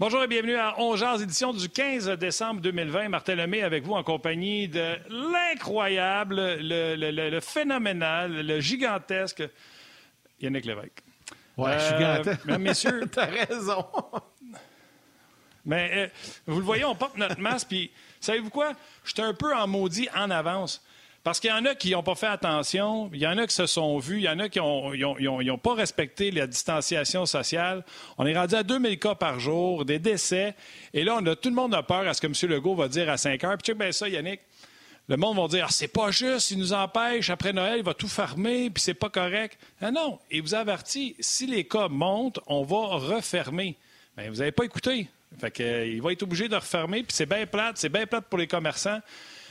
Bonjour 0.00 0.22
et 0.22 0.26
bienvenue 0.26 0.56
à 0.56 0.80
11 0.80 1.22
édition 1.22 1.52
du 1.52 1.68
15 1.68 2.08
décembre 2.12 2.62
2020. 2.62 3.10
Martin 3.10 3.34
Lemay 3.34 3.62
avec 3.62 3.84
vous 3.84 3.92
en 3.92 4.02
compagnie 4.02 4.66
de 4.66 4.96
l'incroyable, 5.10 6.56
le, 6.60 7.40
phénoménal, 7.40 8.46
le 8.46 8.58
gigantesque 8.60 9.42
Yannick 10.40 10.64
Lévesque. 10.64 11.02
Ouais, 11.58 11.72
euh, 11.72 11.98
gigantesque. 11.98 12.44
Mesdames, 12.46 12.62
messieurs. 12.62 13.02
T'as 13.12 13.26
raison. 13.26 13.84
Mais 15.66 15.90
euh, 15.94 16.08
vous 16.46 16.58
le 16.58 16.64
voyez, 16.64 16.84
on 16.84 16.94
porte 16.94 17.18
notre 17.18 17.38
masque, 17.38 17.68
puis 17.68 17.90
savez-vous 18.18 18.50
quoi? 18.50 18.72
J'étais 19.04 19.22
un 19.22 19.34
peu 19.34 19.54
en 19.54 19.66
maudit 19.66 20.08
en 20.16 20.30
avance. 20.30 20.82
Parce 21.24 21.38
qu'il 21.38 21.50
y 21.50 21.52
en 21.52 21.64
a 21.66 21.76
qui 21.76 21.92
n'ont 21.92 22.02
pas 22.02 22.16
fait 22.16 22.26
attention, 22.26 23.08
il 23.12 23.20
y 23.20 23.26
en 23.28 23.38
a 23.38 23.46
qui 23.46 23.54
se 23.54 23.66
sont 23.66 23.98
vus, 23.98 24.16
il 24.16 24.24
y 24.24 24.28
en 24.28 24.40
a 24.40 24.48
qui 24.48 24.58
n'ont 24.58 25.58
pas 25.58 25.74
respecté 25.74 26.32
la 26.32 26.48
distanciation 26.48 27.26
sociale. 27.26 27.84
On 28.18 28.26
est 28.26 28.36
rendu 28.36 28.56
à 28.56 28.64
2000 28.64 28.98
cas 28.98 29.14
par 29.14 29.38
jour, 29.38 29.84
des 29.84 30.00
décès. 30.00 30.54
Et 30.92 31.04
là, 31.04 31.20
tout 31.36 31.48
le 31.48 31.54
monde 31.54 31.74
a 31.74 31.84
peur 31.84 32.08
à 32.08 32.14
ce 32.14 32.20
que 32.20 32.26
M. 32.26 32.50
Legault 32.50 32.74
va 32.74 32.88
dire 32.88 33.08
à 33.08 33.16
5 33.16 33.44
heures. 33.44 33.56
Puis 33.56 33.72
tu 33.72 33.78
sais, 33.78 33.92
ça, 33.92 34.08
Yannick, 34.08 34.40
le 35.08 35.16
monde 35.16 35.36
va 35.36 35.46
dire 35.46 35.66
ah, 35.68 35.72
c'est 35.72 35.88
pas 35.88 36.10
juste, 36.10 36.50
il 36.50 36.58
nous 36.58 36.72
empêche, 36.72 37.30
après 37.30 37.52
Noël, 37.52 37.78
il 37.78 37.84
va 37.84 37.94
tout 37.94 38.08
fermer, 38.08 38.70
puis 38.70 38.82
c'est 38.82 38.94
pas 38.94 39.10
correct. 39.10 39.58
Ah 39.80 39.92
non, 39.92 40.18
il 40.30 40.42
vous 40.42 40.54
avertit, 40.54 41.14
si 41.20 41.46
les 41.46 41.64
cas 41.64 41.88
montent, 41.88 42.40
on 42.46 42.62
va 42.64 42.96
refermer. 42.96 43.76
Mais 44.16 44.28
vous 44.28 44.36
n'avez 44.36 44.52
pas 44.52 44.64
écouté. 44.64 45.08
Fait 45.38 45.50
que, 45.50 45.62
euh, 45.62 45.86
il 45.86 46.02
va 46.02 46.12
être 46.12 46.22
obligé 46.22 46.48
de 46.48 46.56
refermer, 46.56 47.02
puis 47.02 47.14
c'est 47.14 47.26
bien 47.26 47.46
plate, 47.46 47.78
c'est 47.78 47.88
bien 47.88 48.06
plate 48.06 48.26
pour 48.26 48.38
les 48.38 48.46
commerçants. 48.46 49.00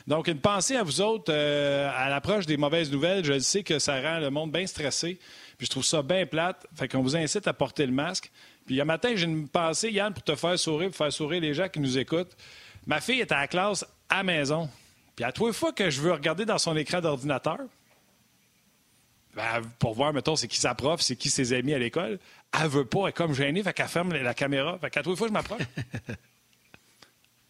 Donc, 0.07 0.27
une 0.27 0.39
pensée 0.39 0.75
à 0.75 0.83
vous 0.83 1.01
autres 1.01 1.31
euh, 1.33 1.89
à 1.95 2.09
l'approche 2.09 2.45
des 2.45 2.57
mauvaises 2.57 2.91
nouvelles. 2.91 3.23
Je 3.23 3.39
sais 3.39 3.63
que 3.63 3.79
ça 3.79 4.01
rend 4.01 4.19
le 4.19 4.29
monde 4.29 4.51
bien 4.51 4.65
stressé. 4.65 5.19
Puis 5.57 5.67
je 5.67 5.71
trouve 5.71 5.85
ça 5.85 6.01
bien 6.01 6.25
plate. 6.25 6.65
Fait 6.75 6.87
qu'on 6.87 7.01
vous 7.01 7.15
incite 7.15 7.47
à 7.47 7.53
porter 7.53 7.85
le 7.85 7.91
masque. 7.91 8.31
Puis 8.65 8.79
un 8.79 8.85
matin, 8.85 9.11
j'ai 9.15 9.25
une 9.25 9.47
pensée, 9.47 9.91
Yann, 9.91 10.13
pour 10.13 10.23
te 10.23 10.35
faire 10.35 10.57
sourire, 10.57 10.89
pour 10.89 10.97
faire 10.97 11.13
sourire 11.13 11.41
les 11.41 11.53
gens 11.53 11.69
qui 11.69 11.79
nous 11.79 11.97
écoutent. 11.97 12.35
Ma 12.87 13.01
fille 13.01 13.19
est 13.19 13.31
à 13.31 13.41
la 13.41 13.47
classe 13.47 13.85
à 14.09 14.23
maison. 14.23 14.69
Puis 15.15 15.25
à 15.25 15.31
trois 15.31 15.53
fois 15.53 15.71
que 15.71 15.89
je 15.89 16.01
veux 16.01 16.13
regarder 16.13 16.45
dans 16.45 16.57
son 16.57 16.75
écran 16.75 17.01
d'ordinateur, 17.01 17.59
ben, 19.35 19.61
pour 19.79 19.93
voir, 19.93 20.13
mettons, 20.13 20.35
c'est 20.35 20.47
qui 20.47 20.57
sa 20.57 20.75
prof, 20.75 21.01
c'est 21.01 21.15
qui 21.15 21.29
ses 21.29 21.53
amis 21.53 21.73
à 21.73 21.79
l'école, 21.79 22.19
elle 22.59 22.67
veut 22.67 22.85
pas, 22.85 23.03
elle 23.03 23.09
est 23.09 23.13
comme 23.13 23.33
gênée, 23.33 23.63
fait 23.63 23.73
qu'elle 23.73 23.87
ferme 23.87 24.13
la 24.13 24.33
caméra. 24.33 24.77
Fait 24.79 24.89
qu'à 24.89 25.01
trois 25.01 25.15
fois, 25.15 25.27
je 25.27 25.33
m'approche. 25.33 25.61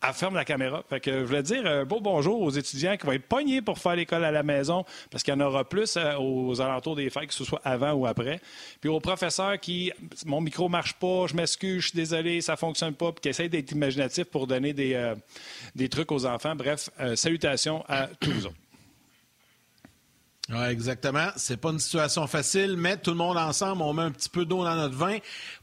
elle 0.02 0.14
ferme 0.14 0.36
la 0.36 0.46
caméra. 0.46 0.84
Fait 0.90 1.02
je 1.06 1.24
voulais 1.24 1.44
dire 1.44 1.66
un 1.66 1.86
beau 1.86 2.00
bonjour 2.00 2.42
aux 2.42 2.50
étudiants 2.50 2.98
qui 2.98 3.06
vont 3.06 3.12
être 3.12 3.28
pognés 3.28 3.62
pour 3.62 3.78
faire 3.78 3.96
l'école 3.96 4.24
à 4.26 4.32
la 4.32 4.44
maison, 4.44 4.86
parce 5.10 5.24
qu'il 5.24 5.34
y 5.34 5.38
en 5.38 5.42
aura 5.42 5.64
plus 5.64 5.96
euh, 5.98 6.18
aux 6.18 6.60
alentours 6.60 6.96
des 6.96 7.10
fêtes, 7.10 7.28
que 7.28 7.34
ce 7.34 7.44
soit 7.44 7.62
avant 7.64 7.94
ou 7.94 8.06
après. 8.06 8.42
Puis 8.80 8.90
aux 8.90 9.00
professeurs 9.00 9.60
qui, 9.60 9.92
mon 10.26 10.42
micro 10.42 10.70
marche 10.70 10.94
pas, 10.94 11.28
je 11.28 11.36
m'excuse, 11.36 11.82
je 11.82 11.88
suis 11.90 11.96
désolé, 11.96 12.42
ça 12.42 12.56
fonctionne 12.56 12.94
pas, 12.94 13.12
puis 13.12 13.22
qui 13.22 13.30
essayent 13.30 13.50
d'être 13.50 13.72
imaginatifs 13.72 14.26
pour 14.26 14.48
donner 14.48 14.74
des, 14.74 14.94
euh, 14.94 15.16
des 15.76 15.90
trucs 15.90 16.12
aux 16.12 16.26
enfants. 16.26 16.56
Bref, 16.56 16.90
euh, 17.00 17.16
salutations 17.16 17.84
à 17.88 18.08
tous 18.20 18.32
vous 18.32 18.46
autres. 18.48 18.56
Oui, 20.50 20.66
exactement. 20.70 21.28
C'est 21.38 21.56
pas 21.56 21.70
une 21.70 21.80
situation 21.80 22.28
facile, 22.28 22.76
mais 22.76 22.98
tout 22.98 23.12
le 23.12 23.18
monde 23.18 23.38
ensemble, 23.38 23.82
on 23.84 23.94
met 23.94 24.02
un 24.02 24.12
petit 24.12 24.28
peu 24.28 24.44
d'eau 24.44 24.66
dans 24.66 24.76
notre 24.76 24.96
vin 24.96 25.18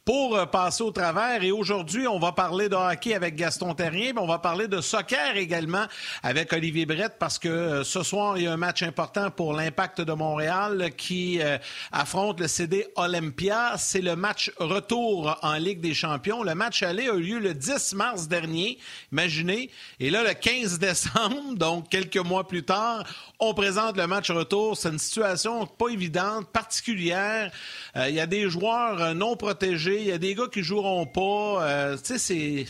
pour 0.09 0.39
euh, 0.39 0.47
passer 0.47 0.83
au 0.83 0.91
travers. 0.91 1.43
Et 1.43 1.53
aujourd'hui, 1.53 2.09
on 2.09 2.19
va 2.19 2.33
parler 2.33 2.71
de 2.71 2.75
hockey 2.75 3.13
avec 3.13 3.37
Gaston 3.37 3.75
Terrien, 3.75 4.13
mais 4.15 4.23
on 4.23 4.27
va 4.27 4.39
parler 4.39 4.67
de 4.67 4.81
soccer 4.81 5.37
également 5.37 5.85
avec 6.23 6.51
Olivier 6.55 6.87
Brett 6.87 7.17
parce 7.19 7.39
que 7.39 7.51
euh, 7.51 7.85
ce 7.85 8.03
soir, 8.03 8.39
il 8.39 8.45
y 8.45 8.47
a 8.47 8.53
un 8.55 8.57
match 8.57 8.83
important 8.83 9.31
pour 9.31 9.53
l'Impact 9.53 10.01
de 10.01 10.15
Montréal 10.15 10.93
qui 10.97 11.43
euh, 11.43 11.59
affronte 11.93 12.41
le 12.41 12.49
CD 12.49 12.87
Olympia. 12.97 13.75
C'est 13.77 14.01
le 14.01 14.17
match 14.17 14.51
retour 14.57 15.39
en 15.43 15.57
Ligue 15.57 15.83
des 15.83 15.93
Champions. 15.93 16.43
Le 16.43 16.55
match 16.55 16.83
aller 16.83 17.11
a 17.11 17.13
eu 17.13 17.21
lieu 17.21 17.39
le 17.39 17.53
10 17.53 17.93
mars 17.93 18.29
dernier, 18.29 18.79
imaginez. 19.13 19.69
Et 20.01 20.09
là, 20.09 20.25
le 20.25 20.33
15 20.33 20.79
décembre, 20.79 21.55
donc 21.57 21.91
quelques 21.91 22.17
mois 22.17 22.49
plus 22.49 22.63
tard, 22.63 23.05
on 23.41 23.53
présente 23.53 23.99
le 23.99 24.07
match 24.07 24.31
retour. 24.31 24.75
C'est 24.75 24.89
une 24.89 24.99
situation 24.99 25.67
pas 25.67 25.89
évidente, 25.89 26.49
particulière. 26.49 27.53
Il 27.95 28.15
y 28.15 28.21
a 28.21 28.27
des 28.27 28.49
joueurs 28.49 29.15
non 29.15 29.37
protégés 29.37 29.98
il 30.01 30.07
y 30.07 30.13
a 30.13 30.19
des 30.19 30.35
gars 30.35 30.47
qui 30.51 30.63
joueront 30.63 31.07
pas. 31.07 31.67
Euh, 31.67 31.97
tu 32.03 32.19
sais, 32.19 32.67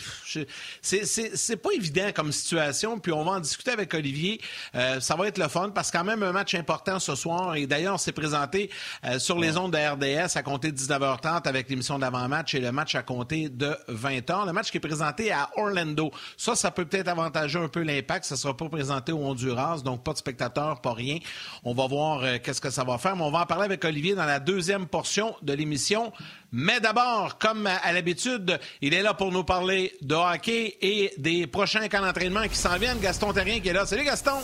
c'est 1.34 1.56
pas 1.56 1.70
évident 1.74 2.10
comme 2.14 2.32
situation. 2.32 2.98
Puis 2.98 3.12
on 3.12 3.24
va 3.24 3.32
en 3.32 3.40
discuter 3.40 3.70
avec 3.70 3.92
Olivier. 3.94 4.40
Euh, 4.74 5.00
ça 5.00 5.16
va 5.16 5.28
être 5.28 5.38
le 5.38 5.48
fun 5.48 5.70
parce 5.70 5.90
que 5.90 5.98
quand 5.98 6.04
même 6.04 6.22
un 6.22 6.32
match 6.32 6.54
important 6.54 6.98
ce 6.98 7.14
soir. 7.14 7.56
Et 7.56 7.66
d'ailleurs, 7.66 7.94
on 7.94 7.98
s'est 7.98 8.12
présenté 8.12 8.70
euh, 9.04 9.18
sur 9.18 9.38
les 9.38 9.56
ondes 9.56 9.72
de 9.72 9.78
RDS 9.78 10.36
à 10.36 10.42
compter 10.42 10.72
de 10.72 10.76
19h30 10.76 11.48
avec 11.48 11.68
l'émission 11.68 11.98
d'avant-match 11.98 12.54
et 12.54 12.60
le 12.60 12.72
match 12.72 12.94
à 12.94 13.02
compter 13.02 13.48
de 13.48 13.76
20h. 13.88 14.46
Le 14.46 14.52
match 14.52 14.70
qui 14.70 14.76
est 14.76 14.80
présenté 14.80 15.32
à 15.32 15.50
Orlando. 15.56 16.10
Ça, 16.36 16.54
ça 16.54 16.70
peut 16.70 16.84
peut-être 16.84 17.08
avantager 17.08 17.58
un 17.58 17.68
peu 17.68 17.82
l'impact. 17.82 18.24
Ça 18.24 18.36
sera 18.36 18.56
pas 18.56 18.68
présenté 18.68 19.12
au 19.12 19.18
Honduras, 19.18 19.82
donc 19.84 20.04
pas 20.04 20.12
de 20.12 20.18
spectateurs, 20.18 20.80
pas 20.80 20.94
rien. 20.94 21.18
On 21.64 21.74
va 21.74 21.86
voir 21.86 22.22
qu'est-ce 22.42 22.60
que 22.60 22.70
ça 22.70 22.84
va 22.84 22.98
faire. 22.98 23.16
Mais 23.16 23.22
on 23.22 23.30
va 23.30 23.40
en 23.40 23.46
parler 23.46 23.64
avec 23.64 23.84
Olivier 23.84 24.14
dans 24.14 24.26
la 24.26 24.40
deuxième 24.40 24.86
portion 24.86 25.34
de 25.42 25.52
l'émission. 25.52 26.12
Mais 26.52 26.80
d'abord, 26.80 27.36
comme 27.38 27.66
à 27.66 27.92
l'habitude, 27.92 28.58
il 28.80 28.94
est 28.94 29.02
là 29.02 29.12
pour 29.12 29.30
nous 29.30 29.44
parler 29.44 29.92
de 30.00 30.14
hockey 30.14 30.78
et 30.80 31.12
des 31.18 31.46
prochains 31.46 31.88
camps 31.88 32.00
d'entraînement 32.00 32.48
qui 32.48 32.56
s'en 32.56 32.78
viennent. 32.78 33.00
Gaston 33.00 33.32
Terrien 33.32 33.60
qui 33.60 33.68
est 33.68 33.72
là. 33.74 33.84
Salut 33.84 34.04
Gaston! 34.04 34.38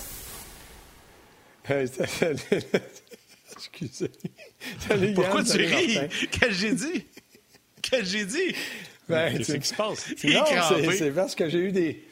Excusez. 3.53 4.11
Pourquoi 5.15 5.43
tu 5.43 5.57
ris? 5.57 5.99
Qu'est-ce 6.31 6.41
que 6.41 6.51
j'ai 6.53 6.75
dit? 6.75 7.07
Qu'est-ce 7.81 8.03
que 8.03 8.07
j'ai 8.07 8.25
dit? 8.27 8.55
Ben, 9.09 9.37
Qu'est-ce 9.37 9.57
qui 9.57 9.67
se 9.67 9.75
passe? 9.75 10.09
Non, 10.25 10.45
c'est 10.93 11.11
parce 11.11 11.35
que 11.35 11.49
j'ai 11.49 11.59
eu 11.59 11.73
des... 11.73 12.05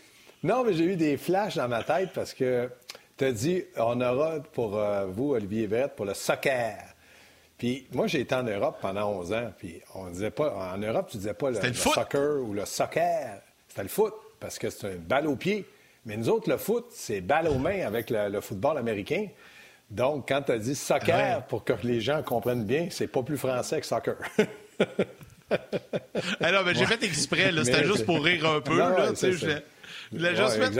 Non, 0.43 0.65
mais 0.65 0.75
j'ai 0.75 0.85
eu 0.85 0.97
des 0.97 1.17
flashs 1.17 1.57
dans 1.57 1.69
ma 1.69 1.83
tête 1.85 2.11
parce 2.15 2.35
que 2.35 2.69
tu 3.17 3.25
as 3.25 3.33
dit, 3.33 3.63
on 3.77 4.01
aura 4.01 4.41
pour 4.41 4.77
euh, 4.77 5.07
vous, 5.07 5.33
Olivier 5.33 5.67
Vert, 5.67 5.91
pour 5.91 6.07
le 6.07 6.15
soccer. 6.15 6.79
Puis 7.63 7.87
moi, 7.93 8.09
j'ai 8.09 8.19
été 8.19 8.35
en 8.35 8.43
Europe 8.43 8.79
pendant 8.81 9.09
11 9.21 9.33
ans, 9.35 9.53
puis 9.57 9.81
on 9.95 10.11
disait 10.11 10.33
pas... 10.33 10.75
En 10.75 10.79
Europe, 10.79 11.07
tu 11.09 11.19
disais 11.19 11.33
pas 11.33 11.49
le, 11.49 11.73
soccer 11.73 12.43
ou 12.43 12.55
le 12.55 12.67
soccer. 12.67 13.41
C'était 13.69 13.85
le 13.85 13.89
foot, 13.89 14.13
parce 14.41 14.59
que 14.59 14.69
c'est 14.69 14.95
une 14.95 14.99
balle 14.99 15.29
au 15.29 15.37
pied. 15.37 15.65
Mais 16.05 16.17
nous 16.17 16.29
autres, 16.29 16.51
le 16.51 16.57
foot, 16.57 16.87
c'est 16.91 17.21
balle 17.21 17.47
aux 17.47 17.59
mains 17.59 17.87
avec 17.87 18.11
le, 18.11 18.41
football 18.41 18.79
américain. 18.79 19.29
Donc, 19.89 20.27
quand 20.27 20.43
tu 20.43 20.51
as 20.51 20.59
dit 20.59 20.75
soccer, 20.75 21.47
pour 21.47 21.63
que 21.63 21.75
les 21.85 22.01
gens 22.01 22.21
comprennent 22.25 22.65
bien, 22.65 22.89
c'est 22.91 23.07
pas 23.07 23.23
plus 23.23 23.39
français 23.39 23.81
que 23.81 23.87
soccer. 23.87 24.17
Alors, 26.41 26.65
mais 26.65 26.75
j'ai 26.75 26.87
fait 26.87 27.05
exprès, 27.05 27.53
c'était 27.63 27.85
juste 27.85 28.07
pour 28.07 28.25
rire 28.25 28.45
un 28.45 28.61
peu. 28.61 28.77
là, 28.77 29.13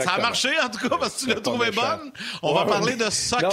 ça 0.01 0.11
a 0.13 0.21
marché, 0.21 0.49
en 0.63 0.69
tout 0.69 0.87
cas, 0.87 0.97
parce 0.97 1.15
que 1.15 1.19
tu 1.23 1.29
l'as 1.29 1.41
trouvé 1.41 1.71
bonne. 1.71 2.11
On 2.41 2.53
va 2.53 2.65
parler 2.65 2.95
de 2.95 3.09
soccer. 3.09 3.51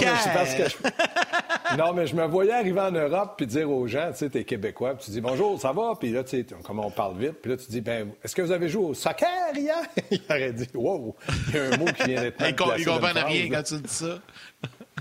Non, 1.78 1.92
mais, 1.92 2.06
je... 2.06 2.14
me 2.16 2.26
voyais 2.26 2.52
arriver 2.52 2.80
en 2.80 2.90
Europe 2.90 3.34
puis 3.36 3.46
dire 3.46 3.70
aux 3.70 3.86
gens, 3.86 4.10
tu 4.10 4.18
sais, 4.18 4.30
t'es 4.30 4.44
québécois, 4.44 4.94
puis 4.94 5.06
tu 5.06 5.10
dis 5.12 5.20
bonjour, 5.20 5.60
ça 5.60 5.72
va? 5.72 5.92
Puis 5.98 6.10
là, 6.10 6.24
tu 6.24 6.38
sais, 6.38 6.46
comme 6.64 6.80
on 6.80 6.90
parle 6.90 7.16
vite, 7.18 7.40
puis 7.40 7.52
là, 7.52 7.56
tu 7.56 7.66
dis, 7.70 7.80
ben, 7.80 8.10
est-ce 8.22 8.34
que 8.34 8.42
vous 8.42 8.52
avez 8.52 8.68
joué 8.68 8.84
au 8.84 8.94
soccer 8.94 9.28
hier? 9.54 9.76
Il 10.10 10.20
aurait 10.28 10.52
dit, 10.52 10.68
wow, 10.74 11.14
il 11.48 11.54
y 11.54 11.58
a 11.58 11.64
un 11.64 11.76
mot 11.76 11.86
qui 11.86 12.02
vient 12.04 12.22
d'être 12.22 12.40
Il 12.78 12.84
comprend 12.84 13.26
rien 13.26 13.48
quand 13.50 13.62
tu 13.62 13.74
dis 13.76 13.94
ça. 13.94 14.18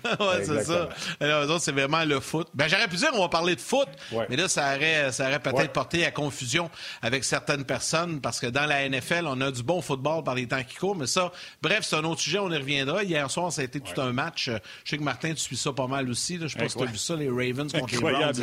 ouais, 0.20 0.44
c'est 0.44 0.64
ça. 0.64 0.90
Alors, 1.20 1.60
c'est 1.60 1.72
vraiment 1.72 2.04
le 2.06 2.20
foot. 2.20 2.48
Ben, 2.54 2.68
j'aurais 2.68 2.88
pu 2.88 2.98
dire 2.98 3.10
on 3.14 3.22
va 3.22 3.30
parler 3.30 3.56
de 3.56 3.62
foot, 3.62 3.88
mais 4.30 4.36
là, 4.36 4.48
ça 4.48 4.76
aurait, 4.76 5.12
ça 5.12 5.28
aurait 5.28 5.40
peut-être 5.40 5.74
porté 5.74 6.06
à 6.06 6.12
confusion 6.12 6.70
avec 7.02 7.24
certaines 7.24 7.66
personnes 7.66 8.22
parce 8.22 8.40
que 8.40 8.48
dans 8.48 8.66
la 8.66 8.88
NFL, 8.88 9.26
on 9.28 9.40
a 9.42 9.52
du 9.52 9.64
bon 9.64 9.82
football 9.82 10.24
par 10.24 10.36
les 10.36 10.48
temps 10.48 10.64
qui 10.64 10.76
courent, 10.76 10.96
mais 10.96 11.08
ça, 11.08 11.32
bref, 11.62 11.82
c'est 11.84 11.96
un 11.96 12.03
autre 12.03 12.22
sujet, 12.22 12.40
on 12.40 12.52
y 12.52 12.58
reviendra. 12.58 13.03
Hier 13.03 13.29
soir, 13.29 13.52
ça 13.52 13.62
a 13.62 13.66
été 13.66 13.79
tout 13.79 14.00
un 14.00 14.14
match. 14.14 14.50
Je 14.84 14.90
sais 14.90 14.97
que 14.97 15.03
Martin, 15.03 15.34
tu 15.34 15.40
suis 15.40 15.58
ça 15.58 15.73
pas 15.73 15.88
mal 15.88 16.09
aussi. 16.09 16.40
Je 16.40 16.58
pas 16.58 16.70
si 16.70 16.78
tu 16.78 16.84
as 16.84 16.88
vu 16.88 16.97
ça, 16.97 17.16
les 17.16 17.29
Ravens 17.29 17.72
contre 17.72 17.94
les 17.94 18.00
Browns. 18.00 18.34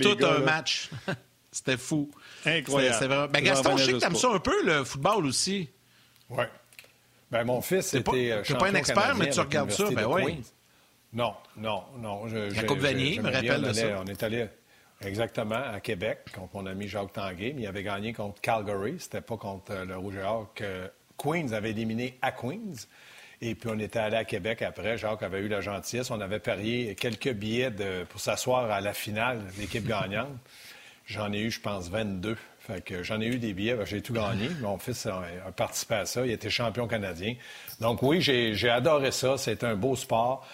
Tout 0.00 0.24
un 0.24 0.38
match. 0.38 0.90
C'était 1.52 1.76
fou. 1.76 2.10
Incroyable. 2.46 2.96
C'est. 2.98 3.08
Ben, 3.08 3.42
Gaston, 3.42 3.76
je 3.76 3.84
sais 3.84 3.92
que 3.92 3.98
tu 3.98 4.04
aimes 4.04 4.14
ça 4.14 4.28
un 4.32 4.38
peu, 4.38 4.64
le 4.64 4.84
football 4.84 5.26
aussi. 5.26 5.68
Oui. 6.28 6.44
Ben, 7.30 7.44
mon 7.44 7.60
fils 7.60 7.94
était. 7.94 8.42
Tu 8.44 8.52
n'es 8.52 8.58
pas 8.58 8.68
un 8.68 8.74
expert, 8.74 9.14
mais 9.16 9.30
tu 9.30 9.40
regardes 9.40 9.70
ça. 9.70 9.84
Ben 9.90 10.06
oui. 10.06 10.42
Non, 11.12 11.34
non, 11.56 11.82
non. 11.98 12.28
Je, 12.28 12.54
la 12.54 12.62
Coupe 12.64 12.78
Vanier, 12.78 13.14
je 13.14 13.20
me 13.20 13.30
rappelle 13.30 13.62
de 13.62 13.72
ça. 13.72 14.00
On 14.00 14.06
est 14.06 14.22
allé 14.22 14.46
exactement 15.02 15.62
à 15.72 15.80
Québec 15.80 16.26
contre 16.34 16.54
mon 16.54 16.66
ami 16.66 16.86
Jacques 16.86 17.12
Tanguay, 17.12 17.52
mais 17.54 17.62
il 17.62 17.66
avait 17.66 17.82
gagné 17.82 18.12
contre 18.12 18.40
Calgary. 18.40 18.96
C'était 18.98 19.20
pas 19.20 19.36
contre 19.36 19.72
euh, 19.72 19.84
le 19.84 19.96
Rouge 19.96 20.16
et 20.16 20.22
Or 20.22 20.52
que 20.54 20.90
Queens 21.16 21.52
avait 21.52 21.70
éliminé 21.70 22.18
à 22.22 22.32
Queens. 22.32 22.86
Et 23.42 23.54
puis 23.54 23.70
on 23.72 23.78
était 23.78 23.98
allé 23.98 24.16
à 24.16 24.24
Québec 24.24 24.62
après. 24.62 24.98
Jacques 24.98 25.22
avait 25.22 25.40
eu 25.40 25.48
la 25.48 25.60
gentillesse. 25.60 26.10
On 26.10 26.20
avait 26.20 26.40
parié 26.40 26.94
quelques 26.94 27.32
billets 27.32 27.70
pour 28.08 28.20
s'asseoir 28.20 28.70
à 28.70 28.80
la 28.80 28.92
finale, 28.92 29.40
l'équipe 29.58 29.86
gagnante. 29.86 30.28
J'en 31.06 31.32
ai 31.32 31.40
eu, 31.40 31.50
je 31.50 31.60
pense, 31.60 31.88
22. 31.88 32.36
Fait 32.60 32.84
que 32.84 33.02
j'en 33.02 33.20
ai 33.20 33.26
eu 33.26 33.38
des 33.38 33.54
billets, 33.54 33.76
j'ai 33.86 34.02
tout 34.02 34.12
gagné. 34.12 34.48
Mon 34.60 34.78
fils 34.78 35.06
a, 35.06 35.22
participé 35.56 35.94
à 35.94 36.06
ça. 36.06 36.26
Il 36.26 36.30
était 36.30 36.50
champion 36.50 36.86
canadien. 36.86 37.34
Donc 37.80 38.02
oui, 38.02 38.20
j'ai 38.20 38.70
adoré 38.70 39.10
ça. 39.10 39.38
C'est 39.38 39.64
un 39.64 39.74
beau 39.74 39.96
sport. 39.96 40.46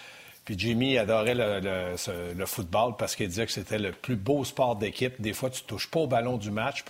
Puis 0.47 0.57
Jimmy 0.57 0.97
adorait 0.97 1.35
le, 1.35 2.45
football 2.45 2.95
parce 2.97 3.17
qu'il 3.17 3.27
disait 3.27 3.45
que 3.45 3.51
c'était 3.51 3.77
le 3.77 3.91
plus 3.91 4.15
beau 4.15 4.45
sport 4.45 4.77
d'équipe. 4.77 5.19
Des 5.19 5.33
fois, 5.33 5.49
tu 5.49 5.61
touches 5.63 5.91
pas 5.91 5.99
au 5.99 6.07
ballon 6.07 6.37
du 6.37 6.51
match, 6.51 6.85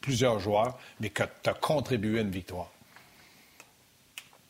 plusieurs 0.00 0.40
joueurs, 0.40 0.78
mais 0.98 1.10
que 1.10 1.22
tu 1.42 1.50
as 1.50 1.52
contribué 1.52 2.20
à 2.20 2.22
une 2.22 2.30
victoire. 2.30 2.70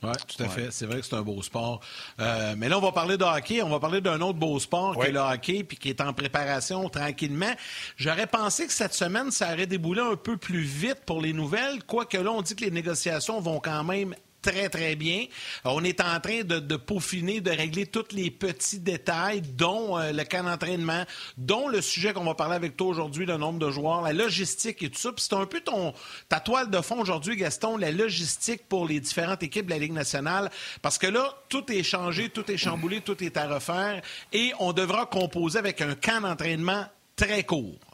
Oui, 0.04 0.12
tout 0.28 0.40
à 0.44 0.48
fait. 0.48 0.70
C'est 0.70 0.86
vrai 0.86 1.00
que 1.00 1.06
c'est 1.06 1.16
un 1.16 1.22
beau 1.22 1.42
sport. 1.42 1.80
Euh, 2.20 2.54
mais 2.56 2.68
là, 2.68 2.78
on 2.78 2.80
va 2.80 2.92
parler 2.92 3.16
de 3.16 3.24
hockey. 3.24 3.62
On 3.62 3.68
va 3.68 3.80
parler 3.80 4.00
d'un 4.00 4.20
autre 4.20 4.38
beau 4.38 4.60
sport 4.60 4.96
qui 4.96 5.08
est 5.08 5.12
le 5.12 5.18
hockey 5.18 5.64
puis 5.64 5.76
qui 5.76 5.88
est 5.88 6.00
en 6.00 6.12
préparation 6.12 6.88
tranquillement. 6.88 7.52
J'aurais 7.96 8.28
pensé 8.28 8.68
que 8.68 8.72
cette 8.72 8.94
semaine, 8.94 9.32
ça 9.32 9.54
aurait 9.54 9.66
déboulé 9.66 10.02
un 10.02 10.14
peu 10.14 10.36
plus 10.36 10.62
vite 10.62 11.00
pour 11.04 11.20
les 11.20 11.32
nouvelles, 11.32 11.82
quoique 11.82 12.16
là, 12.16 12.30
on 12.30 12.42
dit 12.42 12.54
que 12.54 12.64
les 12.64 12.70
négociations 12.70 13.40
vont 13.40 13.58
quand 13.58 13.82
même 13.82 14.14
très, 14.46 14.68
très 14.68 14.94
bien. 14.94 15.26
On 15.64 15.82
est 15.82 16.00
en 16.00 16.20
train 16.20 16.42
de, 16.44 16.76
peaufiner, 16.76 17.40
de 17.40 17.50
régler 17.50 17.86
tous 17.86 18.12
les 18.12 18.30
petits 18.30 18.78
détails, 18.78 19.40
dont 19.40 19.98
euh, 19.98 20.12
le 20.12 20.22
camp 20.22 20.44
d'entraînement, 20.44 21.04
dont 21.36 21.68
le 21.68 21.80
sujet 21.80 22.12
qu'on 22.12 22.24
va 22.24 22.34
parler 22.34 22.54
avec 22.54 22.76
toi 22.76 22.86
aujourd'hui, 22.86 23.26
le 23.26 23.36
nombre 23.36 23.58
de 23.58 23.70
joueurs, 23.70 24.02
la 24.02 24.12
logistique 24.12 24.82
et 24.84 24.90
tout 24.90 25.00
ça. 25.00 25.10
c'est 25.16 25.32
un 25.32 25.46
peu 25.46 25.60
ton, 25.60 25.92
ta 26.28 26.38
toile 26.38 26.70
de 26.70 26.80
fond 26.80 27.00
aujourd'hui, 27.00 27.36
Gaston, 27.36 27.76
la 27.76 27.90
logistique 27.90 28.68
pour 28.68 28.86
les 28.86 29.00
différentes 29.00 29.42
équipes 29.42 29.66
de 29.66 29.70
la 29.70 29.78
Ligue 29.78 29.92
nationale. 29.92 30.50
Parce 30.80 30.98
que 30.98 31.08
là, 31.08 31.34
tout 31.48 31.70
est 31.72 31.82
changé, 31.82 32.28
tout 32.28 32.48
est 32.50 32.56
chamboulé, 32.56 33.00
tout 33.00 33.22
est 33.24 33.36
à 33.36 33.48
refaire. 33.48 34.00
Et 34.32 34.52
on 34.60 34.72
devra 34.72 35.06
composer 35.06 35.58
avec 35.58 35.80
un 35.80 35.96
camp 35.96 36.20
d'entraînement 36.20 36.84
très 37.16 37.42
court. 37.42 37.85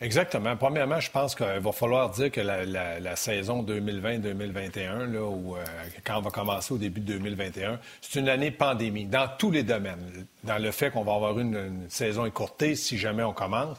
Exactement. 0.00 0.56
Premièrement, 0.56 1.00
je 1.00 1.10
pense 1.10 1.34
qu'il 1.34 1.46
va 1.46 1.72
falloir 1.72 2.10
dire 2.10 2.30
que 2.30 2.40
la, 2.40 3.16
saison 3.16 3.64
2020-2021, 3.64 5.12
là, 5.12 5.24
où, 5.24 5.56
euh, 5.56 5.64
quand 6.04 6.18
on 6.18 6.20
va 6.20 6.30
commencer 6.30 6.72
au 6.72 6.78
début 6.78 7.00
de 7.00 7.14
2021, 7.14 7.80
c'est 8.00 8.20
une 8.20 8.28
année 8.28 8.52
pandémie 8.52 9.06
dans 9.06 9.28
tous 9.38 9.50
les 9.50 9.64
domaines. 9.64 10.26
Dans 10.44 10.58
le 10.58 10.70
fait 10.70 10.92
qu'on 10.92 11.02
va 11.02 11.14
avoir 11.14 11.36
une, 11.40 11.86
saison 11.88 12.26
écourtée 12.26 12.76
si 12.76 12.96
jamais 12.96 13.24
on 13.24 13.32
commence, 13.32 13.76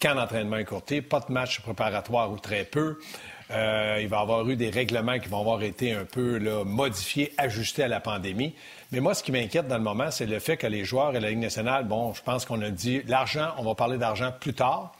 camp 0.00 0.14
d'entraînement 0.14 0.56
écourté, 0.56 1.02
pas 1.02 1.20
de 1.20 1.30
match 1.30 1.60
préparatoire 1.60 2.32
ou 2.32 2.38
très 2.38 2.64
peu. 2.64 2.98
Euh, 3.50 3.98
il 4.00 4.08
va 4.08 4.18
y 4.18 4.20
avoir 4.20 4.48
eu 4.48 4.56
des 4.56 4.70
règlements 4.70 5.18
qui 5.18 5.28
vont 5.28 5.40
avoir 5.40 5.62
été 5.62 5.92
un 5.92 6.06
peu 6.06 6.38
là, 6.38 6.64
modifiés, 6.64 7.34
ajustés 7.36 7.82
à 7.82 7.88
la 7.88 8.00
pandémie. 8.00 8.54
Mais 8.92 9.00
moi, 9.00 9.12
ce 9.12 9.22
qui 9.22 9.30
m'inquiète 9.30 9.68
dans 9.68 9.76
le 9.76 9.84
moment, 9.84 10.10
c'est 10.10 10.24
le 10.24 10.38
fait 10.38 10.56
que 10.56 10.68
les 10.68 10.86
joueurs 10.86 11.14
et 11.14 11.20
la 11.20 11.28
Ligue 11.28 11.40
nationale, 11.40 11.84
bon, 11.84 12.14
je 12.14 12.22
pense 12.22 12.46
qu'on 12.46 12.62
a 12.62 12.70
dit 12.70 13.02
l'argent, 13.08 13.48
on 13.58 13.64
va 13.64 13.74
parler 13.74 13.98
d'argent 13.98 14.32
plus 14.40 14.54
tard. 14.54 14.92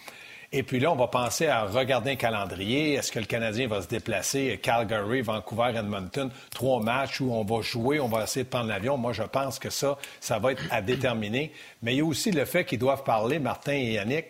Et 0.52 0.64
puis 0.64 0.80
là, 0.80 0.90
on 0.90 0.96
va 0.96 1.06
penser 1.06 1.46
à 1.46 1.64
regarder 1.64 2.10
un 2.10 2.16
calendrier. 2.16 2.94
Est-ce 2.94 3.12
que 3.12 3.20
le 3.20 3.26
Canadien 3.26 3.68
va 3.68 3.82
se 3.82 3.86
déplacer 3.86 4.58
Calgary, 4.60 5.20
Vancouver, 5.20 5.72
Edmonton, 5.76 6.28
trois 6.50 6.82
matchs 6.82 7.20
où 7.20 7.32
on 7.32 7.44
va 7.44 7.62
jouer, 7.62 8.00
on 8.00 8.08
va 8.08 8.24
essayer 8.24 8.42
de 8.42 8.48
prendre 8.48 8.66
l'avion? 8.66 8.96
Moi, 8.96 9.12
je 9.12 9.22
pense 9.22 9.60
que 9.60 9.70
ça, 9.70 9.96
ça 10.18 10.40
va 10.40 10.50
être 10.50 10.62
à 10.72 10.82
déterminer. 10.82 11.52
Mais 11.82 11.94
il 11.94 11.98
y 11.98 12.00
a 12.00 12.04
aussi 12.04 12.32
le 12.32 12.44
fait 12.44 12.64
qu'ils 12.64 12.80
doivent 12.80 13.04
parler, 13.04 13.38
Martin 13.38 13.74
et 13.74 13.92
Yannick, 13.92 14.26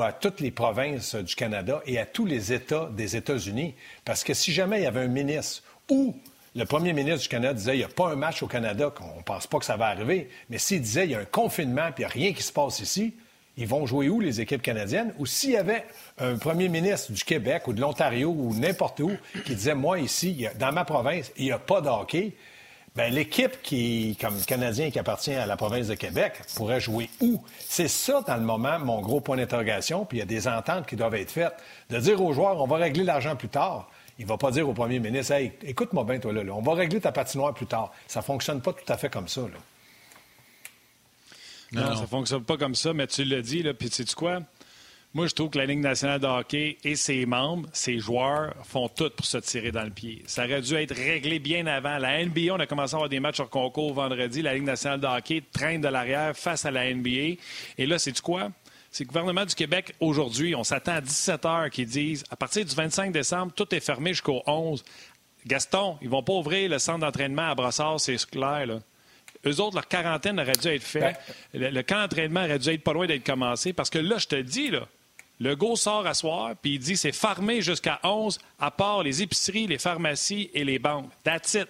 à 0.00 0.12
toutes 0.12 0.40
les 0.40 0.52
provinces 0.52 1.16
du 1.16 1.34
Canada 1.34 1.82
et 1.84 1.98
à 1.98 2.06
tous 2.06 2.24
les 2.24 2.54
États 2.54 2.88
des 2.90 3.16
États-Unis. 3.16 3.74
Parce 4.06 4.24
que 4.24 4.32
si 4.32 4.52
jamais 4.52 4.78
il 4.78 4.84
y 4.84 4.86
avait 4.86 5.00
un 5.00 5.08
ministre 5.08 5.64
ou 5.90 6.16
le 6.54 6.64
premier 6.64 6.94
ministre 6.94 7.22
du 7.22 7.28
Canada 7.28 7.52
disait 7.52 7.74
il 7.74 7.78
n'y 7.78 7.84
a 7.84 7.88
pas 7.88 8.08
un 8.08 8.16
match 8.16 8.42
au 8.42 8.46
Canada, 8.46 8.90
qu'on 8.94 9.16
ne 9.18 9.22
pense 9.22 9.46
pas 9.46 9.58
que 9.58 9.64
ça 9.66 9.76
va 9.76 9.88
arriver, 9.88 10.30
mais 10.48 10.56
s'il 10.56 10.80
disait 10.80 11.04
il 11.04 11.10
y 11.10 11.14
a 11.14 11.18
un 11.18 11.26
confinement 11.26 11.88
et 11.88 11.92
il 11.98 12.00
n'y 12.00 12.04
a 12.06 12.08
rien 12.08 12.32
qui 12.32 12.42
se 12.42 12.52
passe 12.52 12.80
ici, 12.80 13.14
ils 13.56 13.66
vont 13.66 13.86
jouer 13.86 14.08
où, 14.08 14.20
les 14.20 14.40
équipes 14.40 14.62
canadiennes? 14.62 15.12
Ou 15.18 15.26
s'il 15.26 15.50
y 15.50 15.56
avait 15.56 15.84
un 16.18 16.36
premier 16.36 16.68
ministre 16.68 17.12
du 17.12 17.22
Québec 17.22 17.68
ou 17.68 17.72
de 17.72 17.80
l'Ontario 17.80 18.30
ou 18.30 18.54
n'importe 18.54 19.00
où 19.00 19.12
qui 19.44 19.54
disait, 19.54 19.74
moi, 19.74 19.98
ici, 19.98 20.46
dans 20.58 20.72
ma 20.72 20.84
province, 20.84 21.32
il 21.36 21.44
n'y 21.44 21.52
a 21.52 21.58
pas 21.58 21.80
de 21.80 21.88
hockey, 21.88 22.32
Bien, 22.94 23.08
l'équipe 23.08 23.62
qui, 23.62 24.18
comme 24.20 24.38
Canadien 24.42 24.90
qui 24.90 24.98
appartient 24.98 25.32
à 25.32 25.46
la 25.46 25.56
province 25.56 25.86
de 25.86 25.94
Québec, 25.94 26.34
pourrait 26.56 26.78
jouer 26.78 27.08
où? 27.22 27.42
C'est 27.58 27.88
ça, 27.88 28.22
dans 28.26 28.36
le 28.36 28.42
moment, 28.42 28.78
mon 28.78 29.00
gros 29.00 29.22
point 29.22 29.38
d'interrogation. 29.38 30.04
Puis 30.04 30.18
il 30.18 30.20
y 30.20 30.22
a 30.22 30.26
des 30.26 30.46
ententes 30.46 30.86
qui 30.86 30.94
doivent 30.94 31.14
être 31.14 31.30
faites. 31.30 31.54
De 31.88 31.98
dire 31.98 32.20
aux 32.20 32.34
joueurs, 32.34 32.60
on 32.60 32.66
va 32.66 32.76
régler 32.76 33.04
l'argent 33.04 33.34
plus 33.34 33.48
tard. 33.48 33.88
Il 34.18 34.26
ne 34.26 34.28
va 34.28 34.36
pas 34.36 34.50
dire 34.50 34.68
au 34.68 34.74
premier 34.74 34.98
ministre, 34.98 35.34
écoute-moi 35.62 36.04
bien, 36.04 36.18
toi, 36.18 36.34
là, 36.34 36.42
on 36.52 36.60
va 36.60 36.74
régler 36.74 37.00
ta 37.00 37.12
patinoire 37.12 37.54
plus 37.54 37.66
tard. 37.66 37.92
Ça 38.08 38.20
ne 38.20 38.24
fonctionne 38.24 38.60
pas 38.60 38.74
tout 38.74 38.92
à 38.92 38.98
fait 38.98 39.08
comme 39.08 39.26
ça. 39.26 39.40
Là. 39.40 39.58
Non, 41.72 41.94
ça 41.94 42.02
ne 42.02 42.06
fonctionne 42.06 42.44
pas 42.44 42.56
comme 42.56 42.74
ça, 42.74 42.92
mais 42.92 43.06
tu 43.06 43.24
l'as 43.24 43.42
dit, 43.42 43.62
là, 43.62 43.72
puis 43.72 43.88
tu 43.88 44.04
sais 44.04 44.14
quoi? 44.14 44.40
Moi, 45.14 45.26
je 45.26 45.34
trouve 45.34 45.50
que 45.50 45.58
la 45.58 45.66
Ligue 45.66 45.80
nationale 45.80 46.20
de 46.20 46.26
hockey 46.26 46.78
et 46.84 46.96
ses 46.96 47.26
membres, 47.26 47.68
ses 47.74 47.98
joueurs, 47.98 48.54
font 48.64 48.88
tout 48.88 49.10
pour 49.10 49.26
se 49.26 49.36
tirer 49.38 49.70
dans 49.70 49.84
le 49.84 49.90
pied. 49.90 50.22
Ça 50.26 50.44
aurait 50.44 50.62
dû 50.62 50.74
être 50.74 50.94
réglé 50.94 51.38
bien 51.38 51.66
avant. 51.66 51.98
La 51.98 52.24
NBA, 52.24 52.54
on 52.54 52.60
a 52.60 52.66
commencé 52.66 52.94
à 52.94 52.96
avoir 52.96 53.10
des 53.10 53.20
matchs 53.20 53.36
sur 53.36 53.50
concours 53.50 53.92
vendredi. 53.92 54.40
La 54.40 54.54
Ligue 54.54 54.64
nationale 54.64 55.00
de 55.00 55.06
hockey 55.06 55.42
traîne 55.52 55.82
de 55.82 55.88
l'arrière 55.88 56.34
face 56.34 56.64
à 56.64 56.70
la 56.70 56.92
NBA. 56.92 57.36
Et 57.76 57.86
là, 57.86 57.98
c'est 57.98 58.18
quoi? 58.22 58.50
C'est 58.90 59.04
le 59.04 59.08
gouvernement 59.08 59.44
du 59.44 59.54
Québec, 59.54 59.94
aujourd'hui, 60.00 60.54
on 60.54 60.64
s'attend 60.64 60.92
à 60.92 61.00
17 61.02 61.44
heures 61.46 61.70
qui 61.70 61.84
disent, 61.84 62.24
à 62.30 62.36
partir 62.36 62.64
du 62.64 62.74
25 62.74 63.12
décembre, 63.12 63.52
tout 63.54 63.74
est 63.74 63.80
fermé 63.80 64.10
jusqu'au 64.10 64.42
11. 64.46 64.82
Gaston, 65.46 65.98
ils 66.00 66.08
vont 66.08 66.22
pas 66.22 66.34
ouvrir 66.34 66.70
le 66.70 66.78
centre 66.78 67.00
d'entraînement 67.00 67.50
à 67.50 67.54
Brossard, 67.54 68.00
c'est 68.00 68.16
clair, 68.26 68.66
là 68.66 68.80
eux 69.46 69.60
autres, 69.60 69.74
leur 69.74 69.88
quarantaine 69.88 70.38
aurait 70.38 70.52
dû 70.52 70.68
être 70.68 70.82
faite. 70.82 71.16
Ben. 71.52 71.74
Le, 71.74 71.82
camp 71.82 72.00
d'entraînement 72.00 72.44
aurait 72.44 72.58
dû 72.58 72.70
être 72.70 72.82
pas 72.82 72.92
loin 72.92 73.06
d'être 73.06 73.24
commencé. 73.24 73.72
Parce 73.72 73.90
que 73.90 73.98
là, 73.98 74.18
je 74.18 74.28
te 74.28 74.36
dis, 74.36 74.70
là, 74.70 74.86
le 75.40 75.56
go 75.56 75.74
sort 75.74 76.06
à 76.06 76.14
soir, 76.14 76.54
puis 76.60 76.74
il 76.74 76.78
dit 76.78 76.96
c'est 76.96 77.12
fermé 77.12 77.62
jusqu'à 77.62 77.98
11, 78.04 78.38
à 78.60 78.70
part 78.70 79.02
les 79.02 79.22
épiceries, 79.22 79.66
les 79.66 79.78
pharmacies 79.78 80.50
et 80.54 80.64
les 80.64 80.78
banques. 80.78 81.10
That's 81.24 81.54
it. 81.54 81.68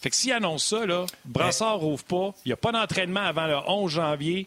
Fait 0.00 0.10
que 0.10 0.16
s'il 0.16 0.32
annonce 0.32 0.66
ça, 0.66 0.84
là, 0.84 1.06
Brassard 1.24 1.78
rouvre 1.78 2.04
pas, 2.04 2.34
il 2.44 2.50
n'y 2.50 2.52
a 2.52 2.56
pas 2.56 2.72
d'entraînement 2.72 3.22
avant 3.22 3.46
le 3.46 3.56
11 3.66 3.90
janvier, 3.90 4.46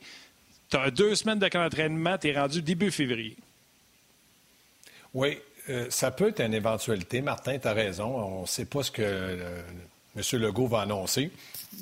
tu 0.70 0.78
as 0.78 0.92
deux 0.92 1.16
semaines 1.16 1.40
de 1.40 1.48
camp 1.48 1.64
d'entraînement, 1.64 2.18
tu 2.20 2.30
es 2.30 2.40
rendu 2.40 2.62
début 2.62 2.92
février. 2.92 3.36
Oui, 5.16 5.40
euh, 5.70 5.88
ça 5.90 6.12
peut 6.12 6.30
être 6.30 6.42
une 6.42 6.54
éventualité. 6.54 7.22
Martin, 7.22 7.58
tu 7.58 7.68
as 7.68 7.74
raison. 7.74 8.06
On 8.06 8.42
ne 8.42 8.48
sait 8.48 8.66
pas 8.66 8.84
ce 8.84 8.92
que 8.92 9.02
euh, 9.04 9.62
M. 10.16 10.40
Legault 10.40 10.68
va 10.68 10.82
annoncer. 10.82 11.32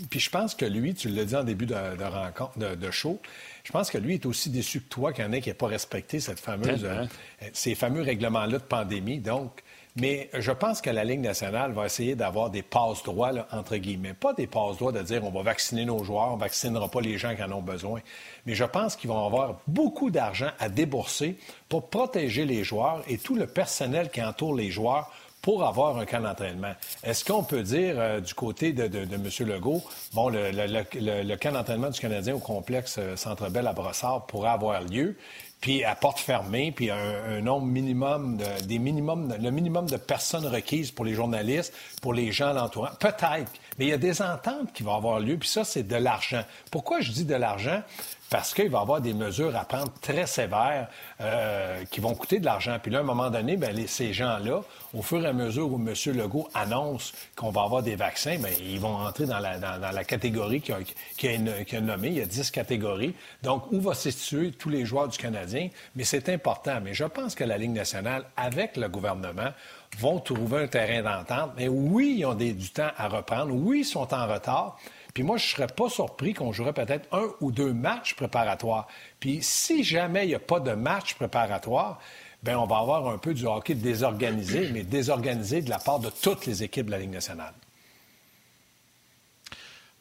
Puis 0.10 0.20
je 0.20 0.30
pense 0.30 0.54
que 0.54 0.66
lui, 0.66 0.94
tu 0.94 1.10
l'as 1.10 1.26
dit 1.26 1.36
en 1.36 1.44
début 1.44 1.66
de, 1.66 1.76
rencontre, 1.76 2.58
de, 2.58 2.92
show, 2.92 3.20
je 3.64 3.72
pense 3.72 3.90
que 3.90 3.98
lui 3.98 4.16
est 4.16 4.26
aussi 4.26 4.50
déçu 4.50 4.82
que 4.82 4.90
toi 4.90 5.14
qu'il 5.14 5.24
y 5.24 5.28
en 5.28 5.32
ait 5.32 5.42
qui 5.42 5.50
n'ait 5.50 5.56
pas 5.56 5.68
respecté 5.68 6.20
cette 6.20 6.40
fameuse, 6.40 6.84
euh, 6.84 7.06
ces 7.54 7.76
fameux 7.76 8.02
règlements-là 8.02 8.58
de 8.58 8.64
pandémie. 8.64 9.20
Donc, 9.20 9.64
mais 10.00 10.30
je 10.32 10.52
pense 10.52 10.82
que 10.82 10.92
la 10.92 11.04
Ligue 11.04 11.22
nationale 11.22 11.72
va 11.72 11.88
essayer 11.88 12.14
d'avoir 12.14 12.52
des 12.52 12.62
passe-droits, 12.62 13.32
entre 13.52 13.78
guillemets. 13.78 14.14
Pas 14.14 14.34
des 14.34 14.46
passe-droits 14.46 14.92
de 14.92 15.02
dire 15.02 15.24
on 15.24 15.32
va 15.32 15.42
vacciner 15.42 15.86
nos 15.86 16.04
joueurs, 16.04 16.34
on 16.34 16.36
ne 16.36 16.42
vaccinera 16.42 16.88
pas 16.88 17.02
les 17.02 17.18
gens 17.18 17.36
qui 17.36 17.42
en 17.42 17.52
ont 17.52 17.64
besoin. 17.64 18.02
Mais 18.46 18.54
je 18.54 18.64
pense 18.64 18.96
qu'ils 18.96 19.10
vont 19.10 19.26
avoir 19.26 19.60
beaucoup 19.66 20.12
d'argent 20.12 20.52
à 20.60 20.70
débourser 20.70 21.36
pour 21.68 21.90
protéger 21.90 22.46
les 22.46 22.64
joueurs 22.64 23.04
et 23.08 23.18
tout 23.18 23.36
le 23.36 23.48
personnel 23.48 24.12
qui 24.12 24.22
entoure 24.22 24.54
les 24.54 24.70
joueurs 24.70 25.12
pour 25.48 25.66
avoir 25.66 25.98
un 25.98 26.06
camp 26.06 26.20
d'entraînement. 26.20 26.74
Est-ce 27.06 27.24
qu'on 27.24 27.42
peut 27.42 27.64
dire 27.64 27.96
euh, 27.98 28.20
du 28.20 28.34
côté 28.34 28.74
de, 28.74 28.84
M. 28.84 29.48
Legault, 29.48 29.82
bon, 30.14 30.28
le, 30.28 30.52
le, 30.52 31.36
camp 31.38 31.54
d'entraînement 31.54 31.90
du 31.90 32.02
Canadien 32.02 32.36
au 32.36 32.40
complexe 32.40 32.98
euh, 33.00 33.16
Centre 33.16 33.50
Bell 33.50 33.66
à 33.66 33.72
Brossard 33.72 34.26
pourrait 34.26 34.50
avoir 34.50 34.82
lieu, 34.82 35.16
puis 35.62 35.86
à 35.86 35.96
porte 35.96 36.20
fermée, 36.20 36.74
puis 36.76 36.92
un, 36.92 37.40
nombre 37.40 37.66
minimum, 37.66 38.36
de, 38.36 38.66
des 38.66 38.78
minimums, 38.78 39.34
le 39.42 39.50
minimum 39.50 39.86
de 39.86 39.96
personnes 39.96 40.46
requises 40.46 40.92
pour 40.92 41.06
les 41.06 41.14
journalistes, 41.14 41.74
pour 42.02 42.14
les 42.14 42.34
gens 42.34 42.52
l'entourant? 42.52 42.90
Peut-être, 43.00 43.50
mais 43.80 43.86
il 43.86 43.88
y 43.88 43.94
a 43.94 43.98
des 43.98 44.22
ententes 44.22 44.74
qui 44.74 44.84
vont 44.84 44.96
avoir 44.96 45.22
lieu, 45.22 45.38
puis 45.38 45.48
ça, 45.48 45.64
c'est 45.64 45.84
de 45.84 45.96
l'argent. 45.96 46.44
Pourquoi 46.72 47.00
je 47.00 47.14
dis 47.14 47.24
de 47.24 47.36
l'argent? 47.36 47.82
Parce 48.30 48.54
qu'il 48.54 48.70
va 48.70 48.80
y 48.80 48.82
avoir 48.82 49.02
des 49.02 49.14
mesures 49.14 49.56
à 49.56 49.64
prendre 49.64 49.92
très 50.02 50.26
sévères 50.28 50.88
euh, 51.22 51.84
qui 51.86 52.02
vont 52.02 52.14
coûter 52.14 52.40
de 52.40 52.46
l'argent. 52.46 52.78
Puis 52.82 52.92
là, 52.92 53.00
à 53.00 53.02
un 53.02 53.06
moment 53.06 53.30
donné, 53.30 53.56
bien, 53.56 53.72
ces 53.88 54.12
gens-là, 54.12 54.62
au 54.94 55.02
fur 55.02 55.24
et 55.24 55.28
à 55.28 55.34
mesure 55.34 55.72
où 55.72 55.78
M. 55.78 55.94
Legault 56.16 56.50
annonce 56.54 57.14
qu'on 57.36 57.52
va 57.52 57.64
avoir 57.64 57.84
des 57.84 57.96
vaccins, 57.96 58.38
bien, 58.38 58.52
ils 58.60 58.80
vont 58.80 58.96
entrer 58.96 59.26
dans 59.26 59.40
la, 59.40 59.58
dans, 59.58 59.92
la 59.92 60.04
catégorie 60.04 60.62
qu'il 60.62 60.76
a, 60.76 60.80
qui 61.18 61.28
a, 61.76 61.82
nommée. 61.82 62.10
Il 62.10 62.18
y 62.18 62.22
a 62.22 62.26
10 62.26 62.52
catégories. 62.52 63.16
Donc, 63.44 63.72
où 63.72 63.80
va 63.80 63.94
se 63.94 64.12
situer 64.12 64.52
tous 64.52 64.70
les 64.70 64.86
joueurs 64.86 65.08
du 65.08 65.18
Canadien? 65.18 65.70
Mais 65.96 66.04
c'est 66.04 66.28
important. 66.30 66.80
Mais 66.84 66.94
je 66.94 67.06
pense 67.06 67.34
que 67.34 67.46
la 67.46 67.58
Ligue 67.58 67.72
nationale, 67.72 68.26
avec 68.36 68.76
le 68.76 68.90
gouvernement, 68.90 69.52
vont 70.00 70.20
trouver 70.20 70.64
un 70.64 70.68
terrain 70.68 71.02
d'entente. 71.02 71.52
Mais 71.58 71.68
oui, 71.68 72.16
ils 72.20 72.26
ont 72.26 72.34
des, 72.34 72.54
du 72.54 72.70
temps 72.70 72.92
à 72.98 73.08
reprendre. 73.08 73.54
Oui, 73.54 73.80
ils 73.80 73.86
sont 73.86 74.14
en 74.14 74.28
retard. 74.28 74.78
Puis 75.18 75.24
moi, 75.24 75.38
je 75.38 75.46
ne 75.46 75.50
serais 75.50 75.66
pas 75.66 75.90
surpris 75.90 76.36
qu'on 76.36 76.52
jouerait 76.52 76.74
peut-être 76.74 77.08
un 77.12 77.28
ou 77.42 77.52
deux 77.52 77.74
matchs 77.74 78.14
préparatoires. 78.14 78.86
Puis 79.20 79.40
si 79.42 79.84
jamais 79.84 80.26
il 80.26 80.28
n'y 80.28 80.36
a 80.36 80.40
pas 80.40 80.60
de 80.60 80.74
match 80.74 81.16
préparatoire, 81.16 81.98
bien, 82.44 82.60
on 82.60 82.68
va 82.68 82.78
avoir 82.78 83.08
un 83.08 83.18
peu 83.18 83.34
du 83.34 83.48
hockey 83.48 83.74
désorganisé, 83.74 84.70
mais 84.72 84.84
désorganisé 84.84 85.64
de 85.64 85.72
la 85.72 85.80
part 85.80 85.98
de 85.98 86.12
toutes 86.12 86.46
les 86.46 86.62
équipes 86.62 86.86
de 86.86 86.92
la 86.92 87.00
Ligue 87.00 87.14
nationale. 87.14 87.54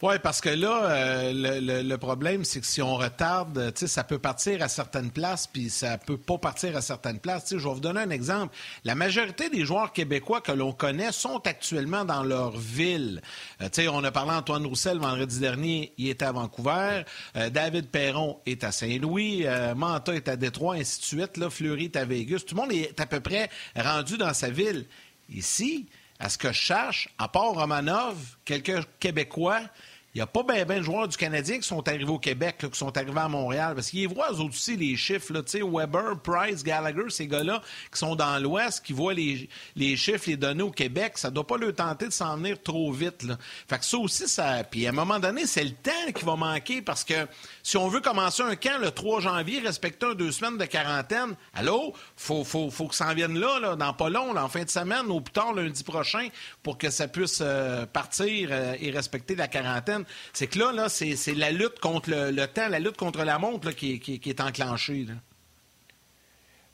Oui, 0.02 0.16
parce 0.22 0.42
que 0.42 0.50
là, 0.50 0.90
euh, 0.90 1.82
le, 1.82 1.96
problème, 1.96 2.44
c'est 2.44 2.60
que 2.60 2.66
si 2.66 2.82
on 2.82 2.96
retarde, 2.96 3.72
ça 3.74 4.04
peut 4.04 4.18
partir 4.18 4.62
à 4.62 4.68
certaines 4.68 5.10
places, 5.10 5.46
puis 5.46 5.70
ça 5.70 5.96
peut 5.96 6.18
pas 6.18 6.36
partir 6.36 6.76
à 6.76 6.82
certaines 6.82 7.18
places. 7.18 7.46
je 7.48 7.56
vais 7.56 7.74
vous 7.74 7.80
donner 7.80 8.00
un 8.00 8.10
exemple. 8.10 8.54
La 8.84 8.94
majorité 8.94 9.48
des 9.48 9.64
joueurs 9.64 9.94
québécois 9.94 10.42
que 10.42 10.52
l'on 10.52 10.72
connaît 10.72 11.12
sont 11.12 11.38
actuellement 11.46 12.04
dans 12.04 12.22
leur 12.22 12.58
ville. 12.58 13.22
Euh, 13.62 13.88
on 13.90 14.04
a 14.04 14.12
parlé 14.12 14.32
d'Antoine 14.32 14.66
Roussel 14.66 14.98
vendredi 14.98 15.40
dernier, 15.40 15.94
il 15.96 16.10
était 16.10 16.26
à 16.26 16.32
Vancouver. 16.32 17.04
Euh, 17.36 17.48
David 17.48 17.88
Perron 17.88 18.38
est 18.44 18.64
à 18.64 18.72
Saint-Louis. 18.72 19.46
Manta 19.76 20.14
est 20.14 20.28
à 20.28 20.36
Détroit, 20.36 20.74
ainsi 20.74 21.00
de 21.00 21.04
suite. 21.06 21.48
Fleury 21.48 21.84
est 21.86 21.96
à 21.96 22.04
Vegas. 22.04 22.40
Tout 22.46 22.54
le 22.54 22.60
monde 22.60 22.72
est 22.72 23.00
à 23.00 23.06
peu 23.06 23.20
près 23.20 23.48
rendu 23.74 24.18
dans 24.18 24.34
sa 24.34 24.50
ville. 24.50 24.84
Ici, 25.30 25.86
à 26.18 26.28
ce 26.28 26.38
que 26.38 26.48
je 26.48 26.58
cherche, 26.58 27.08
à 27.18 27.28
part 27.28 27.52
Romanov, 27.52 28.16
quelques 28.44 28.86
Québécois, 28.98 29.60
il 30.16 30.20
n'y 30.20 30.22
a 30.22 30.26
pas 30.26 30.42
bien 30.42 30.64
ben 30.64 30.78
de 30.78 30.82
joueurs 30.82 31.06
du 31.06 31.16
Canadien 31.18 31.58
qui 31.58 31.68
sont 31.68 31.86
arrivés 31.86 32.10
au 32.10 32.18
Québec, 32.18 32.56
qui 32.72 32.78
sont 32.78 32.96
arrivés 32.96 33.20
à 33.20 33.28
Montréal. 33.28 33.74
Parce 33.74 33.90
qu'ils 33.90 34.08
voient 34.08 34.32
eux 34.32 34.40
aussi 34.40 34.74
les 34.74 34.96
chiffres. 34.96 35.30
Là, 35.30 35.42
Weber, 35.62 36.18
Price, 36.22 36.64
Gallagher, 36.64 37.10
ces 37.10 37.26
gars-là 37.26 37.60
qui 37.92 37.98
sont 37.98 38.16
dans 38.16 38.42
l'Ouest, 38.42 38.82
qui 38.82 38.94
voient 38.94 39.12
les, 39.12 39.46
chiffres, 39.98 40.24
les 40.28 40.38
données 40.38 40.62
au 40.62 40.70
Québec, 40.70 41.18
ça 41.18 41.28
ne 41.28 41.34
doit 41.34 41.46
pas 41.46 41.58
leur 41.58 41.74
tenter 41.74 42.06
de 42.06 42.12
s'en 42.12 42.38
venir 42.38 42.62
trop 42.62 42.90
vite. 42.92 43.24
Là. 43.24 43.36
Fait 43.68 43.76
que 43.76 43.84
ça 43.84 43.98
aussi, 43.98 44.26
ça. 44.26 44.64
Puis 44.64 44.86
à 44.86 44.88
un 44.88 44.92
moment 44.92 45.18
donné, 45.18 45.44
c'est 45.44 45.64
le 45.64 45.72
temps 45.72 46.12
qui 46.14 46.24
va 46.24 46.34
manquer 46.34 46.80
parce 46.80 47.04
que 47.04 47.26
si 47.66 47.76
on 47.76 47.88
veut 47.88 48.00
commencer 48.00 48.44
un 48.44 48.54
camp 48.54 48.78
le 48.80 48.92
3 48.92 49.22
janvier, 49.22 49.58
respectant 49.58 50.14
deux 50.14 50.30
semaines 50.30 50.56
de 50.56 50.66
quarantaine, 50.66 51.34
allô, 51.52 51.94
faut, 52.16 52.44
faut, 52.44 52.70
faut 52.70 52.86
que 52.86 52.94
ça 52.94 53.08
en 53.08 53.14
vienne 53.14 53.36
là, 53.36 53.58
là, 53.58 53.74
dans 53.74 53.92
pas 53.92 54.08
long, 54.08 54.36
en 54.36 54.48
fin 54.48 54.62
de 54.62 54.70
semaine, 54.70 55.06
ou 55.08 55.20
plus 55.20 55.32
tard 55.32 55.52
lundi 55.52 55.82
prochain, 55.82 56.28
pour 56.62 56.78
que 56.78 56.90
ça 56.90 57.08
puisse 57.08 57.40
euh, 57.42 57.84
partir 57.84 58.50
euh, 58.52 58.76
et 58.78 58.92
respecter 58.92 59.34
la 59.34 59.48
quarantaine. 59.48 60.04
C'est 60.32 60.46
que 60.46 60.60
là, 60.60 60.70
là 60.70 60.88
c'est 60.88 61.16
la 61.34 61.50
lutte 61.50 61.80
contre 61.80 62.08
le, 62.08 62.46
temps, 62.46 62.68
la 62.68 62.78
lutte 62.78 62.96
contre 62.96 63.24
la 63.24 63.40
montre 63.40 63.72
qui, 63.72 64.00
est 64.24 64.40
enclenchée. 64.40 65.08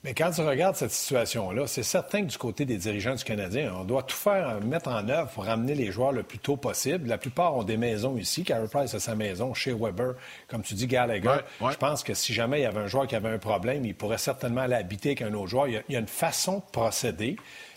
Mais 0.05 0.15
quand 0.15 0.33
tu 0.33 0.41
regardes 0.41 0.75
cette 0.75 0.91
situation-là, 0.91 1.69
c'est 1.69 1.85
certain 1.85 2.23
que 2.23 2.27
du 2.27 2.37
côté 2.37 2.65
des 2.65 2.77
dirigeants 2.77 3.15
du 3.15 3.23
Canadien, 3.23 3.73
on 3.79 3.85
doit 3.85 4.03
tout 4.03 4.17
faire, 4.17 4.61
mettre 4.61 4.89
en 4.89 5.09
œuvre 5.09 5.31
pour 5.31 5.45
ramener 5.45 5.77
les 5.77 5.93
joueurs 5.93 6.11
le 6.11 6.25
plus 6.25 6.41
tôt 6.41 6.57
possible. 6.57 7.09
La 7.09 7.19
plupart 7.19 7.57
ont 7.57 7.63
des 7.63 7.77
maisons 7.77 8.17
ici. 8.17 8.43
Carey 8.43 8.67
Price 8.69 8.95
a 8.95 8.99
sa 8.99 9.15
maison 9.15 9.55
chez 9.55 9.73
Weber. 9.73 10.15
Comme 10.49 10.63
tu 10.63 10.75
dis, 10.75 10.89
Gallagher. 10.89 11.37
Je 11.61 11.77
pense 11.77 12.03
que 12.03 12.15
si 12.15 12.35
jamais 12.35 12.59
il 12.59 12.63
y 12.63 12.67
avait 12.67 12.81
un 12.81 12.89
joueur 12.89 13.07
qui 13.07 13.15
avait 13.15 13.29
un 13.29 13.39
problème, 13.39 13.85
il 13.85 13.95
pourrait 13.95 14.19
certainement 14.19 14.63
aller 14.63 14.75
habiter 14.75 15.11
avec 15.11 15.23
un 15.23 15.35
autre 15.35 15.47
joueur. 15.47 15.69
Il 15.69 15.81
y 15.89 15.97
a, 15.97 16.01
une 16.01 16.09
façon 16.09 16.57
de 16.57 16.71
procéder. 16.73 17.37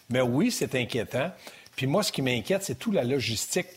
Mais 0.10 0.22
oui, 0.22 0.50
c'est 0.50 0.74
inquiétant. 0.74 1.32
Puis 1.75 1.86
moi, 1.86 2.01
ce 2.01 2.12
qui 2.12 2.24
m'inquiète, 2.24 2.63
c'est 2.63 2.79
toute 2.79 2.96
la 2.96 3.03
logistique 3.03 3.67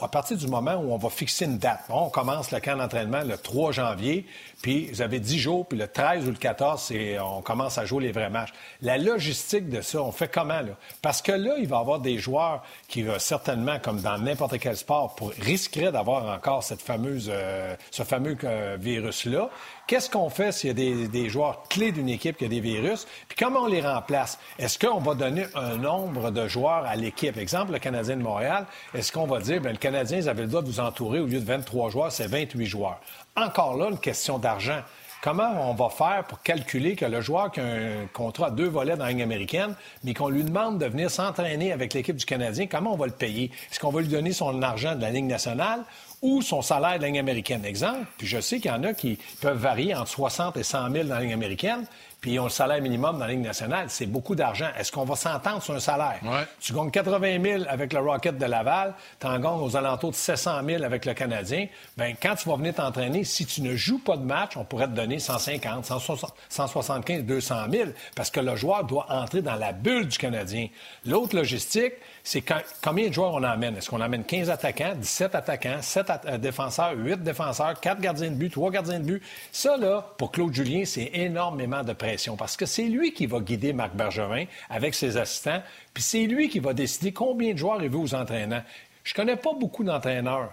à 0.00 0.08
partir 0.08 0.36
du 0.36 0.46
moment 0.46 0.74
où 0.74 0.92
on 0.92 0.96
va 0.96 1.10
fixer 1.10 1.46
une 1.46 1.58
date, 1.58 1.80
on 1.88 2.08
commence 2.08 2.52
le 2.52 2.60
camp 2.60 2.76
d'entraînement 2.76 3.22
le 3.22 3.36
3 3.36 3.72
janvier, 3.72 4.26
puis 4.62 4.86
vous 4.92 5.02
avez 5.02 5.18
10 5.18 5.38
jours, 5.38 5.66
puis 5.66 5.76
le 5.76 5.88
13 5.88 6.26
ou 6.26 6.30
le 6.30 6.36
14, 6.36 6.92
on 7.22 7.42
commence 7.42 7.76
à 7.78 7.84
jouer 7.84 8.04
les 8.04 8.12
vrais 8.12 8.30
matchs. 8.30 8.52
La 8.82 8.98
logistique 8.98 9.68
de 9.68 9.80
ça, 9.80 10.00
on 10.00 10.12
fait 10.12 10.28
comment, 10.28 10.60
là? 10.60 10.76
Parce 11.02 11.22
que 11.22 11.32
là, 11.32 11.56
il 11.58 11.66
va 11.66 11.76
y 11.76 11.80
avoir 11.80 11.98
des 11.98 12.18
joueurs 12.18 12.62
qui, 12.88 13.02
vont 13.02 13.18
certainement, 13.18 13.78
comme 13.80 14.00
dans 14.00 14.18
n'importe 14.18 14.58
quel 14.58 14.76
sport, 14.76 15.14
pour, 15.16 15.32
risqueraient 15.40 15.92
d'avoir 15.92 16.32
encore 16.34 16.62
cette 16.62 16.80
fameuse, 16.80 17.30
euh, 17.32 17.74
ce 17.90 18.04
fameux 18.04 18.36
euh, 18.44 18.76
virus-là. 18.80 19.50
Qu'est-ce 19.86 20.08
qu'on 20.08 20.30
fait 20.30 20.50
s'il 20.50 20.68
y 20.68 20.70
a 20.70 21.08
des, 21.08 21.28
joueurs 21.28 21.64
clés 21.68 21.92
d'une 21.92 22.08
équipe 22.08 22.38
qui 22.38 22.46
a 22.46 22.48
des 22.48 22.60
virus? 22.60 23.06
Puis 23.28 23.36
comment 23.38 23.60
on 23.60 23.66
les 23.66 23.82
remplace? 23.82 24.38
Est-ce 24.58 24.78
qu'on 24.78 25.00
va 25.00 25.14
donner 25.14 25.44
un 25.54 25.76
nombre 25.76 26.30
de 26.30 26.48
joueurs 26.48 26.86
à 26.86 26.96
l'équipe? 26.96 27.36
Exemple, 27.36 27.72
le 27.72 27.78
Canadien 27.78 28.16
de 28.16 28.22
Montréal, 28.22 28.64
est-ce 28.94 29.12
qu'on 29.12 29.26
va 29.26 29.40
dire, 29.40 29.60
bien, 29.60 29.72
le 29.72 29.76
Canadien, 29.76 30.18
ils 30.18 30.28
avaient 30.28 30.42
le 30.42 30.48
droit 30.48 30.62
de 30.62 30.68
vous 30.68 30.80
entourer, 30.80 31.20
au 31.20 31.26
lieu 31.26 31.38
de 31.38 31.44
23 31.44 31.90
joueurs, 31.90 32.12
c'est 32.12 32.26
28 32.26 32.64
joueurs? 32.64 32.98
Encore 33.36 33.76
là, 33.76 33.90
une 33.90 33.98
question 33.98 34.38
d'argent. 34.38 34.80
Comment 35.24 35.70
on 35.70 35.72
va 35.72 35.88
faire 35.88 36.24
pour 36.28 36.42
calculer 36.42 36.96
que 36.96 37.06
le 37.06 37.22
joueur 37.22 37.50
qui 37.50 37.58
a 37.58 37.64
un 37.64 38.06
contrat 38.12 38.48
à 38.48 38.50
deux 38.50 38.68
volets 38.68 38.94
dans 38.94 39.06
la 39.06 39.10
Ligue 39.12 39.22
américaine, 39.22 39.74
mais 40.02 40.12
qu'on 40.12 40.28
lui 40.28 40.44
demande 40.44 40.78
de 40.78 40.84
venir 40.84 41.10
s'entraîner 41.10 41.72
avec 41.72 41.94
l'équipe 41.94 42.14
du 42.14 42.26
Canadien, 42.26 42.66
comment 42.66 42.92
on 42.92 42.98
va 42.98 43.06
le 43.06 43.12
payer? 43.12 43.50
Est-ce 43.70 43.80
qu'on 43.80 43.88
va 43.88 44.02
lui 44.02 44.08
donner 44.08 44.34
son 44.34 44.60
argent 44.60 44.94
de 44.94 45.00
la 45.00 45.08
Ligue 45.08 45.24
nationale 45.24 45.80
ou 46.20 46.42
son 46.42 46.60
salaire 46.60 46.98
de 46.98 47.04
la 47.04 47.08
Ligue 47.08 47.20
américaine? 47.20 47.64
Exemple, 47.64 48.04
puis 48.18 48.26
je 48.26 48.38
sais 48.38 48.60
qu'il 48.60 48.70
y 48.70 48.74
en 48.74 48.84
a 48.84 48.92
qui 48.92 49.18
peuvent 49.40 49.56
varier 49.56 49.94
entre 49.94 50.10
60 50.10 50.58
et 50.58 50.62
100 50.62 50.90
000 50.90 51.04
dans 51.04 51.14
la 51.14 51.22
Ligue 51.22 51.32
américaine, 51.32 51.86
puis 52.24 52.32
ils 52.32 52.40
ont 52.40 52.44
le 52.44 52.48
salaire 52.48 52.80
minimum 52.80 53.18
dans 53.18 53.26
la 53.26 53.32
Ligue 53.32 53.44
nationale. 53.44 53.84
C'est 53.90 54.06
beaucoup 54.06 54.34
d'argent. 54.34 54.68
Est-ce 54.78 54.90
qu'on 54.90 55.04
va 55.04 55.14
s'entendre 55.14 55.62
sur 55.62 55.74
un 55.74 55.78
salaire? 55.78 56.20
Tu 56.58 56.72
gagnes 56.72 56.90
80 56.90 57.42
000 57.42 57.64
avec 57.68 57.92
le 57.92 57.98
Rocket 57.98 58.38
de 58.38 58.46
Laval, 58.46 58.94
tu 59.20 59.26
en 59.26 59.38
gagnes 59.38 59.60
aux 59.60 59.76
alentours 59.76 60.12
de 60.12 60.16
700 60.16 60.62
000 60.66 60.84
avec 60.84 61.04
le 61.04 61.12
Canadien. 61.12 61.66
Bien, 61.98 62.14
quand 62.14 62.34
tu 62.36 62.48
vas 62.48 62.56
venir 62.56 62.72
t'entraîner, 62.72 63.24
si 63.24 63.44
tu 63.44 63.60
ne 63.60 63.76
joues 63.76 63.98
pas 63.98 64.16
de 64.16 64.24
match, 64.24 64.56
on 64.56 64.64
pourrait 64.64 64.86
te 64.86 64.92
donner 64.92 65.18
150, 65.18 65.84
175, 65.84 67.24
200 67.24 67.56
000, 67.70 67.90
parce 68.16 68.30
que 68.30 68.40
le 68.40 68.56
joueur 68.56 68.84
doit 68.84 69.04
entrer 69.10 69.42
dans 69.42 69.56
la 69.56 69.72
bulle 69.72 70.08
du 70.08 70.16
Canadien. 70.16 70.68
L'autre 71.04 71.36
logistique, 71.36 71.92
c'est 72.26 72.42
combien 72.82 73.08
de 73.08 73.12
joueurs 73.12 73.34
on 73.34 73.44
emmène. 73.44 73.76
Est-ce 73.76 73.90
qu'on 73.90 74.00
emmène 74.00 74.24
15 74.24 74.48
attaquants, 74.48 74.94
17 74.96 75.34
attaquants, 75.34 75.82
7 75.82 76.06
euh, 76.24 76.38
défenseurs, 76.38 76.94
8 76.96 77.22
défenseurs, 77.22 77.78
4 77.78 78.00
gardiens 78.00 78.30
de 78.30 78.36
but, 78.36 78.48
3 78.48 78.70
gardiens 78.70 78.98
de 78.98 79.04
but? 79.04 79.22
Ça, 79.52 79.76
là, 79.76 80.14
pour 80.16 80.32
Claude 80.32 80.54
Julien, 80.54 80.84
c'est 80.86 81.10
énormément 81.12 81.84
de 81.84 81.92
pression 81.92 82.34
parce 82.34 82.56
que 82.56 82.64
c'est 82.64 82.86
lui 82.86 83.12
qui 83.12 83.26
va 83.26 83.40
guider 83.40 83.74
Marc 83.74 83.94
Bergevin 83.94 84.46
avec 84.70 84.94
ses 84.94 85.18
assistants, 85.18 85.62
puis 85.92 86.02
c'est 86.02 86.24
lui 86.24 86.48
qui 86.48 86.60
va 86.60 86.72
décider 86.72 87.12
combien 87.12 87.52
de 87.52 87.58
joueurs 87.58 87.82
il 87.82 87.90
veut 87.90 87.98
aux 87.98 88.14
entraînants. 88.14 88.62
Je 89.04 89.12
connais 89.12 89.36
pas 89.36 89.52
beaucoup 89.52 89.84
d'entraîneurs 89.84 90.50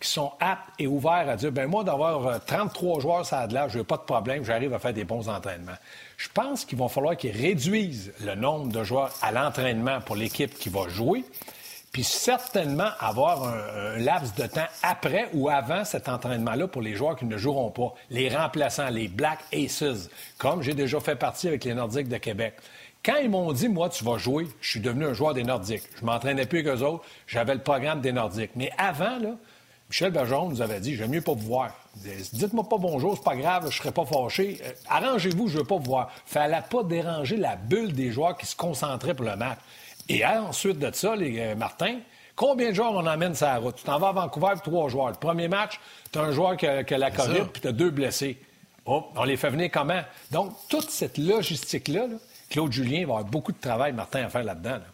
qui 0.00 0.08
sont 0.08 0.32
aptes 0.40 0.70
et 0.78 0.86
ouverts 0.86 1.28
à 1.28 1.36
dire, 1.36 1.52
ben 1.52 1.66
moi, 1.66 1.84
d'avoir 1.84 2.42
33 2.46 2.96
euh, 2.96 3.00
joueurs 3.00 3.26
ça 3.26 3.40
a 3.40 3.46
de 3.46 3.52
l'âge, 3.52 3.72
je 3.72 3.78
n'ai 3.78 3.84
pas 3.84 3.98
de 3.98 4.02
problème, 4.02 4.42
j'arrive 4.42 4.72
à 4.72 4.78
faire 4.78 4.94
des 4.94 5.04
bons 5.04 5.28
entraînements. 5.28 5.76
Je 6.20 6.28
pense 6.34 6.66
qu'il 6.66 6.76
va 6.76 6.88
falloir 6.88 7.16
qu'ils 7.16 7.34
réduisent 7.34 8.12
le 8.20 8.34
nombre 8.34 8.70
de 8.70 8.84
joueurs 8.84 9.10
à 9.22 9.32
l'entraînement 9.32 10.02
pour 10.02 10.16
l'équipe 10.16 10.52
qui 10.52 10.68
va 10.68 10.86
jouer, 10.86 11.24
puis 11.92 12.04
certainement 12.04 12.90
avoir 12.98 13.48
un, 13.48 13.96
laps 13.96 14.34
de 14.34 14.46
temps 14.46 14.68
après 14.82 15.30
ou 15.32 15.48
avant 15.48 15.82
cet 15.86 16.10
entraînement-là 16.10 16.68
pour 16.68 16.82
les 16.82 16.94
joueurs 16.94 17.16
qui 17.16 17.24
ne 17.24 17.38
joueront 17.38 17.70
pas, 17.70 17.94
les 18.10 18.28
remplaçants, 18.28 18.90
les 18.90 19.08
Black 19.08 19.38
Aces, 19.54 20.10
comme 20.36 20.60
j'ai 20.60 20.74
déjà 20.74 21.00
fait 21.00 21.16
partie 21.16 21.48
avec 21.48 21.64
les 21.64 21.72
Nordiques 21.72 22.08
de 22.08 22.18
Québec. 22.18 22.52
Quand 23.02 23.16
ils 23.16 23.30
m'ont 23.30 23.54
dit, 23.54 23.70
moi, 23.70 23.88
tu 23.88 24.04
vas 24.04 24.18
jouer, 24.18 24.46
je 24.60 24.68
suis 24.68 24.80
devenu 24.80 25.06
un 25.06 25.14
joueur 25.14 25.32
des 25.32 25.42
Nordiques. 25.42 25.84
Je 25.98 26.04
m'entraînais 26.04 26.44
plus 26.44 26.62
qu'eux 26.62 26.82
autres, 26.82 27.02
j'avais 27.26 27.54
le 27.54 27.62
programme 27.62 28.02
des 28.02 28.12
Nordiques. 28.12 28.50
Mais 28.56 28.70
avant, 28.76 29.16
Michel 29.88 30.12
Bergeron 30.12 30.50
nous 30.50 30.60
avait 30.60 30.80
dit 30.80 30.96
J'aime 30.96 31.12
mieux 31.12 31.22
pas 31.22 31.32
vous. 31.32 31.56
Dites-moi 31.96 32.68
pas 32.68 32.78
bonjour, 32.78 33.16
c'est 33.16 33.24
pas 33.24 33.36
grave, 33.36 33.68
je 33.70 33.76
serai 33.76 33.90
pas 33.90 34.04
fâché. 34.04 34.60
Euh, 34.64 34.72
arrangez-vous, 34.88 35.48
je 35.48 35.58
veux 35.58 35.64
pas 35.64 35.76
vous 35.76 35.84
voir. 35.84 36.10
Fallait 36.24 36.62
pas 36.70 36.82
déranger 36.84 37.36
la 37.36 37.56
bulle 37.56 37.92
des 37.92 38.12
joueurs 38.12 38.36
qui 38.36 38.46
se 38.46 38.56
concentraient 38.56 39.14
pour 39.14 39.26
le 39.26 39.36
match. 39.36 39.58
Et 40.08 40.24
ensuite 40.24 40.78
de 40.78 40.90
ça, 40.94 41.16
les 41.16 41.40
euh, 41.40 41.54
Martin, 41.56 41.98
combien 42.36 42.70
de 42.70 42.74
joueurs 42.74 42.92
on 42.92 43.06
emmène 43.06 43.34
sur 43.34 43.46
la 43.46 43.58
route? 43.58 43.76
Tu 43.76 43.84
t'en 43.84 43.98
vas 43.98 44.08
à 44.08 44.12
Vancouver 44.12 44.54
trois 44.62 44.88
joueurs. 44.88 45.08
Le 45.08 45.14
premier 45.14 45.48
match, 45.48 45.80
tu 46.12 46.18
as 46.18 46.22
un 46.22 46.32
joueur 46.32 46.56
qui 46.56 46.66
a, 46.66 46.82
la 46.98 47.10
COVID, 47.10 47.46
puis 47.52 47.60
tu 47.60 47.68
as 47.68 47.72
deux 47.72 47.90
blessés. 47.90 48.38
Oh, 48.86 49.06
on 49.16 49.24
les 49.24 49.36
fait 49.36 49.50
venir 49.50 49.70
comment? 49.70 50.00
Donc, 50.30 50.54
toute 50.68 50.90
cette 50.90 51.18
logistique-là, 51.18 52.06
Claude 52.48 52.72
Julien 52.72 53.00
va 53.00 53.14
avoir 53.18 53.24
beaucoup 53.24 53.52
de 53.52 53.60
travail, 53.60 53.92
Martin, 53.92 54.24
à 54.24 54.28
faire 54.28 54.44
là-dedans. 54.44 54.70
là 54.70 54.78
dedans 54.78 54.86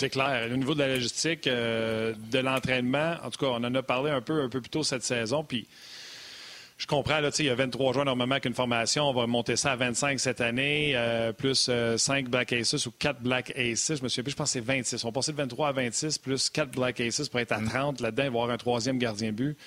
c'est 0.00 0.08
clair. 0.08 0.48
Au 0.50 0.56
niveau 0.56 0.74
de 0.74 0.78
la 0.78 0.88
logistique, 0.88 1.46
euh, 1.46 2.14
de 2.32 2.38
l'entraînement, 2.38 3.16
en 3.22 3.30
tout 3.30 3.38
cas, 3.38 3.50
on 3.52 3.62
en 3.62 3.74
a 3.74 3.82
parlé 3.82 4.10
un 4.10 4.22
peu, 4.22 4.42
un 4.42 4.48
peu 4.48 4.62
plus 4.62 4.70
tôt 4.70 4.82
cette 4.82 5.02
saison. 5.02 5.44
Puis 5.44 5.66
je 6.78 6.86
comprends, 6.86 7.20
là, 7.20 7.28
il 7.38 7.44
y 7.44 7.50
a 7.50 7.54
23 7.54 7.92
joueurs 7.92 8.06
normalement 8.06 8.40
qu'une 8.40 8.54
formation. 8.54 9.04
On 9.10 9.12
va 9.12 9.26
monter 9.26 9.56
ça 9.56 9.72
à 9.72 9.76
25 9.76 10.18
cette 10.18 10.40
année, 10.40 10.92
euh, 10.94 11.32
plus 11.32 11.70
5 11.96 12.24
euh, 12.24 12.28
Black 12.30 12.54
Aces 12.54 12.86
ou 12.86 12.92
4 12.98 13.20
Black 13.20 13.50
Aces. 13.50 13.96
Je 13.96 14.02
me 14.02 14.08
souviens 14.08 14.24
plus, 14.24 14.30
je 14.30 14.36
pense 14.36 14.48
que 14.48 14.52
c'est 14.54 14.64
26. 14.64 15.04
On 15.04 15.08
va 15.08 15.12
passer 15.12 15.32
de 15.32 15.36
23 15.36 15.68
à 15.68 15.72
26, 15.72 16.16
plus 16.16 16.48
4 16.48 16.70
Black 16.70 16.98
Aces 17.00 17.28
pour 17.28 17.38
être 17.40 17.52
à 17.52 17.60
30. 17.60 18.00
Là-dedans, 18.00 18.22
il 18.22 18.30
va 18.30 18.38
y 18.38 18.40
avoir 18.40 18.50
un 18.50 18.56
troisième 18.56 18.98
gardien 18.98 19.32
but. 19.32 19.58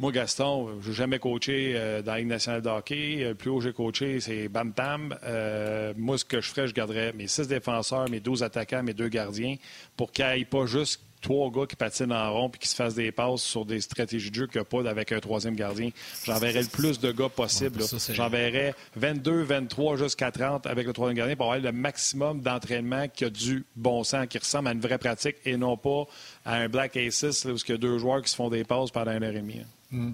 Moi, 0.00 0.10
Gaston, 0.10 0.80
je 0.82 0.88
n'ai 0.88 0.94
jamais 0.94 1.18
coaché 1.20 1.74
euh, 1.76 2.02
dans 2.02 2.12
la 2.12 2.18
Ligue 2.18 2.26
nationale 2.26 2.60
de 2.62 2.68
hockey. 2.68 3.16
Le 3.20 3.34
plus 3.36 3.48
haut 3.50 3.58
que 3.58 3.64
j'ai 3.64 3.72
coaché, 3.72 4.18
c'est 4.18 4.48
Bam 4.48 4.72
Tam. 4.72 5.16
Euh, 5.22 5.94
moi, 5.96 6.18
ce 6.18 6.24
que 6.24 6.40
je 6.40 6.50
ferais, 6.50 6.66
je 6.66 6.74
garderais 6.74 7.12
mes 7.12 7.28
six 7.28 7.46
défenseurs, 7.46 8.10
mes 8.10 8.18
12 8.18 8.42
attaquants, 8.42 8.82
mes 8.82 8.92
deux 8.92 9.06
gardiens, 9.06 9.54
pour 9.96 10.10
qu'il 10.10 10.26
n'y 10.26 10.40
ait 10.40 10.44
pas 10.44 10.66
juste 10.66 11.00
trois 11.24 11.50
gars 11.50 11.66
qui 11.66 11.74
patinent 11.74 12.12
en 12.12 12.32
rond 12.32 12.50
et 12.54 12.58
qui 12.58 12.68
se 12.68 12.74
fassent 12.76 12.94
des 12.94 13.10
passes 13.10 13.42
sur 13.42 13.64
des 13.64 13.80
stratégies 13.80 14.30
de 14.30 14.34
jeu 14.34 14.46
qu'il 14.46 14.60
n'y 14.60 14.62
a 14.62 14.64
pas 14.64 14.88
avec 14.88 15.10
un 15.10 15.20
troisième 15.20 15.56
gardien. 15.56 15.88
J'enverrais 16.24 16.62
le 16.62 16.68
plus 16.68 17.00
de 17.00 17.10
gars 17.12 17.30
possible. 17.30 17.80
J'enverrais 18.10 18.74
22, 18.96 19.42
23 19.42 19.96
jusqu'à 19.96 20.30
30 20.30 20.66
avec 20.66 20.86
le 20.86 20.92
troisième 20.92 21.16
gardien 21.16 21.34
pour 21.34 21.52
avoir 21.52 21.72
le 21.72 21.76
maximum 21.76 22.40
d'entraînement 22.40 23.08
qui 23.08 23.24
a 23.24 23.30
du 23.30 23.64
bon 23.74 24.04
sens, 24.04 24.26
qui 24.28 24.38
ressemble 24.38 24.68
à 24.68 24.72
une 24.72 24.80
vraie 24.80 24.98
pratique 24.98 25.36
et 25.46 25.56
non 25.56 25.76
pas 25.78 26.04
à 26.44 26.56
un 26.56 26.68
Black 26.68 26.96
Aces 26.96 27.46
où 27.46 27.56
il 27.56 27.70
y 27.70 27.72
a 27.72 27.78
deux 27.78 27.98
joueurs 27.98 28.22
qui 28.22 28.30
se 28.30 28.36
font 28.36 28.50
des 28.50 28.64
passes 28.64 28.90
pendant 28.90 29.12
une 29.12 29.22
heure 29.22 29.34
et 29.34 29.40
demie. 29.40 29.62
Hmm. 29.90 30.12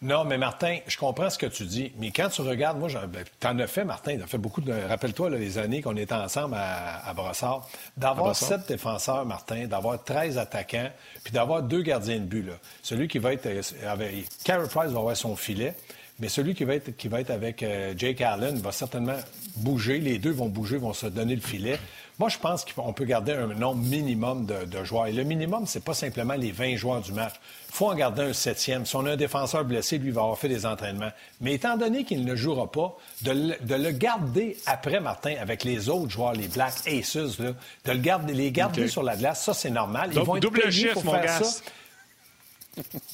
Non, 0.00 0.24
mais 0.24 0.38
Martin, 0.38 0.78
je 0.86 0.96
comprends 0.96 1.28
ce 1.28 1.38
que 1.38 1.46
tu 1.46 1.64
dis, 1.64 1.90
mais 1.98 2.12
quand 2.12 2.28
tu 2.28 2.42
regardes, 2.42 2.78
moi, 2.78 2.88
ben, 3.08 3.24
tu 3.40 3.46
en 3.48 3.58
as 3.58 3.66
fait, 3.66 3.84
Martin, 3.84 4.16
tu 4.16 4.22
as 4.22 4.28
fait 4.28 4.38
beaucoup 4.38 4.60
de. 4.60 4.72
Rappelle-toi 4.72 5.30
les 5.30 5.58
années 5.58 5.82
qu'on 5.82 5.96
était 5.96 6.14
ensemble 6.14 6.54
à, 6.56 7.04
à 7.04 7.14
Brossard. 7.14 7.68
D'avoir 7.96 8.36
sept 8.36 8.68
défenseurs, 8.68 9.26
Martin, 9.26 9.66
d'avoir 9.66 10.02
13 10.02 10.38
attaquants, 10.38 10.90
puis 11.24 11.32
d'avoir 11.32 11.64
deux 11.64 11.82
gardiens 11.82 12.18
de 12.18 12.24
but. 12.24 12.42
Là. 12.42 12.52
Celui 12.80 13.08
qui 13.08 13.18
va 13.18 13.32
être. 13.32 13.46
Euh, 13.46 13.62
avec, 13.88 14.28
Carey 14.44 14.68
Price 14.68 14.92
va 14.92 15.00
avoir 15.00 15.16
son 15.16 15.34
filet, 15.34 15.74
mais 16.20 16.28
celui 16.28 16.54
qui 16.54 16.62
va 16.62 16.76
être, 16.76 16.96
qui 16.96 17.08
va 17.08 17.20
être 17.20 17.30
avec 17.30 17.64
euh, 17.64 17.92
Jake 17.96 18.20
Allen 18.20 18.56
va 18.58 18.70
certainement 18.70 19.18
bouger. 19.56 19.98
Les 19.98 20.20
deux 20.20 20.30
vont 20.30 20.48
bouger, 20.48 20.76
vont 20.76 20.92
se 20.92 21.06
donner 21.06 21.34
le 21.34 21.40
filet. 21.40 21.76
Moi, 22.18 22.28
je 22.28 22.38
pense 22.38 22.64
qu'on 22.64 22.92
peut 22.92 23.04
garder 23.04 23.32
un 23.32 23.46
nombre 23.46 23.80
minimum 23.84 24.44
de, 24.44 24.84
joueurs. 24.84 25.06
Et 25.06 25.12
le 25.12 25.22
minimum, 25.22 25.66
c'est 25.66 25.84
pas 25.84 25.94
simplement 25.94 26.34
les 26.34 26.50
20 26.50 26.74
joueurs 26.74 27.00
du 27.00 27.12
match. 27.12 27.34
Il 27.68 27.74
faut 27.74 27.86
en 27.86 27.94
garder 27.94 28.22
un 28.22 28.32
septième. 28.32 28.86
Si 28.86 28.96
on 28.96 29.06
a 29.06 29.12
un 29.12 29.16
défenseur 29.16 29.64
blessé, 29.64 29.98
lui, 29.98 30.08
il 30.08 30.14
va 30.14 30.22
avoir 30.22 30.36
fait 30.36 30.48
des 30.48 30.66
entraînements. 30.66 31.12
Mais 31.40 31.54
étant 31.54 31.76
donné 31.76 32.02
qu'il 32.02 32.24
ne 32.24 32.34
jouera 32.34 32.72
pas, 32.72 32.96
de 33.22 33.30
le, 33.30 33.90
garder 33.92 34.56
après, 34.66 34.98
Martin, 34.98 35.36
avec 35.40 35.62
les 35.62 35.88
autres 35.88 36.10
joueurs, 36.10 36.32
les 36.32 36.48
Black 36.48 36.74
Aces, 36.88 37.38
de 37.38 37.54
le 37.86 37.98
garder, 37.98 38.34
les 38.34 38.50
garder 38.50 38.88
sur 38.88 39.04
la 39.04 39.16
glace, 39.16 39.44
ça, 39.44 39.54
c'est 39.54 39.70
normal. 39.70 40.10
Ils 40.12 40.18
vont 40.18 40.36
être 40.36 40.42
double 40.42 40.72
chiffre, 40.72 41.04
mon 41.04 41.12
gars. 41.12 41.40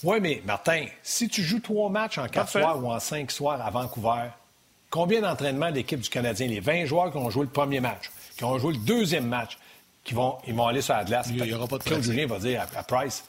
Oui, 0.02 0.18
mais 0.20 0.42
Martin, 0.46 0.87
si 1.02 1.28
tu 1.28 1.42
joues 1.42 1.61
trois 1.61 1.90
matchs 1.90 2.18
en 2.18 2.28
quatre 2.28 2.50
soirs 2.50 2.82
ou 2.82 2.90
en 2.90 3.00
cinq 3.00 3.30
soirs 3.30 3.61
à 3.64 3.70
Vancouver, 3.70 4.28
combien 4.88 5.20
d'entraînements 5.20 5.68
l'équipe 5.68 6.00
du 6.00 6.08
Canadien, 6.08 6.46
les 6.46 6.61
20 6.61 6.87
joueurs 6.87 7.11
qui 7.11 7.18
ont 7.18 7.30
joué 7.30 7.44
le 7.44 7.50
premier 7.50 7.80
match, 7.80 8.11
qui 8.37 8.45
ont 8.45 8.59
joué 8.59 8.73
le 8.75 8.79
deuxième 8.81 9.26
match, 9.26 9.59
qui 10.03 10.14
vont, 10.14 10.37
ils 10.47 10.55
vont 10.55 10.67
aller 10.67 10.83
sur 10.83 10.95
la 10.95 11.05
glace. 11.05 11.29
Il 11.31 11.43
n'y 11.43 11.53
aura 11.53 11.67
pas 11.67 11.79
de 11.79 11.85
Claude 11.85 12.03
Julien 12.03 12.26
va 12.26 12.38
dire 12.38 12.67
à, 12.76 12.83
Price, 12.83 13.25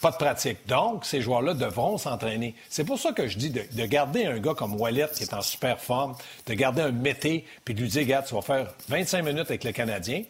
pas 0.00 0.10
de 0.10 0.16
pratique. 0.16 0.58
Donc, 0.66 1.04
ces 1.04 1.20
joueurs-là 1.20 1.54
devront 1.54 1.98
s'entraîner. 1.98 2.54
C'est 2.68 2.84
pour 2.84 2.98
ça 2.98 3.12
que 3.12 3.26
je 3.26 3.36
dis 3.36 3.50
de, 3.50 3.86
garder 3.86 4.26
un 4.26 4.38
gars 4.38 4.54
comme 4.54 4.80
Wallet 4.80 5.08
qui 5.14 5.24
est 5.24 5.34
en 5.34 5.42
super 5.42 5.80
forme, 5.80 6.14
de 6.46 6.54
garder 6.54 6.82
un 6.82 6.92
Mété, 6.92 7.44
puis 7.64 7.74
de 7.74 7.80
lui 7.80 7.88
dire, 7.88 8.02
regarde, 8.02 8.26
tu 8.26 8.34
vas 8.34 8.42
faire 8.42 8.72
25 8.88 9.22
minutes 9.22 9.50
avec 9.50 9.64
le 9.64 9.72
Canadien, 9.72 10.22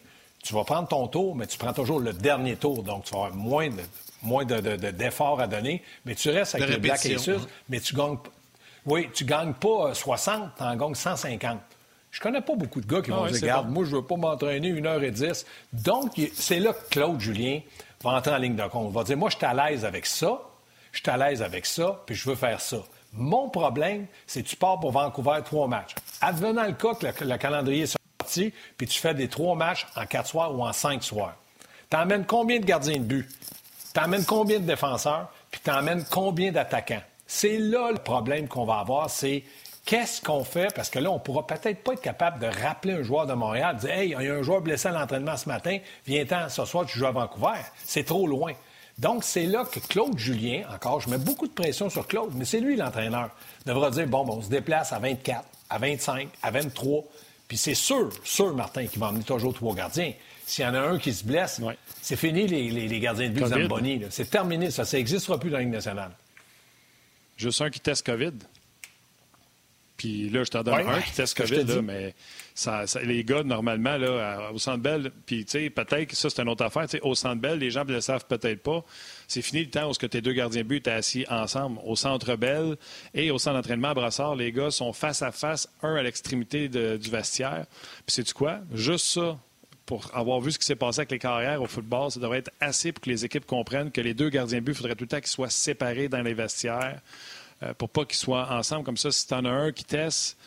tu 0.42 0.54
vas 0.54 0.64
prendre 0.64 0.88
ton 0.88 1.06
tour, 1.06 1.36
mais 1.36 1.46
tu 1.46 1.58
prends 1.58 1.72
toujours 1.72 2.00
le 2.00 2.12
dernier 2.12 2.56
tour, 2.56 2.82
donc 2.82 3.04
tu 3.04 3.12
vas 3.12 3.26
avoir 3.26 3.34
moins 3.34 3.68
de 3.68 3.82
moins 4.22 4.44
d'efforts 4.44 5.40
à 5.40 5.46
donner, 5.46 5.82
mais 6.04 6.14
tu 6.14 6.30
restes 6.30 6.54
avec 6.54 6.68
le 6.68 6.76
Black 6.78 7.04
Aces, 7.06 7.28
hein. 7.28 7.36
mais 7.68 7.80
tu 7.80 7.94
gagnes, 7.94 8.18
oui, 8.86 9.08
tu 9.12 9.24
gagnes 9.24 9.54
pas 9.54 9.94
60, 9.94 10.50
tu 10.56 10.62
en 10.62 10.76
gagnes 10.76 10.94
150. 10.94 11.58
Je 12.10 12.20
connais 12.20 12.40
pas 12.40 12.54
beaucoup 12.54 12.80
de 12.80 12.86
gars 12.86 13.02
qui 13.02 13.10
vont 13.10 13.24
ah 13.24 13.30
dire, 13.30 13.40
regarde, 13.40 13.70
moi, 13.70 13.84
je 13.84 13.96
veux 13.96 14.04
pas 14.04 14.16
m'entraîner 14.16 14.68
une 14.68 14.86
heure 14.86 15.02
et 15.02 15.10
dix. 15.10 15.46
Donc, 15.72 16.20
c'est 16.34 16.58
là 16.58 16.72
que 16.72 16.88
Claude 16.90 17.20
Julien 17.20 17.60
va 18.02 18.10
entrer 18.10 18.32
en 18.32 18.38
ligne 18.38 18.56
de 18.56 18.66
compte. 18.66 18.88
Il 18.90 18.94
va 18.94 19.04
dire, 19.04 19.16
moi, 19.16 19.30
je 19.30 19.36
suis 19.36 19.46
à 19.46 19.54
l'aise 19.54 19.84
avec 19.84 20.06
ça, 20.06 20.40
je 20.92 20.98
suis 20.98 21.10
à 21.10 21.16
l'aise 21.16 21.42
avec 21.42 21.66
ça, 21.66 22.02
puis 22.06 22.14
je 22.14 22.28
veux 22.28 22.34
faire 22.34 22.60
ça. 22.60 22.78
Mon 23.12 23.48
problème, 23.48 24.06
c'est 24.26 24.42
que 24.42 24.48
tu 24.48 24.56
pars 24.56 24.78
pour 24.78 24.92
Vancouver 24.92 25.40
trois 25.44 25.68
matchs. 25.68 25.94
Advenant 26.20 26.66
le 26.66 26.72
cas 26.72 26.94
que 26.94 27.24
le, 27.24 27.36
calendrier 27.36 27.82
est 27.82 27.96
sorti, 28.20 28.52
puis 28.76 28.86
tu 28.86 29.00
fais 29.00 29.14
des 29.14 29.28
trois 29.28 29.54
matchs 29.54 29.86
en 29.96 30.06
quatre 30.06 30.28
soirs 30.28 30.56
ou 30.56 30.62
en 30.62 30.72
cinq 30.72 31.02
soirs. 31.02 31.34
T'emmènes 31.88 32.24
combien 32.24 32.60
de 32.60 32.64
gardiens 32.64 32.98
de 32.98 33.04
but? 33.04 33.28
T'emmènes 33.92 34.24
combien 34.24 34.60
de 34.60 34.64
défenseurs? 34.64 35.28
Puis 35.50 35.60
t'emmènes 35.60 36.04
combien 36.08 36.52
d'attaquants? 36.52 37.02
C'est 37.26 37.58
là 37.58 37.90
le 37.92 37.98
problème 37.98 38.46
qu'on 38.46 38.64
va 38.64 38.78
avoir, 38.78 39.10
c'est 39.10 39.44
Qu'est-ce 39.84 40.20
qu'on 40.22 40.44
fait? 40.44 40.72
Parce 40.74 40.90
que 40.90 40.98
là, 40.98 41.10
on 41.10 41.18
pourra 41.18 41.46
peut-être 41.46 41.82
pas 41.82 41.94
être 41.94 42.02
capable 42.02 42.38
de 42.38 42.46
rappeler 42.46 42.94
un 42.94 43.02
joueur 43.02 43.26
de 43.26 43.32
Montréal, 43.32 43.76
de 43.76 43.80
dire 43.80 43.90
Hey, 43.90 44.14
il 44.18 44.24
y 44.26 44.28
a 44.28 44.34
un 44.34 44.42
joueur 44.42 44.60
blessé 44.60 44.88
à 44.88 44.92
l'entraînement 44.92 45.36
ce 45.36 45.48
matin, 45.48 45.78
viens-t'en, 46.06 46.48
ce 46.48 46.64
soir, 46.64 46.86
tu 46.86 46.98
joues 46.98 47.06
à 47.06 47.12
Vancouver. 47.12 47.58
C'est 47.84 48.04
trop 48.04 48.26
loin. 48.26 48.52
Donc, 48.98 49.24
c'est 49.24 49.46
là 49.46 49.64
que 49.64 49.80
Claude 49.80 50.18
Julien, 50.18 50.62
encore, 50.72 51.00
je 51.00 51.08
mets 51.08 51.18
beaucoup 51.18 51.46
de 51.46 51.52
pression 51.52 51.88
sur 51.88 52.06
Claude, 52.06 52.32
mais 52.34 52.44
c'est 52.44 52.60
lui 52.60 52.76
l'entraîneur, 52.76 53.30
devra 53.64 53.90
dire 53.90 54.06
Bon, 54.06 54.24
on 54.28 54.42
se 54.42 54.50
déplace 54.50 54.92
à 54.92 54.98
24, 54.98 55.44
à 55.70 55.78
25, 55.78 56.28
à 56.42 56.50
23. 56.50 57.04
Puis 57.48 57.56
c'est 57.56 57.74
sûr, 57.74 58.10
sûr, 58.22 58.54
Martin, 58.54 58.86
qu'il 58.86 59.00
va 59.00 59.08
emmener 59.08 59.24
toujours 59.24 59.54
trois 59.54 59.74
gardiens. 59.74 60.12
S'il 60.46 60.64
y 60.64 60.68
en 60.68 60.74
a 60.74 60.80
un 60.80 60.98
qui 60.98 61.12
se 61.12 61.24
blesse, 61.24 61.60
c'est 62.02 62.16
fini 62.16 62.46
les, 62.46 63.00
gardiens 63.00 63.28
de 63.28 63.34
but 63.34 63.46
Zamboni. 63.46 64.02
C'est 64.10 64.30
terminé, 64.30 64.70
ça. 64.70 64.84
Ça 64.84 64.98
n'existera 64.98 65.38
plus 65.38 65.50
dans 65.50 65.56
la 65.56 65.64
Ligue 65.64 65.72
nationale. 65.72 66.10
Juste 67.36 67.60
un 67.62 67.70
qui 67.70 67.80
teste 67.80 68.04
COVID. 68.04 68.32
Puis 70.00 70.30
là, 70.30 70.44
je 70.44 70.50
t'en 70.50 70.62
donne 70.62 70.76
un 70.76 71.02
qui 71.02 71.12
teste 71.12 71.36
COVID, 71.36 71.64
là, 71.64 71.82
mais 71.82 72.14
ça, 72.54 72.86
les 73.04 73.22
gars, 73.22 73.42
normalement, 73.42 73.98
là, 73.98 74.50
au 74.50 74.58
Centre 74.58 74.78
Bell, 74.78 75.12
puis 75.26 75.44
tu 75.44 75.50
sais, 75.50 75.68
peut-être 75.68 76.06
que 76.06 76.16
ça, 76.16 76.30
c'est 76.30 76.40
une 76.40 76.48
autre 76.48 76.64
affaire. 76.64 76.86
au 77.02 77.14
Centre 77.14 77.38
Bell, 77.38 77.58
les 77.58 77.70
gens 77.70 77.84
ne 77.84 77.92
le 77.92 78.00
savent 78.00 78.24
peut-être 78.24 78.62
pas. 78.62 78.82
C'est 79.28 79.42
fini 79.42 79.62
le 79.62 79.68
temps 79.68 79.90
où 79.90 79.92
ce 79.92 79.98
que 79.98 80.06
tes 80.06 80.22
deux 80.22 80.32
gardiens 80.32 80.62
de 80.62 80.66
but 80.66 80.76
étaient 80.78 80.90
assis 80.90 81.26
ensemble. 81.28 81.80
Au 81.84 81.96
Centre 81.96 82.34
Bell 82.36 82.76
et 83.12 83.30
au 83.30 83.36
centre 83.36 83.56
d'entraînement 83.56 83.88
à 83.88 83.94
Brassard, 83.94 84.36
les 84.36 84.52
gars 84.52 84.70
sont 84.70 84.94
face 84.94 85.20
à 85.20 85.32
face, 85.32 85.68
un 85.82 85.94
à 85.96 86.02
l'extrémité 86.02 86.70
du 86.70 87.10
vestiaire. 87.10 87.66
Puis 88.06 88.14
sais-tu 88.14 88.32
quoi? 88.32 88.60
Juste 88.72 89.04
ça, 89.04 89.38
pour 89.84 90.10
avoir 90.14 90.40
vu 90.40 90.50
ce 90.50 90.58
qui 90.58 90.64
s'est 90.64 90.76
passé 90.76 91.00
avec 91.00 91.10
les 91.10 91.18
carrières 91.18 91.60
au 91.60 91.66
football, 91.66 92.10
ça 92.10 92.20
devrait 92.20 92.38
être 92.38 92.52
assez 92.58 92.90
pour 92.92 93.02
que 93.02 93.10
les 93.10 93.26
équipes 93.26 93.44
comprennent 93.44 93.90
que 93.90 94.00
les 94.00 94.14
deux 94.14 94.30
gardiens 94.30 94.60
de 94.60 94.64
but, 94.64 94.72
il 94.72 94.76
faudrait 94.76 94.94
tout 94.94 95.04
le 95.04 95.08
temps 95.08 95.20
qu'ils 95.20 95.26
soient 95.26 95.50
séparés 95.50 96.08
dans 96.08 96.22
les 96.22 96.32
vestiaires. 96.32 97.02
Euh, 97.62 97.74
pour 97.74 97.90
pas 97.90 98.04
qu'ils 98.04 98.16
soient 98.16 98.50
ensemble. 98.50 98.84
Comme 98.84 98.96
ça, 98.96 99.10
si 99.10 99.26
tu 99.26 99.34
en 99.34 99.44
as 99.44 99.50
un 99.50 99.72
qui 99.72 99.84
teste, 99.84 100.38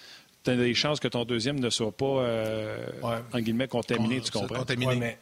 tu 0.43 0.51
as 0.51 0.55
des 0.55 0.73
chances 0.73 0.99
que 0.99 1.07
ton 1.07 1.25
deuxième 1.25 1.59
ne 1.59 1.69
soit 1.69 1.91
pas, 1.91 2.05
euh, 2.05 2.87
en 3.01 3.39
guillemets, 3.39 3.67
contaminé, 3.67 4.21
tu 4.21 4.31
comprends? 4.31 4.59
Contaminé. 4.59 4.95
mais... 4.95 5.17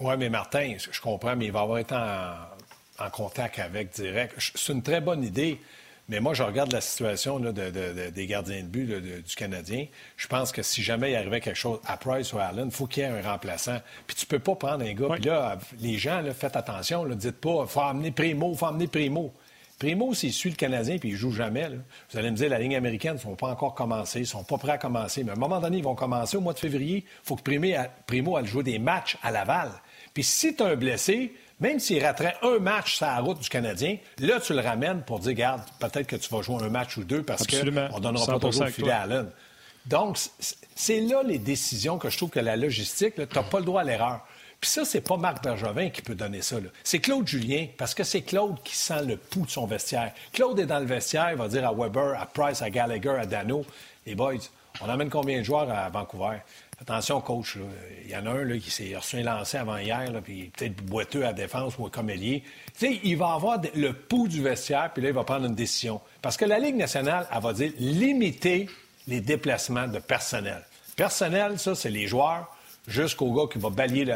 Oui, 0.00 0.14
mais 0.18 0.28
Martin, 0.28 0.74
je 0.90 1.00
comprends, 1.00 1.36
mais 1.36 1.46
il 1.46 1.52
va 1.52 1.60
avoir 1.60 1.78
été 1.78 1.94
en, 1.94 3.10
contact 3.10 3.60
avec 3.60 3.92
direct. 3.92 4.34
C'est 4.38 4.72
une 4.72 4.82
très 4.82 5.00
bonne 5.00 5.22
idée. 5.22 5.60
Mais 6.08 6.20
moi, 6.20 6.34
je 6.34 6.42
regarde 6.42 6.70
la 6.72 6.82
situation 6.82 7.38
des 7.40 8.26
gardiens 8.26 8.60
de 8.60 8.66
but 8.66 8.86
du 9.22 9.34
Canadien. 9.36 9.86
Je 10.16 10.26
pense 10.26 10.52
que 10.52 10.62
si 10.62 10.82
jamais 10.82 11.12
il 11.12 11.16
arrivait 11.16 11.40
quelque 11.40 11.56
chose 11.56 11.78
à 11.86 11.96
Price 11.96 12.32
ou 12.32 12.38
à 12.38 12.46
Allen, 12.46 12.66
il 12.66 12.70
faut 12.72 12.86
qu'il 12.86 13.04
y 13.04 13.06
ait 13.06 13.08
un 13.08 13.22
remplaçant. 13.22 13.80
Puis 14.06 14.16
tu 14.16 14.26
peux 14.26 14.40
pas 14.40 14.54
prendre 14.56 14.84
un 14.84 14.92
gars. 14.92 15.08
Puis 15.14 15.24
là, 15.24 15.58
les 15.78 15.96
gens, 15.96 16.22
faites 16.34 16.56
attention. 16.56 17.04
Ne 17.06 17.14
dites 17.14 17.40
pas, 17.40 17.60
il 17.62 17.68
faut 17.68 17.80
amener 17.80 18.10
Primo, 18.10 18.52
il 18.52 18.58
faut 18.58 18.66
amener 18.66 18.88
Primo. 18.88 19.32
Primo, 19.78 20.14
s'il 20.14 20.32
suit 20.32 20.50
le 20.50 20.56
Canadien 20.56 20.98
puis 20.98 21.10
il 21.10 21.16
joue 21.16 21.32
jamais, 21.32 21.68
vous 22.10 22.18
allez 22.18 22.30
me 22.30 22.36
dire 22.36 22.48
la 22.48 22.58
ligne 22.58 22.76
américaine, 22.76 23.14
ils 23.14 23.26
ne 23.26 23.32
sont 23.32 23.36
pas 23.36 23.48
encore 23.48 23.74
commencés, 23.74 24.20
ils 24.20 24.22
ne 24.22 24.26
sont 24.26 24.44
pas 24.44 24.56
prêts 24.56 24.72
à 24.72 24.78
commencer. 24.78 25.24
Mais 25.24 25.30
à 25.30 25.34
un 25.34 25.38
moment 25.38 25.60
donné, 25.60 25.78
ils 25.78 25.84
vont 25.84 25.94
commencer 25.94 26.36
au 26.36 26.40
mois 26.40 26.52
de 26.52 26.58
février. 26.58 27.04
Il 27.06 27.26
faut 27.26 27.36
que 27.36 27.42
Primo 28.06 28.36
aille 28.36 28.46
jouer 28.46 28.62
des 28.62 28.78
matchs 28.78 29.18
à 29.22 29.30
Laval. 29.30 29.70
Puis 30.12 30.22
si 30.22 30.54
tu 30.54 30.62
as 30.62 30.66
un 30.66 30.76
blessé, 30.76 31.34
même 31.60 31.80
s'il 31.80 32.04
raterait 32.04 32.36
un 32.42 32.58
match 32.58 32.96
sur 32.96 33.06
la 33.06 33.18
route 33.18 33.40
du 33.40 33.48
Canadien, 33.48 33.96
là, 34.18 34.40
tu 34.40 34.52
le 34.54 34.60
ramènes 34.60 35.02
pour 35.02 35.18
dire, 35.18 35.34
garde, 35.34 35.62
peut-être 35.80 36.06
que 36.06 36.16
tu 36.16 36.28
vas 36.32 36.42
jouer 36.42 36.62
un 36.62 36.68
match 36.68 36.96
ou 36.96 37.04
deux 37.04 37.22
parce 37.22 37.46
qu'on 37.46 37.64
ne 37.64 38.00
donnera 38.00 38.26
pas 38.26 38.38
toujours 38.38 38.64
le 38.64 38.70
filet 38.70 38.92
à 38.92 39.02
Allen. 39.02 39.30
Donc, 39.86 40.18
c'est 40.74 41.00
là 41.00 41.22
les 41.22 41.38
décisions 41.38 41.98
que 41.98 42.08
je 42.08 42.16
trouve 42.16 42.30
que 42.30 42.40
la 42.40 42.56
logistique, 42.56 43.16
tu 43.16 43.22
n'as 43.22 43.42
pas 43.42 43.58
le 43.58 43.64
droit 43.64 43.82
à 43.82 43.84
l'erreur. 43.84 44.26
Puis 44.64 44.70
ça, 44.70 44.86
c'est 44.86 45.02
pas 45.02 45.18
Marc 45.18 45.44
Bergevin 45.44 45.90
qui 45.90 46.00
peut 46.00 46.14
donner 46.14 46.40
ça. 46.40 46.56
C'est 46.84 46.98
Claude 46.98 47.28
Julien, 47.28 47.66
parce 47.76 47.92
que 47.92 48.02
c'est 48.02 48.22
Claude 48.22 48.56
qui 48.64 48.74
sent 48.74 49.04
le 49.04 49.18
pouls 49.18 49.44
de 49.44 49.50
son 49.50 49.66
vestiaire. 49.66 50.14
Claude 50.32 50.58
est 50.58 50.64
dans 50.64 50.78
le 50.78 50.86
vestiaire, 50.86 51.32
il 51.32 51.36
va 51.36 51.48
dire 51.48 51.68
à 51.68 51.74
Weber, 51.74 52.18
à 52.18 52.24
Price, 52.24 52.62
à 52.62 52.70
Gallagher, 52.70 53.10
à 53.20 53.26
Dano, 53.26 53.66
les 54.06 54.14
boys, 54.14 54.38
on 54.80 54.88
amène 54.88 55.10
combien 55.10 55.40
de 55.40 55.42
joueurs 55.42 55.70
à 55.70 55.90
Vancouver? 55.90 56.38
Attention, 56.80 57.20
coach, 57.20 57.58
il 58.06 58.10
y 58.10 58.16
en 58.16 58.24
a 58.24 58.30
un 58.30 58.42
là, 58.42 58.56
qui 58.56 58.70
s'est 58.70 58.96
reçu 58.96 59.18
un 59.18 59.22
lancé 59.24 59.58
avant 59.58 59.76
hier, 59.76 60.10
là, 60.10 60.22
puis 60.22 60.50
peut-être 60.56 60.76
boiteux 60.76 61.26
à 61.26 61.34
défense 61.34 61.74
ou 61.78 61.84
à 61.84 61.90
comélier. 61.90 62.42
Tu 62.78 62.86
sais, 62.86 63.00
il 63.04 63.18
va 63.18 63.34
avoir 63.34 63.60
le 63.74 63.92
pouls 63.92 64.28
du 64.28 64.42
vestiaire, 64.42 64.92
puis 64.94 65.02
là, 65.02 65.10
il 65.10 65.14
va 65.14 65.24
prendre 65.24 65.44
une 65.44 65.54
décision. 65.54 66.00
Parce 66.22 66.38
que 66.38 66.46
la 66.46 66.58
Ligue 66.58 66.76
nationale, 66.76 67.28
elle 67.30 67.42
va 67.42 67.52
dire 67.52 67.70
limiter 67.78 68.70
les 69.08 69.20
déplacements 69.20 69.88
de 69.88 69.98
personnel. 69.98 70.64
Personnel, 70.96 71.58
ça, 71.58 71.74
c'est 71.74 71.90
les 71.90 72.06
joueurs, 72.06 72.53
jusqu'au 72.86 73.32
gars 73.32 73.50
qui 73.50 73.58
va 73.58 73.70
balayer 73.70 74.06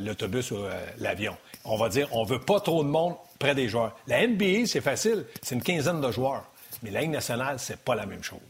l'autobus 0.00 0.50
ou 0.50 0.56
euh, 0.56 0.86
l'avion. 0.98 1.36
On 1.64 1.76
va 1.76 1.88
dire, 1.88 2.08
on 2.12 2.24
veut 2.24 2.40
pas 2.40 2.60
trop 2.60 2.82
de 2.82 2.88
monde 2.88 3.14
près 3.38 3.54
des 3.54 3.68
joueurs. 3.68 3.96
La 4.06 4.26
NBA, 4.26 4.66
c'est 4.66 4.80
facile, 4.80 5.26
c'est 5.42 5.54
une 5.54 5.62
quinzaine 5.62 6.00
de 6.00 6.10
joueurs. 6.10 6.44
Mais 6.82 6.90
la 6.90 7.00
Ligue 7.00 7.10
nationale, 7.10 7.58
c'est 7.58 7.78
pas 7.78 7.94
la 7.94 8.06
même 8.06 8.22
chose. 8.22 8.40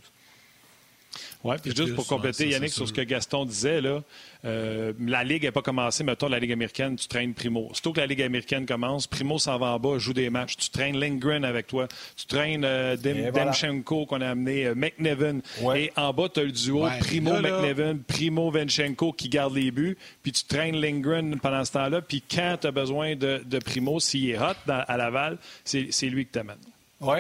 Oui, 1.45 1.57
puis 1.63 1.75
juste 1.75 1.95
pour 1.95 2.07
compléter, 2.07 2.49
Yannick, 2.49 2.71
sur 2.71 2.89
ce 2.89 2.93
que 2.93 3.03
Gaston 3.03 3.45
disait, 3.45 3.81
là, 3.81 4.03
euh, 4.45 4.93
la 5.01 5.25
Ligue 5.25 5.45
n'a 5.45 5.53
pas 5.53 5.63
commencé, 5.63 6.05
mettons, 6.05 6.29
la 6.29 6.39
Ligue 6.39 6.53
américaine, 6.53 6.97
tu 6.97 7.09
traînes 7.09 7.35
Primo. 7.35 7.69
Surtout 7.73 7.93
que 7.93 8.01
la 8.01 8.07
Ligue 8.07 8.23
américaine 8.23 8.67
commence, 8.67 9.07
Primo 9.07 9.39
s'en 9.39 9.59
va 9.59 9.67
en 9.67 9.79
bas, 9.79 9.99
joue 9.99 10.13
des 10.13 10.31
matchs. 10.31 10.57
Tu 10.57 10.71
traînes 10.71 10.99
Lindgren 10.99 11.45
avec 11.45 11.67
toi. 11.67 11.89
Tu 12.17 12.27
traînes 12.27 12.65
euh, 12.65 12.97
Demchenko 12.97 14.07
qu'on 14.07 14.21
a 14.21 14.31
amené, 14.31 14.67
euh, 14.67 14.75
McNevin. 14.75 15.41
Et 15.77 15.93
en 15.97 16.13
bas, 16.13 16.29
tu 16.29 16.41
as 16.41 16.45
le 16.45 16.53
duo 16.53 16.87
Primo-McNevin, 17.01 17.99
Primo-Venchenko 18.07 19.13
qui 19.13 19.29
garde 19.29 19.55
les 19.55 19.71
buts. 19.71 19.97
Puis 20.23 20.33
tu 20.33 20.45
traînes 20.45 20.77
Lindgren 20.77 21.39
pendant 21.41 21.65
ce 21.65 21.73
temps-là. 21.73 22.01
Puis 22.03 22.23
quand 22.23 22.59
tu 22.61 22.67
as 22.67 22.73
besoin 22.73 23.17
de, 23.17 23.59
Primo, 23.65 24.01
s'il 24.01 24.31
est 24.31 24.39
hot 24.39 24.55
à 24.69 24.97
Laval, 24.97 25.39
c'est 25.65 26.09
lui 26.09 26.27
que 26.27 26.33
t'amène. 26.33 26.57
Oui. 27.01 27.19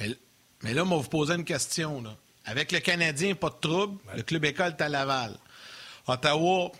Mais, 0.00 0.08
mais 0.62 0.74
là, 0.74 0.82
on 0.82 0.86
va 0.86 0.96
vous 0.96 1.08
poser 1.08 1.34
une 1.34 1.44
question. 1.44 2.02
Là. 2.02 2.14
Avec 2.48 2.72
le 2.72 2.80
Canadien, 2.80 3.34
pas 3.34 3.50
de 3.50 3.56
trouble. 3.60 3.98
Le 4.16 4.22
club 4.22 4.44
école 4.46 4.74
est 4.78 4.82
à 4.82 4.88
Laval. 4.88 5.36
Ottawa, 6.06 6.72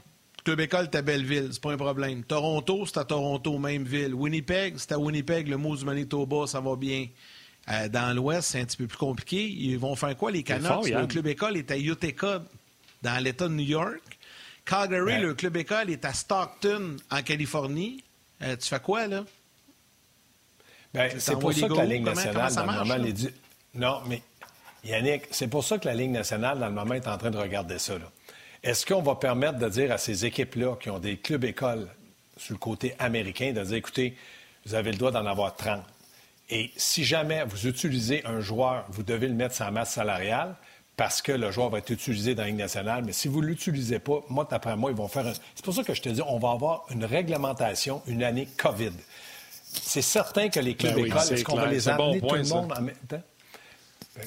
club 0.43 0.61
école 0.61 0.85
est 0.85 0.95
à 0.95 1.03
Belleville, 1.03 1.51
c'est 1.53 1.61
pas 1.61 1.73
un 1.73 1.77
problème. 1.77 2.25
Toronto, 2.25 2.87
c'est 2.87 2.97
à 2.97 3.05
Toronto, 3.05 3.59
même 3.59 3.85
ville. 3.85 4.15
Winnipeg, 4.15 4.77
c'est 4.79 4.93
à 4.93 4.99
Winnipeg, 4.99 5.47
le 5.47 5.59
mot 5.59 5.77
du 5.77 5.85
Manitoba, 5.85 6.47
ça 6.47 6.61
va 6.61 6.75
bien. 6.75 7.07
Euh, 7.71 7.87
dans 7.89 8.17
l'Ouest, 8.17 8.53
c'est 8.53 8.61
un 8.61 8.65
petit 8.65 8.79
peu 8.79 8.87
plus 8.87 8.97
compliqué. 8.97 9.47
Ils 9.47 9.79
vont 9.79 9.95
faire 9.95 10.17
quoi, 10.17 10.31
les 10.31 10.43
Canucks? 10.43 10.89
le 10.89 11.07
club 11.07 11.27
école 11.27 11.59
est 11.59 11.71
à 11.71 11.77
Utica, 11.77 12.43
dans 13.03 13.23
l'État 13.23 13.47
de 13.47 13.53
New 13.53 13.67
York. 13.67 14.01
Calgary, 14.65 15.21
le 15.21 15.35
club 15.35 15.59
école 15.59 15.91
est 15.91 16.05
à 16.07 16.15
Stockton, 16.15 16.97
en 17.11 17.23
Californie. 17.23 18.03
Euh, 18.41 18.57
tu 18.57 18.69
fais 18.69 18.81
quoi, 18.81 19.07
là? 19.07 19.25
Ben, 20.95 21.11
c'est 21.19 21.39
pour 21.39 21.53
ça 21.53 21.69
que 21.69 21.75
la 21.75 21.85
Ligue 21.85 22.05
nationale, 22.05 22.53
le 22.57 22.65
moment, 22.65 22.97
les... 22.97 23.15
Non, 23.75 24.01
mais 24.07 24.23
Yannick, 24.89 25.25
c'est 25.31 25.49
pour 25.49 25.65
ça 25.65 25.79
que 25.79 25.87
la 25.87 25.95
Ligue 25.95 26.11
nationale, 26.11 26.59
dans 26.59 26.69
le 26.69 26.73
moment, 26.73 26.95
est 26.95 27.07
en 27.07 27.19
train 27.19 27.31
de 27.31 27.37
regarder 27.37 27.79
ça. 27.79 27.95
Est-ce 28.63 28.87
qu'on 28.87 29.03
va 29.03 29.17
permettre 29.17 29.59
de 29.59 29.69
dire 29.69 29.93
à 29.93 29.99
ces 29.99 30.25
équipes-là 30.25 30.77
qui 30.77 30.89
ont 30.89 30.99
des 30.99 31.19
clubs 31.19 31.45
écoles 31.45 31.87
sur 32.39 32.55
le 32.55 32.59
côté 32.59 32.95
américain, 32.99 33.53
de 33.53 33.63
dire, 33.63 33.77
écoutez, 33.77 34.17
vous 34.65 34.75
avez 34.75 34.93
le 34.93 34.97
droit 34.97 35.11
d'en 35.11 35.27
avoir 35.27 35.55
30. 35.57 35.83
Et 36.51 36.71
si 36.77 37.05
jamais 37.05 37.45
vous 37.45 37.67
utilisez 37.67 38.25
un 38.25 38.41
joueur, 38.41 38.87
vous 38.89 39.03
devez 39.03 39.29
le 39.29 39.35
mettre 39.35 39.55
sans 39.55 39.71
masse 39.71 39.93
salariale 39.93 40.55
parce 40.97 41.21
que 41.21 41.33
le 41.33 41.51
joueur 41.51 41.69
va 41.69 41.79
être 41.79 41.91
utilisé 41.91 42.35
dans 42.35 42.43
la 42.43 42.49
Ligue 42.49 42.59
nationale. 42.59 43.05
Mais 43.05 43.13
si 43.13 43.29
vous 43.29 43.43
ne 43.43 43.47
l'utilisez 43.47 43.99
pas, 43.99 44.25
moi, 44.31 44.49
d'après 44.51 44.75
moi, 44.75 44.91
ils 44.91 44.97
vont 44.97 45.09
faire 45.09 45.27
un... 45.27 45.33
C'est 45.55 45.65
pour 45.65 45.75
ça 45.75 45.85
que 45.85 45.93
je 45.95 46.01
te 46.01 46.09
dis, 46.09 46.23
on 46.27 46.39
va 46.39 46.51
avoir 46.53 46.87
une 46.91 47.05
réglementation, 47.05 48.03
une 48.07 48.23
année 48.23 48.49
COVID. 48.57 48.93
C'est 49.71 50.03
certain 50.03 50.49
que 50.49 50.61
les 50.61 50.75
clubs 50.75 50.95
ben 50.95 51.07
écoles, 51.07 51.33
est-ce 51.33 51.45
qu'on 51.45 51.57
va 51.57 51.67
les 51.67 51.89
amener 51.89 52.21
tout 52.21 52.35
le 52.35 52.45
monde 52.45 52.73
en 52.73 52.81
même 52.81 52.97
temps? 53.07 53.23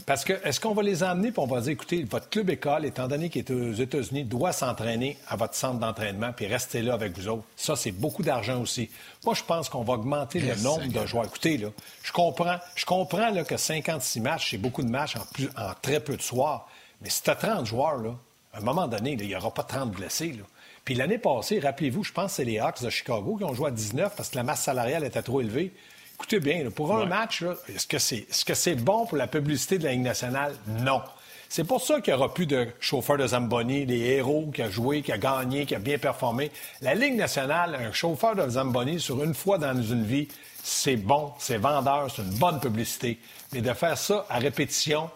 Parce 0.06 0.24
que, 0.24 0.34
est-ce 0.46 0.60
qu'on 0.60 0.74
va 0.74 0.84
les 0.84 1.04
emmener 1.04 1.32
puis 1.32 1.42
on 1.42 1.48
va 1.48 1.62
dire, 1.62 1.72
écoutez, 1.72 2.04
votre 2.04 2.30
club 2.30 2.50
école, 2.50 2.86
étant 2.86 3.08
donné 3.08 3.30
qu'il 3.30 3.40
est 3.40 3.52
aux 3.52 3.74
États-Unis, 3.74 4.24
doit 4.24 4.54
s'entraîner 4.54 5.18
à 5.28 5.36
votre 5.36 5.56
centre 5.56 5.80
d'entraînement 5.80 6.32
puis 6.34 6.48
rester 6.48 6.82
là 6.82 6.94
avec 6.94 7.18
vous 7.18 7.28
autres? 7.28 7.44
Ça, 7.56 7.76
c'est 7.76 7.92
beaucoup 7.92 8.24
d'argent 8.24 8.62
aussi. 8.62 8.90
Moi, 9.26 9.34
je 9.34 9.44
pense 9.44 9.70
qu'on 9.70 9.84
va 9.84 9.94
augmenter 9.94 10.40
le 10.40 10.56
nombre 10.62 10.88
de 10.88 11.06
joueurs. 11.06 11.26
Écoutez, 11.26 11.58
là, 11.58 11.70
je 12.04 12.12
comprends, 12.12 12.58
je 12.76 12.86
comprends 12.86 13.30
là, 13.30 13.44
que 13.44 13.58
56 13.58 14.20
matchs, 14.22 14.52
c'est 14.52 14.58
beaucoup 14.58 14.84
de 14.84 14.90
matchs 14.90 15.16
en, 15.16 15.26
plus, 15.34 15.50
en 15.58 15.74
très 15.82 16.00
peu 16.00 16.16
de 16.16 16.22
soirs. 16.22 16.68
Mais 17.02 17.10
si 17.10 17.24
tu 17.24 17.30
as 17.30 17.36
30 17.36 17.66
joueurs, 17.66 17.98
là, 17.98 18.16
à 18.54 18.58
un 18.58 18.62
moment 18.62 18.88
donné, 18.88 19.18
il 19.20 19.28
n'y 19.28 19.36
aura 19.36 19.54
pas 19.54 19.64
30 19.64 19.92
blessés. 19.92 20.34
Là. 20.34 20.44
Puis 20.86 20.96
l'année 20.96 21.18
passée, 21.18 21.60
rappelez-vous, 21.60 22.04
je 22.04 22.12
pense 22.12 22.32
que 22.32 22.36
c'est 22.38 22.46
les 22.46 22.60
Hawks 22.60 22.82
de 22.82 22.90
Chicago 22.90 23.36
qui 23.38 23.44
ont 23.44 23.54
joué 23.54 23.68
à 23.68 23.72
19 23.72 24.16
parce 24.16 24.30
que 24.30 24.36
la 24.36 24.44
masse 24.44 24.64
salariale 24.64 25.04
était 25.04 25.22
trop 25.22 25.42
élevée. 25.42 25.74
Écoutez 26.22 26.40
bien, 26.40 26.70
pour 26.70 26.96
un 26.96 27.08
match, 27.08 27.44
est-ce 27.68 27.88
que 27.88 27.98
c'est 27.98 28.18
est 28.18 28.32
-ce 28.32 28.76
bon 28.76 29.08
pour 29.08 29.18
la 29.18 29.26
publicité 29.26 29.80
de 29.80 29.86
la 29.86 29.92
Ligue 29.94 30.04
nationale? 30.04 30.54
Non. 30.68 31.02
C'est 31.50 31.64
pour 31.64 31.82
ça 31.82 32.00
qu'il 32.00 32.14
n'y 32.14 32.20
aura 32.20 32.32
plus 32.32 32.46
de 32.46 32.68
chauffeur 32.80 33.18
de 33.18 33.26
Zamboni, 33.26 33.88
les 33.88 34.02
héros 34.18 34.52
qui 34.54 34.62
a 34.62 34.70
joué, 34.70 35.02
qui 35.02 35.12
a 35.12 35.18
gagné, 35.18 35.66
qui 35.66 35.74
a 35.74 35.80
bien 35.80 35.98
performé. 35.98 36.52
La 36.82 36.94
Ligue 36.94 37.16
nationale, 37.16 37.74
un 37.74 37.92
chauffeur 37.92 38.36
de 38.36 38.48
Zamboni 38.48 39.00
sur 39.00 39.24
une 39.24 39.34
fois 39.34 39.58
dans 39.58 39.74
une 39.82 40.06
vie, 40.06 40.28
c'est 40.62 40.96
bon, 40.96 41.34
c'est 41.40 41.58
vendeur, 41.58 42.08
c'est 42.16 42.22
une 42.22 42.38
bonne 42.38 42.60
publicité. 42.60 43.18
Mais 43.52 43.62
de 43.62 43.74
faire 43.74 43.98
ça 43.98 44.28
à 44.30 44.38
répétition, 44.38 45.10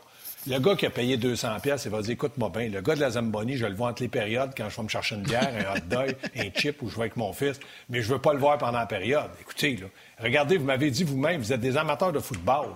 le 0.47 0.59
gars 0.59 0.75
qui 0.75 0.85
a 0.85 0.89
payé 0.89 1.17
200 1.17 1.59
pièces, 1.61 1.85
il 1.85 1.91
va 1.91 2.01
dire 2.01 2.11
écoute-moi 2.11 2.49
bien, 2.49 2.69
le 2.69 2.81
gars 2.81 2.95
de 2.95 3.01
la 3.01 3.11
Zamboni, 3.11 3.57
je 3.57 3.65
le 3.65 3.75
vois 3.75 3.89
entre 3.89 4.03
les 4.03 4.07
périodes 4.07 4.51
quand 4.55 4.69
je 4.69 4.77
vais 4.77 4.83
me 4.83 4.87
chercher 4.87 5.15
une 5.15 5.23
bière, 5.23 5.49
un 5.49 5.75
hot 5.75 5.81
dog, 5.87 6.15
un 6.35 6.49
chip 6.55 6.81
ou 6.81 6.89
je 6.89 6.95
vais 6.95 7.01
avec 7.01 7.17
mon 7.17 7.33
fils, 7.33 7.59
mais 7.89 8.01
je 8.01 8.13
veux 8.13 8.19
pas 8.19 8.33
le 8.33 8.39
voir 8.39 8.57
pendant 8.57 8.79
la 8.79 8.85
période. 8.85 9.29
Écoutez, 9.41 9.77
là, 9.77 9.87
regardez, 10.19 10.57
vous 10.57 10.65
m'avez 10.65 10.91
dit 10.91 11.03
vous-même, 11.03 11.41
vous 11.41 11.51
êtes 11.51 11.61
des 11.61 11.77
amateurs 11.77 12.11
de 12.11 12.19
football. 12.19 12.67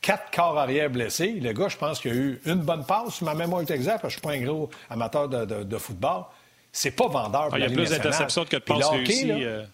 Quatre 0.00 0.30
corps 0.30 0.58
arrière 0.58 0.90
blessés. 0.90 1.32
Le 1.40 1.52
gars, 1.52 1.68
je 1.68 1.78
pense 1.78 1.98
qu'il 1.98 2.10
a 2.10 2.14
eu 2.14 2.40
une 2.44 2.60
bonne 2.60 2.84
passe. 2.84 3.22
Ma 3.22 3.34
mémoire 3.34 3.62
est 3.62 3.70
exacte, 3.70 4.02
parce 4.02 4.14
que 4.14 4.20
je 4.20 4.28
suis 4.28 4.38
pas 4.38 4.44
un 4.44 4.46
gros 4.46 4.68
amateur 4.90 5.28
de, 5.28 5.78
football. 5.78 6.24
C'est 6.70 6.90
pas 6.90 7.08
vendeur 7.08 7.46
pour 7.46 7.54
ah, 7.54 7.58
Il 7.58 7.62
y 7.62 7.72
a 7.72 7.74
plus 7.74 7.88
d'interceptions 7.88 8.44
que 8.44 8.56
de 8.56 8.60
passes 8.60 8.86
réussies. 8.86 9.30
Euh. 9.30 9.64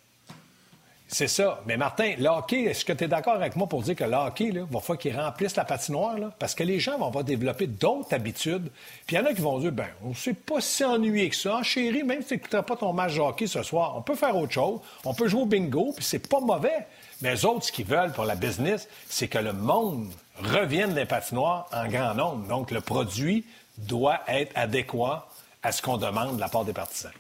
C'est 1.13 1.27
ça. 1.27 1.61
Mais 1.67 1.77
Martin, 1.77 2.15
le 2.19 2.29
hockey, 2.29 2.63
est-ce 2.63 2.85
que 2.85 2.93
tu 2.93 3.03
es 3.05 3.09
d'accord 3.09 3.35
avec 3.35 3.57
moi 3.57 3.67
pour 3.67 3.83
dire 3.83 3.97
que 3.97 4.05
le 4.05 4.15
hockey, 4.15 4.45
il 4.45 4.61
va 4.61 4.79
falloir 4.79 4.99
qu'il 4.99 5.19
remplisse 5.19 5.57
la 5.57 5.65
patinoire? 5.65 6.17
Là? 6.17 6.33
Parce 6.39 6.55
que 6.55 6.63
les 6.63 6.79
gens 6.79 6.99
vont 6.99 7.09
avoir 7.09 7.25
développer 7.25 7.67
d'autres 7.67 8.15
habitudes. 8.15 8.71
Puis 9.07 9.17
il 9.17 9.19
y 9.19 9.23
en 9.23 9.27
a 9.27 9.35
qui 9.35 9.41
vont 9.41 9.59
dire, 9.59 9.73
ben, 9.73 9.89
on 10.05 10.11
ne 10.11 10.15
s'est 10.15 10.35
pas 10.35 10.61
si 10.61 10.85
ennuyé 10.85 11.29
que 11.29 11.35
ça. 11.35 11.65
Chérie, 11.65 12.05
même 12.05 12.23
si 12.23 12.29
tu 12.29 12.35
n'écouteras 12.35 12.63
pas 12.63 12.77
ton 12.77 12.93
match 12.93 13.19
hockey 13.19 13.49
ce 13.49 13.65
soir, 13.65 13.95
on 13.97 14.03
peut 14.03 14.15
faire 14.15 14.37
autre 14.37 14.53
chose. 14.53 14.79
On 15.05 15.13
peut 15.13 15.27
jouer 15.27 15.43
au 15.43 15.47
bingo, 15.47 15.93
puis 15.97 16.05
c'est 16.05 16.29
pas 16.29 16.39
mauvais. 16.39 16.87
Mais 17.23 17.33
les 17.33 17.45
autres, 17.45 17.65
ce 17.65 17.73
qu'ils 17.73 17.87
veulent 17.87 18.13
pour 18.13 18.25
la 18.25 18.37
business, 18.37 18.89
c'est 19.09 19.27
que 19.27 19.39
le 19.39 19.53
monde 19.53 20.07
revienne 20.41 20.95
des 20.95 21.07
patinoires 21.07 21.67
en 21.73 21.89
grand 21.89 22.15
nombre. 22.15 22.47
Donc, 22.47 22.71
le 22.71 22.81
produit 22.81 23.45
doit 23.79 24.21
être 24.29 24.53
adéquat 24.55 25.27
à 25.65 25.73
ce 25.73 25.83
qu'on 25.83 25.97
demande 25.97 26.37
de 26.37 26.41
la 26.41 26.49
part 26.49 26.65
des 26.65 26.73
partisans. 26.73 27.13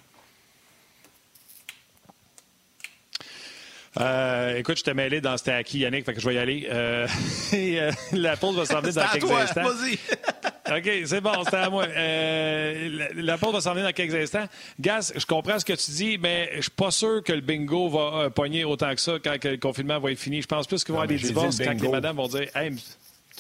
Euh, 3.98 4.56
écoute, 4.56 4.78
je 4.78 4.84
t'ai 4.84 4.94
mêlé 4.94 5.20
dans 5.20 5.36
C'était 5.36 5.52
acquis, 5.52 5.78
Yannick, 5.78 6.04
fait 6.04 6.14
que 6.14 6.20
je 6.20 6.28
vais 6.28 6.36
y 6.36 6.38
aller. 6.38 6.68
Euh, 6.70 7.08
euh, 7.54 7.90
la 8.12 8.36
pause 8.36 8.56
va 8.56 8.64
s'en 8.64 8.80
venir 8.80 8.94
dans 8.94 9.08
quelques 9.08 9.30
instants. 9.30 9.62
OK, 10.76 10.90
c'est 11.04 11.20
bon, 11.20 11.44
c'était 11.44 11.56
à 11.56 11.70
moi. 11.70 11.86
la, 11.86 13.38
pause 13.38 13.54
va 13.54 13.60
s'en 13.60 13.72
venir 13.72 13.86
dans 13.86 13.92
quelques 13.92 14.14
instants. 14.14 14.46
Gas, 14.78 15.12
je 15.16 15.26
comprends 15.26 15.58
ce 15.58 15.64
que 15.64 15.72
tu 15.72 15.90
dis, 15.90 16.18
mais 16.18 16.50
je 16.56 16.62
suis 16.62 16.70
pas 16.70 16.92
sûr 16.92 17.24
que 17.24 17.32
le 17.32 17.40
bingo 17.40 17.88
va 17.88 18.30
pogner 18.30 18.64
autant 18.64 18.94
que 18.94 19.00
ça 19.00 19.14
quand 19.22 19.44
le 19.44 19.56
confinement 19.56 19.98
va 19.98 20.12
être 20.12 20.20
fini. 20.20 20.40
Je 20.40 20.46
pense 20.46 20.68
plus 20.68 20.84
qu'il 20.84 20.94
va 20.94 21.00
y 21.00 21.02
avoir 21.02 21.18
des 21.18 21.26
divorces 21.26 21.58
quand 21.58 21.80
les 21.80 21.88
madames 21.88 22.16
vont 22.16 22.28
dire 22.28 22.46
hey, 22.54 22.72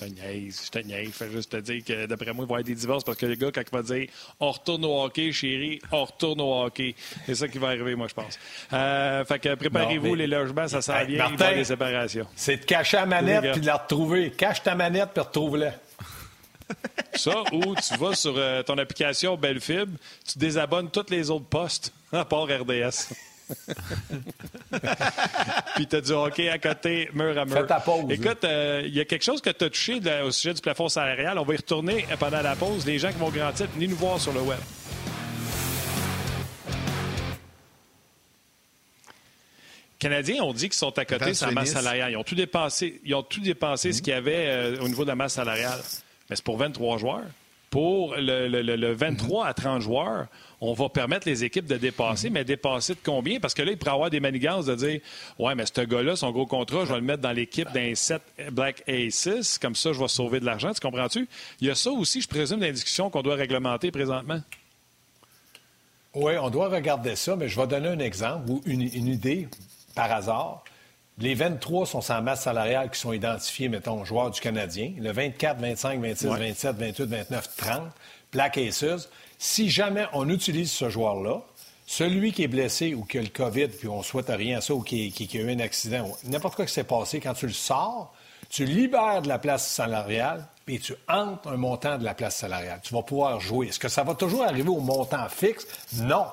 te 0.00 0.10
niaise, 0.10 0.62
je 0.66 0.70
te 0.70 0.78
niaise. 0.78 1.10
Fais 1.12 1.30
juste 1.30 1.52
te 1.52 1.56
dire 1.58 1.84
que 1.84 2.06
d'après 2.06 2.32
moi, 2.32 2.44
il 2.44 2.48
va 2.48 2.54
y 2.54 2.58
avoir 2.58 2.62
des 2.64 2.74
divorces 2.74 3.04
parce 3.04 3.18
que 3.18 3.26
le 3.26 3.34
gars, 3.34 3.50
quand 3.52 3.60
il 3.60 3.76
va 3.76 3.82
dire 3.82 4.08
on 4.40 4.50
retourne 4.50 4.84
au 4.84 5.02
hockey, 5.02 5.32
chérie, 5.32 5.80
on 5.92 6.04
retourne 6.04 6.40
au 6.40 6.62
hockey. 6.64 6.94
C'est 7.26 7.34
ça 7.34 7.48
qui 7.48 7.58
va 7.58 7.68
arriver, 7.68 7.94
moi, 7.94 8.08
je 8.08 8.14
pense. 8.14 8.38
Euh, 8.72 9.24
fait 9.24 9.38
que 9.38 9.54
préparez-vous, 9.54 10.14
les 10.14 10.26
logements, 10.26 10.68
ça 10.68 10.82
s'en 10.82 11.04
vient, 11.04 11.06
il 11.08 11.18
va 11.18 11.28
y 11.28 11.32
avoir 11.32 11.54
des 11.54 11.64
séparations. 11.64 12.26
C'est 12.34 12.56
de 12.56 12.64
cacher 12.64 12.96
la 12.96 13.06
manette 13.06 13.52
puis 13.52 13.60
de 13.60 13.66
la 13.66 13.76
retrouver. 13.76 14.30
Cache 14.30 14.62
ta 14.62 14.74
manette 14.74 15.10
puis 15.12 15.22
retrouve-la. 15.22 15.72
Ça, 17.14 17.42
ou 17.52 17.74
tu 17.74 17.96
vas 17.98 18.14
sur 18.14 18.34
euh, 18.36 18.62
ton 18.62 18.78
application 18.78 19.36
Bellefib, 19.36 19.90
tu 20.24 20.38
désabonnes 20.38 20.88
tous 20.88 21.10
les 21.10 21.28
autres 21.28 21.46
postes, 21.46 21.92
à 22.12 22.24
part 22.24 22.44
RDS. 22.44 23.12
Puis 25.76 25.86
tu 25.86 25.96
as 25.96 26.00
du 26.00 26.12
hockey 26.12 26.48
à 26.48 26.58
côté, 26.58 27.08
mur 27.12 27.36
à 27.38 27.44
mur. 27.44 27.56
Fais 27.56 27.66
ta 27.66 27.80
pause. 27.80 28.04
Écoute, 28.08 28.44
euh, 28.44 28.82
il 28.84 28.94
y 28.94 29.00
a 29.00 29.04
quelque 29.04 29.24
chose 29.24 29.40
que 29.40 29.50
tu 29.50 29.64
as 29.64 29.70
touché 29.70 30.00
au 30.24 30.30
sujet 30.30 30.54
du 30.54 30.60
plafond 30.60 30.88
salarial. 30.88 31.38
On 31.38 31.44
va 31.44 31.54
y 31.54 31.56
retourner 31.56 32.06
pendant 32.18 32.42
la 32.42 32.56
pause. 32.56 32.86
Les 32.86 32.98
gens 32.98 33.10
qui 33.10 33.18
vont 33.18 33.30
grandir, 33.30 33.66
venez 33.74 33.88
nous 33.88 33.96
voir 33.96 34.20
sur 34.20 34.32
le 34.32 34.40
web. 34.40 34.58
Canadiens 40.00 40.42
ont 40.42 40.54
dit 40.54 40.70
qu'ils 40.70 40.78
sont 40.78 40.98
à 40.98 41.04
côté 41.04 41.34
sur 41.34 41.46
la 41.46 41.52
masse 41.52 41.72
salariale. 41.72 42.12
Ils 42.12 42.16
ont 42.16 42.24
tout 42.24 42.34
dépassé, 42.34 43.00
ils 43.04 43.14
ont 43.14 43.22
tout 43.22 43.40
dépassé 43.40 43.92
ce 43.92 44.00
qu'il 44.00 44.14
y 44.14 44.16
avait 44.16 44.46
euh, 44.48 44.80
au 44.80 44.88
niveau 44.88 45.04
de 45.04 45.08
la 45.08 45.14
masse 45.14 45.34
salariale. 45.34 45.78
Mais 46.28 46.36
c'est 46.36 46.44
pour 46.44 46.56
23 46.56 46.98
joueurs. 46.98 47.24
Pour 47.68 48.16
le, 48.16 48.92
23 48.94 49.46
à 49.46 49.54
30 49.54 49.82
joueurs, 49.82 50.26
on 50.60 50.74
va 50.74 50.88
permettre 50.88 51.26
les 51.26 51.42
équipes 51.42 51.66
de 51.66 51.76
dépasser, 51.76 52.28
mhm. 52.28 52.34
mais 52.34 52.44
dépasser 52.44 52.94
de 52.94 53.00
combien? 53.02 53.40
Parce 53.40 53.54
que 53.54 53.62
là, 53.62 53.72
il 53.72 53.78
pourrait 53.78 53.92
avoir 53.92 54.10
des 54.10 54.20
manigances 54.20 54.66
de 54.66 54.74
dire 54.74 55.00
Ouais, 55.38 55.54
mais 55.54 55.64
ce 55.66 55.80
gars-là, 55.80 56.16
son 56.16 56.30
gros 56.30 56.46
contrat, 56.46 56.84
je 56.84 56.92
vais 56.92 57.00
le 57.00 57.06
mettre 57.06 57.22
dans 57.22 57.32
l'équipe 57.32 57.70
d'un 57.72 57.94
7 57.94 58.20
Black 58.52 58.82
Aces, 58.88 59.58
comme 59.58 59.74
ça, 59.74 59.92
je 59.92 59.98
vais 59.98 60.08
sauver 60.08 60.40
de 60.40 60.44
l'argent. 60.44 60.72
Tu 60.72 60.80
comprends-tu? 60.80 61.28
Il 61.60 61.68
y 61.68 61.70
a 61.70 61.74
ça 61.74 61.90
aussi, 61.90 62.20
je 62.20 62.28
présume, 62.28 62.60
dans 62.60 62.66
la 62.66 62.72
discussion 62.72 63.08
qu'on 63.10 63.22
doit 63.22 63.36
réglementer 63.36 63.90
présentement. 63.90 64.40
Oui, 66.14 66.32
on 66.38 66.50
doit 66.50 66.68
regarder 66.68 67.14
ça, 67.14 67.36
mais 67.36 67.48
je 67.48 67.58
vais 67.58 67.66
donner 67.66 67.88
un 67.88 67.98
exemple 68.00 68.50
ou 68.50 68.60
une, 68.66 68.82
idée 68.82 69.48
par 69.94 70.10
hasard. 70.10 70.64
Les 71.18 71.34
23 71.34 71.86
sont 71.86 72.00
sans 72.00 72.20
masse 72.20 72.42
salariale 72.42 72.90
qui 72.90 72.98
sont 72.98 73.12
identifiés, 73.12 73.68
mettons, 73.68 74.04
joueurs 74.04 74.30
du 74.30 74.40
Canadien. 74.40 74.92
Le 74.98 75.12
24, 75.12 75.60
25, 75.60 76.00
26, 76.00 76.26
27, 76.26 76.76
28, 76.76 77.04
29, 77.04 77.56
30, 77.56 77.82
Black 78.32 78.58
Aces. 78.58 79.08
Si 79.42 79.70
jamais 79.70 80.04
on 80.12 80.28
utilise 80.28 80.70
ce 80.70 80.90
joueur-là, 80.90 81.40
celui 81.86 82.30
qui 82.30 82.42
est 82.42 82.48
blessé 82.48 82.92
ou 82.92 83.04
qui 83.04 83.16
a 83.16 83.22
le 83.22 83.28
COVID, 83.28 83.68
puis 83.68 83.88
on 83.88 84.02
souhaite 84.02 84.28
rien 84.28 84.58
à 84.58 84.60
ça, 84.60 84.74
ou 84.74 84.82
qui, 84.82 85.30
a 85.32 85.36
eu 85.38 85.50
un 85.50 85.60
accident, 85.60 86.14
n'importe 86.24 86.56
quoi 86.56 86.66
qui 86.66 86.74
s'est 86.74 86.84
passé, 86.84 87.20
quand 87.20 87.32
tu 87.32 87.46
le 87.46 87.54
sors, 87.54 88.12
tu 88.50 88.66
libères 88.66 89.22
de 89.22 89.28
la 89.28 89.38
place 89.38 89.66
salariale, 89.66 90.46
puis 90.66 90.78
tu 90.78 90.94
entres 91.08 91.48
un 91.48 91.56
montant 91.56 91.96
de 91.96 92.04
la 92.04 92.12
place 92.12 92.36
salariale. 92.36 92.80
Tu 92.82 92.92
vas 92.92 93.00
pouvoir 93.00 93.40
jouer. 93.40 93.68
Est-ce 93.68 93.78
que 93.78 93.88
ça 93.88 94.02
va 94.02 94.14
toujours 94.14 94.44
arriver 94.44 94.68
au 94.68 94.80
montant 94.80 95.26
fixe? 95.30 95.66
Non. 95.94 96.26